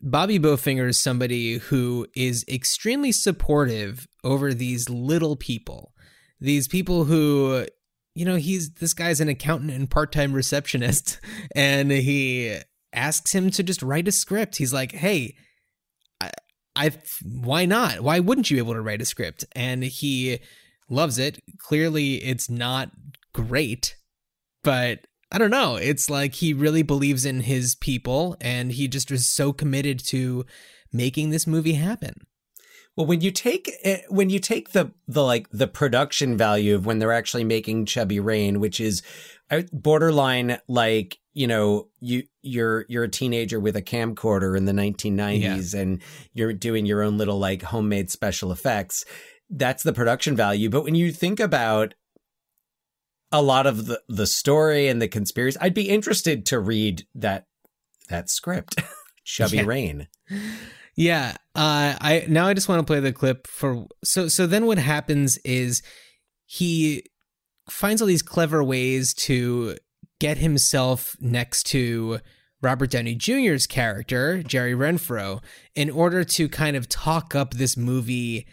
bobby 0.02 0.40
bowfinger 0.40 0.90
is 0.90 0.98
somebody 0.98 1.58
who 1.58 2.08
is 2.16 2.44
extremely 2.50 3.12
supportive 3.12 4.08
over 4.24 4.54
these 4.54 4.90
little 4.90 5.36
people 5.36 5.94
these 6.40 6.68
people 6.68 7.06
who 7.06 7.66
you 8.14 8.26
know 8.26 8.36
he's 8.36 8.72
this 8.72 8.94
guy's 8.94 9.20
an 9.20 9.30
accountant 9.30 9.72
and 9.72 9.90
part-time 9.90 10.34
receptionist 10.34 11.20
and 11.56 11.92
he 11.92 12.58
asks 12.94 13.34
him 13.34 13.52
to 13.52 13.64
just 13.64 13.82
write 13.82 14.08
a 14.08 14.12
script. 14.12 14.58
He's 14.58 14.74
like 14.74 14.92
hey 14.92 15.36
I, 16.22 16.32
I 16.76 16.92
why 17.24 17.66
not? 17.66 18.02
Why 18.02 18.20
wouldn't 18.20 18.50
you 18.50 18.56
be 18.56 18.60
able 18.60 18.74
to 18.74 18.82
write 18.82 19.02
a 19.02 19.06
script? 19.06 19.46
And 19.54 19.84
he 19.84 20.40
loves 20.90 21.18
it. 21.18 21.42
Clearly 21.58 22.16
it's 22.16 22.50
not 22.50 22.92
great 23.34 23.98
but 24.64 25.06
i 25.32 25.38
don't 25.38 25.52
know. 25.52 25.76
It's 25.76 26.10
like 26.10 26.34
he 26.36 26.54
really 26.54 26.84
believes 26.84 27.26
in 27.26 27.42
his 27.42 27.76
people 27.76 28.36
and 28.42 28.72
he 28.72 28.88
just 28.88 29.12
is 29.12 29.28
so 29.28 29.54
committed 29.54 30.00
to 30.08 30.46
making 30.92 31.30
this 31.30 31.46
movie 31.46 31.74
happen 31.74 32.26
Well, 32.96 33.06
when 33.06 33.22
you 33.22 33.32
take 33.32 33.72
eh, 33.84 34.02
when 34.10 34.30
you 34.30 34.40
take 34.40 34.72
the 34.72 34.92
the 35.08 35.24
like 35.24 35.50
the 35.52 35.68
production 35.68 36.38
value 36.38 36.76
of 36.76 36.86
when 36.86 37.00
they're 37.00 37.12
actually 37.12 37.44
making 37.44 37.86
Chubby 37.86 38.20
Rain, 38.20 38.60
which 38.60 38.80
is 38.80 39.02
uh, 39.52 39.64
borderline 39.74 40.60
like 40.68 41.20
you 41.34 41.46
know 41.48 41.90
you 42.00 42.24
you're 42.42 42.86
you're 42.88 43.04
a 43.04 43.10
teenager 43.10 43.60
with 43.60 43.76
a 43.76 43.82
camcorder 43.82 44.58
in 44.58 44.66
the 44.66 44.72
1990s 44.72 45.74
and 45.74 46.02
you're 46.34 46.54
doing 46.54 46.86
your 46.86 47.02
own 47.02 47.18
little 47.18 47.38
like 47.38 47.64
homemade 47.64 48.10
special 48.10 48.52
effects. 48.52 49.04
That's 49.50 49.84
the 49.84 49.94
production 49.94 50.36
value. 50.36 50.70
But 50.70 50.84
when 50.84 50.96
you 50.96 51.12
think 51.12 51.40
about 51.40 51.94
a 53.32 53.42
lot 53.42 53.68
of 53.68 53.88
the 53.88 54.02
the 54.08 54.28
story 54.28 54.88
and 54.88 55.02
the 55.02 55.10
conspiracy, 55.10 55.58
I'd 55.60 55.74
be 55.74 55.90
interested 55.90 56.46
to 56.48 56.60
read 56.60 57.06
that 57.14 57.48
that 58.08 58.30
script, 58.30 58.82
Chubby 59.26 59.58
Yeah. 59.58 59.64
Rain. 59.66 60.08
Yeah, 60.96 61.36
uh, 61.56 61.96
I 62.00 62.26
now 62.30 62.48
I 62.48 62.54
just 62.54 62.70
want 62.70 62.80
to 62.80 62.86
play 62.86 63.02
the 63.02 63.12
clip 63.12 63.48
for 63.48 63.86
so 64.04 64.30
so 64.30 64.48
then 64.48 64.66
what 64.66 64.78
happens 64.78 65.38
is 65.40 65.82
he 66.46 67.04
finds 67.70 68.02
all 68.02 68.08
these 68.08 68.22
clever 68.22 68.64
ways 68.64 69.14
to 69.14 69.76
get 70.20 70.38
himself 70.38 71.18
next 71.20 71.64
to 71.68 72.20
Robert 72.62 72.92
Downey 72.92 73.16
Jr.'s 73.16 73.68
character 73.68 74.42
Jerry 74.42 74.74
Renfro 74.74 75.44
in 75.76 75.90
order 75.90 76.24
to 76.24 76.48
kind 76.48 76.78
of 76.78 76.88
talk 76.88 77.36
up 77.36 77.54
this 77.54 77.76
movie 77.76 78.48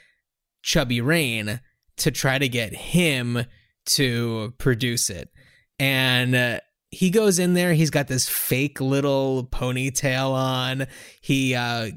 Chubby 0.62 1.01
Rain 1.01 1.61
to 1.99 2.11
try 2.11 2.38
to 2.38 2.49
get 2.49 2.74
him 2.74 3.45
to 3.86 4.55
produce 4.59 5.11
it 5.11 5.30
and. 5.78 6.34
Uh, 6.34 6.61
he 6.95 7.09
goes 7.09 7.38
in 7.38 7.55
there. 7.55 7.72
He's 7.72 7.88
got 7.88 8.07
this 8.09 8.28
fake 8.28 8.78
little 8.78 9.47
ponytail 9.47 10.32
on. 10.32 10.86
He 11.22 11.55
uh, 11.55 11.93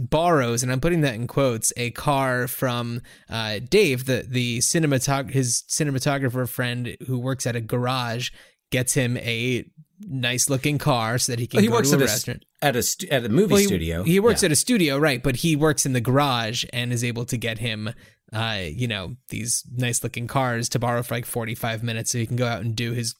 borrows, 0.00 0.62
and 0.62 0.70
I'm 0.72 0.80
putting 0.80 1.00
that 1.02 1.14
in 1.14 1.26
quotes, 1.26 1.72
a 1.76 1.90
car 1.92 2.46
from 2.48 3.00
uh, 3.28 3.58
Dave, 3.68 4.04
the 4.06 4.24
the 4.28 4.58
cinematog- 4.58 5.30
his 5.30 5.64
cinematographer 5.68 6.48
friend 6.48 6.96
who 7.06 7.18
works 7.18 7.46
at 7.46 7.56
a 7.56 7.60
garage, 7.60 8.30
gets 8.70 8.94
him 8.94 9.16
a 9.18 9.64
nice 10.00 10.50
looking 10.50 10.78
car 10.78 11.16
so 11.18 11.32
that 11.32 11.38
he 11.38 11.46
can 11.46 11.58
Well, 11.58 11.62
he 11.62 11.68
go 11.68 11.74
works 11.74 11.90
to 11.90 11.94
a 11.96 11.98
at 11.98 12.02
a 12.02 12.06
restaurant. 12.06 12.44
at 12.60 12.74
a 12.76 12.82
stu- 12.82 13.08
at 13.10 13.24
a 13.24 13.28
movie 13.28 13.52
Well, 13.52 13.60
he, 13.60 13.66
studio. 13.66 14.02
He 14.02 14.18
works 14.20 14.42
Yeah. 14.42 14.46
at 14.46 14.52
a 14.52 14.56
studio, 14.56 14.98
right? 14.98 15.22
But 15.22 15.36
he 15.36 15.54
works 15.54 15.86
in 15.86 15.92
the 15.92 16.00
garage 16.00 16.64
and 16.72 16.92
is 16.92 17.04
able 17.04 17.24
to 17.26 17.36
get 17.36 17.58
him, 17.58 17.90
uh, 18.32 18.62
you 18.64 18.88
know, 18.88 19.14
these 19.28 19.62
nice 19.72 20.02
looking 20.02 20.26
cars 20.26 20.68
to 20.70 20.78
borrow 20.80 21.02
for 21.04 21.14
like 21.14 21.26
45 21.26 21.82
minutes 21.84 22.10
so 22.10 22.18
he 22.18 22.26
can 22.26 22.36
go 22.36 22.46
out 22.46 22.62
and 22.62 22.74
do 22.74 22.92
his 22.92 23.14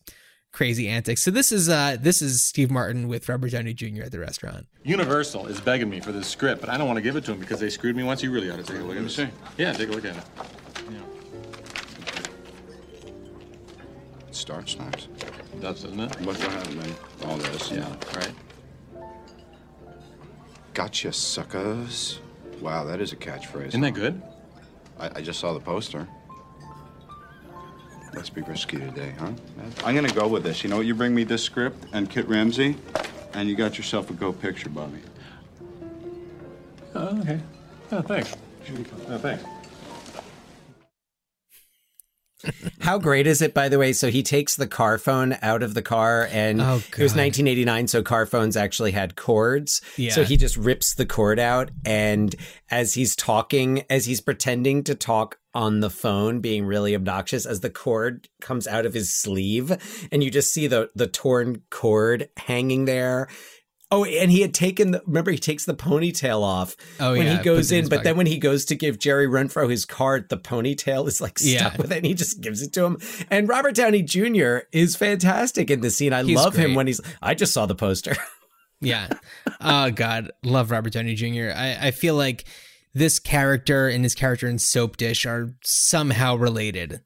crazy 0.53 0.88
antics. 0.88 1.22
So 1.22 1.30
this 1.30 1.50
is 1.50 1.68
uh 1.68 1.96
this 2.00 2.22
is 2.22 2.44
Steve 2.44 2.70
Martin 2.70 3.09
with 3.09 3.28
Robert 3.28 3.50
Downey 3.50 3.74
Jr. 3.74 4.03
at 4.05 4.12
the 4.12 4.20
restaurant. 4.20 4.66
Universal 4.84 5.46
is 5.46 5.61
begging 5.61 5.90
me 5.90 6.00
for 6.00 6.12
this 6.12 6.28
script, 6.28 6.61
but 6.61 6.70
I 6.70 6.76
don't 6.78 6.86
want 6.86 6.98
to 6.98 7.03
give 7.03 7.16
it 7.16 7.24
to 7.24 7.32
him 7.32 7.40
because 7.40 7.61
they 7.61 7.70
screwed 7.70 7.96
me 7.96 8.03
once. 8.03 8.22
You 8.22 8.30
really 8.30 8.50
ought 8.50 8.57
to 8.57 8.62
take 8.62 8.80
a 8.80 8.84
look 8.84 8.96
at 8.96 9.18
it. 9.18 9.30
Yeah, 9.57 9.72
take 9.72 9.88
a 9.88 9.92
look 9.92 10.05
at 10.05 10.16
it. 10.16 10.24
Starts 14.30 14.78
nice. 14.78 15.09
Does, 15.61 15.82
doesn't 15.82 16.00
it? 16.00 16.20
Look 16.22 16.38
what 16.38 16.53
happened, 16.53 16.76
man. 16.76 16.94
All 17.26 17.36
this. 17.36 17.70
Yeah, 17.70 17.88
right. 18.16 18.32
Gotcha, 20.74 21.12
suckers. 21.12 22.18
Wow, 22.61 22.84
that 22.84 23.00
is 23.00 23.12
a 23.12 23.16
catchphrase. 23.16 23.68
Isn't 23.68 23.82
that 23.82 23.92
good? 23.92 24.22
I, 24.98 25.11
I 25.16 25.20
just 25.20 25.38
saw 25.38 25.53
the 25.53 25.61
poster. 25.61 26.09
Let's 28.15 28.31
be 28.31 28.43
risky 28.43 28.77
today, 28.77 29.15
huh? 29.19 29.31
I'm 29.85 29.95
gonna 29.95 30.13
go 30.13 30.29
with 30.29 30.43
this. 30.43 30.63
You 30.63 30.71
know 30.71 30.77
what? 30.77 30.87
You 30.87 30.95
bring 30.95 31.15
me 31.15 31.25
this 31.25 31.43
script 31.43 31.87
and 31.93 32.11
Kit 32.11 32.29
Ramsey, 32.29 32.77
and 33.35 33.49
you 33.49 33.57
got 33.57 33.79
yourself 33.79 34.11
a 34.11 34.13
go 34.13 34.33
picture, 34.33 34.69
Bobby. 34.69 34.99
Oh, 36.95 37.21
okay. 37.21 37.41
Oh, 37.91 38.03
thanks. 38.03 38.35
Oh, 39.09 39.19
thanks. 39.19 39.43
How 42.81 42.99
great 42.99 43.29
is 43.29 43.41
it, 43.41 43.55
by 43.55 43.69
the 43.69 43.79
way? 43.79 43.93
So 43.93 44.11
he 44.11 44.23
takes 44.23 44.57
the 44.57 44.67
car 44.67 44.99
phone 44.99 45.37
out 45.43 45.63
of 45.63 45.75
the 45.75 45.83
car, 45.83 46.29
and 46.31 46.61
Oh, 46.61 46.77
it 46.77 46.99
was 46.99 47.15
1989, 47.15 47.87
so 47.87 48.03
car 48.03 48.27
phones 48.27 48.57
actually 48.57 48.91
had 48.91 49.15
cords. 49.17 49.81
Yeah. 49.97 50.11
So 50.11 50.25
he 50.25 50.37
just 50.37 50.57
rips 50.57 50.95
the 50.95 51.07
cord 51.07 51.39
out, 51.39 51.71
and 51.85 52.35
as 52.71 52.95
he's 52.95 53.15
talking, 53.15 53.85
as 53.89 54.07
he's 54.07 54.21
pretending 54.21 54.83
to 54.85 54.95
talk 54.95 55.39
on 55.55 55.80
the 55.80 55.90
phone, 55.90 56.40
being 56.40 56.64
really 56.64 56.94
obnoxious, 56.94 57.44
as 57.46 57.61
the 57.61 57.70
cord 57.70 58.28
comes 58.40 58.66
out 58.66 58.86
of 58.86 58.94
his 58.94 59.12
sleeve, 59.14 59.76
and 60.11 60.22
you 60.24 60.30
just 60.30 60.53
see 60.53 60.66
the 60.66 60.90
the 60.94 61.07
torn 61.07 61.62
cord 61.70 62.28
hanging 62.36 62.84
there. 62.86 63.28
Oh, 63.94 64.07
and 64.07 64.30
he 64.30 64.40
had 64.40 64.55
taken 64.55 64.92
the. 64.92 65.03
Remember, 65.07 65.30
he 65.30 65.36
takes 65.36 65.66
the 65.66 65.74
ponytail 65.74 66.40
off 66.42 66.76
Oh, 66.98 67.12
when 67.12 67.26
yeah, 67.26 67.36
he 67.36 67.44
goes 67.44 67.70
in 67.70 67.84
but 67.84 67.96
pocket. 67.96 68.05
then 68.05 68.16
when 68.16 68.26
he 68.26 68.38
goes 68.38 68.64
to 68.64 68.74
give 68.74 68.98
Jerry 68.98 69.26
Renfro 69.26 69.68
his 69.70 69.84
card, 69.84 70.30
the 70.30 70.38
ponytail 70.38 71.07
is 71.07 71.20
like 71.20 71.38
stuck 71.38 71.74
Yeah. 71.74 71.76
with 71.76 71.92
it, 71.92 71.98
and 71.98 72.07
he 72.07 72.14
just 72.14 72.40
gives 72.40 72.62
it 72.62 72.72
to 72.72 72.86
him. 72.86 72.96
And 73.30 73.46
Robert 73.50 73.74
Downey 73.74 74.00
Jr. 74.03 74.61
is 74.72 74.96
fantastic 74.96 75.70
in 75.70 75.82
this 75.82 75.94
scene. 75.98 76.14
I 76.14 76.22
He's 76.22 76.36
love 76.38 76.57
him 76.57 76.74
when 76.74 76.86
he's. 76.86 77.03
I 77.20 77.34
just 77.34 77.53
saw 77.53 77.66
the 77.66 77.74
poster. 77.74 78.16
Yeah. 78.84 79.11
oh 79.61 79.92
God, 79.92 80.32
love 80.42 80.72
Robert 80.72 80.92
Downey 80.92 81.14
Jr. 81.14 81.53
I, 81.55 81.76
I 81.80 81.90
feel 81.92 82.16
like 82.16 82.44
this 82.95 83.18
character 83.18 83.88
and 83.88 84.05
his 84.05 84.14
character 84.14 84.49
in 84.49 84.57
Soapdish 84.57 85.26
are 85.28 85.55
somehow 85.64 86.36
related. 86.36 87.01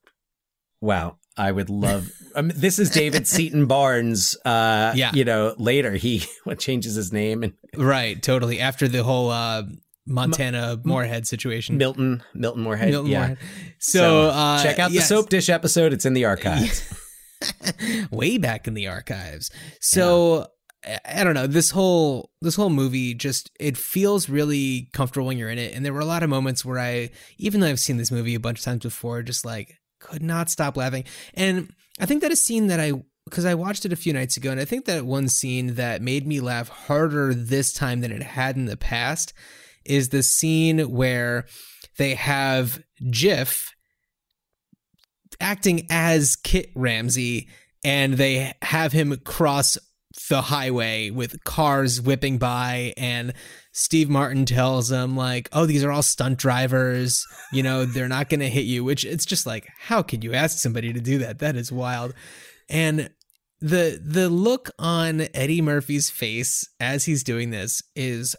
wow, 0.81 1.19
I 1.37 1.53
would 1.53 1.69
love. 1.71 2.11
Um, 2.35 2.51
this 2.55 2.79
is 2.79 2.91
David 2.91 3.27
Seton 3.29 3.67
Barnes. 3.67 4.37
Uh, 4.45 4.93
Yeah. 4.95 5.11
you 5.15 5.25
know, 5.25 5.55
later 5.59 5.93
he 5.93 6.25
what 6.45 6.59
changes 6.67 6.95
his 6.95 7.13
name 7.13 7.43
and 7.43 7.53
Right, 7.77 8.23
totally. 8.23 8.59
After 8.61 8.89
the 8.89 9.03
whole 9.05 9.31
uh, 9.31 9.65
Montana 10.07 10.81
Moorehead 10.85 11.27
situation. 11.27 11.77
Milton 11.77 12.23
Milton 12.35 12.63
Moorehead. 12.63 12.91
Milton 12.91 13.11
yeah. 13.13 13.19
Moorehead. 13.19 13.39
So, 13.81 14.29
uh, 14.31 14.63
check 14.63 14.79
out 14.79 14.89
the 14.91 14.97
yes. 14.97 15.11
Soapdish 15.13 15.49
episode. 15.51 15.93
It's 15.93 16.07
in 16.07 16.15
the 16.15 16.25
archives. 16.25 16.83
way 18.11 18.39
back 18.39 18.67
in 18.67 18.75
the 18.75 18.87
archives. 18.89 19.51
So 19.81 20.47
I- 21.05 21.25
don't 21.25 21.35
know 21.35 21.47
this 21.47 21.71
whole 21.71 22.31
this 22.41 22.55
whole 22.55 22.71
movie 22.71 23.15
just 23.15 23.51
it 23.59 23.77
feels 23.77 24.29
really 24.29 24.89
comfortable 24.93 25.27
when 25.27 25.39
you're 25.39 25.51
in 25.51 25.59
it, 25.59 25.75
and 25.75 25.85
there 25.85 25.93
were 25.93 26.01
a 26.01 26.07
lot 26.07 26.23
of 26.23 26.31
moments 26.31 26.65
where 26.65 26.79
I, 26.79 27.11
even 27.39 27.61
though 27.61 27.67
I've 27.67 27.81
seen 27.81 27.97
this 27.97 28.11
movie 28.11 28.35
a 28.35 28.41
bunch 28.41 28.59
of 28.59 28.65
times 28.65 28.83
before, 28.83 29.23
just 29.23 29.45
like 29.45 29.79
could 30.01 30.23
not 30.23 30.51
stop 30.51 30.77
laughing. 30.77 31.05
And 31.35 31.73
I 31.99 32.07
think 32.07 32.23
that 32.23 32.33
a 32.33 32.37
scene 32.37 32.69
that 32.69 32.81
I 32.81 32.93
because 33.25 33.45
I 33.45 33.55
watched 33.55 33.85
it 33.85 33.93
a 33.93 33.97
few 33.97 34.13
nights 34.13 34.37
ago, 34.37 34.51
and 34.51 34.61
I 34.61 34.65
think 34.65 34.85
that 34.85 35.05
one 35.05 35.29
scene 35.29 35.75
that 35.75 36.03
made 36.03 36.27
me 36.27 36.41
laugh 36.41 36.69
harder 36.69 37.35
this 37.35 37.73
time 37.73 38.01
than 38.01 38.13
it 38.13 38.23
had 38.23 38.57
in 38.57 38.67
the 38.67 38.77
past 38.77 39.33
is 39.85 40.11
the 40.11 40.23
scene 40.23 40.79
where 40.91 41.47
they 41.99 42.15
have 42.15 42.83
Jiff 43.11 43.75
acting 45.41 45.87
as 45.91 46.37
Kit 46.37 46.71
Ramsey 46.75 47.49
and 47.85 48.15
they 48.15 48.53
have 48.63 48.93
him 48.93 49.17
cross 49.19 49.79
the 50.29 50.43
highway 50.43 51.11
with 51.11 51.43
cars 51.45 52.01
whipping 52.01 52.39
by 52.39 52.95
and 52.97 53.33
Steve 53.73 54.09
Martin 54.09 54.47
tells 54.47 54.91
him 54.91 55.17
like, 55.17 55.49
"Oh, 55.53 55.67
these 55.67 55.85
are 55.85 55.91
all 55.93 56.03
stunt 56.03 56.39
drivers. 56.39 57.25
You 57.53 57.63
know, 57.63 57.85
they're 57.85 58.09
not 58.09 58.29
going 58.31 58.41
to 58.41 58.49
hit 58.49 58.65
you." 58.65 58.83
Which 58.83 59.05
it's 59.05 59.27
just 59.27 59.47
like, 59.47 59.69
how 59.79 60.03
could 60.03 60.25
you 60.25 60.33
ask 60.33 60.59
somebody 60.59 60.93
to 60.93 61.01
do 61.01 61.19
that? 61.19 61.39
That 61.41 61.57
is 61.57 61.71
wild. 61.71 62.15
And 62.69 63.11
the 63.61 64.01
the 64.03 64.29
look 64.29 64.71
on 64.79 65.29
Eddie 65.35 65.63
Murphy's 65.63 66.09
face 66.11 66.67
as 66.81 67.05
he's 67.05 67.23
doing 67.23 67.51
this 67.51 67.83
is 67.95 68.35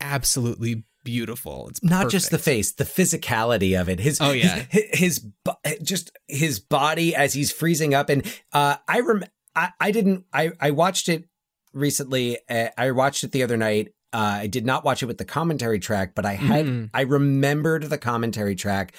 absolutely 0.00 0.84
beautiful. 1.04 1.68
It's 1.68 1.82
not 1.82 2.10
just 2.10 2.30
the 2.30 2.38
face, 2.38 2.72
the 2.72 2.84
physicality 2.84 3.80
of 3.80 3.88
it. 3.88 3.98
His 4.00 4.20
Oh, 4.20 4.32
yeah. 4.32 4.64
his, 4.70 4.84
his 4.92 5.18
bo- 5.44 5.56
just 5.82 6.10
his 6.28 6.60
body 6.60 7.14
as 7.14 7.34
he's 7.34 7.50
freezing 7.52 7.94
up. 7.94 8.08
And 8.08 8.24
uh, 8.52 8.76
I 8.88 9.00
rem 9.00 9.24
I, 9.54 9.70
I 9.80 9.90
didn't 9.90 10.24
I 10.32 10.52
I 10.60 10.70
watched 10.70 11.08
it 11.08 11.24
recently. 11.72 12.38
Uh, 12.48 12.68
I 12.76 12.90
watched 12.92 13.24
it 13.24 13.32
the 13.32 13.42
other 13.42 13.56
night. 13.56 13.88
Uh, 14.14 14.40
I 14.42 14.46
did 14.46 14.66
not 14.66 14.84
watch 14.84 15.02
it 15.02 15.06
with 15.06 15.16
the 15.18 15.24
commentary 15.24 15.78
track, 15.78 16.14
but 16.14 16.26
I 16.26 16.34
had 16.34 16.66
Mhm. 16.66 16.90
I 16.92 17.02
remembered 17.02 17.84
the 17.84 17.98
commentary 17.98 18.54
track. 18.54 18.94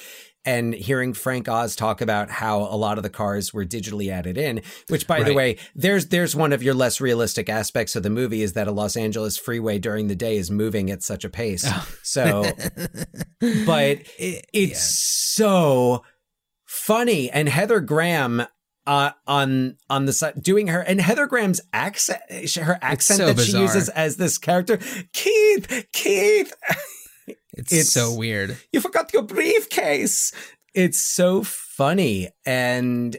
And 0.46 0.74
hearing 0.74 1.14
Frank 1.14 1.48
Oz 1.48 1.74
talk 1.74 2.02
about 2.02 2.30
how 2.30 2.60
a 2.64 2.76
lot 2.76 2.98
of 2.98 3.04
the 3.04 3.10
cars 3.10 3.54
were 3.54 3.64
digitally 3.64 4.12
added 4.12 4.38
in, 4.38 4.62
which 4.90 5.08
by 5.08 5.24
the 5.24 5.34
way, 5.34 5.58
there's 5.74 6.08
there's 6.08 6.36
one 6.36 6.52
of 6.52 6.62
your 6.62 6.74
less 6.74 7.00
realistic 7.00 7.48
aspects 7.48 7.96
of 7.96 8.04
the 8.04 8.10
movie 8.10 8.42
is 8.42 8.52
that 8.52 8.68
a 8.68 8.72
Los 8.74 8.98
Angeles 8.98 9.38
freeway 9.38 9.80
during 9.80 10.10
the 10.10 10.16
day 10.18 10.36
is 10.36 10.52
moving 10.52 10.92
at 10.92 11.02
such 11.02 11.24
a 11.24 11.30
pace. 11.30 11.66
So 12.04 12.44
but 13.66 14.00
It- 14.20 14.46
it's 14.52 14.82
so 15.34 16.04
funny 16.66 17.30
and 17.30 17.48
heather 17.48 17.80
graham 17.80 18.44
uh, 18.86 19.12
on 19.28 19.78
on 19.90 20.06
the 20.06 20.14
side 20.14 20.42
doing 20.44 20.68
her 20.68 20.82
and 20.82 21.00
heather 21.00 21.26
graham's 21.28 21.62
accent 21.72 22.22
her 22.58 22.78
accent 22.82 23.18
so 23.18 23.34
that 23.34 23.44
she 23.44 23.58
uses 23.58 23.90
as 23.90 24.18
this 24.18 24.38
character. 24.38 24.78
Keith 25.14 25.88
keith! 25.92 26.54
It's, 27.56 27.72
it's- 27.72 27.92
so 27.92 28.12
weird. 28.14 28.58
you 28.74 28.82
forgot 28.82 29.14
your 29.14 29.22
briefcase! 29.22 30.34
It's 30.74 31.00
so 31.00 31.44
funny 31.44 32.30
and 32.46 33.16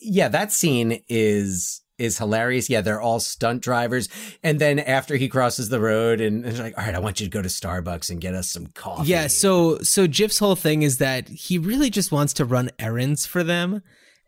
yeah 0.00 0.28
that 0.28 0.52
scene 0.52 1.02
is 1.08 1.80
is 1.98 2.18
hilarious. 2.18 2.68
Yeah 2.68 2.82
they're 2.82 3.00
all 3.00 3.18
stunt 3.18 3.62
drivers 3.62 4.08
and 4.42 4.60
then 4.60 4.78
after 4.78 5.16
he 5.16 5.28
crosses 5.28 5.70
the 5.70 5.80
road 5.80 6.20
and 6.20 6.44
it's 6.44 6.58
like 6.60 6.76
all 6.76 6.84
right 6.84 6.94
i 6.94 6.98
want 6.98 7.18
you 7.20 7.26
to 7.26 7.30
go 7.30 7.40
to 7.40 7.48
starbucks 7.48 8.10
and 8.10 8.20
get 8.20 8.34
us 8.34 8.50
some 8.50 8.66
coffee. 8.68 9.08
Yeah, 9.08 9.26
so 9.28 9.78
so 9.78 10.06
Jiff's 10.06 10.38
whole 10.38 10.56
thing 10.56 10.82
is 10.82 10.98
that 10.98 11.28
he 11.28 11.56
really 11.58 11.88
just 11.90 12.12
wants 12.12 12.34
to 12.34 12.44
run 12.44 12.70
errands 12.78 13.24
for 13.26 13.42
them. 13.42 13.82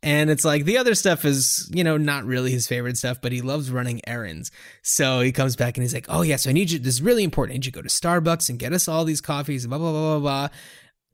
And 0.04 0.28
it's 0.28 0.44
like 0.44 0.66
the 0.66 0.76
other 0.76 0.94
stuff 0.94 1.24
is, 1.24 1.70
you 1.74 1.82
know, 1.82 1.96
not 1.96 2.26
really 2.26 2.50
his 2.50 2.66
favorite 2.66 2.98
stuff, 2.98 3.22
but 3.22 3.32
he 3.32 3.40
loves 3.40 3.70
running 3.70 4.02
errands. 4.06 4.50
So 4.82 5.20
he 5.20 5.32
comes 5.32 5.56
back 5.56 5.78
and 5.78 5.82
he's 5.82 5.94
like, 5.94 6.04
Oh 6.10 6.20
yeah, 6.20 6.36
so 6.36 6.50
I 6.50 6.52
need 6.52 6.70
you 6.70 6.78
this 6.78 6.96
is 6.96 7.02
really 7.02 7.24
important. 7.24 7.54
I 7.54 7.56
need 7.56 7.64
you 7.64 7.72
to 7.72 7.78
go 7.78 7.82
to 7.82 7.88
Starbucks 7.88 8.50
and 8.50 8.58
get 8.58 8.74
us 8.74 8.86
all 8.86 9.06
these 9.06 9.22
coffees, 9.22 9.64
and 9.64 9.70
blah 9.70 9.78
blah 9.78 9.92
blah 9.92 10.18
blah 10.18 10.20
blah. 10.20 10.48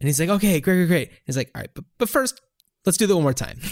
And 0.01 0.09
he's 0.09 0.18
like, 0.18 0.28
Okay, 0.28 0.61
great, 0.61 0.74
great, 0.74 0.88
great. 0.88 1.11
He's 1.24 1.36
like, 1.36 1.53
All 1.55 1.61
right, 1.61 1.70
but 1.72 1.84
but 1.99 2.09
first, 2.09 2.41
let's 2.84 2.99
do 2.99 3.07
that 3.07 3.14
one 3.14 3.22
more 3.22 3.32
time. 3.32 3.61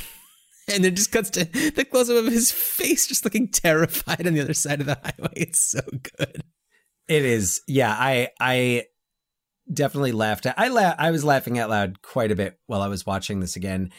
And 0.71 0.85
then 0.85 0.95
just 0.95 1.11
cuts 1.11 1.31
to 1.31 1.47
the 1.47 1.87
close 1.87 2.11
up 2.11 2.19
of 2.19 2.27
his 2.27 2.51
face, 2.51 3.07
just 3.07 3.25
looking 3.25 3.49
terrified 3.49 4.27
on 4.27 4.35
the 4.35 4.43
other 4.43 4.53
side 4.53 4.81
of 4.81 4.87
the 4.87 4.99
highway. 5.03 5.33
It's 5.35 5.71
so 5.71 5.81
good. 6.19 6.43
It 7.09 7.25
is. 7.25 7.63
Yeah, 7.67 7.91
I 7.91 8.29
I 8.39 8.85
definitely 9.73 10.13
laughed. 10.13 10.45
At, 10.45 10.59
I 10.59 10.69
la- 10.69 10.95
I 10.99 11.11
was 11.11 11.25
laughing 11.25 11.59
out 11.59 11.71
loud 11.71 12.03
quite 12.03 12.31
a 12.31 12.37
bit 12.37 12.59
while 12.67 12.83
I 12.83 12.89
was 12.89 13.07
watching 13.07 13.41
this 13.41 13.57
again. 13.57 13.91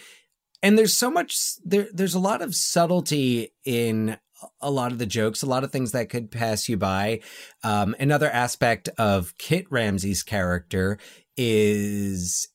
And 0.62 0.78
there's 0.78 0.96
so 0.96 1.10
much 1.10 1.38
there 1.64 1.88
there's 1.94 2.16
a 2.16 2.20
lot 2.20 2.42
of 2.42 2.54
subtlety 2.56 3.54
in 3.66 4.18
a 4.62 4.72
lot 4.72 4.92
of 4.92 5.00
the 5.00 5.06
jokes, 5.06 5.42
a 5.42 5.46
lot 5.48 5.64
of 5.64 5.72
things 5.72 5.92
that 5.92 6.10
could 6.10 6.32
pass 6.32 6.70
you 6.70 6.78
by. 6.78 7.20
Um, 7.64 7.96
another 8.00 8.30
aspect 8.30 8.88
of 8.98 9.38
Kit 9.38 9.66
Ramsey's 9.70 10.24
character 10.24 10.98
is 11.36 12.48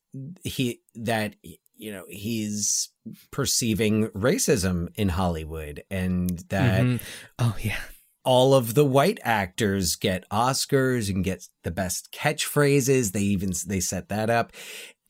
he 0.44 0.80
that 0.94 1.34
you 1.76 1.92
know 1.92 2.05
he's 2.09 2.90
perceiving 3.30 4.09
racism 4.09 4.88
in 4.94 5.09
Hollywood 5.11 5.82
and 5.90 6.38
that 6.48 6.82
Mhm. 6.82 7.00
Oh 7.38 7.57
yeah. 7.61 7.80
all 8.24 8.55
of 8.55 8.72
the 8.72 8.84
white 8.86 9.18
actors 9.22 9.96
get 9.96 10.26
Oscars 10.30 11.11
and 11.11 11.22
get 11.22 11.46
the 11.62 11.70
best 11.70 12.11
catchphrases. 12.12 13.12
They 13.12 13.20
even 13.22 13.52
they 13.66 13.80
set 13.80 14.09
that 14.09 14.30
up. 14.30 14.52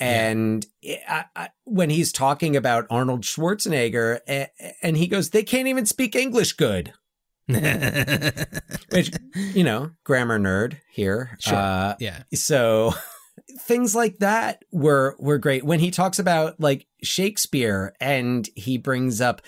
And 0.00 0.66
eh, 0.82 0.96
I, 1.08 1.24
I, 1.36 1.48
when 1.64 1.90
he's 1.90 2.12
talking 2.12 2.56
about 2.56 2.86
Arnold 2.90 3.22
Schwarzenegger, 3.22 4.20
a- 4.28 4.50
and 4.82 4.96
he 4.96 5.06
goes, 5.06 5.30
"They 5.30 5.42
can't 5.44 5.68
even 5.68 5.86
speak 5.86 6.14
English 6.16 6.54
good." 6.54 6.92
Which, 7.46 9.10
you 9.34 9.64
know, 9.64 9.90
grammar 10.04 10.38
nerd 10.38 10.78
here. 10.90 11.36
Sure. 11.40 11.56
Uh, 11.58 11.94
yeah. 12.00 12.22
so 12.32 12.94
things 13.60 13.94
like 13.94 14.18
that 14.18 14.64
were 14.72 15.16
were 15.18 15.38
great 15.38 15.64
when 15.64 15.80
he 15.80 15.90
talks 15.90 16.18
about 16.18 16.58
like 16.58 16.86
Shakespeare 17.02 17.94
and 18.00 18.48
he 18.56 18.78
brings 18.78 19.20
up 19.20 19.42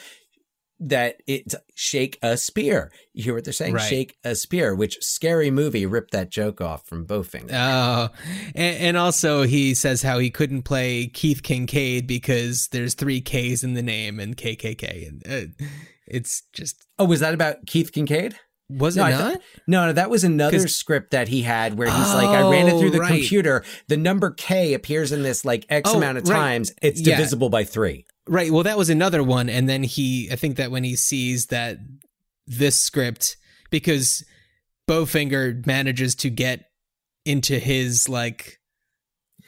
that 0.79 1.17
it's 1.27 1.55
shake 1.75 2.19
a 2.23 2.37
spear. 2.37 2.93
You 3.15 3.25
hear 3.25 3.35
what 3.35 3.45
they're 3.45 3.53
saying? 3.53 3.75
Right. 3.75 3.89
Shake 3.89 4.17
a 4.25 4.35
spear, 4.35 4.75
which 4.75 4.99
scary 5.01 5.51
movie 5.51 5.87
ripped 5.87 6.11
that 6.13 6.31
joke 6.31 6.61
off 6.61 6.87
from 6.87 7.07
Bowfinger. 7.07 7.51
Oh, 7.53 8.09
and, 8.55 8.77
and 8.79 8.97
also 8.97 9.43
he 9.43 9.75
says 9.75 10.03
how 10.03 10.19
he 10.19 10.31
couldn't 10.31 10.63
play 10.63 11.07
Keith 11.07 11.43
Kincaid 11.43 12.07
because 12.07 12.69
there's 12.69 12.95
three 12.95 13.21
K's 13.21 13.65
in 13.65 13.75
the 13.75 13.83
name 13.83 14.21
and 14.21 14.37
KKK, 14.37 15.09
and 15.09 15.23
uh, 15.27 15.67
it's 16.07 16.43
just 16.53 16.87
oh, 16.99 17.05
was 17.07 17.21
that 17.21 17.35
about 17.35 17.67
Keith 17.67 17.93
Kincaid? 17.93 18.37
was 18.69 18.97
No, 18.97 19.07
it 19.07 19.11
not? 19.13 19.21
thought- 19.35 19.41
no, 19.69 19.87
no, 19.87 19.93
that 19.93 20.11
was 20.11 20.25
another 20.25 20.67
script 20.67 21.13
that 21.13 21.29
he 21.29 21.43
had 21.43 21.79
where 21.79 21.87
he's 21.89 22.15
like, 22.15 22.27
I 22.27 22.51
ran 22.51 22.67
it 22.67 22.73
Oh, 22.73 22.81
through 22.81 22.91
the 22.91 22.99
right. 22.99 23.09
computer. 23.13 23.63
The 23.87 23.97
number 23.97 24.33
K 24.33 24.75
appears 24.75 25.13
in 25.13 25.23
this 25.23 25.45
like 25.45 25.65
X 25.69 25.89
Oh, 25.93 25.97
amount 25.99 26.19
of 26.19 26.29
right. 26.29 26.35
times. 26.37 26.73
It's 26.83 27.01
Yeah. 27.01 27.17
divisible 27.17 27.49
by 27.49 27.63
three. 27.63 28.07
Right. 28.29 28.51
Well, 28.51 28.65
that 28.65 28.79
was 28.79 28.91
another 28.91 29.23
one, 29.23 29.49
and 29.49 29.69
then 29.69 29.83
he, 29.85 30.29
I 30.33 30.37
think 30.37 30.57
that 30.57 30.71
when 30.71 30.85
he 30.85 30.97
sees 30.97 31.47
that 31.47 31.79
this 32.47 32.81
script, 32.81 33.37
because 33.71 34.25
Bowfinger 34.89 35.65
manages 35.67 36.15
to 36.17 36.31
get 36.31 36.65
into 37.25 37.59
his 37.59 38.09
like 38.09 38.59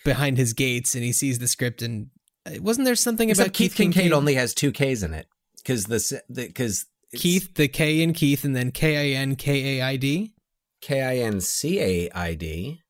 behind 0.04 0.38
his 0.38 0.52
gates, 0.52 0.94
and 0.94 1.02
he 1.02 1.12
sees 1.12 1.38
the 1.38 1.48
script, 1.48 1.82
and 1.82 2.10
uh, 2.46 2.60
wasn't 2.60 2.84
there 2.84 2.94
something 2.94 3.30
Except 3.30 3.48
about 3.48 3.54
Keith 3.54 3.74
Kincaid 3.74 4.12
only 4.12 4.34
has 4.34 4.54
two 4.54 4.70
K's 4.70 5.02
in 5.02 5.12
it 5.12 5.26
because 5.56 5.84
the 5.86 6.22
because 6.34 6.86
Keith, 7.14 7.54
the 7.54 7.68
K 7.68 8.00
in 8.00 8.12
Keith, 8.12 8.44
and 8.44 8.54
then 8.54 8.70
K 8.70 9.14
I 9.14 9.20
N 9.20 9.34
K 9.36 9.78
A 9.78 9.84
I 9.84 9.96
D. 9.96 10.34
K 10.80 11.02
I 11.02 11.16
N 11.16 11.40
C 11.40 11.80
A 11.80 12.10
I 12.10 12.34
D. 12.34 12.80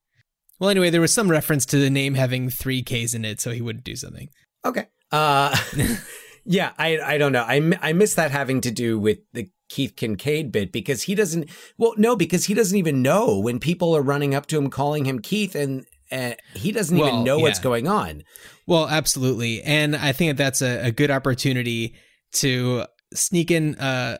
Well, 0.59 0.71
anyway, 0.71 0.91
there 0.91 1.01
was 1.01 1.15
some 1.15 1.31
reference 1.31 1.65
to 1.67 1.79
the 1.79 1.91
name 1.91 2.15
having 2.15 2.51
three 2.51 2.83
K's 2.83 3.15
in 3.15 3.25
it, 3.25 3.41
so 3.41 3.53
he 3.53 3.63
wouldn't 3.63 3.85
do 3.85 3.97
something. 3.97 4.29
Okay. 4.65 4.87
Uh, 5.11 5.57
yeah, 6.45 6.73
I 6.79 6.99
I 6.99 7.19
don't 7.19 7.33
know. 7.33 7.45
I 7.47 7.73
I 7.81 7.93
miss 7.93 8.15
that 8.15 8.31
having 8.31 8.61
to 8.63 8.71
do 8.71 8.99
with 8.99 9.19
the 9.33 9.51
Keith 9.69 9.97
Kincaid 9.97 10.53
bit 10.53 10.73
because 10.73 11.03
he 11.03 11.15
doesn't. 11.15 11.51
Well, 11.77 11.95
no, 11.97 12.17
because 12.17 12.47
he 12.47 12.55
doesn't 12.55 12.77
even 12.77 13.03
know 13.03 13.39
when 13.39 13.59
people 13.59 13.97
are 13.97 14.03
running 14.03 14.35
up 14.35 14.47
to 14.47 14.59
him 14.59 14.71
calling 14.71 15.05
him 15.05 15.21
Keith, 15.21 15.55
and 15.55 15.85
uh, 16.11 16.33
he 16.55 16.73
doesn't 16.73 16.97
Well, 16.97 17.09
even 17.09 17.25
know 17.25 17.39
what's 17.39 17.59
going 17.59 17.87
on. 17.87 18.25
Well, 18.67 18.89
absolutely, 18.89 19.63
and 19.63 19.95
I 19.97 20.13
think 20.13 20.37
that 20.37 20.43
that's 20.43 20.63
a, 20.63 20.87
a 20.87 20.91
good 20.91 21.11
opportunity 21.11 21.95
to 22.35 22.85
sneak 23.15 23.51
in. 23.51 23.75
Uh, 23.77 24.19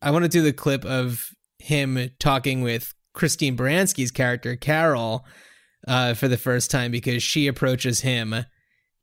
I 0.00 0.10
want 0.10 0.24
to 0.24 0.28
do 0.28 0.42
the 0.42 0.52
clip 0.52 0.84
of 0.84 1.30
him 1.58 2.10
talking 2.18 2.62
with 2.62 2.94
Christine 3.14 3.56
Baranski's 3.56 4.10
character 4.10 4.56
Carol 4.56 5.24
uh, 5.86 6.14
for 6.14 6.28
the 6.28 6.36
first 6.36 6.70
time 6.70 6.90
because 6.90 7.22
she 7.22 7.46
approaches 7.46 8.00
him 8.00 8.34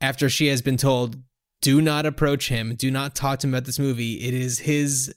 after 0.02 0.30
she 0.30 0.48
has 0.48 0.62
been 0.62 0.78
told, 0.78 1.22
"Do 1.62 1.82
not 1.82 2.06
approach 2.06 2.50
him. 2.50 2.76
Do 2.76 2.92
not 2.92 3.16
talk 3.16 3.40
to 3.40 3.48
him 3.48 3.54
about 3.54 3.66
this 3.66 3.80
movie. 3.80 4.22
It 4.22 4.34
is 4.34 4.60
his 4.60 5.14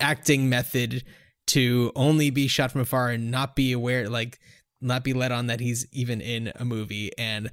acting 0.00 0.48
method 0.48 1.04
to 1.48 1.92
only 1.96 2.30
be 2.30 2.46
shot 2.46 2.72
from 2.72 2.82
afar 2.82 3.10
and 3.10 3.30
not 3.30 3.56
be 3.56 3.72
aware, 3.72 4.08
like 4.08 4.38
not 4.80 5.02
be 5.02 5.12
let 5.12 5.32
on 5.32 5.46
that 5.46 5.60
he's 5.60 5.86
even 5.92 6.20
in 6.20 6.52
a 6.54 6.64
movie." 6.64 7.10
And 7.18 7.50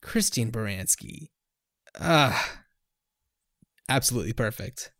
Christine 0.00 0.50
Baranski, 0.50 1.30
ah, 2.00 2.60
absolutely 3.88 4.32
perfect. 4.32 4.92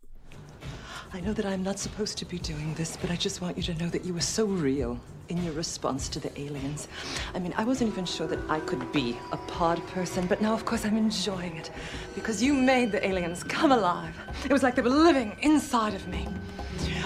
I 1.14 1.20
know 1.20 1.34
that 1.34 1.44
I'm 1.44 1.62
not 1.62 1.78
supposed 1.78 2.16
to 2.18 2.24
be 2.24 2.38
doing 2.38 2.72
this, 2.74 2.96
but 2.96 3.10
I 3.10 3.16
just 3.16 3.40
want 3.40 3.56
you 3.56 3.62
to 3.64 3.74
know 3.74 3.88
that 3.90 4.04
you 4.04 4.14
were 4.14 4.20
so 4.20 4.46
real 4.46 5.00
in 5.28 5.42
your 5.44 5.52
response 5.54 6.08
to 6.10 6.20
the 6.20 6.40
aliens. 6.40 6.88
I 7.34 7.38
mean, 7.38 7.54
I 7.56 7.64
wasn't 7.64 7.92
even 7.92 8.04
sure 8.04 8.26
that 8.26 8.38
I 8.48 8.60
could 8.60 8.92
be 8.92 9.18
a 9.32 9.36
pod 9.36 9.84
person, 9.88 10.26
but 10.26 10.40
now, 10.40 10.52
of 10.52 10.64
course, 10.64 10.84
I'm 10.84 10.96
enjoying 10.96 11.56
it 11.56 11.70
because 12.14 12.42
you 12.42 12.52
made 12.52 12.92
the 12.92 13.06
aliens 13.06 13.42
come 13.44 13.72
alive. 13.72 14.14
It 14.44 14.52
was 14.52 14.62
like 14.62 14.74
they 14.74 14.82
were 14.82 14.90
living 14.90 15.36
inside 15.40 15.94
of 15.94 16.06
me. 16.08 16.28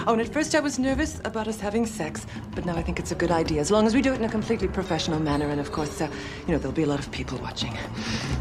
Oh, 0.05 0.13
and 0.13 0.21
at 0.21 0.31
first 0.31 0.55
I 0.55 0.59
was 0.59 0.79
nervous 0.79 1.19
about 1.25 1.47
us 1.47 1.59
having 1.59 1.85
sex, 1.85 2.25
but 2.55 2.65
now 2.65 2.75
I 2.75 2.81
think 2.81 2.99
it's 2.99 3.11
a 3.11 3.15
good 3.15 3.31
idea 3.31 3.59
as 3.59 3.71
long 3.71 3.85
as 3.85 3.93
we 3.93 4.01
do 4.01 4.13
it 4.13 4.19
in 4.19 4.25
a 4.25 4.29
completely 4.29 4.67
professional 4.67 5.19
manner. 5.19 5.49
And 5.49 5.59
of 5.59 5.71
course, 5.71 6.01
uh, 6.01 6.09
you 6.45 6.53
know, 6.53 6.57
there'll 6.57 6.71
be 6.71 6.83
a 6.83 6.87
lot 6.87 6.99
of 6.99 7.11
people 7.11 7.37
watching. 7.39 7.77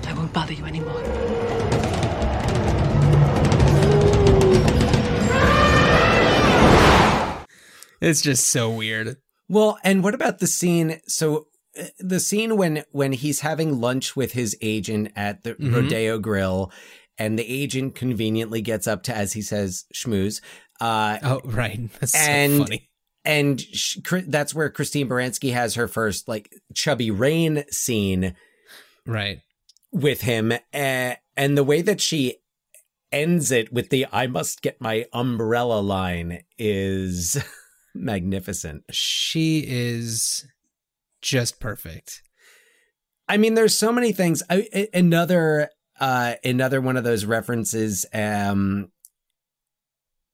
I 0.06 0.14
won't 0.14 0.32
bother 0.32 0.52
you 0.52 0.64
anymore. 0.64 1.02
It's 8.00 8.20
just 8.20 8.46
so 8.48 8.70
weird. 8.70 9.16
Well, 9.48 9.78
and 9.84 10.02
what 10.02 10.14
about 10.14 10.38
the 10.38 10.46
scene? 10.46 11.00
So 11.06 11.46
uh, 11.78 11.84
the 11.98 12.20
scene 12.20 12.56
when 12.56 12.84
when 12.90 13.12
he's 13.12 13.40
having 13.40 13.80
lunch 13.80 14.16
with 14.16 14.32
his 14.32 14.56
agent 14.60 15.12
at 15.16 15.44
the 15.44 15.54
Mhm. 15.54 15.74
Rodeo 15.74 16.18
Grill, 16.18 16.72
and 17.18 17.38
the 17.38 17.46
agent 17.48 17.94
conveniently 17.94 18.60
gets 18.62 18.86
up 18.86 19.02
to, 19.04 19.16
as 19.16 19.32
he 19.34 19.42
says, 19.42 19.84
schmooze. 19.94 20.40
Uh, 20.80 21.18
oh, 21.22 21.40
right. 21.44 21.80
That's 22.00 22.14
and 22.14 22.52
so 22.58 22.64
funny. 22.64 22.90
and 23.24 23.60
sh- 23.60 23.98
that's 24.26 24.54
where 24.54 24.68
Christine 24.70 25.08
Baranski 25.08 25.52
has 25.52 25.74
her 25.74 25.88
first 25.88 26.28
like 26.28 26.50
chubby 26.74 27.10
rain 27.10 27.64
scene 27.70 28.34
Right. 29.06 29.40
with 29.92 30.22
him, 30.22 30.52
uh, 30.52 30.58
and 31.36 31.56
the 31.56 31.64
way 31.64 31.80
that 31.82 32.00
she 32.00 32.36
ends 33.12 33.50
it 33.52 33.72
with 33.72 33.88
the 33.90 34.06
"I 34.12 34.26
must 34.26 34.60
get 34.62 34.80
my 34.80 35.06
umbrella" 35.12 35.80
line 35.80 36.42
is 36.58 37.36
magnificent. 38.00 38.84
She 38.90 39.64
is 39.66 40.46
just 41.22 41.60
perfect. 41.60 42.22
I 43.28 43.36
mean, 43.36 43.54
there's 43.54 43.76
so 43.76 43.90
many 43.92 44.12
things. 44.12 44.42
I, 44.48 44.68
a- 44.72 44.88
another 44.98 45.70
uh 45.98 46.34
another 46.44 46.80
one 46.80 46.96
of 46.98 47.04
those 47.04 47.24
references 47.24 48.04
um 48.12 48.90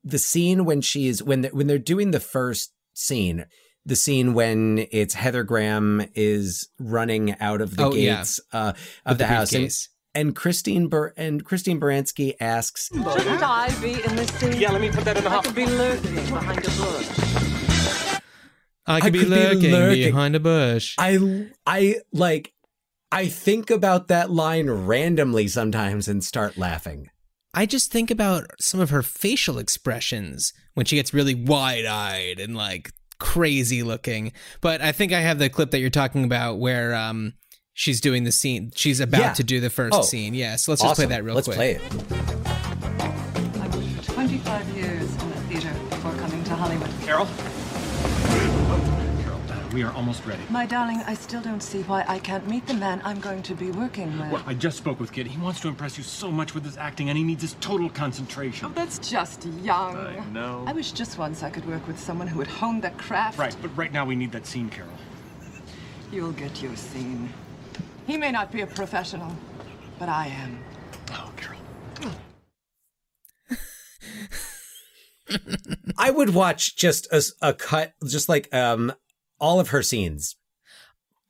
the 0.03 0.19
scene 0.19 0.65
when 0.65 0.81
she's 0.81 1.23
when 1.23 1.43
they, 1.43 1.49
when 1.51 1.69
they're 1.69 1.79
doing 1.79 2.11
the 2.11 2.19
first 2.21 2.73
scene 2.95 3.47
the 3.87 3.95
scene 3.97 4.35
when 4.35 4.87
it's 4.91 5.15
Heather 5.15 5.45
Graham 5.45 6.05
is 6.15 6.69
running 6.81 7.37
out 7.41 7.61
of 7.61 7.77
the 7.77 7.85
Oh, 7.85 7.95
yeah. 7.95 8.17
gates 8.19 8.41
uh, 8.53 8.73
of 9.07 9.19
the, 9.19 9.25
the 9.25 9.29
house 9.29 9.53
and, 9.53 9.63
briefcase. 9.63 9.89
and 10.15 10.37
Christine 10.37 10.87
Bur- 10.89 11.15
and 11.17 11.45
Christine 11.45 11.81
Baranski 11.81 12.35
asks 12.41 12.89
Shouldn't 12.93 13.43
I 13.43 13.73
be 13.81 13.95
in 14.05 14.17
this 14.17 14.29
scene? 14.35 14.61
Yeah, 14.61 14.71
let 14.73 14.81
me 14.81 14.91
put 14.91 15.05
that 15.05 15.17
in 15.17 15.25
the 15.25 15.31
I 15.31 15.35
hop. 15.35 15.45
could 15.45 15.55
be 15.57 15.67
lurking 15.67 16.15
behind 16.15 16.59
a 16.59 16.71
bush. 16.71 17.52
I 18.87 19.01
could, 19.01 19.13
be, 19.13 19.25
lurking 19.25 19.71
behind 20.11 20.35
a 20.35 20.41
bush. 20.41 20.95
I 20.99 21.47
I 21.67 21.97
like 22.13 22.53
I 23.13 23.27
think 23.29 23.71
about 23.71 24.09
that 24.09 24.31
line 24.31 24.69
randomly 24.71 25.47
sometimes 25.49 26.09
and 26.09 26.25
start 26.25 26.57
laughing. 26.59 27.09
I 27.55 27.67
just 27.67 27.93
think 27.93 28.11
about 28.11 28.47
some 28.61 28.81
of 28.81 28.91
her 28.91 29.03
facial 29.03 29.59
expressions 29.59 30.53
when 30.75 30.87
she 30.87 30.97
gets 30.97 31.13
really 31.13 31.35
wide 31.35 31.85
eyed 31.85 32.41
and 32.41 32.57
like 32.57 32.93
crazy 33.21 33.83
looking. 33.83 34.33
But 34.63 34.81
I 34.81 34.91
think 34.93 35.13
I 35.13 35.21
have 35.21 35.39
the 35.39 35.51
clip 35.51 35.71
that 35.73 35.79
you're 35.79 35.91
talking 35.91 36.25
about 36.25 36.59
where 36.59 36.95
um 36.95 37.35
she's 37.75 38.01
doing 38.01 38.25
the 38.25 38.33
scene. 38.33 38.73
She's 38.75 38.99
about 39.01 39.21
Yeah. 39.21 39.33
to 39.35 39.45
do 39.45 39.61
the 39.61 39.71
first 39.71 39.95
Oh, 39.95 40.03
scene. 40.03 40.35
Yeah, 40.35 40.57
so 40.57 40.73
let's 40.73 40.83
just 40.83 40.97
play 40.97 41.07
that 41.07 41.23
real 41.25 41.35
Let's 41.35 41.47
quick. 41.47 41.57
play 41.57 41.71
it. 41.73 41.83
I 43.61 43.69
worked 43.69 44.07
for 44.07 44.13
25 44.13 44.69
years 44.77 45.03
in 45.23 45.29
the 45.31 45.37
theater 45.49 45.73
before 45.91 46.13
coming 46.15 46.43
to 46.45 46.55
Hollywood. 46.57 46.91
Carol? 47.03 47.29
Carol, 49.73 49.85
we 49.85 49.91
are 49.91 49.97
almost 49.97 50.25
ready. 50.27 50.43
My 50.51 50.67
darling, 50.67 51.03
I 51.07 51.15
still 51.15 51.41
don't 51.41 51.63
see 51.63 51.83
why 51.83 52.05
I 52.07 52.19
can't 52.19 52.47
meet 52.49 52.67
the 52.67 52.75
man 52.75 53.01
I'm 53.05 53.21
going 53.21 53.43
to 53.45 53.55
be 53.55 53.71
working 53.71 54.19
with. 54.19 54.31
Well, 54.33 54.43
I 54.47 54.55
just 54.55 54.77
spoke 54.79 55.01
with 55.01 55.13
Kit. 55.13 55.27
He 55.27 55.39
wants 55.41 55.61
to 55.61 55.69
impress 55.69 55.97
you 55.99 56.05
so 56.05 56.31
much 56.31 56.55
with 56.55 56.65
his 56.65 56.77
acting, 56.77 57.09
and 57.09 57.19
he 57.19 57.25
needs 57.25 57.43
his 57.43 57.55
total 57.61 57.89
concentration. 57.89 58.69
Oh, 58.69 58.73
that's 58.75 58.99
just 58.99 59.47
young. 59.63 59.97
I 59.97 60.25
know. 60.27 60.65
I 60.67 60.73
wish 60.73 60.93
just 60.93 61.19
once 61.19 61.43
I 61.43 61.51
could 61.51 61.67
work 61.67 61.87
with 61.87 61.99
someone 61.99 62.27
who 62.27 62.39
would 62.39 62.47
hone 62.49 62.81
their 62.81 62.93
craft. 62.93 63.39
Right, 63.39 63.57
but 63.63 63.77
right 63.77 63.93
now 63.93 64.05
we 64.05 64.15
need 64.15 64.33
that 64.33 64.47
scene, 64.47 64.69
Carol. 64.69 64.91
You'll 66.11 66.33
get 66.33 66.63
your 66.63 66.77
scene. 66.77 67.33
He 68.07 68.17
may 68.17 68.31
not 68.31 68.53
be 68.53 68.61
a 68.61 68.67
professional, 68.67 69.35
but 69.99 70.09
I 70.09 70.27
am. 70.27 70.59
Oh, 71.13 71.33
Carol. 71.37 71.59
I 75.97 76.11
would 76.11 76.31
watch 76.35 76.77
just 76.77 77.07
a 77.41 77.55
cut, 77.55 77.95
just 78.07 78.29
like 78.29 78.53
um 78.53 78.93
all 79.43 79.61
of 79.61 79.69
her 79.69 79.83
scenes 79.83 80.37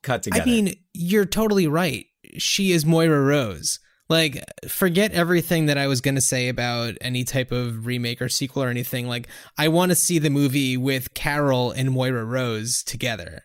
cut 0.03 0.23
together. 0.23 0.43
I 0.43 0.45
mean, 0.45 0.75
you're 0.93 1.25
totally 1.25 1.67
right. 1.67 2.05
She 2.37 2.71
is 2.71 2.85
Moira 2.85 3.21
Rose. 3.21 3.79
Like, 4.09 4.43
forget 4.67 5.11
everything 5.13 5.65
that 5.65 5.77
I 5.77 5.87
was 5.87 5.99
going 5.99 6.15
to 6.15 6.21
say 6.21 6.47
about 6.47 6.95
any 7.01 7.23
type 7.23 7.51
of 7.51 7.85
remake 7.85 8.21
or 8.21 8.29
sequel 8.29 8.63
or 8.63 8.69
anything. 8.69 9.07
Like, 9.07 9.27
I 9.57 9.69
want 9.69 9.91
to 9.91 9.95
see 9.95 10.19
the 10.19 10.29
movie 10.29 10.77
with 10.77 11.13
Carol 11.13 11.71
and 11.71 11.91
Moira 11.91 12.23
Rose 12.23 12.83
together. 12.83 13.43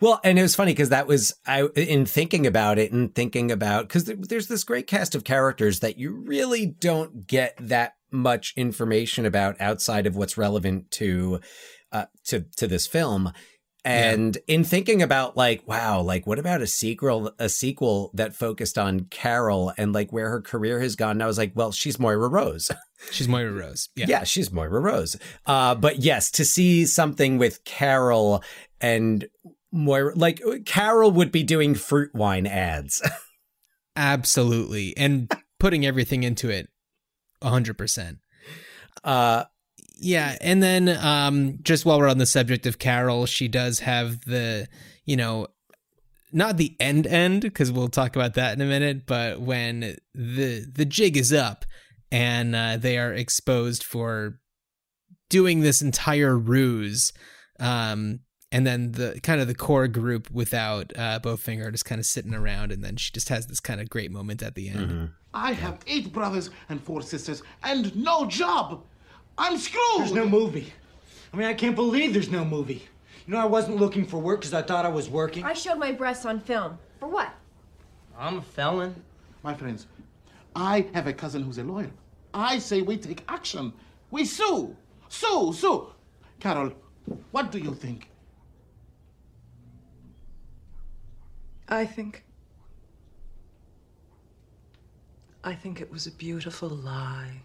Well, 0.00 0.20
and 0.22 0.38
it 0.38 0.42
was 0.42 0.54
funny 0.54 0.72
because 0.72 0.90
that 0.90 1.06
was 1.06 1.34
I 1.46 1.64
in 1.74 2.04
thinking 2.04 2.46
about 2.46 2.78
it 2.78 2.92
and 2.92 3.14
thinking 3.14 3.50
about 3.50 3.88
because 3.88 4.04
there's 4.04 4.46
this 4.46 4.62
great 4.62 4.86
cast 4.86 5.14
of 5.14 5.24
characters 5.24 5.80
that 5.80 5.98
you 5.98 6.12
really 6.12 6.66
don't 6.66 7.26
get 7.26 7.56
that 7.58 7.94
much 8.12 8.52
information 8.56 9.24
about 9.24 9.58
outside 9.58 10.06
of 10.06 10.14
what's 10.14 10.36
relevant 10.36 10.90
to 10.92 11.40
uh, 11.92 12.04
to 12.26 12.44
to 12.58 12.66
this 12.66 12.86
film. 12.86 13.32
And 13.86 14.36
in 14.48 14.64
thinking 14.64 15.00
about 15.00 15.36
like, 15.36 15.66
wow, 15.68 16.00
like 16.00 16.26
what 16.26 16.40
about 16.40 16.60
a 16.60 16.66
sequel, 16.66 17.30
a 17.38 17.48
sequel 17.48 18.10
that 18.14 18.34
focused 18.34 18.78
on 18.78 19.04
Carol 19.10 19.72
and 19.78 19.92
like 19.92 20.12
where 20.12 20.28
her 20.28 20.40
career 20.40 20.80
has 20.80 20.96
gone? 20.96 21.12
And 21.12 21.22
I 21.22 21.26
was 21.26 21.38
like, 21.38 21.52
well, 21.54 21.70
she's 21.70 21.98
Moira 21.98 22.28
Rose. 22.28 22.70
She's 23.10 23.28
Moira 23.28 23.52
Rose. 23.52 23.90
Yeah. 23.94 24.06
Yeah, 24.08 24.24
she's 24.24 24.50
Moira 24.50 24.80
Rose. 24.80 25.16
Uh, 25.44 25.74
but 25.74 25.98
yes, 25.98 26.30
to 26.30 26.46
see 26.46 26.86
something 26.86 27.36
with 27.36 27.62
Carol 27.64 28.42
and 28.80 29.28
Moira, 29.70 30.14
like 30.16 30.40
Carol 30.64 31.10
would 31.10 31.30
be 31.30 31.42
doing 31.42 31.74
fruit 31.74 32.14
wine 32.14 32.46
ads. 32.46 33.06
Absolutely. 33.96 34.96
And 34.96 35.30
putting 35.60 35.84
everything 35.84 36.22
into 36.22 36.48
it 36.48 36.70
100%. 37.42 38.18
Uh, 39.04 39.44
yeah, 39.96 40.36
and 40.40 40.62
then 40.62 40.88
um 40.88 41.58
just 41.62 41.84
while 41.84 41.98
we're 41.98 42.08
on 42.08 42.18
the 42.18 42.26
subject 42.26 42.66
of 42.66 42.78
Carol, 42.78 43.26
she 43.26 43.48
does 43.48 43.80
have 43.80 44.20
the, 44.22 44.68
you 45.04 45.16
know, 45.16 45.48
not 46.32 46.56
the 46.56 46.76
end 46.78 47.06
end 47.06 47.42
because 47.42 47.72
we'll 47.72 47.88
talk 47.88 48.14
about 48.14 48.34
that 48.34 48.54
in 48.54 48.60
a 48.60 48.66
minute, 48.66 49.06
but 49.06 49.40
when 49.40 49.96
the 50.14 50.66
the 50.70 50.84
jig 50.84 51.16
is 51.16 51.32
up 51.32 51.64
and 52.12 52.54
uh, 52.54 52.76
they 52.76 52.98
are 52.98 53.12
exposed 53.12 53.82
for 53.82 54.38
doing 55.28 55.60
this 55.60 55.82
entire 55.82 56.38
ruse 56.38 57.12
um 57.58 58.20
and 58.52 58.64
then 58.64 58.92
the 58.92 59.18
kind 59.24 59.40
of 59.40 59.48
the 59.48 59.54
core 59.56 59.88
group 59.88 60.30
without 60.30 60.92
uh 60.96 61.18
Bowfinger 61.18 61.72
just 61.72 61.84
kind 61.84 61.98
of 61.98 62.06
sitting 62.06 62.32
around 62.34 62.70
and 62.70 62.84
then 62.84 62.96
she 62.96 63.10
just 63.12 63.28
has 63.28 63.46
this 63.48 63.58
kind 63.58 63.80
of 63.80 63.90
great 63.90 64.12
moment 64.12 64.40
at 64.42 64.54
the 64.54 64.68
end. 64.68 65.10
I 65.34 65.52
have 65.52 65.80
eight 65.86 66.12
brothers 66.12 66.50
and 66.68 66.80
four 66.82 67.02
sisters 67.02 67.42
and 67.64 67.94
no 67.96 68.26
job. 68.26 68.84
I'm 69.38 69.58
screwed. 69.58 69.98
There's 69.98 70.12
no 70.12 70.28
movie. 70.28 70.72
I 71.32 71.36
mean, 71.36 71.46
I 71.46 71.54
can't 71.54 71.76
believe 71.76 72.12
there's 72.12 72.30
no 72.30 72.44
movie. 72.44 72.88
You 73.26 73.34
know, 73.34 73.40
I 73.40 73.44
wasn't 73.44 73.76
looking 73.76 74.06
for 74.06 74.18
work 74.18 74.40
because 74.40 74.54
I 74.54 74.62
thought 74.62 74.86
I 74.86 74.88
was 74.88 75.08
working. 75.08 75.44
I 75.44 75.52
showed 75.52 75.78
my 75.78 75.92
breasts 75.92 76.24
on 76.24 76.40
film. 76.40 76.78
For 77.00 77.08
what? 77.08 77.32
I'm 78.18 78.38
a 78.38 78.42
felon. 78.42 78.94
My 79.42 79.52
friends, 79.54 79.86
I 80.54 80.86
have 80.94 81.06
a 81.06 81.12
cousin 81.12 81.42
who's 81.42 81.58
a 81.58 81.64
lawyer. 81.64 81.90
I 82.32 82.58
say 82.58 82.82
we 82.82 82.96
take 82.96 83.22
action. 83.28 83.72
We 84.10 84.24
sue. 84.24 84.76
Sue, 85.08 85.52
sue. 85.52 85.88
Carol, 86.40 86.72
what 87.30 87.52
do 87.52 87.58
you 87.58 87.74
think? 87.74 88.08
I 91.68 91.84
think. 91.84 92.24
I 95.44 95.54
think 95.54 95.80
it 95.80 95.90
was 95.90 96.06
a 96.06 96.10
beautiful 96.12 96.68
lie. 96.68 97.42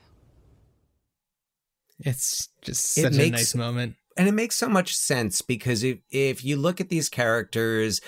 It's 2.02 2.50
just 2.62 2.98
It 2.98 3.02
such 3.04 3.14
a 3.14 3.18
makes- 3.18 3.32
nice 3.38 3.56
moment. 3.56 3.96
and 4.18 4.28
it 4.28 4.34
makes 4.34 4.56
so 4.56 4.68
much 4.68 4.96
sense 4.96 5.42
because 5.42 5.84
if 5.84 6.00
if 6.10 6.44
you 6.44 6.58
look 6.58 6.82
at 6.82 6.90
these 6.90 7.10
characters, 7.10 8.02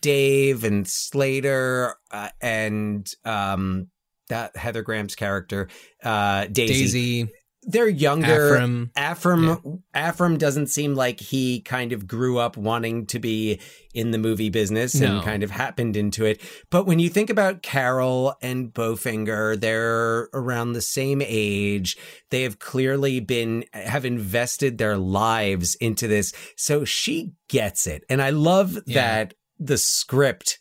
Dave 0.00 0.64
and 0.64 0.86
Slater 0.88 1.94
uh, 2.10 2.28
and 2.40 3.12
um 3.24 3.88
that 4.28 4.56
Heather 4.56 4.82
Graham's 4.82 5.14
character, 5.14 5.68
uh 6.02 6.46
Daisy, 6.46 6.74
Daisy. 6.74 7.32
They're 7.66 7.88
younger. 7.88 8.58
Afram. 8.58 8.92
Afram, 8.92 9.82
Afram 9.94 10.38
doesn't 10.38 10.68
seem 10.68 10.94
like 10.94 11.20
he 11.20 11.60
kind 11.60 11.92
of 11.92 12.06
grew 12.06 12.38
up 12.38 12.56
wanting 12.56 13.06
to 13.06 13.18
be 13.18 13.60
in 13.94 14.10
the 14.10 14.18
movie 14.18 14.50
business 14.50 14.94
No. 14.94 15.16
and 15.16 15.24
kind 15.24 15.42
of 15.42 15.50
happened 15.50 15.96
into 15.96 16.24
it. 16.24 16.40
But 16.70 16.86
when 16.86 16.98
you 16.98 17.08
think 17.08 17.30
about 17.30 17.62
Carol 17.62 18.34
and 18.42 18.72
Bowfinger, 18.72 19.60
they're 19.60 20.28
around 20.34 20.72
the 20.72 20.80
same 20.82 21.22
age. 21.24 21.96
They 22.30 22.42
have 22.42 22.58
clearly 22.58 23.20
been 23.20 23.64
have 23.72 24.04
invested 24.04 24.78
their 24.78 24.96
lives 24.96 25.74
into 25.76 26.08
this. 26.08 26.32
So 26.56 26.84
she 26.84 27.32
gets 27.48 27.86
it. 27.86 28.04
And 28.08 28.20
I 28.20 28.30
love 28.30 28.78
Yeah. 28.86 28.94
that 29.24 29.34
the 29.58 29.78
script 29.78 30.58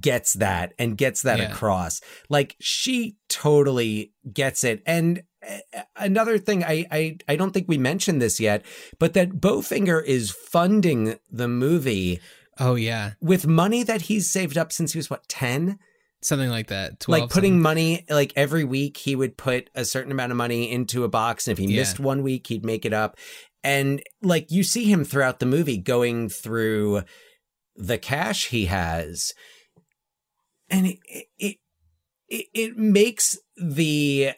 gets 0.00 0.34
that 0.34 0.74
and 0.78 0.98
gets 0.98 1.22
that 1.22 1.38
Yeah. 1.38 1.50
across. 1.50 2.00
Like 2.28 2.56
she 2.60 3.16
totally 3.28 4.12
gets 4.32 4.62
it. 4.62 4.82
And 4.86 5.22
another 5.96 6.38
thing, 6.38 6.64
I, 6.64 6.86
I 6.90 7.16
I 7.28 7.36
don't 7.36 7.52
think 7.52 7.66
we 7.68 7.78
mentioned 7.78 8.20
this 8.20 8.40
yet, 8.40 8.64
but 8.98 9.14
that 9.14 9.40
Bowfinger 9.40 10.04
is 10.04 10.30
funding 10.30 11.18
the 11.30 11.48
movie 11.48 12.20
Oh 12.58 12.74
yeah, 12.74 13.12
with 13.20 13.46
money 13.46 13.82
that 13.84 14.02
he's 14.02 14.30
saved 14.30 14.58
up 14.58 14.72
since 14.72 14.92
he 14.92 14.98
was 14.98 15.08
what 15.10 15.28
ten. 15.28 15.78
something 16.22 16.50
like 16.50 16.66
that. 16.66 16.98
12, 17.00 17.20
Like 17.20 17.30
putting 17.30 17.52
something. 17.52 17.62
money, 17.62 18.04
like 18.10 18.32
every 18.34 18.64
week 18.64 18.96
he 18.96 19.14
would 19.14 19.36
put 19.36 19.70
a 19.74 19.84
certain 19.84 20.10
amount 20.10 20.32
of 20.32 20.36
money 20.36 20.70
into 20.70 21.04
a 21.04 21.08
box, 21.08 21.46
and 21.46 21.52
if 21.52 21.58
he 21.58 21.66
Yeah. 21.72 21.80
missed 21.80 22.00
one 22.00 22.22
week, 22.24 22.48
he'd 22.48 22.64
make 22.64 22.84
it 22.84 22.92
up. 22.92 23.16
And 23.62 24.02
like 24.22 24.50
you 24.50 24.62
see 24.64 24.84
him 24.84 25.04
throughout 25.04 25.38
the 25.38 25.46
movie 25.46 25.78
going 25.78 26.28
through 26.28 27.02
the 27.76 27.98
cash 27.98 28.46
he 28.48 28.64
has, 28.66 29.32
and 30.68 30.86
it 30.88 30.98
it 31.38 31.56
it, 32.28 32.46
it 32.52 32.76
makes 32.76 33.36
the 33.56 34.32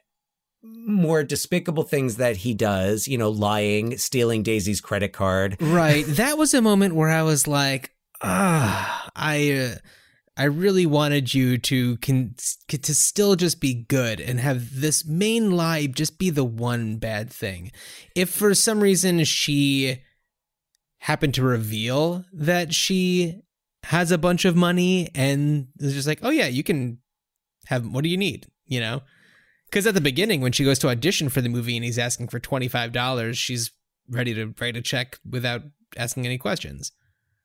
more 0.63 1.23
despicable 1.23 1.85
things 1.85 2.17
that 2.17 2.39
he 2.39 2.55
does, 2.55 3.09
you 3.09 3.17
know, 3.17 3.31
lying, 3.31 3.97
stealing 3.99 4.43
Daisy's 4.43 4.81
credit 4.81 5.13
card. 5.13 5.57
Right. 5.71 6.05
That 6.07 6.37
was 6.37 6.53
a 6.53 6.61
moment 6.61 6.95
where 6.95 7.09
I 7.09 7.23
was 7.23 7.47
like, 7.47 7.93
ah, 8.23 9.09
I. 9.15 9.53
Uh, 9.53 9.75
I 10.37 10.45
really 10.45 10.87
wanted 10.87 11.35
you 11.35 11.59
to 11.59 11.99
con- 11.99 12.35
to 12.69 12.95
still 12.95 13.37
just 13.37 13.61
be 13.61 13.75
good 13.75 14.21
and 14.21 14.41
have 14.41 14.81
this 14.81 15.05
main 15.05 15.51
lie 15.51 15.87
just 15.87 16.19
be 16.19 16.31
the 16.31 16.45
one 16.45 16.97
bad 16.97 17.31
thing. 17.31 17.73
If 18.15 18.31
for 18.31 18.55
some 18.55 18.81
reason 18.81 19.23
she 19.25 19.99
happened 20.99 21.35
to 21.35 21.43
reveal 21.43 22.25
that 22.33 22.73
she 22.73 23.43
has 23.83 24.11
a 24.11 24.19
bunch 24.19 24.47
of 24.47 24.57
money 24.57 25.11
and 25.15 25.69
is 25.79 25.93
just 25.93 26.09
like, 26.09 26.21
"Oh 26.23 26.31
yeah, 26.31 26.47
you 26.47 26.63
can 26.63 26.99
have 27.67 27.87
what 27.87 28.03
do 28.03 28.09
you 28.09 28.17
need?" 28.17 28.47
you 28.67 28.81
know? 28.81 29.03
Cuz 29.71 29.87
at 29.87 29.95
the 29.95 30.01
beginning 30.01 30.41
when 30.41 30.53
she 30.53 30.65
goes 30.65 30.79
to 30.81 30.89
audition 30.89 31.29
for 31.29 31.41
the 31.41 31.49
movie 31.49 31.77
and 31.77 31.85
he's 31.85 31.99
asking 31.99 32.29
for 32.29 32.41
$25, 32.41 33.35
she's 33.39 33.71
ready 34.09 34.35
to 34.35 34.53
write 34.61 34.77
a 34.77 34.83
check 34.83 35.19
without 35.29 35.63
asking 35.97 36.27
any 36.27 36.39
questions. 36.39 36.93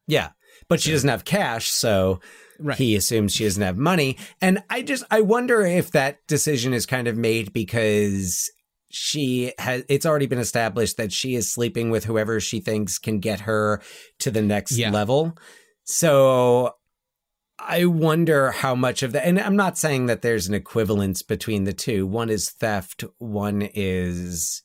Yeah. 0.08 0.30
But 0.68 0.82
she 0.82 0.92
doesn't 0.92 1.10
have 1.10 1.26
cash, 1.26 1.68
so 1.68 2.20
Right. 2.60 2.78
he 2.78 2.96
assumes 2.96 3.34
she 3.36 3.44
doesn't 3.44 3.62
have 3.62 3.78
money. 3.78 4.18
And 4.42 4.64
I 4.70 4.82
just 4.82 5.04
I 5.12 5.22
wonder 5.22 5.62
if 5.62 5.92
that 5.92 6.26
decision 6.28 6.74
is 6.74 6.86
kind 6.86 7.08
of 7.08 7.18
made 7.18 7.52
because 7.54 8.50
she 8.90 9.52
has 9.60 9.84
it's 9.90 10.06
already 10.06 10.26
been 10.26 10.40
established 10.40 10.96
that 10.98 11.12
she 11.12 11.36
is 11.36 11.52
sleeping 11.52 11.90
with 11.90 12.06
whoever 12.06 12.40
she 12.40 12.62
thinks 12.62 12.98
can 12.98 13.20
get 13.20 13.42
her 13.42 13.82
to 14.20 14.32
the 14.32 14.42
next 14.42 14.78
Yeah. 14.78 14.90
level. 14.92 15.38
So 15.84 16.72
I 17.58 17.86
wonder 17.86 18.52
how 18.52 18.76
much 18.76 19.02
of 19.04 19.12
that 19.14 19.26
and 19.26 19.40
I'm 19.40 19.56
not 19.56 19.78
saying 19.78 20.08
that 20.08 20.22
there's 20.22 20.48
an 20.48 20.54
equivalence 20.54 21.22
between 21.22 21.64
the 21.64 21.74
two. 21.74 22.06
One 22.06 22.30
is 22.30 22.50
theft, 22.50 23.04
one 23.18 23.62
is 23.74 24.64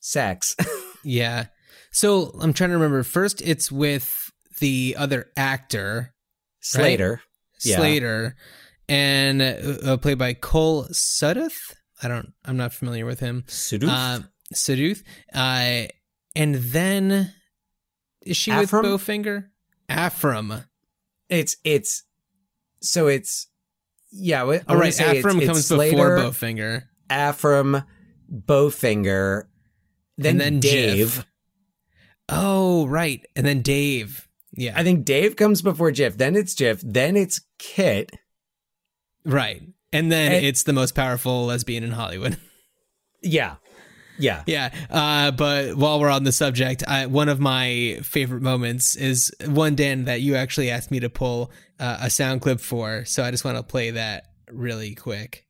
sex. 0.00 0.56
Yeah. 1.02 1.46
So 1.92 2.36
I'm 2.40 2.52
trying 2.52 2.70
to 2.70 2.76
remember. 2.76 3.02
First, 3.02 3.40
it's 3.42 3.72
with 3.72 4.30
the 4.58 4.96
other 4.98 5.30
actor, 5.36 6.14
Slater. 6.60 7.10
right? 7.10 7.64
Yeah. 7.64 7.76
Slater, 7.76 8.36
and 8.88 9.42
uh, 9.42 9.96
played 9.96 10.18
by 10.18 10.34
Kohl 10.34 10.84
Sudduth. 10.92 11.74
I 12.02 12.08
don't. 12.08 12.32
I'm 12.44 12.56
not 12.56 12.72
familiar 12.72 13.06
with 13.06 13.20
him. 13.20 13.44
Sudduth? 13.48 13.88
Uh, 13.88 14.20
Sudduth. 14.54 15.02
Uh, 15.34 15.88
and 16.36 16.54
then 16.56 17.32
is 18.22 18.36
she 18.36 18.50
Afram? 18.50 18.82
with 18.82 19.02
Bowfinger? 19.02 19.46
Afram. 19.88 20.64
It's 21.30 21.56
it's 21.64 22.02
so 22.82 23.06
it's 23.06 23.48
yeah. 24.12 24.42
All 24.42 24.76
right. 24.76 24.92
say 24.92 25.18
it's- 25.18 25.24
Afram 25.24 25.38
it's 25.38 25.46
comes 25.46 25.66
Slater, 25.66 25.96
before 25.96 26.18
Bowfinger. 26.18 26.82
Afram, 27.08 27.86
Bowfinger, 28.32 29.44
then, 30.18 30.32
And 30.32 30.40
then 30.40 30.60
Dave. 30.60 31.14
Jiff. 31.16 31.26
Oh, 32.28 32.86
right. 32.86 33.24
And 33.34 33.46
then 33.46 33.62
Dave. 33.62 34.28
Yeah. 34.52 34.72
I 34.76 34.84
think 34.84 35.04
Dave 35.04 35.36
comes 35.36 35.62
before 35.62 35.90
Jiff. 35.92 36.16
Then 36.18 36.36
it's 36.36 36.54
Jiff. 36.54 36.80
Then 36.84 37.16
it's 37.16 37.40
Kit. 37.58 38.12
Right. 39.24 39.62
And 39.92 40.10
then 40.12 40.32
And- 40.32 40.44
it's 40.46 40.62
the 40.64 40.72
most 40.72 40.94
powerful 40.94 41.46
lesbian 41.46 41.84
in 41.84 41.92
Hollywood. 41.92 42.36
Yeah, 43.22 43.56
yeah, 44.20 44.42
Yeah. 44.46 44.70
Uh, 44.90 45.30
but 45.32 45.76
while 45.76 45.98
we're 46.00 46.10
on 46.10 46.24
the 46.24 46.32
subject, 46.32 46.84
I, 46.86 47.06
one 47.06 47.28
of 47.28 47.40
my 47.40 47.98
favorite 48.02 48.42
moments 48.42 48.94
is 48.96 49.32
one, 49.46 49.74
Dan, 49.74 50.04
that 50.04 50.20
you 50.20 50.34
actually 50.36 50.70
asked 50.70 50.90
me 50.90 51.00
to 51.00 51.08
pull 51.10 51.50
uh, 51.78 51.98
a 52.02 52.10
sound 52.10 52.40
clip 52.42 52.60
for. 52.60 53.04
So 53.04 53.22
I 53.24 53.30
just 53.30 53.44
want 53.44 53.56
to 53.56 53.62
play 53.62 53.90
that 53.92 54.26
really 54.50 54.94
quick. 54.94 55.46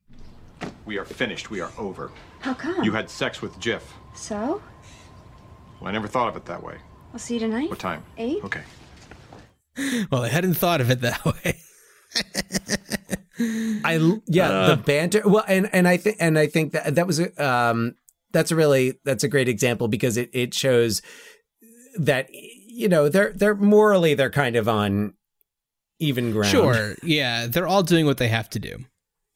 We 0.85 0.97
are 0.97 1.05
finished. 1.05 1.49
We 1.51 1.59
are 1.61 1.71
over. 1.77 2.11
How 2.39 2.53
come? 2.53 2.83
You 2.83 2.91
had 2.91 3.09
sex 3.09 3.41
with 3.41 3.59
Jiff. 3.59 3.93
So? 4.15 4.61
Well, 5.79 5.89
I 5.89 5.91
never 5.91 6.07
thought 6.07 6.27
of 6.29 6.35
it 6.35 6.45
that 6.45 6.63
way. 6.63 6.77
I'll 7.13 7.19
see 7.19 7.33
you 7.35 7.39
tonight. 7.39 7.69
What 7.69 7.79
time? 7.79 8.03
Eight? 8.17 8.43
Okay. 8.43 8.61
Well, 10.11 10.23
I 10.23 10.27
hadn't 10.29 10.53
thought 10.55 10.81
of 10.81 10.89
it 10.91 11.01
that 11.01 11.23
way. 11.43 11.57
I 13.83 14.19
yeah 14.27 14.49
Uh. 14.49 14.75
the 14.75 14.77
banter. 14.77 15.21
Well, 15.25 15.43
and 15.47 15.69
and 15.73 15.87
I 15.87 15.97
think 15.97 16.17
and 16.19 16.37
I 16.37 16.45
think 16.47 16.73
that 16.73 16.95
that 16.95 17.07
was 17.07 17.19
a 17.19 17.43
um 17.43 17.95
that's 18.33 18.51
a 18.51 18.55
really 18.55 18.99
that's 19.05 19.23
a 19.23 19.27
great 19.27 19.47
example 19.47 19.87
because 19.87 20.17
it 20.17 20.29
it 20.33 20.53
shows 20.53 21.01
that 21.97 22.27
you 22.31 22.87
know 22.87 23.09
they're 23.09 23.33
they're 23.33 23.55
morally 23.55 24.13
they're 24.13 24.29
kind 24.29 24.55
of 24.55 24.67
on 24.69 25.13
even 25.99 26.31
ground. 26.31 26.47
Sure. 26.47 26.95
Yeah. 27.03 27.47
They're 27.47 27.67
all 27.67 27.83
doing 27.83 28.05
what 28.05 28.17
they 28.17 28.27
have 28.27 28.49
to 28.51 28.59
do. 28.59 28.77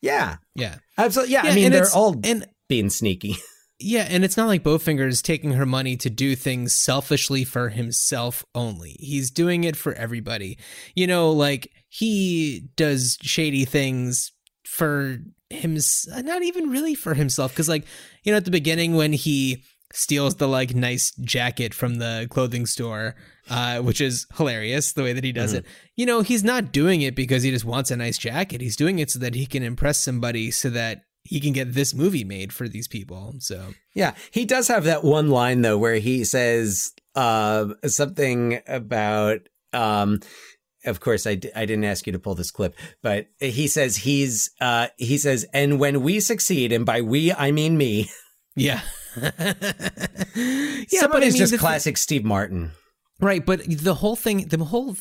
Yeah. 0.02 0.38
Yeah. 0.56 0.78
Absolutely. 0.98 1.34
Yeah. 1.34 1.44
Yeah, 1.46 1.52
I 1.52 1.56
mean, 1.56 1.66
and 1.66 1.74
they're 1.76 1.94
all 1.94 2.16
and- 2.24 2.48
being 2.68 2.90
sneaky. 2.90 3.36
Yeah, 3.78 4.08
and 4.10 4.24
it's 4.24 4.38
not 4.38 4.48
like 4.48 4.64
Bowfinger 4.64 5.06
is 5.06 5.22
taking 5.22 5.52
her 5.52 5.66
money 5.66 5.98
to 5.98 6.10
do 6.10 6.38
things 6.38 6.74
selfishly 6.74 7.44
for 7.44 7.68
himself 7.68 8.46
only. 8.56 8.96
He's 9.02 9.30
doing 9.30 9.66
it 9.66 9.76
for 9.76 9.94
everybody. 9.96 10.58
You 10.96 11.08
know, 11.08 11.30
like 11.32 11.70
he 11.90 12.70
does 12.78 13.18
shady 13.22 13.66
things 13.66 14.32
for 14.66 15.18
him, 15.50 15.78
not 16.24 16.44
even 16.44 16.70
really 16.70 16.96
for 16.96 17.14
himself. 17.14 17.52
Because, 17.52 17.70
like, 17.70 17.86
you 18.24 18.32
know, 18.32 18.38
at 18.38 18.46
the 18.46 18.52
beginning 18.52 18.96
when 18.96 19.14
he 19.14 19.64
steals 19.94 20.36
the 20.36 20.48
like 20.48 20.74
nice 20.76 21.12
jacket 21.22 21.74
from 21.74 21.96
the 21.96 22.28
clothing 22.30 22.66
store, 22.66 23.16
uh, 23.50 23.80
which 23.80 24.02
is 24.02 24.26
hilarious 24.36 24.92
the 24.94 25.04
way 25.04 25.14
that 25.14 25.24
he 25.24 25.32
does 25.32 25.54
Mhm. 25.54 25.58
it. 25.60 25.66
You 25.96 26.06
know, 26.06 26.22
he's 26.22 26.44
not 26.44 26.74
doing 26.74 27.02
it 27.02 27.16
because 27.16 27.44
he 27.44 27.52
just 27.52 27.64
wants 27.66 27.92
a 27.92 27.96
nice 27.96 28.18
jacket. 28.18 28.62
He's 28.62 28.76
doing 28.76 29.00
it 29.00 29.12
so 29.12 29.20
that 29.20 29.36
he 29.36 29.46
can 29.46 29.62
impress 29.64 30.00
somebody, 30.00 30.50
so 30.52 30.70
that 30.72 31.04
he 31.24 31.40
can 31.40 31.54
get 31.54 31.74
this 31.74 31.94
movie 31.94 32.24
made 32.24 32.52
for 32.52 32.68
these 32.68 32.88
people. 32.88 33.36
So 33.40 33.74
Yeah, 33.94 34.16
he 34.32 34.44
does 34.44 34.68
have 34.68 34.84
that 34.86 35.04
one 35.04 35.30
line 35.30 35.62
though 35.62 35.78
where 35.78 35.96
he 36.00 36.24
says 36.26 36.92
uh, 37.16 37.68
something 37.86 38.60
about. 38.68 39.42
Um, 39.72 40.20
of 40.86 41.00
course, 41.00 41.28
I, 41.28 41.36
d- 41.36 41.52
I 41.56 41.66
didn't 41.66 41.86
ask 41.86 42.06
you 42.08 42.14
to 42.14 42.20
pull 42.20 42.36
this 42.36 42.52
clip, 42.52 42.76
but 43.02 43.28
he 43.40 43.68
says 43.68 43.98
he's 43.98 44.52
uh, 44.62 44.88
he 44.98 45.18
says, 45.18 45.46
and 45.54 45.80
when 45.80 46.02
we 46.02 46.20
succeed, 46.20 46.72
and 46.72 46.86
by 46.86 47.02
we 47.02 47.32
I 47.32 47.52
mean 47.52 47.78
me. 47.78 48.10
Yeah, 48.56 48.82
yeah, 49.18 49.54
but 50.34 50.36
I 50.36 51.26
it's 51.26 51.34
mean, 51.34 51.36
just 51.36 51.52
the 51.52 51.58
classic 51.58 51.98
Steve 51.98 52.24
Martin. 52.24 52.72
Right, 53.20 53.46
but 53.46 53.62
the 53.66 53.96
whole 53.96 54.16
thing, 54.16 54.48
the 54.48 54.64
whole 54.64 54.96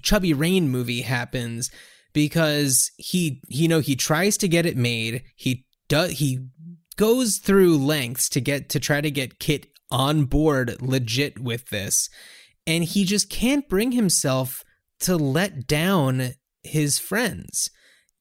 Chubby 0.00 0.32
Rain 0.32 0.68
movie 0.68 1.02
happens 1.02 1.70
because 2.12 2.90
he, 2.96 3.40
you 3.48 3.68
know, 3.68 3.80
he 3.80 3.96
tries 3.96 4.36
to 4.38 4.48
get 4.48 4.66
it 4.66 4.76
made. 4.76 5.24
He 5.36 5.66
does, 5.88 6.12
he 6.12 6.46
goes 6.96 7.38
through 7.38 7.78
lengths 7.78 8.28
to 8.30 8.40
get 8.40 8.68
to 8.70 8.80
try 8.80 9.00
to 9.00 9.10
get 9.10 9.38
Kit 9.38 9.66
on 9.90 10.24
board 10.24 10.80
legit 10.80 11.38
with 11.38 11.68
this, 11.68 12.08
and 12.66 12.84
he 12.84 13.04
just 13.04 13.28
can't 13.30 13.68
bring 13.68 13.92
himself 13.92 14.64
to 15.00 15.16
let 15.16 15.66
down 15.66 16.34
his 16.62 16.98
friends. 16.98 17.70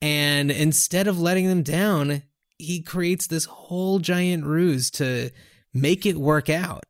And 0.01 0.49
instead 0.49 1.07
of 1.07 1.19
letting 1.19 1.47
them 1.47 1.61
down, 1.63 2.23
he 2.57 2.81
creates 2.81 3.27
this 3.27 3.45
whole 3.45 3.99
giant 3.99 4.45
ruse 4.45 4.89
to 4.91 5.29
make 5.73 6.05
it 6.05 6.17
work 6.17 6.49
out. 6.49 6.83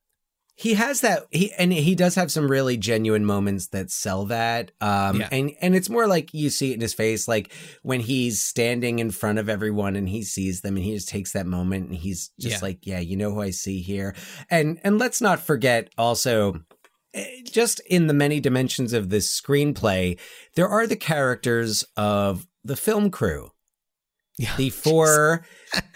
He 0.55 0.75
has 0.75 1.01
that 1.01 1.23
he 1.31 1.51
and 1.57 1.73
he 1.73 1.95
does 1.95 2.13
have 2.15 2.31
some 2.31 2.49
really 2.49 2.77
genuine 2.77 3.25
moments 3.25 3.69
that 3.69 3.89
sell 3.89 4.25
that. 4.27 4.71
Um 4.79 5.19
Yeah. 5.21 5.29
and 5.31 5.51
and 5.59 5.75
it's 5.75 5.89
more 5.89 6.05
like 6.07 6.33
you 6.35 6.51
see 6.51 6.71
it 6.71 6.75
in 6.75 6.81
his 6.81 6.93
face 6.93 7.27
like 7.27 7.51
when 7.81 7.99
he's 7.99 8.39
standing 8.41 8.99
in 8.99 9.09
front 9.09 9.39
of 9.39 9.49
everyone 9.49 9.95
and 9.95 10.07
he 10.07 10.21
sees 10.23 10.61
them 10.61 10.75
and 10.75 10.85
he 10.85 10.93
just 10.93 11.09
takes 11.09 11.31
that 11.33 11.47
moment 11.47 11.87
and 11.89 11.95
he's 11.97 12.29
just 12.39 12.57
Yeah. 12.61 12.67
like, 12.67 12.85
yeah, 12.85 12.99
you 12.99 13.17
know 13.17 13.33
who 13.33 13.41
I 13.41 13.49
see 13.49 13.81
here. 13.81 14.15
And 14.51 14.79
and 14.83 14.99
let's 14.99 15.19
not 15.19 15.39
forget 15.39 15.89
also 15.97 16.61
just 17.43 17.79
in 17.87 18.07
the 18.07 18.13
many 18.13 18.39
dimensions 18.39 18.93
of 18.93 19.09
this 19.09 19.27
screenplay, 19.41 20.17
there 20.55 20.67
are 20.67 20.87
the 20.87 20.95
characters 20.95 21.83
of 21.97 22.47
the 22.63 22.75
film 22.75 23.09
crew. 23.11 23.51
the 24.57 24.69
four 24.69 25.45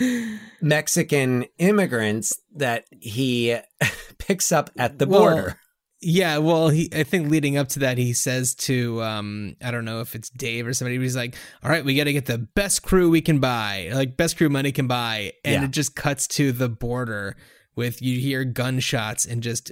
Mexican 0.61 1.45
immigrants 1.57 2.33
that 2.55 2.85
he 2.99 3.57
picks 4.17 4.51
up 4.51 4.69
at 4.77 4.99
the 4.99 5.05
Well, 5.07 5.21
border. 5.21 5.59
Yeah, 6.01 6.37
well, 6.37 6.69
he 6.69 6.89
I 6.93 7.03
think 7.03 7.31
leading 7.31 7.57
up 7.57 7.69
to 7.69 7.79
that, 7.79 7.97
he 7.97 8.13
says 8.13 8.53
to 8.55 9.01
um, 9.01 9.55
I 9.63 9.71
don't 9.71 9.85
know 9.85 10.01
if 10.01 10.13
it's 10.13 10.29
Dave 10.29 10.67
or 10.67 10.73
somebody, 10.73 10.99
he's 10.99 11.15
like, 11.15 11.35
"All 11.63 11.69
right, 11.71 11.83
we 11.83 11.95
got 11.95 12.03
to 12.03 12.13
get 12.13 12.25
the 12.27 12.37
best 12.37 12.83
crew 12.83 13.09
we 13.09 13.21
can 13.21 13.39
buy, 13.39 13.89
like 13.93 14.15
best 14.17 14.37
crew 14.37 14.49
money 14.49 14.71
can 14.71 14.87
buy," 14.87 15.31
and 15.43 15.53
Yeah. 15.61 15.63
it 15.65 15.71
just 15.71 15.95
cuts 15.95 16.27
to 16.27 16.51
the 16.51 16.69
border 16.69 17.35
with 17.75 18.01
you 18.03 18.19
hear 18.19 18.43
gunshots 18.43 19.25
and 19.25 19.41
just 19.41 19.71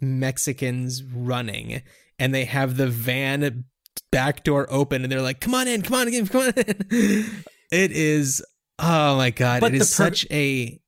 Mexicans 0.00 1.02
running, 1.02 1.82
and 2.18 2.34
they 2.34 2.44
have 2.44 2.76
the 2.76 2.88
van 2.88 3.64
back 4.10 4.44
door 4.44 4.66
open, 4.70 5.02
and 5.02 5.10
they're 5.10 5.22
like, 5.22 5.40
"Come 5.40 5.54
on 5.54 5.68
in, 5.68 5.82
come 5.82 5.94
on 5.94 6.12
in, 6.12 6.26
come 6.26 6.42
on 6.42 6.52
in." 6.56 6.86
it 7.70 7.92
is, 7.92 8.44
oh 8.78 9.16
my 9.16 9.30
god, 9.30 9.60
But 9.60 9.74
it 9.74 9.78
pro- 9.78 9.84
such 9.84 10.26
a 10.30 10.80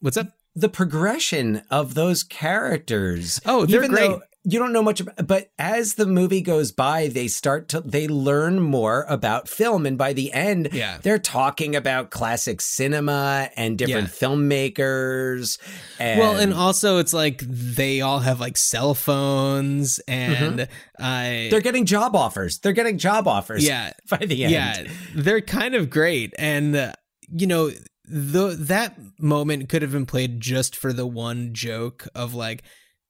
what's 0.00 0.16
up? 0.16 0.28
the 0.54 0.68
progression 0.70 1.62
of 1.70 1.94
those 1.94 2.22
characters. 2.22 3.40
Oh, 3.44 3.66
they're 3.66 3.80
even 3.80 3.90
great. 3.90 4.08
Though, 4.08 4.22
you 4.48 4.60
don't 4.60 4.72
know 4.72 4.82
much 4.82 5.00
about, 5.00 5.26
but 5.26 5.50
as 5.58 5.94
the 5.94 6.06
movie 6.06 6.40
goes 6.40 6.70
by, 6.70 7.08
they 7.08 7.26
start 7.26 7.68
to, 7.70 7.80
they 7.80 8.06
learn 8.06 8.60
more 8.60 9.04
about 9.08 9.48
film. 9.48 9.86
And 9.86 9.98
by 9.98 10.12
the 10.12 10.32
end, 10.32 10.68
Yeah. 10.72 10.98
they're 11.02 11.18
talking 11.18 11.74
about 11.74 12.10
classic 12.10 12.60
cinema 12.60 13.50
and 13.56 13.76
different 13.76 14.08
filmmakers. 14.08 15.58
And 15.98 16.20
well, 16.20 16.36
and 16.36 16.54
also 16.54 16.98
it's 16.98 17.12
like 17.12 17.40
they 17.40 18.00
all 18.00 18.20
have 18.20 18.40
like 18.40 18.56
cell 18.56 18.94
phones 18.94 19.98
and 20.06 20.60
uh, 20.62 20.66
Mm-hmm. 21.00 21.50
they're 21.50 21.60
getting 21.60 21.84
job 21.84 22.14
offers. 22.16 22.58
They're 22.58 22.72
getting 22.72 22.98
job 22.98 23.26
offers. 23.28 23.66
Yeah. 23.66 23.92
By 24.10 24.18
the 24.18 24.44
end. 24.44 24.52
Yeah, 24.52 24.84
they're 25.14 25.40
kind 25.40 25.74
of 25.74 25.90
great, 25.90 26.32
and 26.38 26.74
uh, 26.76 26.92
you 27.28 27.46
know, 27.46 27.70
the 28.04 28.56
that 28.60 28.96
moment 29.18 29.68
could 29.68 29.82
have 29.82 29.92
been 29.92 30.06
played 30.06 30.40
just 30.40 30.76
for 30.76 30.92
the 30.92 31.06
one 31.06 31.52
joke 31.52 32.06
of 32.14 32.32
like 32.34 32.62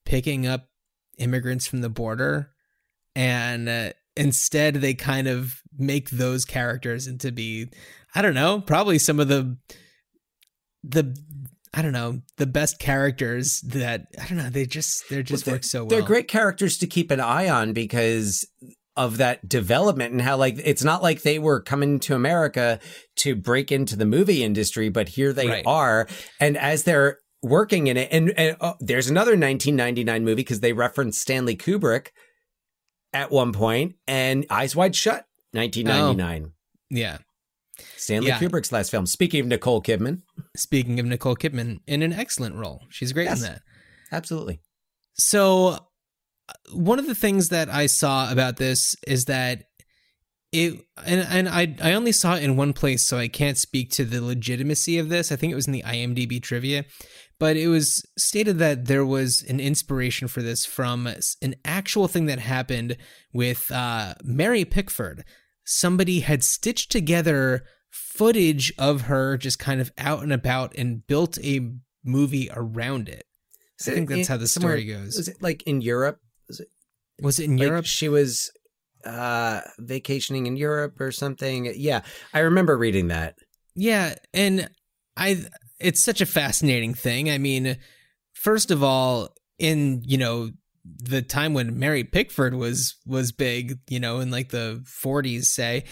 picking 0.06 0.46
up 0.46 0.68
immigrants 1.18 1.66
from 1.66 1.80
the 1.80 1.88
border, 1.88 2.50
and 3.14 3.68
uh, 3.68 3.92
instead 4.16 4.76
they 4.76 4.94
kind 4.94 5.28
of 5.28 5.60
make 5.78 6.10
those 6.10 6.44
characters 6.44 7.06
into 7.06 7.32
be, 7.32 7.68
I 8.14 8.22
don't 8.22 8.34
know, 8.34 8.60
probably 8.60 8.98
some 8.98 9.20
of 9.20 9.28
the 9.28 9.56
the. 10.82 11.16
I 11.74 11.82
don't 11.82 11.92
know 11.92 12.22
the 12.38 12.46
best 12.46 12.78
characters 12.78 13.60
that 13.60 14.06
I 14.18 14.26
don't 14.26 14.38
know 14.38 14.48
they 14.48 14.64
just 14.64 15.04
they 15.10 15.22
just 15.22 15.46
work 15.46 15.62
so 15.62 15.80
well. 15.80 15.88
They're 15.88 16.00
great 16.00 16.26
characters 16.26 16.78
to 16.78 16.86
keep 16.86 17.10
an 17.10 17.20
eye 17.20 17.50
on 17.50 17.74
because 17.74 18.46
of 18.96 19.18
that 19.18 19.46
development 19.46 20.12
and 20.12 20.22
how 20.22 20.38
like 20.38 20.54
it's 20.64 20.82
not 20.82 21.02
like 21.02 21.20
they 21.20 21.38
were 21.38 21.60
coming 21.60 22.00
to 22.00 22.14
America 22.14 22.80
to 23.16 23.36
break 23.36 23.70
into 23.70 23.94
the 23.94 24.06
movie 24.06 24.42
industry, 24.42 24.88
but 24.88 25.10
here 25.10 25.34
they 25.34 25.48
Right. 25.48 25.64
are. 25.66 26.08
And 26.40 26.56
as 26.56 26.84
they're 26.84 27.18
working 27.46 27.86
in 27.86 27.96
it, 27.96 28.08
and, 28.12 28.30
and 28.38 28.56
oh, 28.60 28.74
there's 28.80 29.08
another 29.08 29.32
1999 29.32 30.24
movie 30.24 30.34
because 30.36 30.60
they 30.60 30.72
referenced 30.72 31.20
Stanley 31.20 31.56
Kubrick 31.56 32.08
at 33.12 33.30
one 33.30 33.52
point 33.52 33.94
and 34.06 34.44
Eyes 34.50 34.74
Wide 34.76 34.94
Shut, 34.96 35.26
1999. 35.52 36.52
Yeah. 36.90 37.18
Stanley 37.96 38.28
Yeah. 38.28 38.38
Kubrick's 38.38 38.72
last 38.72 38.90
film. 38.90 39.06
Speaking 39.06 39.40
of 39.40 39.46
Nicole 39.46 39.82
Kidman, 39.82 40.22
Speaking 40.56 40.98
of 41.00 41.06
Nicole 41.06 41.36
Kidman, 41.36 41.80
in 41.86 42.02
an 42.02 42.12
excellent 42.12 42.56
role, 42.56 42.82
she's 42.90 43.12
great 43.12 43.24
Yes. 43.24 43.38
in 43.42 43.48
that. 43.52 43.62
absolutely. 44.12 44.60
So, 45.14 45.68
uh, 46.48 46.52
one 46.72 46.98
of 46.98 47.06
the 47.06 47.14
things 47.14 47.48
that 47.48 47.68
I 47.68 47.86
saw 47.86 48.30
about 48.30 48.56
this 48.56 48.94
is 49.06 49.24
that 49.26 49.64
it, 50.52 50.74
and 51.04 51.26
and 51.28 51.48
I 51.48 51.74
I 51.82 51.92
only 51.94 52.12
saw 52.12 52.36
it 52.36 52.42
in 52.42 52.56
one 52.56 52.72
place, 52.72 53.04
so 53.06 53.18
I 53.18 53.28
can't 53.28 53.58
speak 53.58 53.90
to 53.92 54.04
the 54.04 54.20
legitimacy 54.22 54.96
of 54.98 55.08
this. 55.08 55.32
I 55.32 55.36
think 55.36 55.52
it 55.52 55.56
was 55.56 55.66
in 55.66 55.72
the 55.72 55.82
IMDb 55.82 56.40
trivia, 56.40 56.84
but 57.38 57.56
it 57.56 57.68
was 57.68 58.04
stated 58.16 58.58
that 58.58 58.86
there 58.86 59.04
was 59.04 59.42
an 59.48 59.60
inspiration 59.60 60.28
for 60.28 60.42
this 60.42 60.64
from 60.64 61.06
an 61.06 61.54
actual 61.64 62.08
thing 62.08 62.26
that 62.26 62.38
happened 62.38 62.96
with 63.32 63.70
uh, 63.70 64.14
Mary 64.24 64.64
Pickford. 64.64 65.24
Somebody 65.64 66.20
had 66.20 66.44
stitched 66.44 66.90
together 66.92 67.64
footage 67.90 68.72
of 68.78 69.02
her 69.02 69.36
just 69.36 69.58
kind 69.58 69.80
of 69.80 69.90
out 69.98 70.22
and 70.22 70.32
about 70.32 70.74
and 70.76 71.06
built 71.06 71.38
a 71.44 71.72
movie 72.04 72.48
around 72.54 73.08
it. 73.08 73.24
I 73.86 73.90
think 73.90 74.08
that's 74.08 74.28
how 74.28 74.36
the 74.36 74.48
story 74.48 74.84
goes. 74.84 75.16
Was 75.16 75.28
it 75.28 75.42
like 75.42 75.62
in 75.64 75.82
Europe? 75.82 76.18
Was 76.48 76.60
it, 76.60 76.68
Was 77.20 77.38
it 77.38 77.44
in 77.44 77.56
like 77.58 77.66
Europe? 77.66 77.84
She 77.84 78.08
was 78.08 78.50
uh 79.04 79.60
vacationing 79.78 80.46
in 80.46 80.56
Europe 80.56 81.00
or 81.00 81.12
something. 81.12 81.72
Yeah, 81.76 82.00
I 82.32 82.40
remember 82.40 82.76
reading 82.76 83.08
that. 83.08 83.36
Yeah, 83.74 84.14
and 84.32 84.70
I 85.16 85.44
it's 85.78 86.02
such 86.02 86.20
a 86.20 86.26
fascinating 86.26 86.94
thing. 86.94 87.30
I 87.30 87.38
mean, 87.38 87.76
first 88.32 88.70
of 88.70 88.82
all, 88.82 89.34
in, 89.58 90.02
you 90.04 90.18
know, 90.18 90.50
the 90.84 91.22
time 91.22 91.54
when 91.54 91.78
Mary 91.78 92.04
Pickford 92.04 92.54
was 92.54 92.96
was 93.06 93.32
big, 93.32 93.78
you 93.88 93.98
know, 93.98 94.20
in 94.20 94.30
like 94.30 94.50
the 94.50 94.84
40s 94.84 95.44
say, 95.44 95.84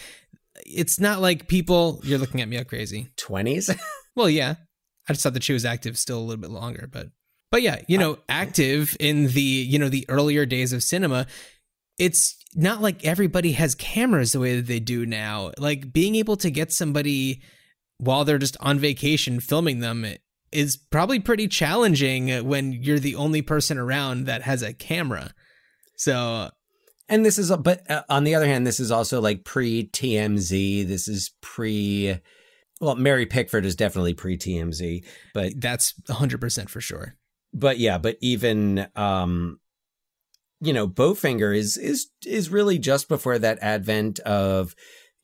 it's 0.64 1.01
not 1.01 1.20
like 1.20 1.49
people 1.49 2.01
you're 2.05 2.18
looking 2.18 2.41
at 2.41 2.49
me 2.49 2.59
all 2.59 2.64
crazy. 2.64 3.09
20s? 3.16 3.76
well, 4.14 4.30
yeah. 4.30 4.55
I 5.09 5.12
just 5.12 5.22
thought 5.22 5.35
that 5.35 5.43
she 5.43 5.53
was 5.53 5.64
active 5.64 5.99
still 5.99 6.18
a 6.18 6.20
little 6.20 6.41
bit 6.41 6.51
longer, 6.51 6.89
but 6.91 7.09
but 7.51 7.62
yeah, 7.62 7.82
you 7.87 7.99
know, 7.99 8.18
active 8.28 8.97
in 8.99 9.28
the, 9.28 9.41
you 9.41 9.78
know, 9.78 9.89
the 9.89 10.05
earlier 10.09 10.45
days 10.45 10.72
of 10.72 10.82
cinema, 10.82 11.26
it's 11.99 12.37
not 12.57 12.82
like 12.82 13.05
everybody 13.05 13.53
has 13.53 13.76
cameras 13.76 14.32
the 14.32 14.41
way 14.41 14.57
that 14.57 14.66
they 14.66 14.80
do 14.80 15.07
now. 15.07 15.53
Like 15.59 15.93
being 15.93 16.16
able 16.16 16.37
to 16.39 16.51
get 16.51 16.72
somebody 16.72 17.43
while 17.99 18.24
they're 18.24 18.38
just 18.38 18.57
on 18.61 18.78
vacation 18.78 19.40
filming 19.40 19.80
them 19.80 20.07
is 20.53 20.76
probably 20.76 21.18
pretty 21.18 21.49
challenging 21.49 22.28
when 22.47 22.72
you're 22.72 22.99
the 22.99 23.16
only 23.16 23.42
person 23.42 23.76
around 23.76 24.26
that 24.26 24.42
has 24.42 24.62
a 24.62 24.72
camera. 24.72 25.32
So, 25.97 26.51
And 27.09 27.24
this 27.24 27.38
is, 27.38 27.51
but 27.57 27.88
uh, 27.90 28.03
on 28.09 28.24
the 28.24 28.34
other 28.34 28.47
hand, 28.47 28.66
this 28.66 28.80
is 28.80 28.90
also 28.90 29.20
like 29.20 29.45
pre 29.45 29.88
TMZ. 29.88 30.86
This 30.86 31.09
is 31.09 31.32
pre. 31.40 32.20
Well, 32.80 32.97
Mary 32.97 33.26
Pickford 33.26 33.64
is 33.64 33.76
definitely 33.76 34.14
pre 34.14 34.36
TMZ, 34.36 35.05
but 35.32 35.53
that's 35.57 35.95
100% 36.09 36.68
for 36.68 36.80
sure. 36.80 37.16
But 37.53 37.78
yeah, 37.78 37.99
but 37.99 38.16
even 38.20 38.88
um, 38.97 39.61
you 40.61 40.72
know, 40.72 40.88
Bowfinger 40.88 41.57
is 41.57 41.76
is 41.76 42.09
is 42.26 42.51
really 42.51 42.78
just 42.78 43.09
before 43.09 43.38
that 43.38 43.59
advent 43.61 44.18
of 44.20 44.74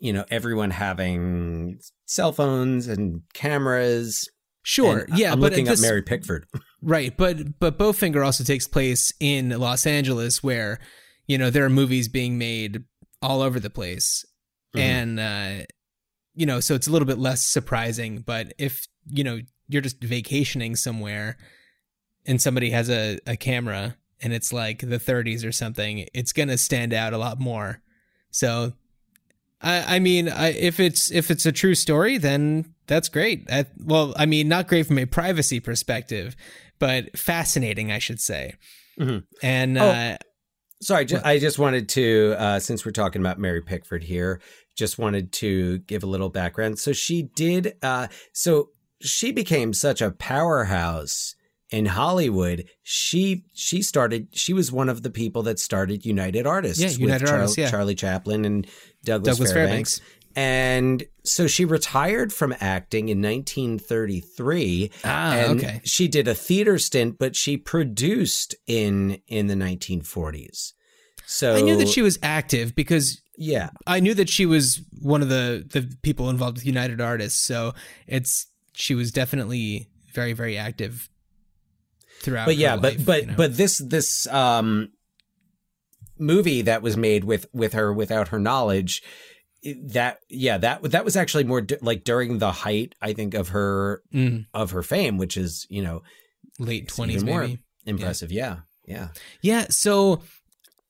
you 0.00 0.12
know 0.12 0.24
everyone 0.30 0.70
having 0.70 1.78
cell 2.06 2.32
phones 2.32 2.88
and 2.88 3.22
cameras. 3.34 4.28
Sure, 4.62 5.06
And 5.08 5.18
yeah, 5.18 5.32
I'm 5.32 5.40
but 5.40 5.50
looking 5.52 5.64
this- 5.64 5.80
up 5.80 5.88
Mary 5.88 6.02
Pickford. 6.02 6.46
Right, 6.82 7.14
but 7.14 7.58
but 7.60 7.76
Bowfinger 7.78 8.24
also 8.24 8.42
takes 8.42 8.66
place 8.66 9.12
in 9.20 9.50
Los 9.50 9.84
Angeles, 9.86 10.42
where 10.42 10.78
you 11.26 11.36
know 11.36 11.50
there 11.50 11.62
are 11.66 11.68
movies 11.70 12.08
being 12.08 12.38
made 12.38 12.84
all 13.20 13.42
over 13.42 13.60
the 13.60 13.68
place, 13.68 14.24
Mhm. 14.74 14.80
and 14.80 15.20
uh, 15.20 15.66
you 16.34 16.46
know, 16.46 16.58
so 16.60 16.74
it's 16.74 16.86
a 16.86 16.90
little 16.90 17.04
bit 17.04 17.18
less 17.18 17.46
surprising. 17.46 18.20
But 18.20 18.54
if 18.56 18.86
you 19.06 19.22
know 19.24 19.40
you're 19.68 19.82
just 19.82 20.02
vacationing 20.02 20.74
somewhere, 20.74 21.36
and 22.24 22.40
somebody 22.40 22.70
has 22.70 22.88
a, 22.88 23.18
a 23.26 23.36
camera 23.36 23.96
and 24.22 24.32
it's 24.32 24.50
like 24.52 24.78
the 24.80 24.98
30s 24.98 25.46
or 25.46 25.52
something, 25.52 26.06
it's 26.14 26.32
gonna 26.32 26.56
stand 26.56 26.94
out 26.94 27.12
a 27.12 27.18
lot 27.18 27.38
more. 27.38 27.82
So, 28.30 28.72
I 29.62 29.96
I 29.96 29.98
mean, 29.98 30.28
I, 30.28 30.48
if 30.52 30.80
it's 30.80 31.10
if 31.10 31.30
it's 31.30 31.46
a 31.46 31.52
true 31.52 31.74
story, 31.74 32.18
then 32.18 32.74
that's 32.86 33.08
great. 33.08 33.46
I, 33.50 33.66
well, 33.78 34.14
I 34.16 34.26
mean, 34.26 34.48
not 34.48 34.68
great 34.68 34.86
from 34.86 34.98
a 34.98 35.06
privacy 35.06 35.60
perspective, 35.60 36.34
but 36.78 37.16
fascinating, 37.18 37.92
I 37.92 37.98
should 37.98 38.20
say. 38.20 38.54
Mhm. 38.98 39.24
And 39.42 39.78
Oh, 39.78 39.88
uh, 39.88 40.16
Sorry, 40.82 41.04
ju- 41.04 41.20
I 41.22 41.38
just 41.38 41.58
wanted 41.58 41.90
to, 41.90 42.34
uh, 42.38 42.58
since 42.58 42.86
we're 42.86 42.92
talking 42.92 43.20
about 43.20 43.38
Mary 43.38 43.60
Pickford 43.60 44.02
here, 44.02 44.40
just 44.76 44.98
wanted 44.98 45.30
to 45.32 45.78
give 45.80 46.02
a 46.02 46.06
little 46.06 46.30
background. 46.30 46.78
So 46.78 46.94
she 46.94 47.24
did, 47.34 47.74
uh, 47.82 48.08
so 48.32 48.70
she 49.02 49.30
became 49.30 49.74
such 49.74 50.00
a 50.00 50.10
powerhouse 50.10 51.34
in 51.70 51.84
Hollywood. 51.86 52.64
She 52.82 53.44
she 53.54 53.82
started. 53.82 54.28
She 54.32 54.52
was 54.54 54.72
one 54.72 54.88
of 54.88 55.02
the 55.02 55.10
people 55.10 55.42
that 55.44 55.58
started 55.58 56.04
United 56.06 56.46
Artists. 56.46 56.82
Yeah, 56.82 56.88
with 56.88 56.98
United 56.98 57.28
Artists, 57.28 57.58
yeah. 57.58 57.70
Charlie 57.70 57.94
Chaplin 57.94 58.44
and 58.46 58.66
Douglas, 59.04 59.36
Douglas 59.36 59.52
Fairbanks. 59.52 59.98
Fairbanks. 59.98 60.16
And 60.36 61.04
so 61.24 61.46
she 61.46 61.64
retired 61.64 62.32
from 62.32 62.54
acting 62.60 63.08
in 63.08 63.20
1933. 63.20 64.90
Ah, 65.04 65.32
and 65.32 65.58
okay. 65.58 65.80
She 65.84 66.06
did 66.06 66.28
a 66.28 66.34
theater 66.34 66.78
stint, 66.78 67.18
but 67.18 67.34
she 67.34 67.56
produced 67.56 68.54
in 68.66 69.20
in 69.26 69.48
the 69.48 69.54
1940s. 69.54 70.72
So 71.26 71.54
I 71.54 71.60
knew 71.60 71.76
that 71.76 71.88
she 71.88 72.02
was 72.02 72.18
active 72.22 72.74
because 72.74 73.20
yeah, 73.36 73.70
I 73.86 74.00
knew 74.00 74.14
that 74.14 74.28
she 74.28 74.46
was 74.46 74.82
one 75.00 75.22
of 75.22 75.28
the 75.28 75.66
the 75.68 75.92
people 76.02 76.30
involved 76.30 76.58
with 76.58 76.66
United 76.66 77.00
Artists. 77.00 77.40
So 77.40 77.74
it's 78.06 78.46
she 78.72 78.94
was 78.94 79.10
definitely 79.12 79.88
very 80.12 80.32
very 80.32 80.58
active 80.58 81.08
throughout. 82.20 82.46
but 82.46 82.56
yeah, 82.56 82.76
but 82.76 83.04
but 83.04 83.22
you 83.22 83.26
know? 83.28 83.34
but 83.36 83.56
this 83.56 83.78
this 83.78 84.26
um 84.28 84.90
movie 86.20 86.62
that 86.62 86.82
was 86.82 86.96
made 86.96 87.24
with 87.24 87.46
with 87.52 87.72
her 87.72 87.92
without 87.92 88.28
her 88.28 88.38
knowledge 88.38 89.02
that 89.84 90.18
yeah 90.28 90.56
that 90.58 90.82
that 90.82 91.04
was 91.04 91.16
actually 91.16 91.44
more 91.44 91.60
d- 91.60 91.76
like 91.82 92.04
during 92.04 92.38
the 92.38 92.52
height 92.52 92.94
I 93.02 93.12
think 93.12 93.34
of 93.34 93.48
her 93.48 94.02
Mm. 94.14 94.46
of 94.54 94.70
her 94.70 94.82
fame 94.82 95.18
which 95.18 95.36
is 95.36 95.66
you 95.68 95.82
know 95.82 96.02
late 96.58 96.88
twenties, 96.88 97.16
even 97.22 97.26
more 97.28 97.40
maybe. 97.42 97.58
impressive 97.86 98.30
yeah 98.32 98.60
yeah 98.86 99.08
Yeah, 99.42 99.66
so 99.70 100.22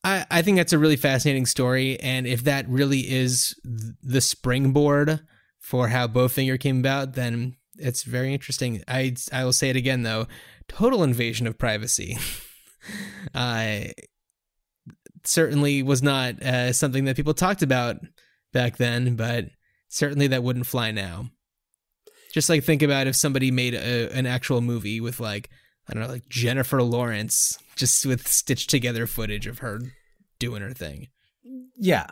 I 0.05 0.25
I 0.31 0.43
think 0.43 0.57
that's 0.57 0.73
a 0.73 0.79
really 0.79 0.97
fascinating 0.97 1.47
story, 1.47 1.99
and 2.01 2.27
if 2.27 2.45
that 2.45 2.69
really 2.69 3.01
is 3.11 3.55
the 4.03 4.21
springboard 4.21 5.21
for 5.59 5.89
how 5.89 6.07
Bowfinger 6.09 6.59
came 6.59 6.79
about, 6.81 7.13
then 7.15 7.57
it's 7.77 8.03
very 8.05 8.33
interesting. 8.33 8.83
I 8.89 9.15
I 9.33 9.45
will 9.45 9.53
say 9.53 9.69
it 9.69 9.77
again 9.77 10.03
though, 10.05 10.27
total 10.69 11.03
invasion 11.03 11.47
of 11.47 11.59
privacy. 11.59 12.17
I 13.35 13.93
certainly 15.25 15.83
was 15.83 16.03
not 16.03 16.43
uh, 16.43 16.73
something 16.73 17.05
that 17.05 17.17
people 17.17 17.35
talked 17.35 17.63
about 17.63 17.97
back 18.53 18.77
then, 18.77 19.17
but 19.17 19.47
certainly 19.89 20.27
that 20.29 20.43
wouldn't 20.43 20.67
fly 20.67 20.91
now. 20.91 21.31
Just 22.33 22.49
like 22.49 22.63
think 22.63 22.83
about 22.83 23.07
if 23.07 23.17
somebody 23.17 23.51
made 23.51 23.75
a, 23.75 24.11
an 24.13 24.27
actual 24.27 24.61
movie 24.61 25.01
with 25.01 25.19
like 25.21 25.51
I 25.89 25.95
don't 25.95 26.03
know, 26.03 26.09
like 26.09 26.29
Jennifer 26.29 26.83
Lawrence 26.83 27.59
just 27.75 28.07
with 28.07 28.29
stitched 28.29 28.71
together 28.71 29.07
footage 29.07 29.47
of 29.47 29.59
her 29.59 29.81
doing 30.39 30.63
her 30.63 30.73
thing. 30.73 31.09
Yeah. 31.77 32.07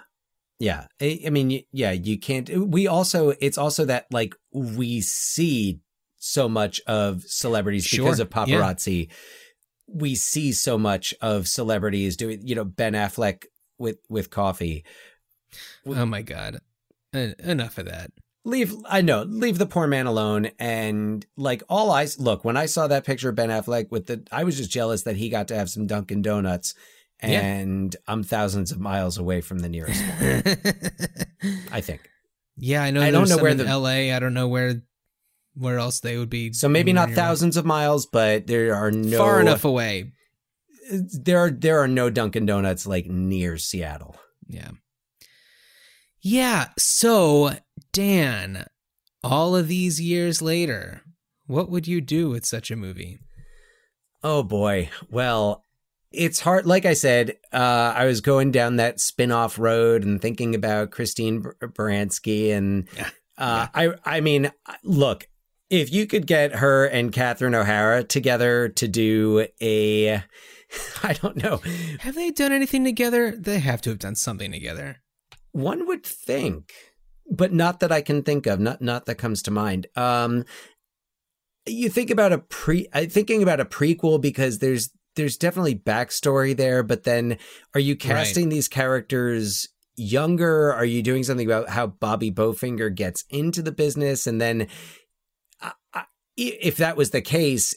Yeah. 0.59 0.87
I, 1.01 1.21
I 1.27 1.31
mean, 1.31 1.63
yeah, 1.71 1.93
you 1.93 2.19
can't. 2.19 2.51
We 2.69 2.89
also, 2.89 3.35
it's 3.41 3.59
also 3.59 3.85
that 3.85 4.07
like 4.11 4.35
we 4.53 5.01
see 5.01 5.81
so 6.17 6.49
much 6.49 6.81
of 6.87 7.23
celebrities 7.23 7.89
because 7.89 8.19
of 8.19 8.31
paparazzi. 8.31 9.11
We 9.89 10.15
see 10.15 10.53
so 10.53 10.77
much 10.79 11.15
of 11.21 11.49
celebrities 11.49 12.17
doing, 12.17 12.47
you 12.47 12.55
know, 12.55 12.65
Ben 12.65 12.93
Affleck 12.93 13.45
with, 13.79 13.99
with 14.09 14.31
coffee. 14.31 14.85
Oh 15.87 16.05
my 16.07 16.23
god. 16.23 16.59
En- 17.15 17.35
enough 17.39 17.79
of 17.79 17.87
that. 17.87 18.11
Leave, 18.45 18.75
I 18.89 19.01
know, 19.01 19.23
leave 19.23 19.59
the 19.59 19.67
poor 19.67 19.87
man 19.87 20.07
alone. 20.07 20.51
And 20.59 21.25
like 21.37 21.63
all 21.69 21.91
I 21.91 22.07
look, 22.19 22.45
when 22.45 22.57
I 22.57 22.67
saw 22.67 22.87
that 22.87 23.05
picture 23.05 23.31
of 23.31 23.35
Ben 23.35 23.51
Affleck 23.51 23.91
with 23.91 24.07
the, 24.07 24.27
I 24.31 24.45
was 24.45 24.57
just 24.57 24.71
jealous 24.71 25.03
that 25.03 25.17
he 25.17 25.29
got 25.29 25.49
to 25.49 25.57
have 25.57 25.71
some 25.71 25.87
Dunkin' 25.87 26.23
Donuts. 26.23 26.75
Yeah. 27.23 27.41
And 27.41 27.97
I'm 28.07 28.23
thousands 28.23 28.71
of 28.71 28.79
miles 28.79 29.19
away 29.19 29.41
from 29.41 29.59
the 29.59 29.69
nearest 29.69 30.01
one. 30.01 31.57
I 31.73 31.81
think. 31.81 32.09
Yeah, 32.57 32.83
I 32.83 32.91
know. 32.91 33.03
I 33.03 33.11
don't 33.11 33.29
know 33.29 33.39
where 33.39 33.55
the- 33.55 33.67
L.A. 33.67 34.13
I 34.13 34.19
don't 34.19 34.35
know 34.35 34.49
where 34.49 34.83
where 35.59 35.79
else 35.79 36.01
they 36.01 36.17
would 36.17 36.31
be. 36.31 36.53
So 36.53 36.69
maybe 36.69 36.93
not 36.93 37.11
thousands 37.11 37.57
of 37.57 37.65
miles, 37.65 38.07
but 38.07 38.47
there 38.47 38.75
are 38.75 38.91
no 38.91 39.19
far 39.19 39.41
enough 39.41 39.65
away. 39.65 40.13
There 40.91 41.39
are 41.39 41.51
there 41.51 41.81
are 41.81 41.89
no 41.89 42.09
Dunkin' 42.11 42.47
Donuts 42.47 42.87
like 42.87 43.07
near 43.07 43.59
Seattle. 43.59 44.17
Yeah. 44.47 44.71
Yeah. 46.21 46.69
So 46.79 47.57
Dan, 47.93 48.67
all 49.23 49.55
of 49.55 49.69
these 49.69 50.01
years 50.01 50.41
later, 50.41 51.03
what 51.47 51.71
would 51.71 51.87
you 51.87 52.01
do 52.01 52.31
with 52.31 52.47
such 52.47 52.71
a 52.71 52.77
movie? 52.77 53.19
Oh 54.23 54.43
boy. 54.43 54.91
Well, 55.11 55.65
it's 56.11 56.41
hard. 56.41 56.67
Like 56.67 56.87
I 56.87 56.95
said, 56.95 57.37
uh, 57.53 57.93
I 57.95 58.07
was 58.07 58.21
going 58.21 58.51
down 58.51 58.77
that 58.77 58.99
spin-off 58.99 59.59
road 59.59 60.05
and 60.05 60.21
thinking 60.21 60.55
about 60.55 60.91
Christine 60.91 61.43
Baranski, 61.43 62.53
and 62.53 62.89
uh, 63.37 63.67
I 63.75 63.93
I 64.05 64.21
mean, 64.21 64.51
look, 64.83 65.29
if 65.71 65.93
you 65.93 66.07
could 66.07 66.27
get 66.27 66.57
her 66.57 66.87
and 66.87 67.13
Catherine 67.13 67.55
O'Hara 67.55 68.05
together 68.05 68.69
to 68.71 68.89
do 68.89 69.47
a, 69.61 70.23
I 71.03 71.13
don't 71.15 71.43
know, 71.43 71.61
Have 72.01 72.15
they 72.15 72.31
done 72.31 72.53
anything 72.53 72.85
together? 72.85 73.33
They 73.37 73.59
have 73.59 73.83
to 73.83 73.91
have 73.91 73.99
done 73.99 74.17
something 74.17 74.53
together. 74.53 74.99
One 75.53 75.87
would 75.87 76.05
think, 76.05 76.73
but 77.31 77.53
not 77.53 77.81
that 77.81 77.93
I 77.93 78.01
can 78.01 78.23
think 78.23 78.47
of, 78.47 78.61
not 78.61 78.81
not 78.81 79.07
that 79.07 79.17
comes 79.17 79.43
to 79.43 79.51
mind. 79.51 79.87
Um, 79.97 80.45
you 81.67 81.89
think 81.89 82.11
about 82.11 82.33
a 82.33 82.39
pre, 82.39 82.87
uh, 82.93 83.07
thinking 83.07 83.43
about 83.43 83.61
a 83.61 83.65
prequel 83.65 84.21
because 84.21 84.59
there's 84.59 84.91
there's 85.17 85.37
definitely 85.37 85.75
backstory 85.75 86.57
there, 86.57 86.83
but 86.83 87.05
then 87.05 87.39
are 87.75 87.81
you 87.81 87.97
casting 87.97 88.51
these 88.51 88.69
characters 88.69 89.69
younger? 89.97 90.73
Are 90.73 90.85
you 90.85 91.03
doing 91.03 91.25
something 91.25 91.47
about 91.47 91.71
how 91.71 91.89
Bobby 91.89 92.31
Bowfinger 92.31 92.95
gets 92.95 93.25
into 93.31 93.63
the 93.63 93.73
business, 93.73 94.27
and 94.27 94.41
then 94.41 94.69
if 96.39 96.77
that 96.77 96.97
was 96.97 97.11
the 97.11 97.21
case, 97.23 97.75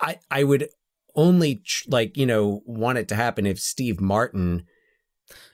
I 0.00 0.18
I 0.30 0.44
would 0.44 0.68
only 1.14 1.56
tr- 1.64 1.88
like 1.88 2.16
you 2.16 2.26
know 2.26 2.62
want 2.66 2.98
it 2.98 3.08
to 3.08 3.14
happen 3.14 3.46
if 3.46 3.58
Steve 3.58 4.00
Martin 4.00 4.64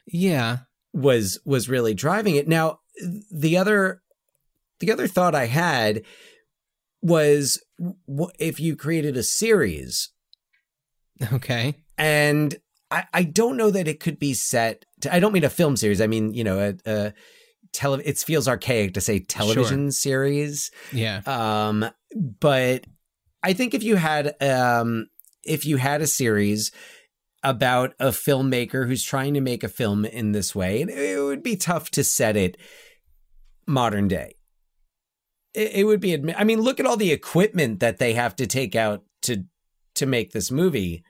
Yeah. 0.07 0.59
was 0.93 1.41
was 1.45 1.69
really 1.69 1.95
driving 1.95 2.37
it. 2.37 2.49
Now, 2.49 2.81
the 3.31 3.57
other 3.57 4.03
the 4.81 4.91
other 4.93 5.07
thought 5.07 5.35
I 5.35 5.47
had 5.47 6.03
was 7.01 7.63
if 8.39 8.61
you 8.61 8.77
created 8.77 9.17
a 9.17 9.23
series 9.23 10.11
Okay. 11.33 11.75
and 11.97 12.57
I, 12.91 13.05
I 13.13 13.23
don't 13.23 13.57
know 13.57 13.71
that 13.71 13.89
it 13.89 14.01
could 14.01 14.19
be 14.19 14.35
set 14.35 14.85
to, 15.01 15.15
I 15.15 15.19
don't 15.21 15.33
mean 15.33 15.45
a 15.45 15.51
film 15.51 15.77
series. 15.77 16.01
I 16.01 16.07
mean, 16.07 16.35
you 16.35 16.45
know, 16.45 16.59
a, 16.59 16.91
a 16.91 17.13
tele, 17.73 18.03
it 18.05 18.19
feels 18.19 18.49
archaic 18.49 18.95
to 18.95 19.01
say 19.01 19.19
television 19.19 19.91
series. 19.93 20.71
Yeah. 20.93 21.21
Um, 21.27 21.91
but 22.41 22.85
I 23.43 23.53
think 23.53 23.75
if 23.75 23.83
you 23.83 23.97
had 23.97 24.35
um 24.43 25.09
if 25.45 25.67
you 25.67 25.77
had 25.77 26.01
a 26.01 26.07
series 26.07 26.71
about 27.43 27.95
a 27.99 28.09
filmmaker 28.09 28.87
who's 28.87 29.03
trying 29.03 29.35
to 29.35 29.41
make 29.41 29.65
a 29.65 29.69
film 29.69 30.05
in 30.05 30.33
this 30.33 30.55
way, 30.55 30.83
it, 30.83 30.89
it 30.91 31.21
would 31.23 31.43
be 31.43 31.57
tough 31.57 31.91
to 31.91 32.05
set 32.05 32.37
it 32.37 32.57
modern 33.67 34.09
day. 34.09 34.37
It, 35.55 35.73
it 35.75 35.85
would 35.85 36.01
be 36.01 36.17
admi- 36.17 36.35
I 36.37 36.45
mean, 36.45 36.61
look 36.61 36.79
at 36.81 36.87
all 36.87 36.97
the 36.97 37.11
equipment 37.13 37.81
that 37.81 37.99
they 37.99 38.13
have 38.15 38.37
to 38.37 38.47
take 38.47 38.75
out 38.77 39.03
to 39.23 39.45
to 39.97 40.07
make 40.07 40.33
this 40.33 40.51
movie. 40.51 41.05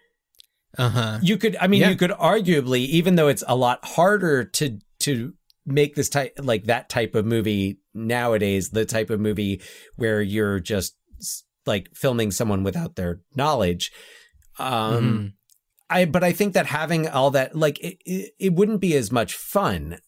Uh 0.79 0.89
huh. 0.89 1.19
You 1.23 1.37
could 1.37 1.57
I 1.61 1.67
mean 1.67 1.83
Yeah. 1.83 1.91
you 1.91 1.97
could 1.97 2.13
arguably 2.13 2.81
even 2.87 3.17
though 3.17 3.29
it's 3.29 3.45
a 3.47 3.55
lot 3.57 3.85
harder 3.85 4.45
to 4.45 4.79
to 5.01 5.35
make 5.67 5.95
this 5.95 6.09
type 6.09 6.33
like 6.43 6.65
that 6.65 6.89
type 6.89 7.15
of 7.15 7.25
movie 7.25 7.79
nowadays 7.95 8.71
the 8.71 8.85
type 8.85 9.11
of 9.11 9.21
movie 9.21 9.61
where 9.97 10.21
you're 10.21 10.59
just 10.61 10.97
like 11.67 11.89
filming 11.95 12.31
someone 12.33 12.65
without 12.65 12.97
their 12.97 13.21
knowledge 13.37 13.93
um 14.59 15.03
Mhm. 15.05 15.33
I 15.91 16.05
but 16.07 16.25
I 16.25 16.33
think 16.33 16.55
that 16.55 16.67
having 16.67 17.07
all 17.09 17.31
that 17.33 17.55
like 17.55 17.79
it, 17.81 17.99
it, 18.07 18.33
it 18.39 18.53
wouldn't 18.55 18.81
be 18.81 18.95
as 18.97 19.13
much 19.13 19.35
fun 19.35 19.99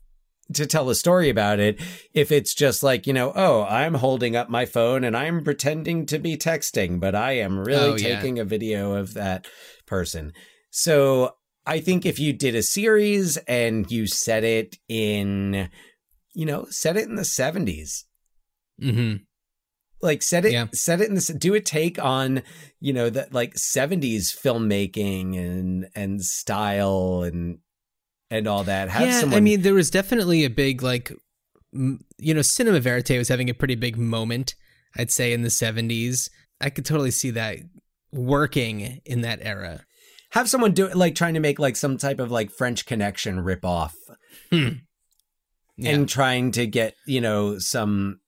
to 0.55 0.66
tell 0.66 0.90
a 0.90 0.94
story 0.94 1.28
about 1.30 1.59
it 1.59 1.80
if 2.12 2.30
it's 2.32 2.55
just 2.55 2.82
like 2.82 3.07
you 3.07 3.12
know 3.14 3.32
oh 3.34 3.62
i'm 3.64 3.94
holding 3.94 4.36
up 4.36 4.50
my 4.50 4.66
phone 4.66 5.02
and 5.02 5.16
i'm 5.16 5.42
pretending 5.42 6.05
to 6.05 6.18
be 6.18 6.36
texting 6.36 7.00
but 7.00 7.14
i 7.14 7.32
am 7.32 7.59
really 7.59 7.92
Oh, 7.92 7.96
yeah. 7.96 8.16
taking 8.16 8.38
a 8.38 8.44
video 8.44 8.92
of 8.94 9.14
that 9.14 9.46
person 9.86 10.34
so 10.70 11.34
i 11.67 11.81
think 11.81 12.05
if 12.07 12.19
you 12.19 12.33
did 12.33 12.55
a 12.55 12.62
series 12.62 13.37
and 13.49 13.91
you 13.91 14.07
set 14.07 14.45
it 14.45 14.79
in 14.89 15.69
you 16.35 16.47
know 16.47 16.67
set 16.71 16.97
it 16.97 17.09
in 17.09 17.17
the 17.17 17.23
70s 17.23 18.05
Mm-hmm. 18.83 19.23
like 20.03 20.21
set 20.23 20.45
it 20.45 20.53
Yeah. 20.53 20.67
set 20.73 21.01
it 21.01 21.09
in 21.09 21.15
this 21.15 21.29
do 21.29 21.55
a 21.55 21.61
take 21.61 22.03
on 22.03 22.43
you 22.81 22.93
know 22.93 23.09
that 23.09 23.33
like 23.33 23.55
70s 23.55 24.37
filmmaking 24.37 25.39
and 25.39 25.89
and 25.95 26.23
style 26.25 27.23
and 27.23 27.59
and 28.31 28.49
all 28.49 28.65
that 28.65 28.89
have 28.89 29.07
yeah, 29.07 29.21
someone 29.21 29.37
I 29.37 29.41
mean, 29.41 29.62
there 29.62 29.75
was 29.75 29.91
definitely 29.91 30.45
a 30.45 30.51
big 30.51 30.83
like, 30.83 31.12
you 31.73 32.35
know, 32.35 32.43
cinema 32.43 32.81
verite 32.81 33.17
was 33.19 33.29
having 33.29 33.49
a 33.49 33.55
pretty 33.55 33.77
big 33.77 33.97
moment. 33.97 34.55
I'd 34.97 35.12
say 35.12 35.33
in 35.33 35.43
the 35.43 35.51
'70s, 35.51 36.31
I 36.61 36.71
could 36.71 36.85
totally 36.85 37.11
see 37.12 37.31
that 37.31 37.59
working 38.12 39.01
in 39.05 39.21
that 39.21 39.39
era. 39.43 39.85
Have 40.35 40.49
someone 40.49 40.72
do 40.72 40.87
it 40.87 40.97
like 40.97 41.14
trying 41.14 41.35
to 41.35 41.41
make 41.41 41.59
like 41.59 41.76
some 41.76 41.97
type 41.97 42.20
of 42.20 42.30
like 42.30 42.51
French 42.51 42.85
Connection 42.87 43.41
rip 43.41 43.64
off, 43.64 43.95
Hmm. 44.51 44.68
Yeah. 45.76 45.91
and 45.93 46.09
trying 46.09 46.53
to 46.53 46.66
get 46.66 46.95
you 47.07 47.20
know 47.20 47.59
some 47.59 48.20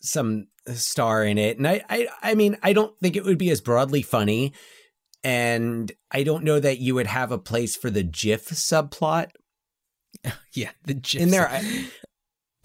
some 0.00 0.48
star 0.74 1.24
in 1.24 1.38
it. 1.38 1.56
And 1.58 1.66
I, 1.68 1.82
I 1.88 2.08
I 2.22 2.34
mean 2.34 2.56
I 2.62 2.72
don't 2.72 2.98
think 3.00 3.16
it 3.16 3.24
would 3.24 3.38
be 3.38 3.50
as 3.50 3.60
broadly 3.60 4.02
funny, 4.02 4.52
and 5.22 5.90
I 6.10 6.22
don't 6.24 6.44
know 6.44 6.58
that 6.60 6.78
you 6.78 6.94
would 6.94 7.06
have 7.06 7.32
a 7.32 7.38
place 7.38 7.76
for 7.76 7.90
the 7.90 8.02
GIF 8.02 8.48
subplot 8.50 9.30
yeah, 10.54 10.70
the 10.84 10.94
GIF 10.94 11.22
in 11.22 11.30
there. 11.30 11.48
I- 11.48 11.86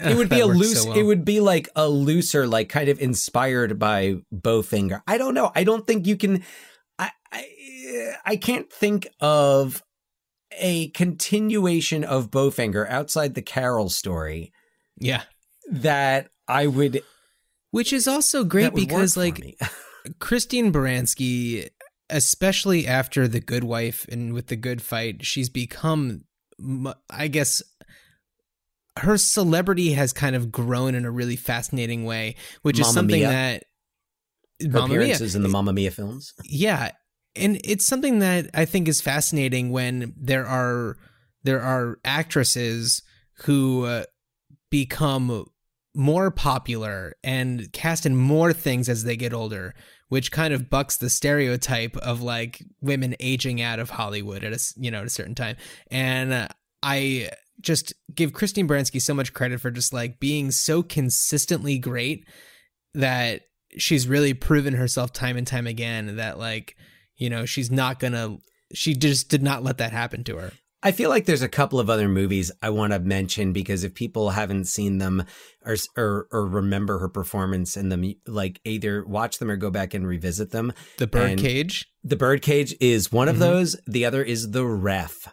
it 0.00 0.16
would 0.16 0.28
be 0.28 0.40
a 0.40 0.46
loose. 0.46 0.82
so 0.82 0.90
well. 0.90 0.98
It 0.98 1.04
would 1.04 1.24
be 1.24 1.40
like 1.40 1.68
a 1.74 1.88
looser, 1.88 2.46
like 2.46 2.68
kind 2.68 2.88
of 2.90 3.00
inspired 3.00 3.78
by 3.78 4.16
Bowfinger. 4.34 5.00
I 5.06 5.16
don't 5.16 5.32
know. 5.34 5.50
I 5.54 5.64
don't 5.64 5.86
think 5.86 6.06
you 6.06 6.16
can. 6.16 6.42
I 8.24 8.36
can't 8.36 8.72
think 8.72 9.06
of 9.20 9.82
a 10.58 10.88
continuation 10.90 12.04
of 12.04 12.30
Bowfinger 12.30 12.88
outside 12.88 13.34
the 13.34 13.42
Carol 13.42 13.88
story 13.90 14.52
Yeah, 14.98 15.22
that 15.70 16.28
I 16.48 16.66
would. 16.66 17.02
which 17.70 17.92
is 17.92 18.06
also 18.08 18.44
great 18.44 18.62
that 18.64 18.72
would 18.74 18.80
work 18.82 18.88
because 18.88 19.16
like. 19.16 19.58
Christine 20.20 20.72
Baranski, 20.72 21.68
especially 22.10 22.86
after 22.86 23.26
The 23.26 23.40
Good 23.40 23.64
Wife 23.64 24.06
and 24.08 24.32
with 24.32 24.46
The 24.46 24.54
Good 24.56 24.80
Fight, 24.80 25.24
she's 25.26 25.48
become, 25.48 26.22
I 27.10 27.26
guess, 27.26 27.60
her 28.98 29.18
celebrity 29.18 29.92
has 29.94 30.12
kind 30.12 30.36
of 30.36 30.52
grown 30.52 30.94
in 30.94 31.04
a 31.04 31.10
really 31.10 31.34
fascinating 31.34 32.04
way, 32.04 32.36
which 32.62 32.78
is 32.78 32.86
something 32.86 33.18
Mia. 33.18 33.28
that 33.28 33.64
her 34.62 34.68
Mamma 34.68 34.88
Mia. 34.88 34.98
appearances 35.00 35.34
in 35.34 35.42
the 35.42 35.48
Mamma 35.48 35.72
Mia 35.72 35.90
films. 35.90 36.32
Yeah, 36.44 36.92
and 37.36 37.60
it's 37.64 37.86
something 37.86 38.20
that 38.20 38.50
I 38.54 38.64
think 38.64 38.88
is 38.88 39.00
fascinating 39.00 39.70
when 39.70 40.14
there 40.16 40.46
are 40.46 40.96
there 41.44 41.60
are 41.60 41.98
actresses 42.04 43.02
who 43.44 43.84
uh, 43.84 44.04
become 44.70 45.46
more 45.94 46.30
popular 46.30 47.14
and 47.24 47.72
cast 47.72 48.04
in 48.04 48.16
more 48.16 48.52
things 48.52 48.88
as 48.88 49.04
they 49.04 49.16
get 49.16 49.32
older, 49.32 49.74
which 50.08 50.30
kind 50.30 50.52
of 50.52 50.68
bucks 50.68 50.98
the 50.98 51.08
stereotype 51.08 51.96
of 51.98 52.20
like 52.20 52.62
women 52.80 53.14
aging 53.20 53.62
out 53.62 53.78
of 53.78 53.90
Hollywood 53.90 54.44
at 54.44 54.52
a 54.52 54.60
you 54.76 54.90
know 54.90 55.00
at 55.00 55.06
a 55.06 55.10
certain 55.10 55.34
time. 55.34 55.56
And 55.90 56.32
uh, 56.32 56.48
I 56.82 57.30
just 57.60 57.94
give 58.14 58.32
Christine 58.32 58.68
Baranski 58.68 59.00
so 59.00 59.14
much 59.14 59.32
credit 59.32 59.60
for 59.60 59.70
just 59.70 59.92
like 59.92 60.20
being 60.20 60.50
so 60.50 60.82
consistently 60.82 61.78
great 61.78 62.26
that 62.94 63.42
she's 63.78 64.08
really 64.08 64.34
proven 64.34 64.74
herself 64.74 65.12
time 65.12 65.36
and 65.36 65.46
time 65.46 65.66
again 65.66 66.16
that 66.16 66.38
like 66.38 66.76
You 67.16 67.30
know, 67.30 67.44
she's 67.46 67.70
not 67.70 67.98
gonna. 67.98 68.38
She 68.72 68.94
just 68.94 69.28
did 69.28 69.42
not 69.42 69.62
let 69.62 69.78
that 69.78 69.92
happen 69.92 70.24
to 70.24 70.36
her. 70.36 70.52
I 70.82 70.92
feel 70.92 71.08
like 71.10 71.24
there's 71.24 71.42
a 71.42 71.48
couple 71.48 71.80
of 71.80 71.88
other 71.90 72.08
movies 72.08 72.52
I 72.62 72.70
want 72.70 72.92
to 72.92 72.98
mention 73.00 73.52
because 73.52 73.82
if 73.82 73.94
people 73.94 74.30
haven't 74.30 74.66
seen 74.66 74.98
them 74.98 75.24
or, 75.64 75.74
or 75.96 76.28
or 76.30 76.46
remember 76.46 76.98
her 76.98 77.08
performance 77.08 77.76
in 77.76 77.88
them, 77.88 78.12
like 78.26 78.60
either 78.64 79.04
watch 79.04 79.38
them 79.38 79.50
or 79.50 79.56
go 79.56 79.70
back 79.70 79.94
and 79.94 80.06
revisit 80.06 80.50
them. 80.50 80.72
The 80.98 81.06
Birdcage. 81.06 81.86
The 82.04 82.16
Birdcage 82.16 82.74
is 82.80 83.10
one 83.10 83.28
of 83.28 83.36
Mhm. 83.36 83.40
those. 83.40 83.76
The 83.86 84.04
other 84.04 84.22
is 84.22 84.50
the 84.50 84.64
Ref. 84.64 85.26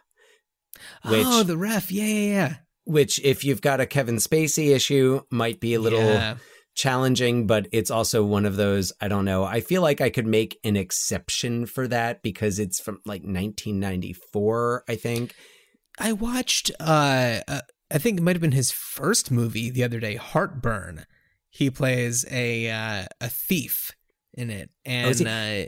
Which, 1.06 1.26
oh, 1.26 1.44
the 1.44 1.58
ref. 1.58 1.92
Yeah, 1.92 2.06
yeah, 2.06 2.34
yeah. 2.34 2.56
which 2.86 3.20
if 3.24 3.44
you've 3.44 3.62
got 3.62 3.80
a 3.80 3.86
Kevin 3.86 4.18
Spacey 4.18 4.74
issue, 4.76 5.22
might 5.30 5.60
be 5.60 5.74
a 5.76 5.80
little 5.80 6.00
Yeah. 6.00 6.36
Challenging, 6.76 7.48
but 7.48 7.68
it's 7.72 7.92
also 7.92 8.24
one 8.24 8.46
of 8.46 8.56
those. 8.56 8.92
I 9.00 9.08
don't 9.08 9.26
know. 9.26 9.44
I 9.44 9.60
feel 9.62 9.82
like 9.82 10.02
I 10.02 10.10
could 10.10 10.26
make 10.28 10.60
an 10.64 10.76
exception 10.76 11.66
for 11.66 11.88
that 11.88 12.22
because 12.24 12.60
it's 12.60 12.80
from 12.80 13.00
like 13.06 13.22
1994, 13.24 14.84
I 14.88 14.96
think. 14.96 15.36
I 16.00 16.14
watched. 16.14 16.72
uh, 16.80 17.40
uh 17.48 17.62
I 17.92 18.00
think 18.00 18.18
it 18.18 18.24
might 18.24 18.36
have 18.36 18.42
been 18.42 18.54
his 18.54 18.72
first 18.72 19.30
movie 19.30 19.70
the 19.70 19.84
other 19.84 20.00
day, 20.00 20.16
Heartburn. 20.16 21.06
He 21.50 21.70
plays 21.70 22.26
a 22.32 22.70
uh, 22.72 23.06
a 23.22 23.30
thief 23.30 23.92
in 24.34 24.50
it, 24.50 24.72
and 24.84 25.06
Oh, 25.22 25.30
uh, 25.30 25.66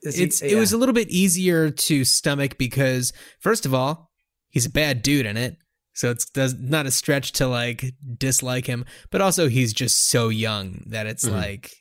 he- 0.00 0.22
it's 0.22 0.40
it 0.40 0.54
was 0.54 0.72
a 0.72 0.78
little 0.78 0.94
bit 0.94 1.10
easier 1.10 1.68
to 1.70 2.04
stomach 2.04 2.56
because 2.56 3.12
first 3.40 3.66
of 3.66 3.74
all, 3.74 4.10
he's 4.48 4.64
a 4.64 4.70
bad 4.70 5.02
dude 5.02 5.26
in 5.26 5.36
it, 5.36 5.58
so 5.98 6.10
it's 6.12 6.26
does 6.30 6.54
not 6.54 6.86
a 6.86 6.90
stretch 6.92 7.32
to 7.32 7.46
like 7.48 7.92
dislike 8.16 8.66
him, 8.66 8.84
but 9.10 9.20
also 9.20 9.48
he's 9.48 9.72
just 9.72 10.08
so 10.08 10.28
young 10.28 10.84
that 10.86 11.06
it's 11.06 11.24
Mhm. 11.24 11.32
like 11.32 11.72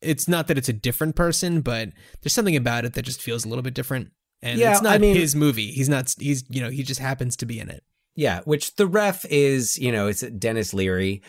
it's 0.00 0.28
not 0.28 0.46
that 0.48 0.58
it's 0.58 0.68
a 0.68 0.72
different 0.88 1.16
person, 1.16 1.60
but 1.60 1.88
there's 2.22 2.32
something 2.32 2.54
about 2.56 2.84
it 2.84 2.92
that 2.92 3.02
just 3.04 3.20
feels 3.22 3.44
a 3.44 3.48
little 3.48 3.62
bit 3.62 3.74
different. 3.74 4.10
And 4.42 4.60
Yeah, 4.60 4.72
it's 4.72 4.82
not 4.82 4.94
I 4.94 4.98
mean- 4.98 5.16
his 5.16 5.34
movie. 5.34 5.72
He's 5.72 5.88
not. 5.88 6.14
He's 6.18 6.44
you 6.50 6.60
know 6.60 6.70
he 6.70 6.82
just 6.82 7.00
happens 7.00 7.36
to 7.38 7.46
be 7.46 7.58
in 7.58 7.68
it. 7.68 7.82
Yeah, 8.14 8.40
which 8.44 8.76
the 8.76 8.86
ref 8.86 9.24
is, 9.28 9.76
you 9.78 9.90
know, 9.90 10.06
it's 10.06 10.20
Denis 10.38 10.72
Leary. 10.72 11.22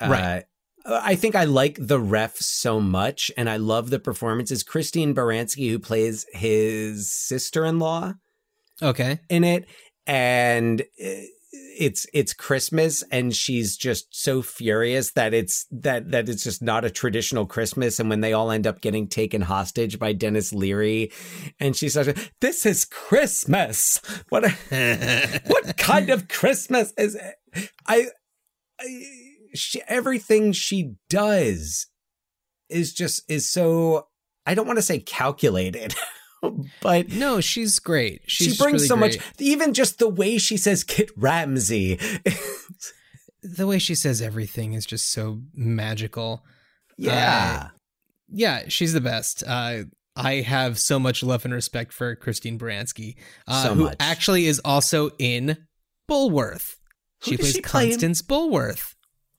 Uh, 0.00 0.08
Right. 0.08 0.44
I 0.84 1.14
think 1.14 1.36
I 1.36 1.44
like 1.44 1.76
the 1.78 2.00
ref 2.00 2.36
so 2.38 2.80
much, 2.80 3.30
and 3.36 3.48
I 3.48 3.56
love 3.58 3.90
the 3.90 4.00
performances. 4.00 4.64
Christine 4.64 5.14
Baranski, 5.14 5.70
who 5.70 5.78
plays 5.78 6.26
his 6.32 7.12
sister-in-law 7.12 8.14
Okay. 8.82 9.20
in 9.28 9.44
it, 9.44 9.66
and 10.08 10.82
uh, 11.00 11.08
it's 11.78 12.06
it's 12.12 12.32
Christmas, 12.32 13.02
and 13.10 13.34
she's 13.34 13.76
just 13.76 14.14
so 14.14 14.42
furious 14.42 15.12
that 15.12 15.34
it's 15.34 15.66
that 15.70 16.10
that 16.10 16.28
it's 16.28 16.44
just 16.44 16.62
not 16.62 16.84
a 16.84 16.90
traditional 16.90 17.46
Christmas, 17.46 17.98
and 17.98 18.08
when 18.08 18.20
they 18.20 18.32
all 18.32 18.50
end 18.50 18.66
up 18.66 18.80
getting 18.80 19.06
taken 19.06 19.42
hostage 19.42 19.98
by 19.98 20.12
Denis 20.12 20.52
Leary, 20.52 21.10
and 21.58 21.76
she 21.76 21.88
says 21.88 22.12
this 22.40 22.66
is 22.66 22.84
Christmas. 22.84 24.00
What 24.28 24.44
a, 24.44 25.40
what 25.46 25.76
kind 25.76 26.10
of 26.10 26.28
Christmas 26.28 26.92
is 26.96 27.14
it? 27.14 27.70
I, 27.86 28.06
I 28.80 29.02
she, 29.54 29.82
everything 29.88 30.52
she 30.52 30.94
does 31.08 31.86
is 32.68 32.92
just 32.92 33.22
is 33.30 33.50
so 33.50 34.08
I 34.46 34.54
don't 34.54 34.66
want 34.66 34.78
to 34.78 34.82
say 34.82 34.98
calculated, 34.98 35.94
but 36.82 37.08
no, 37.10 37.40
she's 37.40 37.78
great. 37.78 38.22
She's 38.26 38.54
she 38.56 38.62
brings 38.62 38.82
really 38.82 38.86
so 38.88 38.96
great. 38.96 39.18
much. 39.18 39.26
Even 39.38 39.72
just 39.74 39.98
the 39.98 40.08
way 40.08 40.38
she 40.38 40.56
says 40.56 40.82
Kit 40.84 41.10
Ramsey. 41.16 41.98
the 43.42 43.66
way 43.66 43.78
she 43.78 43.94
says 43.94 44.20
everything 44.22 44.72
is 44.72 44.84
just 44.86 45.10
so 45.10 45.40
magical. 45.54 46.44
Yeah. 46.96 47.64
Uh, 47.64 47.68
yeah, 48.34 48.62
she's 48.68 48.92
the 48.92 49.00
best. 49.00 49.42
Uh, 49.46 49.84
I 50.16 50.34
have 50.36 50.78
so 50.78 50.98
much 50.98 51.22
love 51.22 51.44
and 51.44 51.54
respect 51.54 51.92
for 51.92 52.14
Christine 52.16 52.58
Baranski, 52.58 53.16
uh, 53.48 53.62
So 53.64 53.74
who 53.74 53.84
much. 53.84 53.96
actually 54.00 54.46
is 54.46 54.60
also 54.64 55.10
in 55.18 55.56
Bulworth. 56.10 56.76
She 57.22 57.36
plays 57.36 57.52
she? 57.54 57.62
Constance 57.62 58.20
Bulworth. 58.20 58.94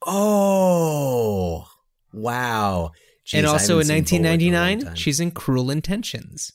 oh 0.06 1.66
wow! 2.14 2.92
Jeez, 3.26 3.38
and 3.40 3.48
also 3.48 3.80
in 3.80 3.88
haven't 3.88 4.08
seen 4.08 4.24
Bulworth 4.24 4.42
in 4.42 4.54
1999, 4.54 4.96
she's 4.96 5.20
in 5.20 5.32
Cruel 5.32 5.70
Intentions. 5.72 6.52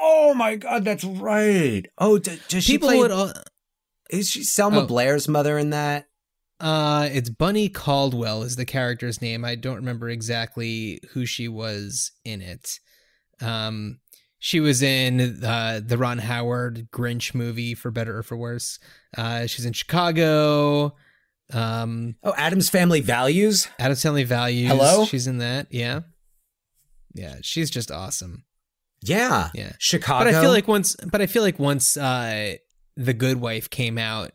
Oh 0.00 0.34
my 0.34 0.56
god, 0.56 0.84
that's 0.84 1.04
right. 1.04 1.82
Oh, 1.98 2.18
d- 2.18 2.38
does 2.48 2.64
she 2.64 2.74
People 2.74 2.88
play? 2.88 2.98
would 2.98 3.10
all, 3.10 3.32
is 4.10 4.28
she 4.30 4.42
Selma 4.44 4.80
Oh. 4.80 4.86
Blair's 4.86 5.28
mother 5.28 5.58
in 5.58 5.70
that? 5.70 6.06
Uh, 6.60 7.08
it's 7.12 7.28
Bunny 7.30 7.68
Caldwell 7.68 8.42
is 8.42 8.56
the 8.56 8.64
character's 8.64 9.20
name. 9.22 9.44
I 9.44 9.54
don't 9.54 9.76
remember 9.76 10.08
exactly 10.08 11.00
who 11.12 11.24
she 11.26 11.46
was 11.48 12.10
in 12.24 12.42
it. 12.42 12.80
Um, 13.40 14.00
she 14.40 14.58
was 14.60 14.82
in 14.82 15.42
uh, 15.44 15.80
the 15.84 15.96
Ron 15.98 16.18
Howard 16.18 16.88
Grinch 16.92 17.34
movie, 17.34 17.74
for 17.74 17.90
better 17.92 18.18
or 18.18 18.22
for 18.24 18.36
worse. 18.36 18.78
Uh, 19.16 19.46
she's 19.46 19.64
in 19.66 19.72
Chicago. 19.72 20.96
Um, 21.52 22.16
Oh, 22.24 22.34
Addams 22.36 22.68
Family 22.68 23.00
Values. 23.00 23.68
Addams 23.78 24.02
Family 24.02 24.24
Values. 24.24 24.68
Hello? 24.70 25.04
she's 25.04 25.26
in 25.28 25.38
that. 25.38 25.68
Yeah, 25.70 26.00
yeah, 27.14 27.36
she's 27.42 27.70
just 27.70 27.90
awesome. 27.90 28.44
Yeah, 29.02 29.50
Yeah. 29.54 29.72
Chicago. 29.78 30.24
But 30.24 30.34
I 30.34 30.40
feel 30.40 30.50
like 30.50 30.68
once, 30.68 30.96
but 31.10 31.20
I 31.20 31.26
feel 31.26 31.42
like 31.42 31.58
once 31.58 31.96
uh, 31.96 32.56
the 32.96 33.14
Good 33.14 33.40
Wife 33.40 33.70
came 33.70 33.98
out, 33.98 34.32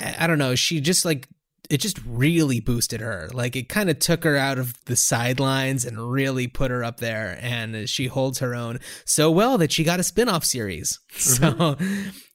I, 0.00 0.16
I 0.20 0.26
don't 0.26 0.38
know. 0.38 0.54
She 0.54 0.80
just 0.80 1.04
like 1.04 1.28
it 1.70 1.78
just 1.78 1.98
really 2.06 2.60
boosted 2.60 3.00
her. 3.00 3.28
Like 3.32 3.54
it 3.54 3.68
kind 3.68 3.90
of 3.90 3.98
took 3.98 4.24
her 4.24 4.36
out 4.36 4.58
of 4.58 4.72
the 4.86 4.96
sidelines 4.96 5.84
and 5.84 6.10
really 6.10 6.46
put 6.46 6.70
her 6.70 6.82
up 6.82 6.98
there. 6.98 7.38
And 7.42 7.88
she 7.88 8.06
holds 8.06 8.38
her 8.38 8.54
own 8.54 8.80
so 9.04 9.30
well 9.30 9.58
that 9.58 9.70
she 9.72 9.84
got 9.84 10.00
a 10.00 10.04
spin-off 10.04 10.44
series. 10.44 10.98
So 11.18 11.76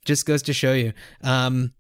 just 0.06 0.26
goes 0.26 0.44
to 0.44 0.54
show 0.54 0.74
you. 0.74 0.94
Um, 1.24 1.74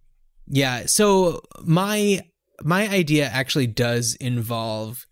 yeah. 0.47 0.85
So 0.87 1.41
my 1.63 2.21
my 2.63 2.87
idea 2.87 3.25
actually 3.27 3.67
does 3.67 4.15
involve 4.15 5.05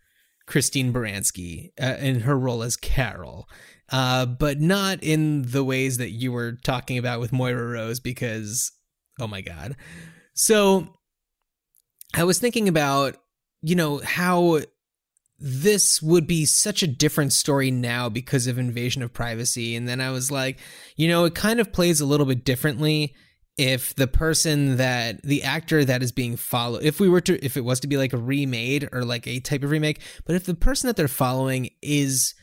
Christine 0.47 0.91
Baranski 0.93 1.69
uh, 1.81 1.97
in 1.99 2.21
her 2.21 2.38
role 2.38 2.63
as 2.63 2.75
Carol, 2.75 3.47
uh, 3.91 4.26
but 4.26 4.59
not 4.59 5.03
in 5.03 5.43
the 5.43 5.63
ways 5.63 5.97
that 5.97 6.11
you 6.11 6.31
were 6.31 6.53
talking 6.63 6.97
about 6.97 7.19
with 7.19 7.34
Moira 7.34 7.65
Rose, 7.65 7.99
because 7.99 8.72
oh 9.19 9.27
my 9.27 9.41
god. 9.41 9.76
So 10.34 10.95
I 12.13 12.23
was 12.23 12.39
thinking 12.39 12.68
about, 12.68 13.18
you 13.61 13.76
know, 13.76 13.99
how 14.03 14.61
this 15.39 16.01
would 16.01 16.27
be 16.27 16.45
such 16.45 16.84
a 16.84 16.88
different 16.88 17.34
story 17.34 17.72
now 17.72 18.09
because 18.09 18.47
of 18.47 18.59
invasion 18.59 19.01
of 19.01 19.11
privacy. 19.11 19.76
And 19.76 19.88
then 19.88 19.99
I 19.99 20.11
was 20.11 20.31
like, 20.31 20.59
you 20.95 21.07
know, 21.07 21.26
it 21.26 21.35
kind 21.35 21.59
of 21.59 21.73
plays 21.73 21.99
a 21.99 22.05
little 22.05 22.27
bit 22.27 22.45
differently 22.45 23.15
if 23.57 23.95
the 23.95 24.07
person 24.07 24.77
that 24.77 25.22
the 25.23 25.43
actor 25.43 25.84
that 25.84 26.01
is 26.01 26.11
being 26.11 26.38
followed 26.38 26.84
if 26.84 26.99
we 26.99 27.09
were 27.09 27.19
to 27.19 27.43
if 27.45 27.57
it 27.57 27.65
was 27.65 27.81
to 27.81 27.88
be 27.88 27.97
like 27.97 28.13
a 28.13 28.18
remade 28.18 28.88
or 28.93 29.03
like 29.03 29.27
a 29.27 29.41
type 29.41 29.61
of 29.61 29.69
remake 29.69 29.99
but 30.26 30.35
if 30.35 30.45
the 30.45 30.55
person 30.55 30.88
that 30.88 30.95
they're 30.95 31.09
following 31.09 31.69
is 31.81 32.34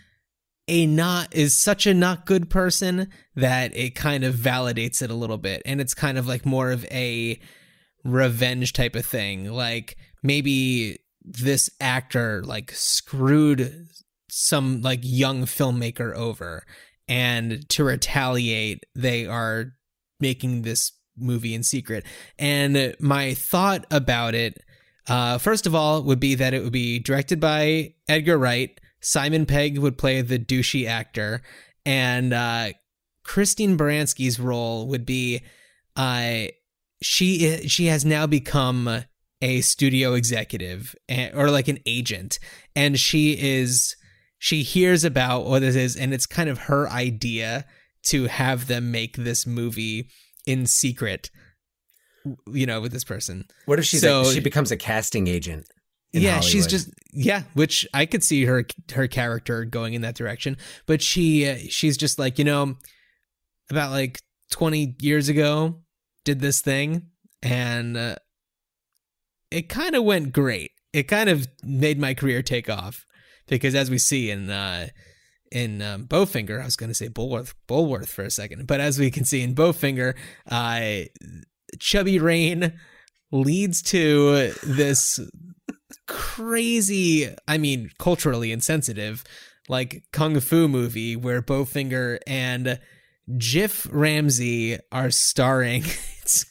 a 0.69 0.87
not 0.87 1.35
is 1.35 1.57
such 1.57 1.87
a 1.87 1.95
not 1.95 2.27
good 2.27 2.51
person 2.51 3.09
that 3.35 3.77
it 3.77 3.95
kind 3.95 4.25
of 4.25 4.35
validates 4.35 5.03
it 5.03 5.11
a 5.11 5.15
little 5.15 5.39
bit. 5.39 5.63
And 5.65 5.81
it's 5.81 5.95
kind 5.95 6.19
of 6.19 6.27
like 6.27 6.47
more 6.47 6.71
of 6.71 6.85
a 6.87 7.41
revenge 8.05 8.73
type 8.73 8.95
of 8.95 9.07
thing. 9.07 9.51
Like 9.51 9.97
maybe 10.23 10.99
this 11.23 11.71
actor 11.81 12.43
like 12.45 12.71
screwed 12.73 13.89
some 14.31 14.83
like 14.83 15.01
young 15.03 15.43
filmmaker 15.43 16.15
over. 16.15 16.65
And 17.09 17.69
to 17.71 17.85
retaliate 17.85 18.85
they 18.95 19.27
are 19.27 19.73
making 20.21 20.63
this 20.63 20.93
movie 21.17 21.55
in 21.55 21.63
secret. 21.63 22.05
And 22.39 22.95
my 23.01 23.35
thought 23.35 23.87
about 23.91 24.35
it 24.35 24.59
uh, 25.09 25.39
first 25.39 25.67
of 25.67 25.75
all 25.75 26.03
would 26.03 26.21
be 26.21 26.35
that 26.35 26.53
it 26.53 26.63
would 26.63 26.73
be 26.73 26.99
directed 26.99 27.41
by 27.41 27.95
edgar 28.09 28.37
wright 28.37 28.79
simon 29.01 29.47
pegg 29.47 29.79
would 29.79 29.97
play 29.99 30.21
the 30.23 30.39
douchey 30.39 30.87
actor 30.87 31.43
and 31.87 32.33
uh, 32.33 32.71
christine 33.25 33.77
baranski's 33.77 34.39
role 34.41 34.87
would 34.89 35.05
be 35.07 35.43
uh, 35.97 36.45
she 37.03 37.67
she 37.69 37.87
has 37.87 38.05
now 38.05 38.27
become 38.27 39.05
a 39.41 39.61
studio 39.61 40.15
executive 40.15 40.95
and, 41.09 41.33
or 41.35 41.51
like 41.51 41.69
an 41.69 41.79
agent 41.87 42.39
and 42.75 42.99
she 42.99 43.33
is 43.41 43.95
she 44.39 44.63
hears 44.63 45.05
about 45.05 45.45
what 45.47 45.61
this 45.61 45.77
is 45.77 45.97
and 45.97 46.13
it's 46.15 46.27
kind 46.27 46.49
of 46.49 46.59
her 46.59 46.89
idea 46.91 47.65
to 48.05 48.27
have 48.27 48.67
them 48.69 48.91
make 48.91 49.17
this 49.17 49.47
movie 49.47 50.09
in 50.47 50.67
secret 50.67 51.31
you 52.53 52.67
know 52.67 52.81
with 52.81 52.93
this 52.93 53.05
person 53.05 53.45
What 53.67 53.79
if 53.79 53.85
she's 53.85 54.01
So- 54.03 54.23
a, 54.23 54.33
she 54.33 54.41
becomes 54.41 54.71
a 54.71 54.77
casting 54.77 55.29
agent? 55.29 55.67
Yeah 56.13 56.41
she's 56.41 56.67
just 56.67 56.91
yeah 57.13 57.43
which 57.55 57.87
i 57.95 58.07
could 58.07 58.23
see 58.23 58.45
her 58.45 58.65
her 58.93 59.09
character 59.09 59.65
going 59.65 59.95
in 59.95 60.03
that 60.03 60.15
direction 60.15 60.57
but 60.87 61.03
she 61.03 61.49
uh, 61.49 61.57
she's 61.69 61.97
just 61.97 62.19
like 62.19 62.39
you 62.39 62.45
know 62.45 62.77
about 63.71 63.91
like 63.91 64.21
20 64.51 64.97
years 65.01 65.29
ago 65.29 65.81
did 66.25 66.41
this 66.41 66.61
thing 66.61 67.09
and 67.43 67.97
uh, 67.97 68.17
it 69.51 69.69
kind 69.69 69.95
of 69.95 70.05
went 70.05 70.33
great. 70.33 70.73
It 70.93 71.05
kind 71.05 71.29
of 71.29 71.49
made 71.63 71.99
my 71.99 72.15
career 72.15 72.43
take 72.43 72.69
off 72.69 73.05
because 73.47 73.75
as 73.75 73.91
we 73.91 73.99
see 73.99 74.31
in 74.31 74.51
uh 74.51 74.89
in 75.51 75.81
um, 75.81 76.07
Bowfinger, 76.07 76.61
I 76.61 76.67
was 76.67 76.77
going 76.77 76.91
to 76.91 76.95
say 76.95 77.09
Bulworth, 77.09 77.55
Bulworth 77.67 78.09
for 78.09 78.23
a 78.23 78.31
second, 78.31 78.67
but 78.67 78.81
as 78.81 78.99
we 78.99 79.11
can 79.11 79.25
see 79.25 79.41
in 79.41 79.55
Bowfinger, 79.55 80.15
uh, 80.51 81.07
Chubby 81.79 82.19
Rain 82.19 82.79
leads 83.33 83.81
to 83.85 84.53
this 84.63 85.19
crazy, 86.07 87.29
I 87.47 87.59
mean, 87.59 87.91
culturally 87.99 88.53
insensitive, 88.53 89.25
like 89.69 90.03
kung 90.13 90.39
fu 90.41 90.69
movie 90.69 91.17
where 91.17 91.43
Bowfinger 91.43 92.19
and 92.27 92.79
Jiff 93.37 93.87
Ramsey 93.91 94.79
are 94.93 95.11
starring. 95.11 95.85
It's 96.23 96.45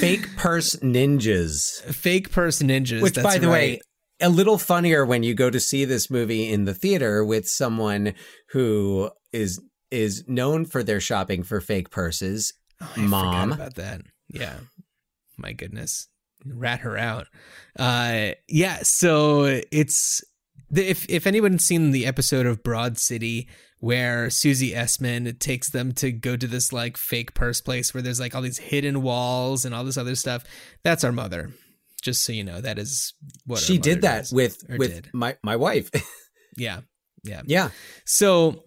Fake 0.00 0.36
purse 0.36 0.74
ninjas. 0.76 1.80
fake 1.94 2.30
purse 2.30 2.60
ninjas. 2.60 3.00
Which, 3.00 3.14
by 3.14 3.38
the 3.38 3.48
way, 3.48 3.80
a 4.20 4.28
little 4.28 4.58
funnier 4.58 5.06
when 5.06 5.22
you 5.22 5.34
go 5.34 5.48
to 5.50 5.58
see 5.60 5.84
this 5.86 6.10
movie 6.10 6.52
in 6.52 6.64
the 6.66 6.74
theater 6.74 7.24
with 7.24 7.46
someone 7.48 8.12
who 8.50 9.10
is 9.32 9.62
is 9.90 10.24
known 10.28 10.66
for 10.66 10.82
their 10.82 11.00
shopping 11.00 11.42
for 11.42 11.60
fake 11.62 11.90
purses. 11.90 12.52
Oh, 12.82 12.92
Mom. 12.98 13.52
about 13.52 13.76
that. 13.76 14.02
Yeah. 14.28 14.58
My 15.38 15.52
goodness. 15.54 16.08
Rat 16.46 16.80
her 16.80 16.96
out. 16.96 17.26
Uh 17.78 18.30
yeah, 18.48 18.78
so 18.82 19.60
it's 19.72 20.22
the, 20.70 20.88
if 20.88 21.08
if 21.08 21.26
anyone's 21.26 21.64
seen 21.64 21.90
the 21.92 22.06
episode 22.06 22.46
of 22.46 22.62
Broad 22.62 22.98
City 22.98 23.48
where 23.80 24.28
Susie 24.28 24.72
Essman 24.72 25.38
takes 25.38 25.70
them 25.70 25.92
to 25.92 26.10
go 26.10 26.36
to 26.36 26.46
this 26.48 26.72
like 26.72 26.96
fake 26.96 27.32
purse 27.34 27.60
place 27.60 27.94
where 27.94 28.02
there's 28.02 28.18
like 28.18 28.34
all 28.34 28.42
these 28.42 28.58
hidden 28.58 29.02
walls 29.02 29.64
and 29.64 29.74
all 29.74 29.84
this 29.84 29.96
other 29.96 30.16
stuff, 30.16 30.44
that's 30.82 31.04
our 31.04 31.12
mother. 31.12 31.50
Just 32.02 32.24
so 32.24 32.32
you 32.32 32.44
know, 32.44 32.60
that 32.60 32.78
is 32.78 33.14
what 33.46 33.60
she 33.60 33.78
did 33.78 34.02
that 34.02 34.18
does, 34.18 34.32
with 34.32 34.64
with 34.68 34.94
did. 34.94 35.10
my 35.12 35.36
my 35.42 35.56
wife. 35.56 35.90
Yeah. 36.56 36.80
Yeah. 37.22 37.42
yeah. 37.46 37.70
So, 38.04 38.64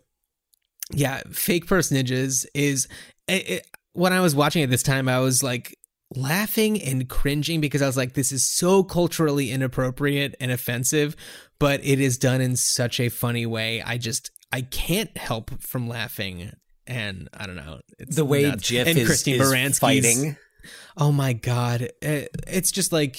yeah, 0.93 1.21
fake 1.31 1.67
purse 1.67 1.89
ninjas 1.91 2.45
is 2.53 2.87
it, 3.27 3.49
it- 3.49 3.67
when 3.93 4.13
I 4.13 4.21
was 4.21 4.33
watching 4.33 4.63
it 4.63 4.69
this 4.69 4.83
time, 4.83 5.09
I 5.09 5.19
was 5.19 5.43
like 5.43 5.77
laughing 6.15 6.81
and 6.81 7.07
cringing 7.07 7.61
because 7.61 7.81
I 7.81 7.87
was 7.87 7.97
like, 7.97 8.13
this 8.13 8.31
is 8.31 8.49
so 8.49 8.83
culturally 8.83 9.51
inappropriate 9.51 10.35
and 10.39 10.51
offensive, 10.51 11.15
but 11.59 11.79
it 11.83 11.99
is 11.99 12.17
done 12.17 12.41
in 12.41 12.55
such 12.55 12.99
a 12.99 13.09
funny 13.09 13.45
way. 13.45 13.81
I 13.81 13.97
just 13.97 14.31
I 14.51 14.61
can't 14.61 15.15
help 15.17 15.61
from 15.61 15.87
laughing. 15.87 16.51
And 16.87 17.29
I 17.33 17.45
don't 17.45 17.55
know. 17.55 17.79
It's 17.99 18.15
The 18.17 18.25
way 18.25 18.43
nuts. 18.43 18.63
Jiff 18.67 18.87
and 18.87 18.97
is- 18.97 19.07
Christine 19.07 19.39
is 19.41 19.79
fighting. 19.79 20.35
Oh 20.97 21.11
my 21.11 21.33
god, 21.33 21.83
Uh, 22.05 22.23
it's 22.47 22.71
just 22.71 22.91
like 22.91 23.17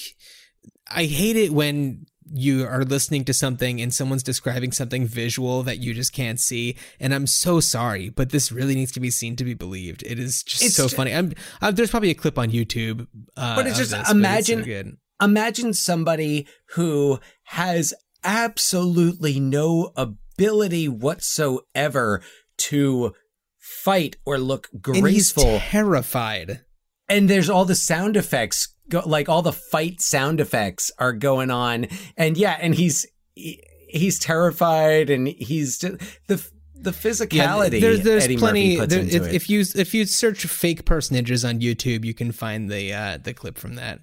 I 0.89 1.05
hate 1.05 1.35
it 1.35 1.51
when 1.51 2.05
you 2.31 2.65
are 2.65 2.83
listening 2.83 3.25
to 3.25 3.33
something 3.33 3.81
and 3.81 3.93
someone's 3.93 4.23
describing 4.23 4.71
something 4.71 5.05
visual 5.05 5.63
that 5.63 5.79
you 5.79 5.93
just 5.93 6.13
can't 6.13 6.39
see. 6.39 6.75
And 6.99 7.13
i'm 7.13 7.27
so 7.27 7.59
sorry 7.59 8.09
but 8.09 8.29
this 8.31 8.51
really 8.51 8.75
needs 8.75 8.91
to 8.93 8.99
be 8.99 9.09
seen 9.11 9.35
to 9.37 9.43
be 9.43 9.53
believed. 9.53 10.03
It 10.03 10.19
is 10.19 10.43
just 10.43 10.63
It's 10.63 10.75
so 10.75 10.87
ju- 10.87 10.95
funny. 10.95 11.13
I'm 11.13 11.33
uh, 11.61 11.71
there's 11.71 11.91
probably 11.91 12.11
a 12.11 12.15
clip 12.15 12.37
on 12.37 12.49
youtube 12.51 13.07
uh, 13.37 13.55
but 13.55 13.67
it's 13.67 13.77
just 13.77 13.91
this, 13.91 14.09
imagine 14.11 14.59
it's 14.59 14.67
so 14.67 14.73
good. 14.73 14.97
imagine 15.21 15.73
somebody 15.73 16.47
who 16.75 17.19
has 17.45 17.93
absolutely 18.23 19.39
no 19.39 19.91
ability 19.95 20.87
whatsoever 20.87 22.21
to 22.57 23.13
fight 23.59 24.15
or 24.25 24.37
look 24.37 24.69
and 24.73 24.85
he's 24.95 25.01
graceful. 25.33 25.59
terrified. 25.59 26.61
And 27.09 27.29
there's 27.29 27.49
all 27.49 27.65
the 27.65 27.75
sound 27.75 28.15
effects 28.15 28.72
go, 28.89 29.01
like 29.05 29.29
all 29.29 29.41
the 29.41 29.53
fight 29.53 30.01
sound 30.01 30.39
effects 30.39 30.91
are 30.99 31.13
going 31.13 31.51
on 31.51 31.87
and 32.17 32.37
yeah 32.37 32.57
and 32.59 32.75
he's 32.75 33.05
he- 33.35 33.61
he's 33.89 34.17
terrified 34.19 35.09
and 35.09 35.27
he's 35.27 35.77
just, 35.79 35.97
the 36.27 36.43
the 36.75 36.91
physicality 36.91 37.79
there's, 37.79 38.01
there's 38.01 38.25
Eddie 38.25 38.37
plenty 38.37 38.77
puts 38.77 38.93
there- 38.93 39.03
if, 39.03 39.13
it. 39.27 39.33
if 39.35 39.49
you 39.49 39.63
if 39.75 39.93
you 39.93 40.05
search 40.05 40.45
fake 40.45 40.83
ninjas 40.85 41.47
on 41.47 41.59
youtube 41.59 42.03
you 42.03 42.13
can 42.13 42.31
find 42.31 42.69
the 42.69 42.91
uh 42.93 43.17
the 43.23 43.33
clip 43.33 43.57
from 43.57 43.75
that 43.75 43.99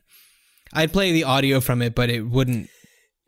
i'd 0.74 0.92
play 0.92 1.12
the 1.12 1.24
audio 1.24 1.60
from 1.60 1.82
it 1.82 1.94
but 1.94 2.08
it 2.08 2.22
wouldn't 2.22 2.68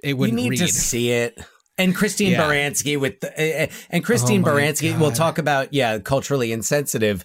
it 0.02 0.14
wouldn't 0.16 0.38
You 0.38 0.50
need 0.50 0.60
read 0.60 0.66
to 0.66 0.72
see 0.72 1.10
it. 1.10 1.38
And 1.78 1.94
Christine 1.94 2.32
Yeah. 2.32 2.42
Baranski 2.42 2.98
with 3.00 3.20
the, 3.20 3.28
uh, 3.30 3.66
and 3.88 4.04
Christine 4.04 4.42
Oh 4.46 4.50
Baranski. 4.50 4.98
We'll 4.98 5.12
talk 5.12 5.38
about 5.38 5.72
yeah, 5.72 6.00
culturally 6.00 6.50
insensitive. 6.52 7.24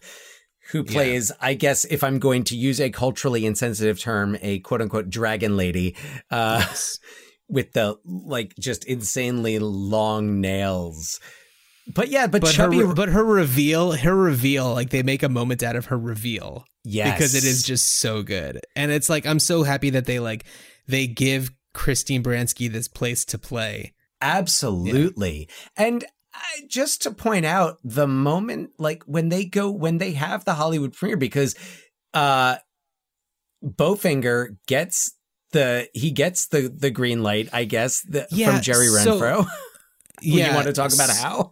Who 0.71 0.83
plays? 0.83 1.31
I 1.39 1.53
guess 1.53 1.85
if 1.85 2.03
I'm 2.03 2.19
going 2.19 2.43
to 2.45 2.55
use 2.55 2.79
a 2.79 2.89
culturally 2.89 3.45
insensitive 3.45 3.99
term, 3.99 4.37
a 4.41 4.59
quote 4.59 4.81
unquote 4.81 5.09
dragon 5.09 5.57
lady, 5.57 5.95
uh, 6.31 6.65
with 7.49 7.73
the 7.73 7.97
like 8.05 8.53
just 8.59 8.83
insanely 8.85 9.59
long 9.59 10.41
nails. 10.41 11.19
But 11.93 12.09
yeah, 12.09 12.27
but, 12.27 12.41
but 12.41 12.51
chubby. 12.51 12.79
her 12.79 12.93
but 12.93 13.09
her 13.09 13.23
reveal 13.23 13.93
her 13.93 14.15
reveal 14.15 14.73
like 14.73 14.89
they 14.89 15.03
make 15.03 15.23
a 15.23 15.29
moment 15.29 15.63
out 15.63 15.75
of 15.77 15.85
her 15.85 15.97
reveal 15.97 16.65
Yes. 16.83 17.13
because 17.13 17.35
it 17.35 17.43
is 17.43 17.63
just 17.63 17.97
so 17.99 18.23
good 18.23 18.61
and 18.73 18.91
it's 18.91 19.09
like 19.09 19.25
i'm 19.25 19.39
so 19.39 19.63
happy 19.63 19.89
that 19.89 20.05
they 20.05 20.19
like 20.19 20.45
they 20.87 21.05
give 21.05 21.51
christine 21.73 22.23
baranski 22.23 22.71
this 22.71 22.87
place 22.87 23.25
to 23.25 23.37
play 23.37 23.93
Absolutely. 24.21 25.47
And 25.75 26.05
I, 26.37 26.61
just 26.67 27.01
to 27.03 27.11
point 27.11 27.45
out 27.45 27.79
the 27.83 28.07
moment, 28.07 28.71
like 28.77 29.03
when 29.05 29.29
they 29.29 29.45
go, 29.45 29.71
when 29.71 29.97
they 29.97 30.11
have 30.11 30.45
the 30.45 30.53
Hollywood 30.53 30.93
premiere, 30.93 31.17
because 31.17 31.55
uh, 32.13 32.57
Bowfinger 33.63 34.57
gets 34.67 35.13
the, 35.51 35.89
he 35.93 36.11
gets 36.11 36.47
the, 36.47 36.69
the 36.73 36.91
green 36.91 37.23
light, 37.23 37.49
I 37.53 37.63
guess, 37.65 38.01
the, 38.01 38.27
Yeah, 38.31 38.51
from 38.53 38.61
Jerry 38.61 38.87
so- 38.87 39.19
Renfro. 39.19 39.47
yeah 40.21 40.49
you 40.49 40.55
want 40.55 40.65
to 40.67 40.73
talk 40.73 40.91
about 40.95 41.11
how? 41.11 41.51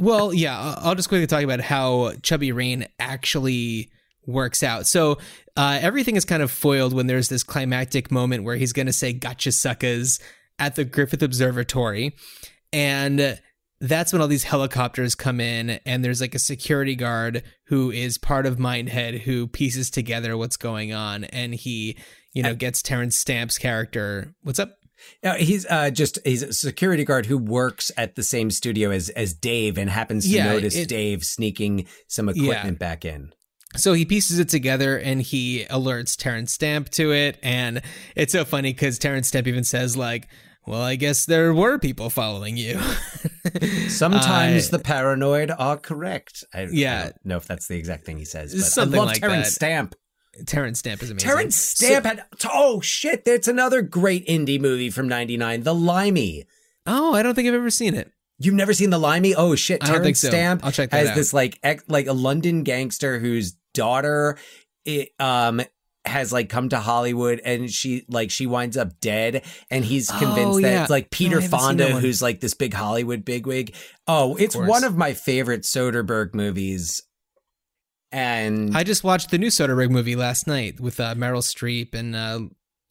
well 0.00 0.32
yeah 0.32 0.74
i'll 0.78 0.94
just 0.94 1.08
quickly 1.08 1.26
talk 1.26 1.42
about 1.42 1.60
how 1.60 2.12
chubby 2.22 2.52
rain 2.52 2.86
actually 3.00 3.90
works 4.24 4.62
out 4.62 4.86
so 4.86 5.18
uh, 5.56 5.78
everything 5.82 6.14
is 6.14 6.24
kind 6.24 6.40
of 6.40 6.48
foiled 6.50 6.92
when 6.92 7.08
there's 7.08 7.28
this 7.28 7.42
climactic 7.42 8.12
moment 8.12 8.44
where 8.44 8.54
he's 8.54 8.72
going 8.72 8.86
to 8.86 8.92
say 8.92 9.12
gotcha 9.12 9.50
suckers 9.50 10.20
at 10.60 10.76
the 10.76 10.84
griffith 10.84 11.22
observatory 11.24 12.14
and 12.72 13.40
that's 13.88 14.12
when 14.12 14.20
all 14.22 14.28
these 14.28 14.44
helicopters 14.44 15.14
come 15.14 15.40
in 15.40 15.70
and 15.86 16.04
there's 16.04 16.20
like 16.20 16.34
a 16.34 16.38
security 16.38 16.94
guard 16.96 17.42
who 17.66 17.90
is 17.90 18.18
part 18.18 18.46
of 18.46 18.56
mindhead 18.58 19.20
who 19.22 19.46
pieces 19.46 19.90
together 19.90 20.36
what's 20.36 20.56
going 20.56 20.92
on 20.92 21.24
and 21.24 21.54
he 21.54 21.96
you 22.32 22.42
know 22.42 22.54
gets 22.54 22.82
terence 22.82 23.16
stamp's 23.16 23.58
character 23.58 24.34
what's 24.42 24.58
up 24.58 24.76
No, 25.22 25.32
he's 25.34 25.66
uh, 25.66 25.90
just 25.90 26.18
he's 26.24 26.42
a 26.42 26.52
security 26.52 27.04
guard 27.04 27.26
who 27.26 27.36
works 27.38 27.90
at 27.96 28.14
the 28.16 28.22
same 28.22 28.50
studio 28.50 28.90
as 28.90 29.10
as 29.10 29.34
Dave 29.34 29.76
and 29.78 29.90
happens 29.90 30.24
to 30.24 30.30
Yeah, 30.30 30.52
notice 30.52 30.76
it- 30.76 30.88
Dave 30.88 31.24
sneaking 31.24 31.86
some 32.08 32.28
equipment 32.28 32.78
back 32.78 33.04
in. 33.04 33.32
So 33.76 33.92
he 33.92 34.04
pieces 34.04 34.38
it 34.38 34.48
together 34.48 34.96
and 34.96 35.20
he 35.20 35.64
alerts 35.68 36.16
Terence 36.16 36.52
Stamp 36.52 36.90
to 36.90 37.12
it. 37.12 37.38
And 37.42 37.82
it's 38.14 38.32
so 38.32 38.44
funny 38.44 38.72
because 38.72 39.00
Terence 39.00 39.26
Stamp 39.26 39.48
even 39.48 39.64
says, 39.64 39.96
like, 39.96 40.28
well, 40.64 40.80
I 40.80 40.94
guess 40.94 41.26
there 41.26 41.52
were 41.52 41.78
people 41.80 42.08
following 42.08 42.56
you. 42.56 42.78
Sometimes 43.88 44.68
Uh, 44.68 44.76
the 44.76 44.82
paranoid 44.82 45.50
are 45.56 45.76
correct. 45.76 46.44
I, 46.52 46.68
Yeah. 46.70 46.98
I 46.98 47.02
don't 47.04 47.26
know 47.26 47.36
if 47.36 47.46
that's 47.46 47.68
the 47.68 47.76
exact 47.76 48.04
thing 48.04 48.18
he 48.18 48.24
says, 48.24 48.54
but 48.54 48.62
Something 48.64 48.96
I 48.96 48.98
love 49.02 49.08
like 49.08 49.20
Terence 49.20 49.48
that. 49.48 49.52
Stamp. 49.54 49.94
Terence 50.46 50.78
Stamp 50.80 51.02
is 51.02 51.10
amazing. 51.10 51.28
Terence 51.28 51.56
Stamp 51.56 52.04
had 52.06 52.24
oh 52.52 52.80
shit, 52.80 53.24
that's 53.24 53.46
another 53.46 53.82
great 53.82 54.26
indie 54.26 54.60
movie 54.60 54.90
from 54.90 55.06
'99, 55.08 55.62
The 55.62 55.74
Limey. 55.74 56.44
Oh, 56.86 57.14
I 57.14 57.22
don't 57.22 57.34
think 57.34 57.46
I've 57.48 57.54
ever 57.54 57.70
seen 57.70 57.94
it. 57.94 58.10
You've 58.38 58.54
never 58.54 58.72
seen 58.74 58.90
The 58.90 58.98
Limey? 58.98 59.34
Oh 59.36 59.54
shit, 59.54 59.82
I 59.84 59.86
don't 59.92 60.00
Terence 60.02 60.20
so. 60.20 60.28
Stamp 60.28 60.64
I'll 60.64 60.72
check 60.72 60.90
that 60.90 60.96
has 60.98 61.08
out. 61.10 61.14
this 61.14 61.32
like 61.32 61.58
ex, 61.62 61.84
like 61.86 62.08
a 62.08 62.12
London 62.12 62.64
gangster 62.64 63.20
whose 63.20 63.52
daughter 63.74 64.36
it, 64.84 65.10
um 65.20 65.62
has 66.06 66.32
like 66.32 66.48
come 66.50 66.68
to 66.68 66.78
Hollywood 66.78 67.40
and 67.44 67.70
she 67.70 68.04
like 68.08 68.30
she 68.30 68.46
winds 68.46 68.76
up 68.76 69.00
dead 69.00 69.42
and 69.70 69.84
he's 69.84 70.10
convinced 70.10 70.58
Oh, 70.58 70.60
that 70.60 70.70
yeah. 70.70 70.80
it's 70.82 70.90
like 70.90 71.10
Peter 71.10 71.40
I 71.40 71.46
Fonda 71.46 71.86
who's 71.92 72.20
like 72.20 72.40
this 72.40 72.52
big 72.54 72.74
Hollywood 72.74 73.24
bigwig. 73.24 73.74
Oh, 74.06 74.36
it's 74.36 74.54
course. 74.54 74.68
one 74.68 74.84
of 74.84 74.96
my 74.96 75.14
favorite 75.14 75.62
Soderbergh 75.62 76.34
movies. 76.34 77.02
And 78.12 78.76
I 78.76 78.84
just 78.84 79.02
watched 79.02 79.30
the 79.30 79.38
new 79.38 79.48
Soderbergh 79.48 79.90
movie 79.90 80.14
last 80.16 80.46
night 80.46 80.78
with 80.78 81.00
uh, 81.00 81.14
Meryl 81.14 81.42
Streep 81.42 81.94
and 81.94 82.14
uh, 82.14 82.40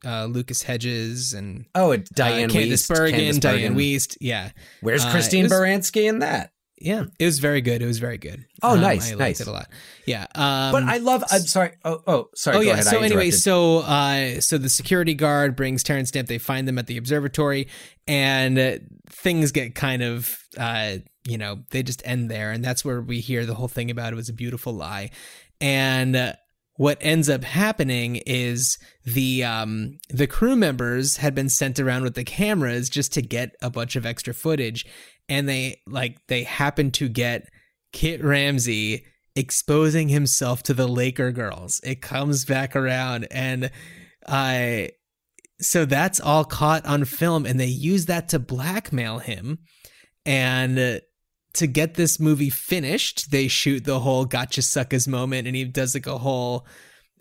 uh, 0.06 0.26
Lucas 0.26 0.64
Hedges 0.64 1.34
and 1.34 1.66
oh, 1.76 1.92
it's 1.92 2.12
Dianne 2.12 2.46
uh, 2.50 2.54
Candice 2.54 2.72
Wiest, 2.72 2.90
Bergen, 2.90 3.20
Candice 3.20 3.40
Dianne 3.40 3.76
Wiest. 3.76 4.18
Yeah. 4.20 4.52
Where's 4.82 5.06
Uh, 5.06 5.12
Christine 5.12 5.46
it 5.46 5.52
was- 5.52 5.54
Baranski 5.54 6.10
in 6.10 6.20
that? 6.20 6.52
Yeah, 6.84 7.06
it 7.18 7.26
was 7.26 7.40
very 7.40 7.62
good. 7.62 7.82
It 7.82 7.86
was 7.86 8.00
very 8.00 8.18
good. 8.18 8.46
Oh, 8.62 8.74
Um, 8.74 8.82
nice, 8.82 9.08
I 9.08 9.16
liked 9.16 9.20
nice. 9.20 9.42
it 9.42 9.48
a 9.48 9.52
lot. 9.52 9.70
Yeah, 10.06 10.28
um, 10.36 10.72
but 10.74 10.84
I 10.84 10.98
love. 10.98 11.24
I'm 11.32 11.42
sorry. 11.42 11.72
Oh, 11.86 12.02
oh, 12.06 12.30
sorry. 12.36 12.58
oh 12.58 12.60
yeah. 12.60 12.74
ahead. 12.74 12.86
So 12.86 13.00
anyway, 13.00 13.32
so 13.32 13.80
uh, 13.80 14.42
so 14.42 14.58
the 14.58 14.70
security 14.70 15.14
guard 15.14 15.56
brings 15.56 15.82
Terence 15.82 16.10
Stamp. 16.10 16.28
They 16.28 16.38
find 16.40 16.68
them 16.68 16.78
at 16.78 16.88
the 16.88 16.98
observatory, 16.98 17.70
and 18.06 18.60
uh, 18.60 18.78
things 19.10 19.54
get 19.54 19.76
kind 19.76 20.04
of 20.04 20.38
uh, 20.58 20.98
you 21.26 21.38
know 21.38 21.64
they 21.72 21.84
just 21.84 22.02
end 22.06 22.30
there, 22.30 22.52
and 22.52 22.64
that's 22.64 22.84
where 22.84 23.02
we 23.02 23.22
hear 23.22 23.46
the 23.46 23.56
whole 23.56 23.70
thing 23.70 23.90
about 23.90 24.12
it 24.12 24.18
was 24.18 24.28
a 24.30 24.34
beautiful 24.34 24.74
lie, 24.74 25.10
and. 25.62 26.36
What 26.76 26.98
ends 27.02 27.30
up 27.30 27.44
happening 27.44 28.18
is 28.26 28.78
the 29.06 29.44
um 29.44 30.00
the 30.10 30.28
crew 30.28 30.56
members 30.56 31.18
had 31.18 31.36
been 31.36 31.50
sent 31.50 31.80
around 31.80 32.04
with 32.04 32.16
the 32.16 32.24
cameras 32.24 32.90
just 32.90 33.14
to 33.14 33.22
get 33.22 33.56
a 33.62 33.70
bunch 33.70 33.96
of 33.96 34.06
extra 34.06 34.34
footage 34.34 34.86
and 35.30 35.48
they 35.48 35.82
like 35.88 36.18
they 36.28 36.44
happen 36.44 36.92
to 36.92 37.08
get 37.10 37.48
Kit 37.92 38.24
Ramsey 38.24 39.06
exposing 39.36 40.10
himself 40.10 40.64
to 40.64 40.74
the 40.74 40.88
Laker 40.88 41.32
girls. 41.32 41.80
It 41.84 42.02
comes 42.02 42.46
back 42.46 42.76
around 42.76 43.28
and 43.30 43.70
I 44.28 44.92
so 45.60 45.86
that's 45.86 46.20
all 46.20 46.44
caught 46.44 46.86
on 46.86 47.06
film 47.06 47.46
and 47.46 47.60
they 47.60 47.68
use 47.68 48.08
that 48.08 48.30
to 48.30 48.40
blackmail 48.40 49.20
him 49.20 49.60
and 50.26 51.02
to 51.54 51.68
get 51.68 51.96
this 51.96 52.20
movie 52.20 52.50
finished 52.50 53.32
they 53.32 53.48
shoot 53.48 53.84
the 53.86 54.00
whole 54.00 54.26
gotcha 54.26 54.62
suckers 54.62 55.08
moment 55.08 55.48
and 55.48 55.56
he 55.56 55.64
does 55.64 55.94
like 55.94 56.08
a 56.08 56.18
whole 56.18 56.66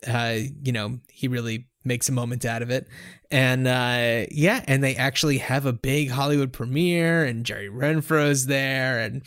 uh 0.07 0.39
you 0.63 0.73
know 0.73 0.99
he 1.11 1.29
really 1.29 1.67
makes 1.85 2.09
a 2.09 2.13
moment 2.13 2.45
out 2.45 2.63
of 2.63 2.71
it 2.71 2.87
and 3.31 3.67
uh 3.67 4.25
yeah 4.31 4.65
and 4.67 4.83
they 4.83 4.97
actually 4.97 5.39
have 5.39 5.67
a 5.67 5.73
big 5.73 6.11
hollywood 6.11 6.53
premiere 6.53 7.25
and 7.25 7.45
jerry 7.45 7.69
renfro's 7.69 8.47
there 8.47 8.99
and 9.01 9.23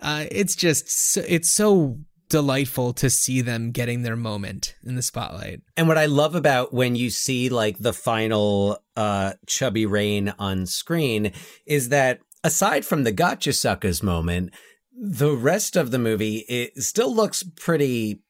uh 0.00 0.24
it's 0.30 0.56
just 0.56 0.88
so, 0.90 1.22
it's 1.26 1.50
so 1.50 1.98
delightful 2.32 2.94
to 2.94 3.10
see 3.10 3.42
them 3.42 3.72
getting 3.72 4.00
their 4.02 4.16
moment 4.16 4.74
in 4.84 4.94
the 4.94 5.02
spotlight. 5.02 5.60
And 5.76 5.86
what 5.86 5.98
I 5.98 6.06
love 6.06 6.34
about 6.34 6.72
when 6.72 6.96
you 6.96 7.10
see 7.10 7.50
like 7.50 7.78
the 7.78 7.92
final 7.92 8.78
uh 8.96 9.34
chubby 9.46 9.84
rain 9.84 10.32
on 10.38 10.64
screen 10.64 11.32
is 11.66 11.90
that 11.90 12.20
aside 12.44 12.84
from 12.84 13.04
the 13.04 13.12
gotcha 13.12 13.52
suckers 13.52 14.02
moment, 14.02 14.52
the 14.94 15.32
rest 15.32 15.76
of 15.76 15.90
the 15.90 15.98
movie 15.98 16.44
it 16.48 16.76
still 16.82 17.14
looks 17.14 17.42
pretty 17.42 18.20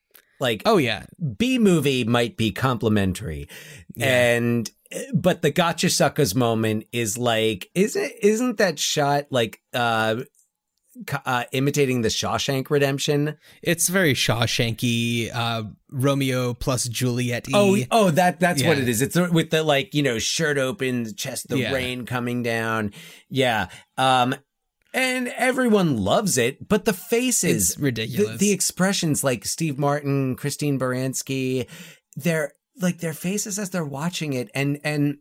like 0.41 0.63
oh 0.65 0.77
yeah 0.77 1.05
b 1.37 1.59
movie 1.59 2.05
might 2.05 2.37
be 2.37 2.51
complimentary 2.51 3.49
yeah. 3.95 4.35
and 4.35 4.71
but 5.13 5.43
the 5.43 5.51
gotcha 5.51 5.91
suckers 5.91 6.35
moment 6.35 6.85
is 6.93 7.19
like 7.19 7.69
isn't 7.75 8.13
isn't 8.23 8.59
that 8.59 8.79
shot 8.79 9.27
like 9.31 9.61
uh 9.75 10.17
uh, 11.25 11.45
imitating 11.53 12.03
the 12.03 12.09
Shawshank 12.09 12.71
Redemption. 12.71 13.37
It's 13.63 13.89
very 13.89 14.15
Shawshanky, 14.15 15.31
uh, 15.35 15.65
Romeo 15.91 16.55
plus 16.55 16.89
Juliet. 16.89 17.47
Oh, 17.53 17.79
oh, 17.91 18.11
that 18.11 18.41
that's 18.41 18.63
yeah. 18.63 18.69
what 18.69 18.79
it 18.79 18.89
is. 18.89 19.03
It's 19.03 19.17
with 19.17 19.51
the 19.51 19.63
like 19.63 19.95
you 19.95 20.03
know 20.03 20.19
shirt 20.19 20.59
open, 20.59 21.15
chest, 21.15 21.49
the 21.49 21.59
yeah. 21.59 21.73
rain 21.73 22.07
coming 22.07 22.43
down. 22.43 22.93
Yeah, 23.29 23.69
um, 23.97 24.35
and 24.95 25.29
everyone 25.29 25.99
loves 25.99 26.39
it. 26.39 26.69
But 26.69 26.85
the 26.85 26.93
faces, 26.93 27.71
it's 27.71 27.79
ridiculous. 27.79 28.33
The, 28.33 28.39
the 28.39 28.53
expressions, 28.53 29.25
like 29.25 29.45
Steve 29.45 29.79
Martin, 29.79 30.37
Christine 30.37 30.79
Baranski, 30.79 31.69
they're 32.17 32.53
like 32.81 32.99
their 32.99 33.15
faces 33.15 33.59
as 33.59 33.71
they're 33.71 33.85
watching 33.85 34.33
it, 34.33 34.51
and 34.55 34.79
and 34.85 35.19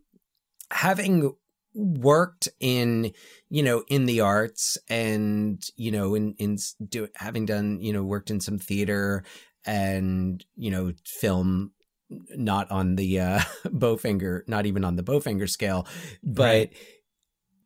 having 0.70 1.32
worked 1.74 2.48
in 2.60 3.12
you 3.52 3.62
know 3.62 3.84
in 3.88 4.06
the 4.06 4.20
arts 4.22 4.78
and 4.88 5.62
you 5.76 5.90
know 5.90 6.14
in 6.14 6.34
in 6.38 6.56
do, 6.88 7.06
having 7.14 7.44
done 7.44 7.78
you 7.82 7.92
know 7.92 8.02
worked 8.02 8.30
in 8.30 8.40
some 8.40 8.58
theater 8.58 9.24
and 9.66 10.42
you 10.56 10.70
know 10.70 10.92
film 11.04 11.70
not 12.30 12.70
on 12.70 12.96
the 12.96 13.20
uh 13.20 13.40
bowfinger 13.66 14.40
not 14.46 14.64
even 14.64 14.84
on 14.84 14.96
the 14.96 15.02
bowfinger 15.02 15.48
scale 15.48 15.86
but 16.22 16.42
right. 16.42 16.72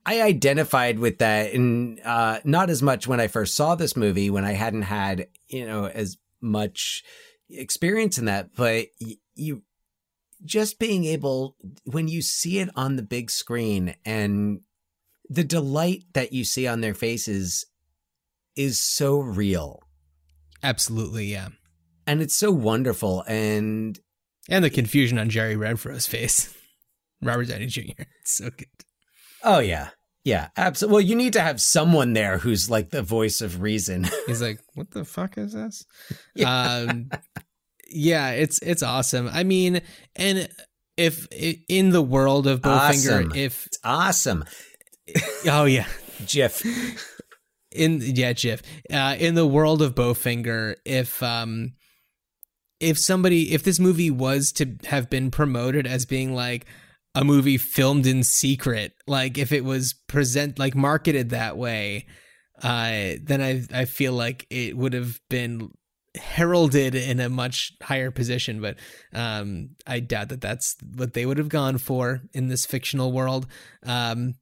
I 0.04 0.22
identified 0.22 0.98
with 0.98 1.18
that 1.18 1.52
and 1.52 2.00
uh 2.04 2.40
not 2.42 2.68
as 2.68 2.82
much 2.82 3.06
when 3.06 3.20
I 3.20 3.28
first 3.28 3.54
saw 3.54 3.76
this 3.76 3.96
movie 3.96 4.28
when 4.28 4.44
I 4.44 4.52
hadn't 4.52 4.82
had 4.82 5.28
you 5.46 5.66
know 5.66 5.86
as 5.86 6.18
much 6.40 7.04
experience 7.48 8.18
in 8.18 8.24
that 8.24 8.56
but 8.56 8.86
you 9.36 9.62
just 10.44 10.80
being 10.80 11.04
able 11.04 11.56
when 11.84 12.08
you 12.08 12.22
see 12.22 12.58
it 12.58 12.70
on 12.74 12.96
the 12.96 13.02
big 13.02 13.30
screen 13.30 13.94
and 14.04 14.60
the 15.28 15.44
delight 15.44 16.04
that 16.14 16.32
you 16.32 16.44
see 16.44 16.66
on 16.66 16.80
their 16.80 16.94
faces 16.94 17.66
is 18.56 18.80
so 18.80 19.18
real. 19.18 19.80
Absolutely 20.62 21.26
yeah. 21.26 21.48
And 22.06 22.22
it's 22.22 22.36
so 22.36 22.50
wonderful 22.50 23.24
and 23.26 23.98
and 24.48 24.64
the 24.64 24.70
confusion 24.70 25.18
on 25.18 25.28
jerry 25.28 25.56
renfro's 25.56 26.06
face. 26.06 26.54
Robert 27.22 27.48
downey 27.48 27.66
jr 27.66 27.80
it's 28.20 28.36
so 28.36 28.50
good. 28.50 28.66
Oh 29.42 29.58
yeah. 29.58 29.90
Yeah 30.24 30.48
absolutely 30.56 30.94
well 30.94 31.02
you 31.02 31.16
need 31.16 31.32
to 31.34 31.40
have 31.40 31.60
someone 31.60 32.12
there 32.12 32.38
who's 32.38 32.70
like 32.70 32.90
the 32.90 33.02
voice 33.02 33.40
of 33.40 33.60
reason. 33.60 34.06
He's 34.26 34.42
like 34.42 34.60
what 34.74 34.90
the 34.90 35.04
fuck 35.04 35.38
is 35.38 35.52
this? 35.52 35.84
Yeah. 36.34 36.86
um 36.88 37.10
yeah, 37.88 38.30
it's 38.30 38.58
it's 38.62 38.82
awesome. 38.82 39.28
I 39.32 39.44
mean, 39.44 39.80
and 40.14 40.48
if 40.96 41.26
in 41.32 41.90
the 41.90 42.02
world 42.02 42.46
of 42.46 42.60
Bowfinger, 42.60 43.26
awesome. 43.26 43.32
if 43.34 43.66
it's 43.66 43.78
awesome, 43.84 44.44
oh 45.46 45.64
yeah, 45.64 45.86
Jiff. 46.24 46.64
In 47.72 48.00
yeah, 48.00 48.32
Jiff. 48.32 48.62
Uh, 48.90 49.16
in 49.18 49.34
the 49.34 49.46
world 49.46 49.82
of 49.82 49.94
Bowfinger, 49.94 50.76
if 50.84 51.22
um, 51.22 51.74
if 52.80 52.98
somebody, 52.98 53.52
if 53.52 53.62
this 53.62 53.78
movie 53.78 54.10
was 54.10 54.52
to 54.52 54.76
have 54.86 55.10
been 55.10 55.30
promoted 55.30 55.86
as 55.86 56.06
being 56.06 56.34
like 56.34 56.66
a 57.14 57.24
movie 57.24 57.58
filmed 57.58 58.06
in 58.06 58.22
secret, 58.22 58.94
like 59.06 59.38
if 59.38 59.52
it 59.52 59.64
was 59.64 59.94
present 60.06 60.58
like 60.58 60.74
marketed 60.74 61.30
that 61.30 61.56
way, 61.56 62.06
uh, 62.62 63.16
then 63.22 63.40
I 63.42 63.64
I 63.72 63.84
feel 63.84 64.12
like 64.12 64.46
it 64.50 64.76
would 64.76 64.92
have 64.92 65.20
been 65.28 65.70
heralded 66.16 66.94
in 66.94 67.20
a 67.20 67.28
much 67.28 67.72
higher 67.82 68.10
position, 68.10 68.60
but 68.60 68.78
um, 69.12 69.70
I 69.86 70.00
doubt 70.00 70.30
that 70.30 70.40
that's 70.40 70.76
what 70.94 71.12
they 71.12 71.26
would 71.26 71.38
have 71.38 71.48
gone 71.48 71.78
for 71.78 72.22
in 72.32 72.48
this 72.48 72.66
fictional 72.66 73.12
world. 73.12 73.46
Um, 73.84 74.34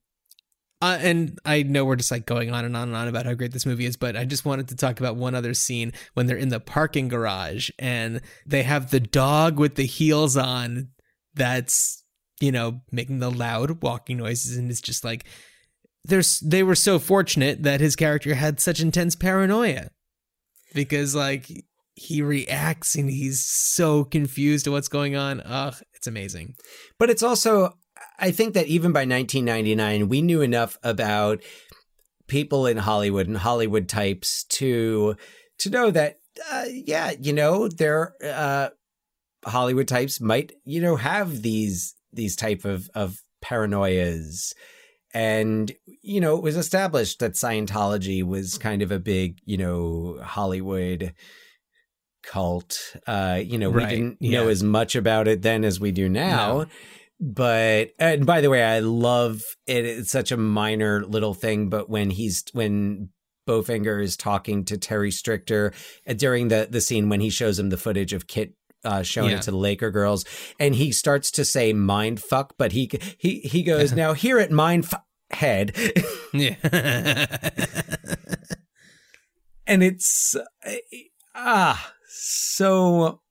uh, 0.85 0.99
and 1.01 1.39
I 1.45 1.63
know 1.63 1.83
we're 1.83 1.95
just 1.95 2.11
like 2.11 2.27
going 2.27 2.51
on 2.51 2.63
and 2.63 2.77
on 2.77 2.89
and 2.89 2.95
on 2.95 3.07
about 3.07 3.25
how 3.25 3.33
great 3.33 3.51
this 3.51 3.65
movie 3.65 3.87
is, 3.87 3.97
but 3.97 4.15
I 4.15 4.23
just 4.23 4.45
wanted 4.45 4.67
to 4.67 4.75
talk 4.75 4.99
about 4.99 5.15
one 5.15 5.33
other 5.33 5.55
scene 5.55 5.93
when 6.13 6.27
they're 6.27 6.37
in 6.37 6.49
the 6.49 6.59
parking 6.59 7.07
garage 7.07 7.71
and 7.79 8.21
they 8.45 8.61
have 8.61 8.91
the 8.91 8.99
dog 8.99 9.57
with 9.57 9.75
the 9.75 9.87
heels 9.87 10.37
on 10.37 10.89
that's, 11.33 12.03
you 12.39 12.51
know, 12.51 12.81
making 12.91 13.17
the 13.17 13.31
loud 13.31 13.81
walking 13.81 14.17
noises. 14.17 14.57
And 14.57 14.69
it's 14.69 14.79
just 14.79 15.03
like, 15.03 15.25
there's, 16.03 16.39
they 16.41 16.61
were 16.61 16.75
so 16.75 16.99
fortunate 16.99 17.63
that 17.63 17.81
his 17.81 17.95
character 17.95 18.35
had 18.35 18.59
such 18.59 18.79
intense 18.79 19.15
paranoia 19.15 19.89
because 20.75 21.15
like 21.15 21.49
he 21.95 22.21
reacts 22.21 22.93
and 22.93 23.09
he's 23.09 23.43
so 23.43 24.03
confused 24.03 24.65
to 24.65 24.71
what's 24.71 24.87
going 24.87 25.15
on. 25.15 25.41
Ugh, 25.41 25.73
it's 25.95 26.05
amazing. 26.05 26.53
But 26.99 27.09
it's 27.09 27.23
also 27.23 27.73
I 28.19 28.31
think 28.31 28.53
that 28.53 28.67
even 28.67 28.91
by 28.91 29.01
1999 29.01 30.09
we 30.09 30.21
knew 30.21 30.41
enough 30.41 30.77
about 30.83 31.41
people 32.27 32.65
in 32.65 32.77
Hollywood 32.77 33.27
and 33.27 33.37
Hollywood 33.37 33.87
types 33.87 34.43
to 34.45 35.15
to 35.59 35.69
know 35.69 35.91
that 35.91 36.19
uh, 36.51 36.65
yeah, 36.69 37.11
you 37.19 37.33
know, 37.33 37.67
their 37.67 38.13
uh, 38.23 38.69
Hollywood 39.45 39.87
types 39.87 40.19
might, 40.19 40.51
you 40.65 40.81
know, 40.81 40.95
have 40.95 41.41
these 41.41 41.95
these 42.11 42.35
type 42.35 42.65
of 42.65 42.89
of 42.95 43.21
paranoias 43.43 44.53
and 45.13 45.71
you 46.01 46.19
know 46.19 46.35
it 46.35 46.41
was 46.43 46.57
established 46.57 47.19
that 47.19 47.33
scientology 47.33 48.23
was 48.23 48.57
kind 48.57 48.81
of 48.81 48.91
a 48.91 48.97
big 48.97 49.37
you 49.45 49.57
know 49.57 50.19
hollywood 50.23 51.13
cult 52.23 52.95
uh 53.05 53.39
you 53.43 53.57
know 53.57 53.69
right. 53.69 53.87
we 53.87 53.95
didn't 53.95 54.17
yeah. 54.19 54.39
know 54.39 54.49
as 54.49 54.63
much 54.63 54.95
about 54.95 55.27
it 55.27 55.43
then 55.43 55.63
as 55.63 55.79
we 55.79 55.91
do 55.91 56.09
now 56.09 56.59
no. 56.59 56.65
But 57.19 57.91
and 57.97 58.25
by 58.25 58.41
the 58.41 58.49
way 58.49 58.61
i 58.61 58.79
love 58.79 59.41
it 59.65 59.85
it's 59.85 60.11
such 60.11 60.33
a 60.33 60.37
minor 60.37 61.05
little 61.05 61.33
thing 61.33 61.69
but 61.69 61.89
when 61.89 62.09
he's 62.09 62.43
when 62.51 63.09
Bowfinger 63.47 64.03
is 64.03 64.17
talking 64.17 64.65
to 64.65 64.77
Terry 64.77 65.11
Stricter 65.11 65.71
uh, 66.07 66.13
during 66.13 66.49
the 66.49 66.67
the 66.69 66.81
scene 66.81 67.09
when 67.09 67.21
he 67.21 67.29
shows 67.29 67.57
him 67.57 67.69
the 67.69 67.77
footage 67.77 68.11
of 68.11 68.27
Kit 68.27 68.55
uh, 68.83 69.01
showing 69.01 69.31
yeah. 69.31 69.37
it 69.37 69.43
to 69.43 69.51
the 69.51 69.57
Laker 69.57 69.91
girls, 69.91 70.25
and 70.59 70.75
he 70.75 70.91
starts 70.91 71.31
to 71.31 71.45
say 71.45 71.73
"mind 71.73 72.21
fuck," 72.21 72.53
but 72.57 72.71
he 72.71 72.89
he 73.17 73.39
he 73.39 73.63
goes 73.63 73.93
now 73.93 74.13
here 74.13 74.39
at 74.39 74.51
mind 74.51 74.85
fuck 74.87 75.05
head. 75.31 75.75
yeah. 76.33 76.55
and 79.67 79.83
it's 79.83 80.35
ah 81.33 81.93
so 82.07 83.21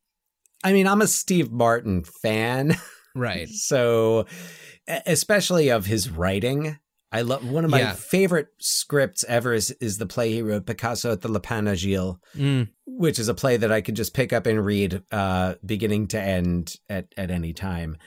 I 0.62 0.72
mean, 0.72 0.86
I'm 0.86 1.02
a 1.02 1.06
Steve 1.06 1.50
Martin 1.52 2.04
fan. 2.04 2.76
Right. 3.14 3.48
so 3.52 4.26
especially 5.06 5.70
of 5.70 5.86
his 5.86 6.10
writing. 6.10 6.78
I 7.12 7.22
love 7.22 7.48
one 7.48 7.64
of 7.64 7.70
my 7.70 7.80
yeah. 7.80 7.92
favorite 7.92 8.48
scripts 8.58 9.24
ever 9.28 9.54
is, 9.54 9.70
is 9.80 9.98
the 9.98 10.06
play 10.06 10.32
he 10.32 10.42
wrote, 10.42 10.66
Picasso 10.66 11.12
at 11.12 11.20
the 11.20 11.28
Lapin 11.28 11.68
Agile, 11.68 12.18
mm. 12.36 12.68
which 12.86 13.20
is 13.20 13.28
a 13.28 13.34
play 13.34 13.56
that 13.56 13.70
I 13.70 13.82
could 13.82 13.94
just 13.94 14.14
pick 14.14 14.32
up 14.32 14.46
and 14.46 14.64
read 14.64 15.00
uh, 15.12 15.54
beginning 15.64 16.08
to 16.08 16.20
end 16.20 16.74
at, 16.88 17.06
at 17.16 17.30
any 17.30 17.52
time. 17.52 17.98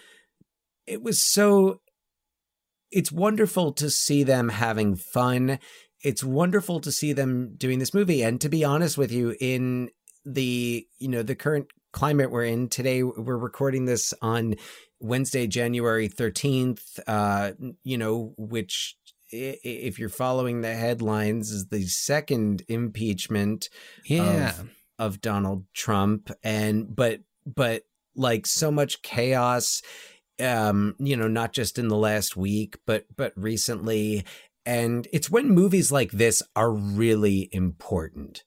It 0.85 1.01
was 1.01 1.23
so 1.23 1.79
it's 2.91 3.11
wonderful 3.11 3.71
to 3.73 3.89
see 3.89 4.23
them 4.23 4.49
having 4.49 4.95
fun. 4.95 5.59
It's 6.03 6.23
wonderful 6.23 6.81
to 6.81 6.91
see 6.91 7.13
them 7.13 7.55
doing 7.55 7.79
this 7.79 7.93
movie. 7.93 8.23
And 8.23 8.41
to 8.41 8.49
be 8.49 8.65
honest 8.65 8.97
with 8.97 9.11
you, 9.11 9.35
in 9.39 9.89
the 10.25 10.85
you 10.99 11.07
know 11.07 11.23
the 11.23 11.35
current 11.35 11.67
climate 11.91 12.29
we're 12.29 12.43
in 12.43 12.69
today. 12.69 13.01
We're 13.01 13.37
recording 13.37 13.85
this 13.85 14.13
on 14.21 14.55
Wednesday, 14.99 15.47
January 15.47 16.09
13th, 16.09 16.99
uh, 17.07 17.51
you 17.83 17.97
know, 17.97 18.33
which 18.37 18.95
if 19.31 19.99
you're 19.99 20.09
following 20.09 20.61
the 20.61 20.73
headlines 20.73 21.51
is 21.51 21.67
the 21.67 21.83
second 21.83 22.63
impeachment 22.67 23.69
yeah. 24.05 24.49
of, 24.49 24.69
of 24.99 25.21
Donald 25.21 25.65
Trump. 25.73 26.31
And 26.43 26.95
but 26.95 27.21
but 27.45 27.83
like 28.15 28.45
so 28.45 28.71
much 28.71 29.01
chaos 29.03 29.81
um 30.39 30.95
you 30.99 31.15
know 31.15 31.27
not 31.27 31.53
just 31.53 31.77
in 31.79 31.87
the 31.87 31.97
last 31.97 32.37
week 32.37 32.77
but 32.85 33.05
but 33.15 33.33
recently. 33.35 34.23
And 34.65 35.07
it's 35.13 35.29
when 35.29 35.49
movies 35.49 35.91
like 35.91 36.11
this 36.11 36.43
are 36.55 36.71
really 36.71 37.49
important 37.51 38.43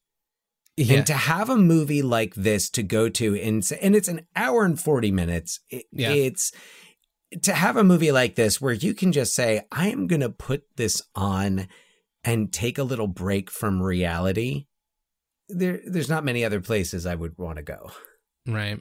Yeah. 0.80 0.98
and 0.98 1.06
to 1.08 1.12
have 1.14 1.50
a 1.50 1.56
movie 1.56 2.02
like 2.02 2.34
this 2.34 2.70
to 2.70 2.82
go 2.82 3.08
to 3.10 3.38
and 3.40 3.62
and 3.82 3.94
it's 3.94 4.08
an 4.08 4.26
hour 4.34 4.64
and 4.64 4.80
40 4.80 5.10
minutes 5.12 5.60
it, 5.68 5.84
Yeah. 5.92 6.10
it's 6.12 6.52
to 7.42 7.52
have 7.52 7.76
a 7.76 7.84
movie 7.84 8.10
like 8.12 8.34
this 8.34 8.60
where 8.60 8.72
you 8.72 8.94
can 8.94 9.12
just 9.12 9.34
say 9.34 9.62
i 9.70 9.88
am 9.88 10.06
going 10.06 10.20
to 10.22 10.30
put 10.30 10.62
this 10.76 11.02
on 11.14 11.68
and 12.24 12.52
take 12.52 12.78
a 12.78 12.82
little 12.82 13.06
break 13.06 13.50
from 13.50 13.82
reality 13.82 14.66
there 15.48 15.80
there's 15.86 16.08
not 16.08 16.24
many 16.24 16.44
other 16.44 16.60
places 16.60 17.04
i 17.06 17.14
would 17.14 17.36
want 17.38 17.56
to 17.58 17.62
go 17.62 17.90
Right. 18.46 18.80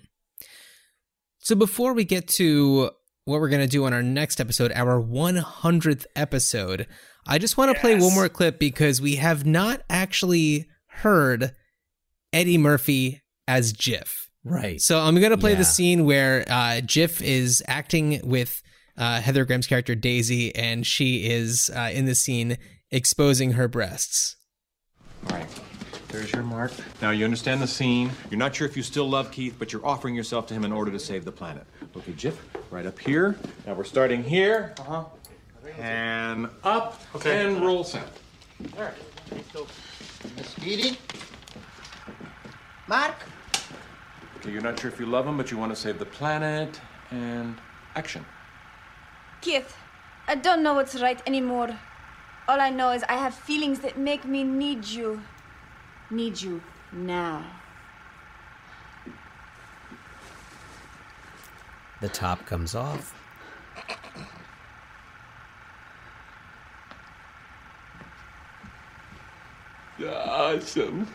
So 1.39 1.55
before 1.55 1.93
we 1.93 2.05
get 2.05 2.27
to 2.30 2.91
what 3.26 3.39
we're 3.41 3.49
going 3.49 3.61
to 3.61 3.67
do 3.67 3.85
on 3.85 3.93
our 3.93 4.01
next 4.01 4.39
episode, 4.39 4.71
our 4.73 5.01
100th 5.01 6.05
episode, 6.15 6.88
I 7.27 7.38
just 7.38 7.57
want 7.57 7.73
to 7.73 7.80
play 7.80 7.95
one 7.99 8.13
more 8.13 8.30
clip 8.30 8.57
because 8.59 9.01
we 9.01 9.15
have 9.17 9.45
not 9.45 9.81
actually 9.89 10.67
heard 10.88 11.53
Eddie 12.34 12.57
Murphy 12.57 13.22
as 13.47 13.73
Jiff. 13.73 14.30
right 14.43 14.80
So 14.81 14.99
I'm 14.99 15.15
going 15.15 15.31
to 15.31 15.38
play 15.38 15.51
Yeah. 15.51 15.57
the 15.60 15.65
scene 15.65 16.06
where 16.06 16.45
uh, 16.47 16.81
Jiff 16.81 17.22
is 17.22 17.64
acting 17.68 18.22
with 18.23 18.61
uh, 18.97 19.22
Heather 19.22 19.45
Graham's 19.45 19.68
character 19.68 19.95
Daisy, 19.95 20.53
and 20.56 20.85
she 20.85 21.26
is 21.30 21.69
uh, 21.76 21.89
in 21.93 22.06
the 22.06 22.15
scene 22.15 22.57
exposing 22.91 23.53
her 23.53 23.68
breasts. 23.68 24.35
All 25.30 25.38
right. 25.38 25.47
There's 26.10 26.31
your 26.34 26.41
mark. 26.43 26.72
Now 27.01 27.11
you 27.11 27.23
understand 27.23 27.61
the 27.61 27.68
scene. 27.68 28.10
You're 28.31 28.39
not 28.39 28.56
sure 28.56 28.68
if 28.68 28.76
you 28.76 28.81
still 28.84 29.07
love 29.07 29.31
Keith, 29.31 29.56
but 29.60 29.72
you're 29.72 29.85
offering 29.85 30.15
yourself 30.15 30.47
to 30.47 30.53
him 30.56 30.65
in 30.65 30.72
order 30.72 30.89
to 30.91 30.99
save 30.99 31.23
the 31.23 31.31
planet. 31.31 31.65
Okay, 31.95 32.14
Jiff, 32.14 32.41
right 32.72 32.85
up 32.85 32.97
here. 32.97 33.38
Now 33.68 33.73
we're 33.76 33.84
starting 33.84 34.23
here. 34.23 34.73
Uh 34.80 34.84
huh. 34.84 35.06
And 35.77 36.49
up. 36.64 36.99
Okay. 37.15 37.45
And 37.45 37.61
roll 37.61 37.84
sound. 37.84 38.10
All 38.77 38.84
right. 38.85 38.93
Miss 40.35 40.56
Edie? 40.61 40.97
Mark? 42.90 43.16
Okay, 44.38 44.52
you're 44.52 44.61
not 44.61 44.80
sure 44.80 44.90
if 44.90 44.99
you 44.99 45.06
love 45.06 45.28
him, 45.28 45.38
but 45.38 45.52
you 45.52 45.57
want 45.57 45.72
to 45.72 45.76
save 45.76 45.99
the 45.99 46.06
planet. 46.06 46.82
And 47.11 47.56
action. 47.95 48.26
Keith, 49.41 49.76
I 50.28 50.36
don't 50.36 50.64
know 50.64 50.74
what's 50.74 50.99
right 50.99 51.22
anymore. 51.28 51.70
All 52.48 52.60
I 52.60 52.72
know 52.72 52.90
is 52.90 53.03
I 53.07 53.14
have 53.14 53.36
feelings 53.36 53.80
that 53.82 53.98
make 53.98 54.26
me 54.26 54.44
need 54.44 54.86
you. 54.86 55.22
Need 56.10 56.41
you 56.41 56.61
now. 56.91 57.45
the 62.02 62.07
top 62.07 62.45
comes 62.45 62.76
off 62.76 63.14
Awesome. 70.02 71.06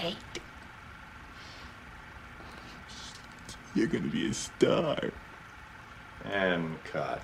Great. 0.00 0.16
You're 3.74 3.86
gonna 3.86 4.08
be 4.08 4.28
a 4.30 4.34
star. 4.34 4.98
And 6.24 6.76
cut. 6.84 7.22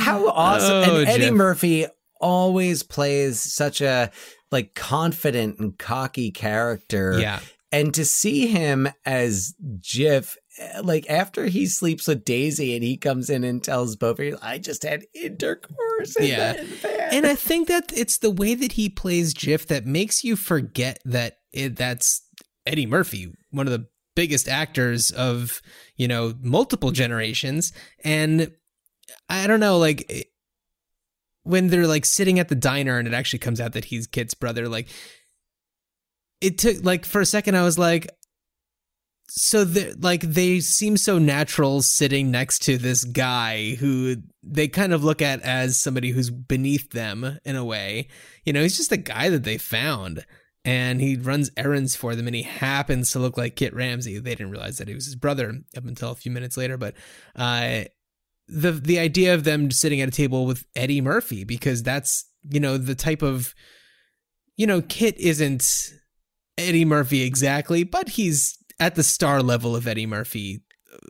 How 0.00 0.28
awesome! 0.28 0.90
Oh, 0.90 1.00
and 1.00 1.08
Eddie 1.08 1.24
Jeff. 1.26 1.32
Murphy 1.32 1.86
always 2.20 2.82
plays 2.82 3.40
such 3.40 3.80
a 3.80 4.10
like 4.50 4.74
confident 4.74 5.58
and 5.58 5.78
cocky 5.78 6.30
character. 6.30 7.18
Yeah. 7.20 7.40
and 7.72 7.92
to 7.94 8.04
see 8.04 8.46
him 8.46 8.88
as 9.04 9.54
Jiff, 9.80 10.36
like 10.82 11.08
after 11.10 11.46
he 11.46 11.66
sleeps 11.66 12.06
with 12.06 12.24
Daisy 12.24 12.74
and 12.74 12.84
he 12.84 12.96
comes 12.96 13.28
in 13.30 13.42
and 13.44 13.62
tells 13.62 13.96
Bofi, 13.96 14.36
"I 14.40 14.58
just 14.58 14.82
had 14.82 15.04
intercourse." 15.14 16.16
in 16.16 16.26
Yeah. 16.26 16.52
the- 16.52 16.60
in 16.60 16.70
the 16.70 16.76
bed." 16.76 17.08
and 17.12 17.26
I 17.26 17.34
think 17.34 17.68
that 17.68 17.92
it's 17.96 18.18
the 18.18 18.30
way 18.30 18.54
that 18.54 18.72
he 18.72 18.88
plays 18.88 19.34
Jiff 19.34 19.66
that 19.66 19.86
makes 19.86 20.22
you 20.24 20.36
forget 20.36 21.00
that 21.04 21.38
it, 21.52 21.76
that's 21.76 22.22
Eddie 22.66 22.86
Murphy, 22.86 23.32
one 23.50 23.66
of 23.66 23.72
the 23.72 23.86
biggest 24.16 24.48
actors 24.48 25.10
of 25.10 25.60
you 25.96 26.06
know 26.06 26.34
multiple 26.40 26.92
generations. 26.92 27.72
And 28.04 28.52
I 29.28 29.46
don't 29.46 29.60
know, 29.60 29.78
like 29.78 30.06
eh, 30.08 30.22
when 31.42 31.68
they're 31.68 31.86
like 31.86 32.04
sitting 32.04 32.38
at 32.38 32.48
the 32.48 32.54
diner 32.54 32.98
and 32.98 33.06
it 33.08 33.14
actually 33.14 33.40
comes 33.40 33.60
out 33.60 33.72
that 33.72 33.86
he's 33.86 34.06
Kit's 34.06 34.34
brother, 34.34 34.68
like 34.68 34.88
it 36.40 36.58
took 36.58 36.84
like 36.84 37.04
for 37.04 37.20
a 37.20 37.26
second 37.26 37.56
I 37.56 37.64
was 37.64 37.78
like. 37.78 38.08
So 39.36 39.66
like 39.98 40.20
they 40.20 40.60
seem 40.60 40.96
so 40.96 41.18
natural 41.18 41.82
sitting 41.82 42.30
next 42.30 42.60
to 42.62 42.78
this 42.78 43.02
guy 43.02 43.74
who 43.74 44.18
they 44.44 44.68
kind 44.68 44.92
of 44.92 45.02
look 45.02 45.20
at 45.20 45.40
as 45.42 45.76
somebody 45.76 46.10
who's 46.10 46.30
beneath 46.30 46.92
them 46.92 47.40
in 47.44 47.56
a 47.56 47.64
way. 47.64 48.06
You 48.44 48.52
know, 48.52 48.62
he's 48.62 48.76
just 48.76 48.92
a 48.92 48.96
guy 48.96 49.30
that 49.30 49.42
they 49.42 49.58
found 49.58 50.24
and 50.64 51.00
he 51.00 51.16
runs 51.16 51.50
errands 51.56 51.96
for 51.96 52.14
them 52.14 52.28
and 52.28 52.36
he 52.36 52.42
happens 52.42 53.10
to 53.10 53.18
look 53.18 53.36
like 53.36 53.56
Kit 53.56 53.74
Ramsey. 53.74 54.20
They 54.20 54.36
didn't 54.36 54.52
realize 54.52 54.78
that 54.78 54.86
he 54.86 54.94
was 54.94 55.06
his 55.06 55.16
brother 55.16 55.52
up 55.76 55.84
until 55.84 56.12
a 56.12 56.16
few 56.16 56.30
minutes 56.30 56.56
later, 56.56 56.76
but 56.76 56.94
uh 57.34 57.84
the 58.46 58.70
the 58.70 59.00
idea 59.00 59.34
of 59.34 59.42
them 59.42 59.72
sitting 59.72 60.00
at 60.00 60.06
a 60.08 60.12
table 60.12 60.46
with 60.46 60.64
Eddie 60.76 61.00
Murphy 61.00 61.42
because 61.42 61.82
that's, 61.82 62.24
you 62.48 62.60
know, 62.60 62.78
the 62.78 62.94
type 62.94 63.22
of 63.22 63.52
you 64.56 64.68
know, 64.68 64.80
Kit 64.80 65.18
isn't 65.18 65.92
Eddie 66.56 66.84
Murphy 66.84 67.22
exactly, 67.22 67.82
but 67.82 68.10
he's 68.10 68.56
at 68.80 68.94
the 68.94 69.02
star 69.02 69.42
level 69.42 69.74
of 69.76 69.86
Eddie 69.86 70.06
Murphy 70.06 70.62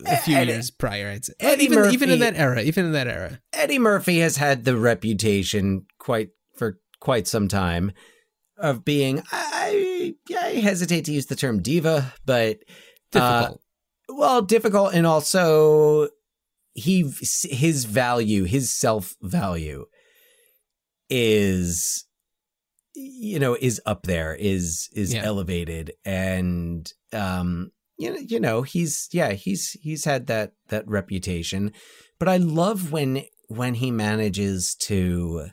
a 0.07 0.17
few 0.17 0.37
Eddie- 0.37 0.53
years 0.53 0.71
prior. 0.71 1.09
I'd 1.11 1.25
say. 1.25 1.33
Eddie 1.41 1.65
even 1.65 1.93
even 1.93 2.11
in 2.11 2.19
that 2.21 2.37
era, 2.37 2.61
even 2.63 2.87
in 2.87 2.93
that 2.93 3.07
era. 3.09 3.41
Eddie 3.53 3.79
Murphy 3.79 4.19
has 4.21 4.37
had 4.37 4.65
the 4.65 4.77
reputation 4.77 5.87
quite 5.99 6.31
for 6.57 6.79
quite 7.01 7.27
some 7.29 7.49
time 7.49 7.93
of 8.57 8.85
being 8.85 9.23
I 9.33 10.15
I 10.37 10.61
hesitate 10.61 11.05
to 11.07 11.13
use 11.13 11.27
the 11.27 11.37
term 11.37 11.61
diva, 11.63 12.13
but 12.25 12.59
uh, 13.15 13.41
Difficult. 13.41 13.61
well, 14.09 14.43
difficult 14.43 14.95
and 14.95 15.07
also 15.07 16.09
he 16.73 17.13
his 17.21 17.85
value, 17.85 18.45
his 18.45 18.73
self-value 18.73 19.85
is 21.11 22.05
you 22.95 23.39
know 23.39 23.57
is 23.61 23.81
up 23.87 24.03
there 24.05 24.35
is 24.35 24.89
is 24.93 25.15
Yeah. 25.15 25.23
elevated 25.25 25.93
and 26.05 26.93
um 27.13 27.73
you 27.99 28.11
know 28.11 28.19
you 28.19 28.39
know 28.41 28.63
he's 28.63 29.09
yeah 29.13 29.33
he's 29.33 29.73
he's 29.73 30.05
had 30.05 30.27
that 30.29 30.53
that 30.69 30.87
reputation 30.89 31.73
but 32.19 32.29
i 32.29 32.37
love 32.37 32.93
when 32.93 33.25
when 33.49 33.75
he 33.75 33.91
manages 33.91 34.75
to 34.77 35.49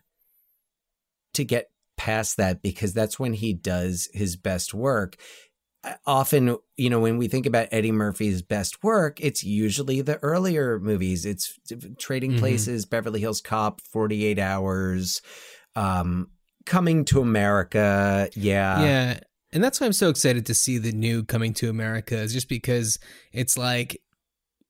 to 1.33 1.43
get 1.43 1.69
past 1.97 2.37
that 2.37 2.61
because 2.61 2.93
that's 2.93 3.19
when 3.19 3.33
he 3.33 3.53
does 3.53 4.09
his 4.13 4.35
best 4.35 4.73
work 4.73 5.17
Uh, 5.83 5.95
often 6.05 6.57
you 6.77 6.89
know 6.89 6.99
when 6.99 7.17
we 7.17 7.27
think 7.27 7.45
about 7.47 7.67
eddie 7.71 7.91
murphy's 7.91 8.41
best 8.43 8.83
work 8.83 9.19
it's 9.19 9.43
usually 9.43 10.01
the 10.01 10.17
earlier 10.23 10.79
movies 10.79 11.25
it's 11.25 11.59
trading 11.97 12.33
Mhm. 12.33 12.39
places 12.39 12.85
beverly 12.85 13.19
hills 13.19 13.41
cop 13.41 13.81
48 13.81 14.39
hours 14.39 15.21
um 15.75 16.29
coming 16.71 17.05
to 17.05 17.21
america. 17.21 18.29
Yeah. 18.33 18.83
Yeah. 18.83 19.19
And 19.53 19.63
that's 19.63 19.79
why 19.79 19.85
I'm 19.87 19.93
so 19.93 20.09
excited 20.09 20.45
to 20.45 20.53
see 20.53 20.77
the 20.77 20.91
new 20.91 21.23
Coming 21.23 21.53
to 21.55 21.69
America 21.69 22.17
is 22.17 22.33
just 22.33 22.47
because 22.47 22.99
it's 23.33 23.57
like, 23.57 24.01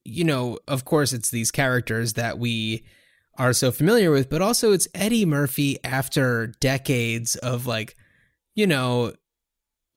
you 0.04 0.24
know, 0.24 0.58
of 0.68 0.86
course 0.86 1.14
it's 1.14 1.30
these 1.30 1.52
characters 1.52 2.14
that 2.14 2.40
we 2.40 2.84
are 3.38 3.54
so 3.54 3.72
familiar 3.72 4.10
with, 4.12 4.30
but 4.30 4.42
also 4.42 4.72
it's 4.72 4.88
Eddie 4.96 5.26
Murphy 5.26 5.78
after 5.84 6.48
decades 6.60 7.36
of 7.36 7.68
like, 7.68 7.96
you 8.56 8.66
know, 8.66 9.14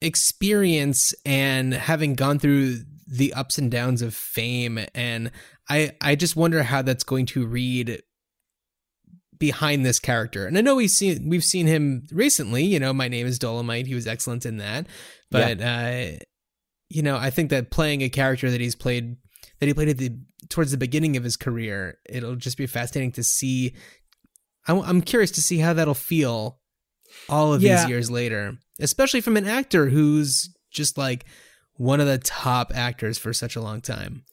experience 0.02 1.14
and 1.24 1.72
having 1.72 2.14
gone 2.14 2.38
through 2.38 2.80
the 3.06 3.32
ups 3.32 3.56
and 3.56 3.70
downs 3.70 4.02
of 4.02 4.14
fame. 4.14 4.78
And 4.94 5.30
I 5.70 5.92
I 6.02 6.14
just 6.14 6.36
wonder 6.36 6.62
how 6.62 6.82
that's 6.82 7.04
going 7.04 7.26
to 7.26 7.46
read 7.46 8.02
behind 9.38 9.84
this 9.84 9.98
character. 9.98 10.46
And 10.46 10.56
I 10.56 10.60
know 10.60 10.76
we've 10.76 10.90
seen 10.90 11.28
we've 11.28 11.44
seen 11.44 11.66
him 11.66 12.06
recently, 12.12 12.64
you 12.64 12.78
know, 12.80 12.92
my 12.92 13.08
name 13.08 13.26
is 13.26 13.38
Dolomite, 13.38 13.86
he 13.86 13.94
was 13.94 14.06
excellent 14.06 14.46
in 14.46 14.58
that. 14.58 14.86
But 15.30 15.60
uh 15.60 16.18
you 16.90 17.02
know, 17.02 17.16
I 17.16 17.30
think 17.30 17.50
that 17.50 17.70
playing 17.70 18.02
a 18.02 18.08
character 18.08 18.50
that 18.50 18.60
he's 18.60 18.74
played 18.76 19.16
that 19.60 19.66
he 19.66 19.74
played 19.74 19.88
at 19.88 19.98
the 19.98 20.16
towards 20.48 20.70
the 20.70 20.76
beginning 20.76 21.16
of 21.16 21.24
his 21.24 21.36
career, 21.36 21.98
it'll 22.08 22.36
just 22.36 22.56
be 22.58 22.66
fascinating 22.66 23.12
to 23.12 23.24
see 23.24 23.74
I, 24.66 24.74
I'm 24.78 25.00
curious 25.02 25.30
to 25.32 25.42
see 25.42 25.58
how 25.58 25.72
that'll 25.72 25.94
feel 25.94 26.60
all 27.28 27.52
of 27.54 27.62
Yeah. 27.62 27.76
these 27.80 27.88
years 27.88 28.10
later, 28.10 28.56
especially 28.80 29.20
from 29.20 29.36
an 29.36 29.46
actor 29.46 29.88
who's 29.88 30.54
just 30.70 30.96
like 30.98 31.24
one 31.76 32.00
of 32.00 32.06
the 32.06 32.18
top 32.18 32.72
actors 32.74 33.18
for 33.18 33.32
such 33.32 33.56
a 33.56 33.60
long 33.60 33.80
time. 33.80 34.24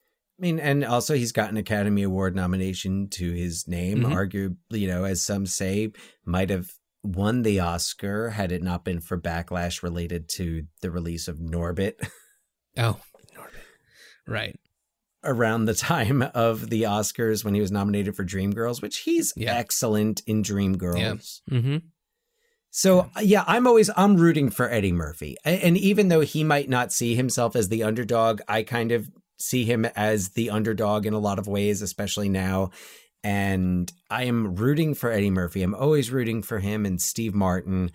I 0.41 0.43
mean, 0.43 0.59
and 0.59 0.83
also 0.83 1.13
he's 1.13 1.31
got 1.31 1.51
an 1.51 1.57
Academy 1.57 2.01
Award 2.01 2.35
nomination 2.35 3.09
to 3.09 3.31
his 3.31 3.67
name. 3.67 3.99
Mhm. 3.99 4.11
Arguably, 4.11 4.79
you 4.79 4.87
know, 4.87 5.03
as 5.03 5.21
some 5.21 5.45
say, 5.45 5.91
might 6.25 6.49
have 6.49 6.71
won 7.03 7.43
the 7.43 7.59
Oscar 7.59 8.29
had 8.31 8.51
it 8.51 8.63
not 8.63 8.83
been 8.83 8.99
for 9.01 9.19
backlash 9.19 9.83
related 9.83 10.27
to 10.29 10.63
the 10.81 10.89
release 10.89 11.27
of 11.27 11.37
Norbit 11.37 11.93
Oh, 12.77 12.99
Norbit. 13.35 14.27
Right. 14.27 14.59
around 15.23 15.65
the 15.65 15.73
time 15.75 16.23
of 16.33 16.69
the 16.71 16.83
Oscars 16.83 17.43
when 17.45 17.53
he 17.53 17.61
was 17.61 17.71
nominated 17.71 18.15
for 18.15 18.23
Dreamgirls, 18.25 18.81
which 18.81 18.99
he's 18.99 19.33
excellent 19.37 20.21
in 20.25 20.41
Dreamgirls. 20.41 21.41
Mm-hmm. 21.51 21.77
So 22.71 23.11
yeah, 23.21 23.43
I'm 23.47 23.67
always 23.67 23.89
I'm 23.97 24.15
rooting 24.15 24.49
for 24.49 24.69
Eddie 24.69 24.93
Murphy, 24.93 25.35
and 25.43 25.77
even 25.77 26.07
though 26.07 26.21
he 26.21 26.43
might 26.43 26.69
not 26.69 26.91
see 26.93 27.13
himself 27.15 27.55
as 27.55 27.67
the 27.69 27.83
underdog, 27.83 28.41
I 28.47 28.63
kind 28.63 28.91
of 28.93 29.09
see 29.41 29.65
him 29.65 29.85
as 29.85 30.29
the 30.29 30.49
underdog 30.49 31.05
in 31.05 31.13
a 31.13 31.19
lot 31.19 31.39
of 31.39 31.47
ways, 31.47 31.81
especially 31.81 32.29
now. 32.29 32.71
And 33.23 33.91
I 34.09 34.23
am 34.23 34.55
rooting 34.55 34.93
for 34.93 35.11
Eddie 35.11 35.29
Murphy. 35.29 35.61
I'm 35.61 35.75
always 35.75 36.11
rooting 36.11 36.41
for 36.41 36.59
him 36.59 36.85
and 36.85 37.01
Steve 37.01 37.35
Martin. 37.35 37.91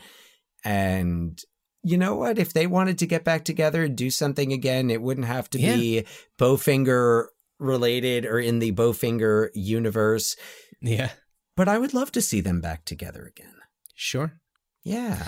And 0.64 1.40
you 1.82 1.96
know 1.96 2.14
what? 2.14 2.38
If 2.38 2.52
they 2.52 2.66
wanted 2.66 2.98
to 2.98 3.06
get 3.06 3.24
back 3.24 3.44
together 3.44 3.84
and 3.84 3.96
do 3.96 4.10
something 4.10 4.52
again, 4.52 4.90
it 4.90 5.02
wouldn't 5.02 5.26
have 5.26 5.50
to 5.50 5.58
be 5.58 6.04
Bowfinger 6.38 7.26
related 7.58 8.26
or 8.26 8.38
in 8.38 8.58
the 8.58 8.72
Bowfinger 8.72 9.48
universe. 9.54 10.36
Yeah. 10.80 11.10
But 11.56 11.68
I 11.68 11.78
would 11.78 11.94
love 11.94 12.12
to 12.12 12.22
see 12.22 12.40
them 12.40 12.60
back 12.60 12.84
together 12.84 13.24
again. 13.24 13.54
Sure. 13.94 14.40
Yeah. 14.84 15.26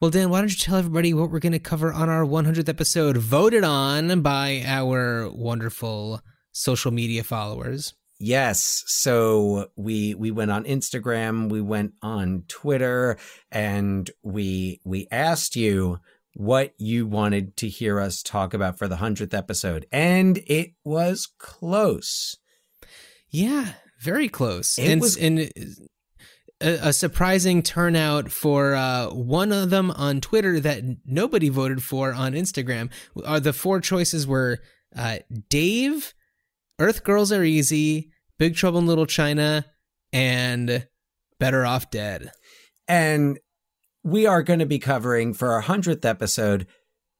Well, 0.00 0.10
Dan, 0.10 0.28
why 0.28 0.40
don't 0.40 0.50
you 0.50 0.56
tell 0.58 0.76
everybody 0.76 1.14
what 1.14 1.30
we're 1.30 1.38
going 1.38 1.52
to 1.52 1.58
cover 1.58 1.90
on 1.90 2.10
our 2.10 2.24
100th 2.24 2.68
episode, 2.68 3.16
voted 3.16 3.64
on 3.64 4.20
by 4.20 4.62
our 4.66 5.30
wonderful 5.30 6.20
social 6.52 6.90
media 6.90 7.24
followers? 7.24 7.94
Yes. 8.18 8.82
So 8.86 9.68
we 9.76 10.14
we 10.14 10.30
went 10.30 10.50
on 10.50 10.64
Instagram, 10.64 11.50
we 11.50 11.60
went 11.62 11.92
on 12.02 12.44
Twitter, 12.48 13.16
and 13.50 14.10
we 14.22 14.80
we 14.84 15.06
asked 15.10 15.56
you 15.56 15.98
what 16.34 16.74
you 16.78 17.06
wanted 17.06 17.56
to 17.58 17.68
hear 17.68 17.98
us 18.00 18.22
talk 18.22 18.52
about 18.54 18.78
for 18.78 18.88
the 18.88 18.96
hundredth 18.96 19.32
episode, 19.34 19.86
and 19.92 20.38
it 20.46 20.72
was 20.84 21.26
close. 21.38 22.36
Yeah, 23.30 23.72
very 24.00 24.28
close. 24.28 24.78
It 24.78 24.88
and 24.90 25.00
was- 25.00 25.16
and 25.16 25.50
a, 26.60 26.88
a 26.88 26.92
surprising 26.92 27.62
turnout 27.62 28.30
for 28.30 28.74
uh, 28.74 29.08
one 29.10 29.52
of 29.52 29.70
them 29.70 29.90
on 29.90 30.20
Twitter 30.20 30.60
that 30.60 30.82
nobody 31.04 31.48
voted 31.48 31.82
for 31.82 32.12
on 32.12 32.32
Instagram. 32.32 32.90
Uh, 33.24 33.40
the 33.40 33.52
four 33.52 33.80
choices 33.80 34.26
were 34.26 34.58
uh, 34.94 35.18
Dave, 35.48 36.14
Earth 36.78 37.04
Girls 37.04 37.32
Are 37.32 37.44
Easy, 37.44 38.10
Big 38.38 38.56
Trouble 38.56 38.78
in 38.78 38.86
Little 38.86 39.06
China, 39.06 39.66
and 40.12 40.86
Better 41.38 41.66
Off 41.66 41.90
Dead. 41.90 42.30
And 42.88 43.38
we 44.04 44.26
are 44.26 44.42
going 44.42 44.60
to 44.60 44.66
be 44.66 44.78
covering 44.78 45.34
for 45.34 45.52
our 45.52 45.62
hundredth 45.62 46.04
episode, 46.04 46.66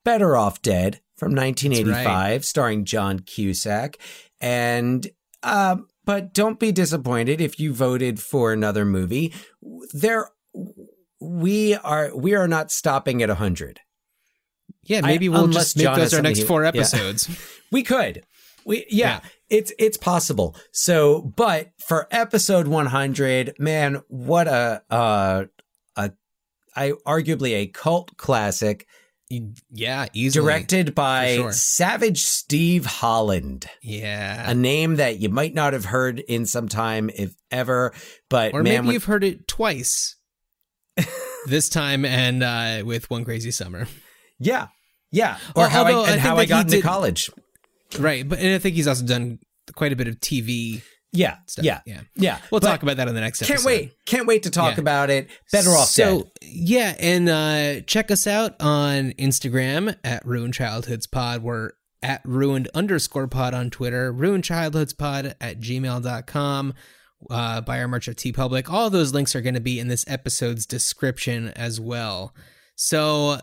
"Better 0.05 0.37
Off 0.37 0.63
Dead" 0.63 1.01
from 1.17 1.35
1985, 1.35 2.45
starring 2.45 2.85
John 2.85 3.19
Cusack, 3.21 3.99
and 4.41 5.07
uh, 5.43 5.77
but 6.07 6.33
don't 6.33 6.59
be 6.59 6.73
disappointed 6.73 7.41
if 7.41 7.61
you 7.61 7.75
voted 7.75 8.21
for 8.21 8.53
another 8.53 8.87
movie. 8.87 9.35
There, 9.93 10.31
we 11.21 11.75
are 11.75 12.17
we 12.17 12.35
are 12.35 12.49
not 12.49 12.71
stopping 12.71 13.23
at 13.23 13.29
hundred. 13.29 13.81
Yeah, 14.85 15.01
maybe 15.01 15.29
we'll 15.29 15.49
just 15.49 15.77
make 15.77 15.85
John 15.85 15.99
those 15.99 16.15
our 16.15 16.23
next 16.23 16.45
four 16.45 16.63
yeah. 16.63 16.69
episodes. 16.69 17.29
we 17.73 17.83
could. 17.83 18.25
We 18.65 18.87
yeah, 18.89 19.21
it's 19.51 19.73
it's 19.79 19.97
possible. 19.97 20.57
So, 20.73 21.23
but 21.23 21.73
for 21.79 22.09
episode 22.11 22.69
100, 22.69 23.57
man, 23.59 24.03
what 24.09 24.47
a 24.47 24.83
uh 24.91 25.45
a 25.97 26.13
I 26.75 26.93
arguably 27.07 27.55
a 27.55 27.67
cult 27.67 28.17
classic. 28.17 28.87
Yeah, 29.29 30.07
easily. 30.13 30.45
Directed 30.45 30.95
by 30.95 31.35
sure. 31.37 31.53
Savage 31.53 32.23
Steve 32.23 32.87
Holland. 32.87 33.67
Yeah. 33.83 34.49
A 34.51 34.55
name 34.55 34.97
that 34.97 35.19
you 35.19 35.29
might 35.29 35.53
not 35.55 35.73
have 35.73 35.87
heard 35.87 36.21
in 36.21 36.47
some 36.47 36.69
time, 36.69 37.11
if 37.15 37.35
ever. 37.51 37.93
But 38.31 38.55
or 38.55 38.63
man, 38.63 38.73
maybe 38.73 38.87
when- 38.87 38.95
you've 38.95 39.05
heard 39.05 39.25
it 39.25 39.49
twice. 39.49 40.17
this 41.47 41.69
time 41.69 42.05
and 42.05 42.43
uh, 42.43 42.83
with 42.87 43.11
One 43.11 43.25
Crazy 43.25 43.51
Summer. 43.51 43.87
Yeah. 44.39 44.69
Yeah. 45.11 45.37
Or 45.55 45.63
Well, 45.63 45.69
how 45.71 45.85
I, 45.85 45.91
and 45.91 46.07
think 46.07 46.21
how 46.21 46.37
I 46.37 46.47
got 46.47 46.65
into 46.67 46.77
did- 46.77 46.85
college. 46.85 47.31
Right, 47.99 48.29
but 48.29 48.41
and 48.41 48.53
I 48.55 48.59
think 48.59 48.75
he's 48.75 48.89
also 48.89 49.05
done 49.07 49.39
quite 49.77 49.93
a 49.93 49.97
bit 49.97 50.09
of 50.09 50.17
TV. 50.17 50.83
Yeah, 51.17 51.37
stuff. 51.47 51.65
yeah, 51.65 51.81
yeah, 51.87 52.01
yeah. 52.15 52.39
We'll 52.51 52.61
But 52.61 52.69
talk 52.69 52.83
about 52.83 52.97
that 52.99 53.09
in 53.09 53.15
the 53.15 53.21
next 53.21 53.43
episode. 53.43 53.55
Can't 53.55 53.65
wait. 53.67 53.93
Can't 54.07 54.27
wait 54.27 54.43
to 54.45 54.51
talk 54.51 54.75
Yeah. 54.77 54.81
about 54.81 55.11
it. 55.11 55.29
Better 55.53 55.71
off 55.71 55.89
so, 55.89 56.23
dead. 56.23 56.31
Yeah, 56.43 56.95
and 56.99 57.29
uh, 57.29 57.81
check 57.87 58.11
us 58.11 58.27
out 58.27 58.55
on 58.61 59.13
Instagram 59.13 59.97
at 60.05 60.25
Ruined 60.27 60.55
Childhoods 60.55 61.07
Pod. 61.07 61.43
We're 61.43 61.71
at 62.03 62.21
ruined 62.25 62.69
underscore 62.75 63.27
pod 63.27 63.55
on 63.55 63.71
Twitter, 63.71 64.13
ruined 64.13 64.45
childhoods 64.45 64.93
pod 64.93 65.35
at 65.41 65.61
gmail.com. 65.61 66.75
Uh, 67.31 67.61
buy 67.63 67.81
our 67.81 67.89
merch 67.89 68.09
at 68.09 68.17
TeePublic. 68.17 68.69
All 68.69 68.91
those 68.91 69.13
links 69.15 69.35
are 69.35 69.41
going 69.41 69.55
to 69.55 69.61
be 69.61 69.81
in 69.81 69.89
this 69.89 70.05
episode's 70.07 70.67
description 70.67 71.49
as 71.57 71.81
well. 71.81 72.35
So, 72.77 73.39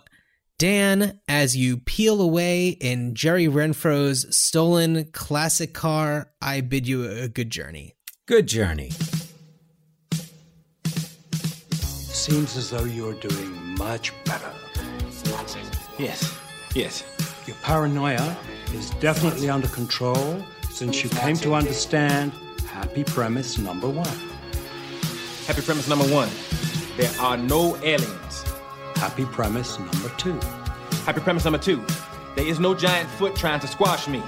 Dan, 0.58 1.20
as 1.28 1.58
you 1.58 1.78
peel 1.78 2.22
away 2.22 2.70
in 2.70 3.16
Jerry 3.16 3.48
Renfro's 3.48 4.36
stolen 4.36 5.06
classic 5.12 5.74
car, 5.74 6.32
I 6.42 6.62
bid 6.62 6.88
you 6.88 7.10
a 7.10 7.28
good 7.28 7.50
journey. 7.50 7.96
Good 8.26 8.48
journey. 8.48 8.92
Seems 11.74 12.56
as 12.56 12.70
though 12.70 12.86
you're 12.86 13.16
doing 13.16 13.78
much 13.78 14.14
better. 14.24 14.52
Yes, 15.98 16.40
yes. 16.74 17.04
Your 17.46 17.56
paranoia 17.58 18.38
is 18.74 18.92
definitely 19.02 19.50
under 19.50 19.68
control 19.68 20.44
since 20.70 21.04
you 21.04 21.10
came 21.10 21.36
to 21.38 21.54
understand 21.54 22.32
happy 22.68 23.04
premise 23.04 23.58
number 23.58 23.90
one. 23.90 24.18
Happy 25.46 25.62
premise 25.62 25.88
number 25.88 26.06
one 26.06 26.30
there 26.98 27.12
are 27.20 27.38
no 27.38 27.76
aliens. 27.78 28.23
Happy 29.04 29.26
premise 29.26 29.78
number 29.80 30.08
two. 30.16 30.40
Happy 31.06 31.20
premise 31.20 31.44
number 31.44 31.60
two 31.60 31.84
there 32.38 32.48
is 32.48 32.58
no 32.58 32.74
giant 32.74 33.10
foot 33.10 33.36
trying 33.36 33.60
to 33.60 33.68
squash 33.68 34.08
me. 34.08 34.24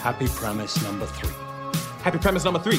Happy 0.00 0.28
premise 0.28 0.80
number 0.84 1.04
three. 1.04 1.34
Happy 2.04 2.18
premise 2.18 2.44
number 2.44 2.60
three 2.60 2.78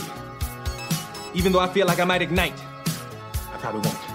even 1.34 1.52
though 1.52 1.60
I 1.60 1.68
feel 1.68 1.88
like 1.88 2.00
I 2.00 2.06
might 2.06 2.22
ignite, 2.22 2.54
I 3.54 3.58
probably 3.58 3.82
won't. 3.82 4.09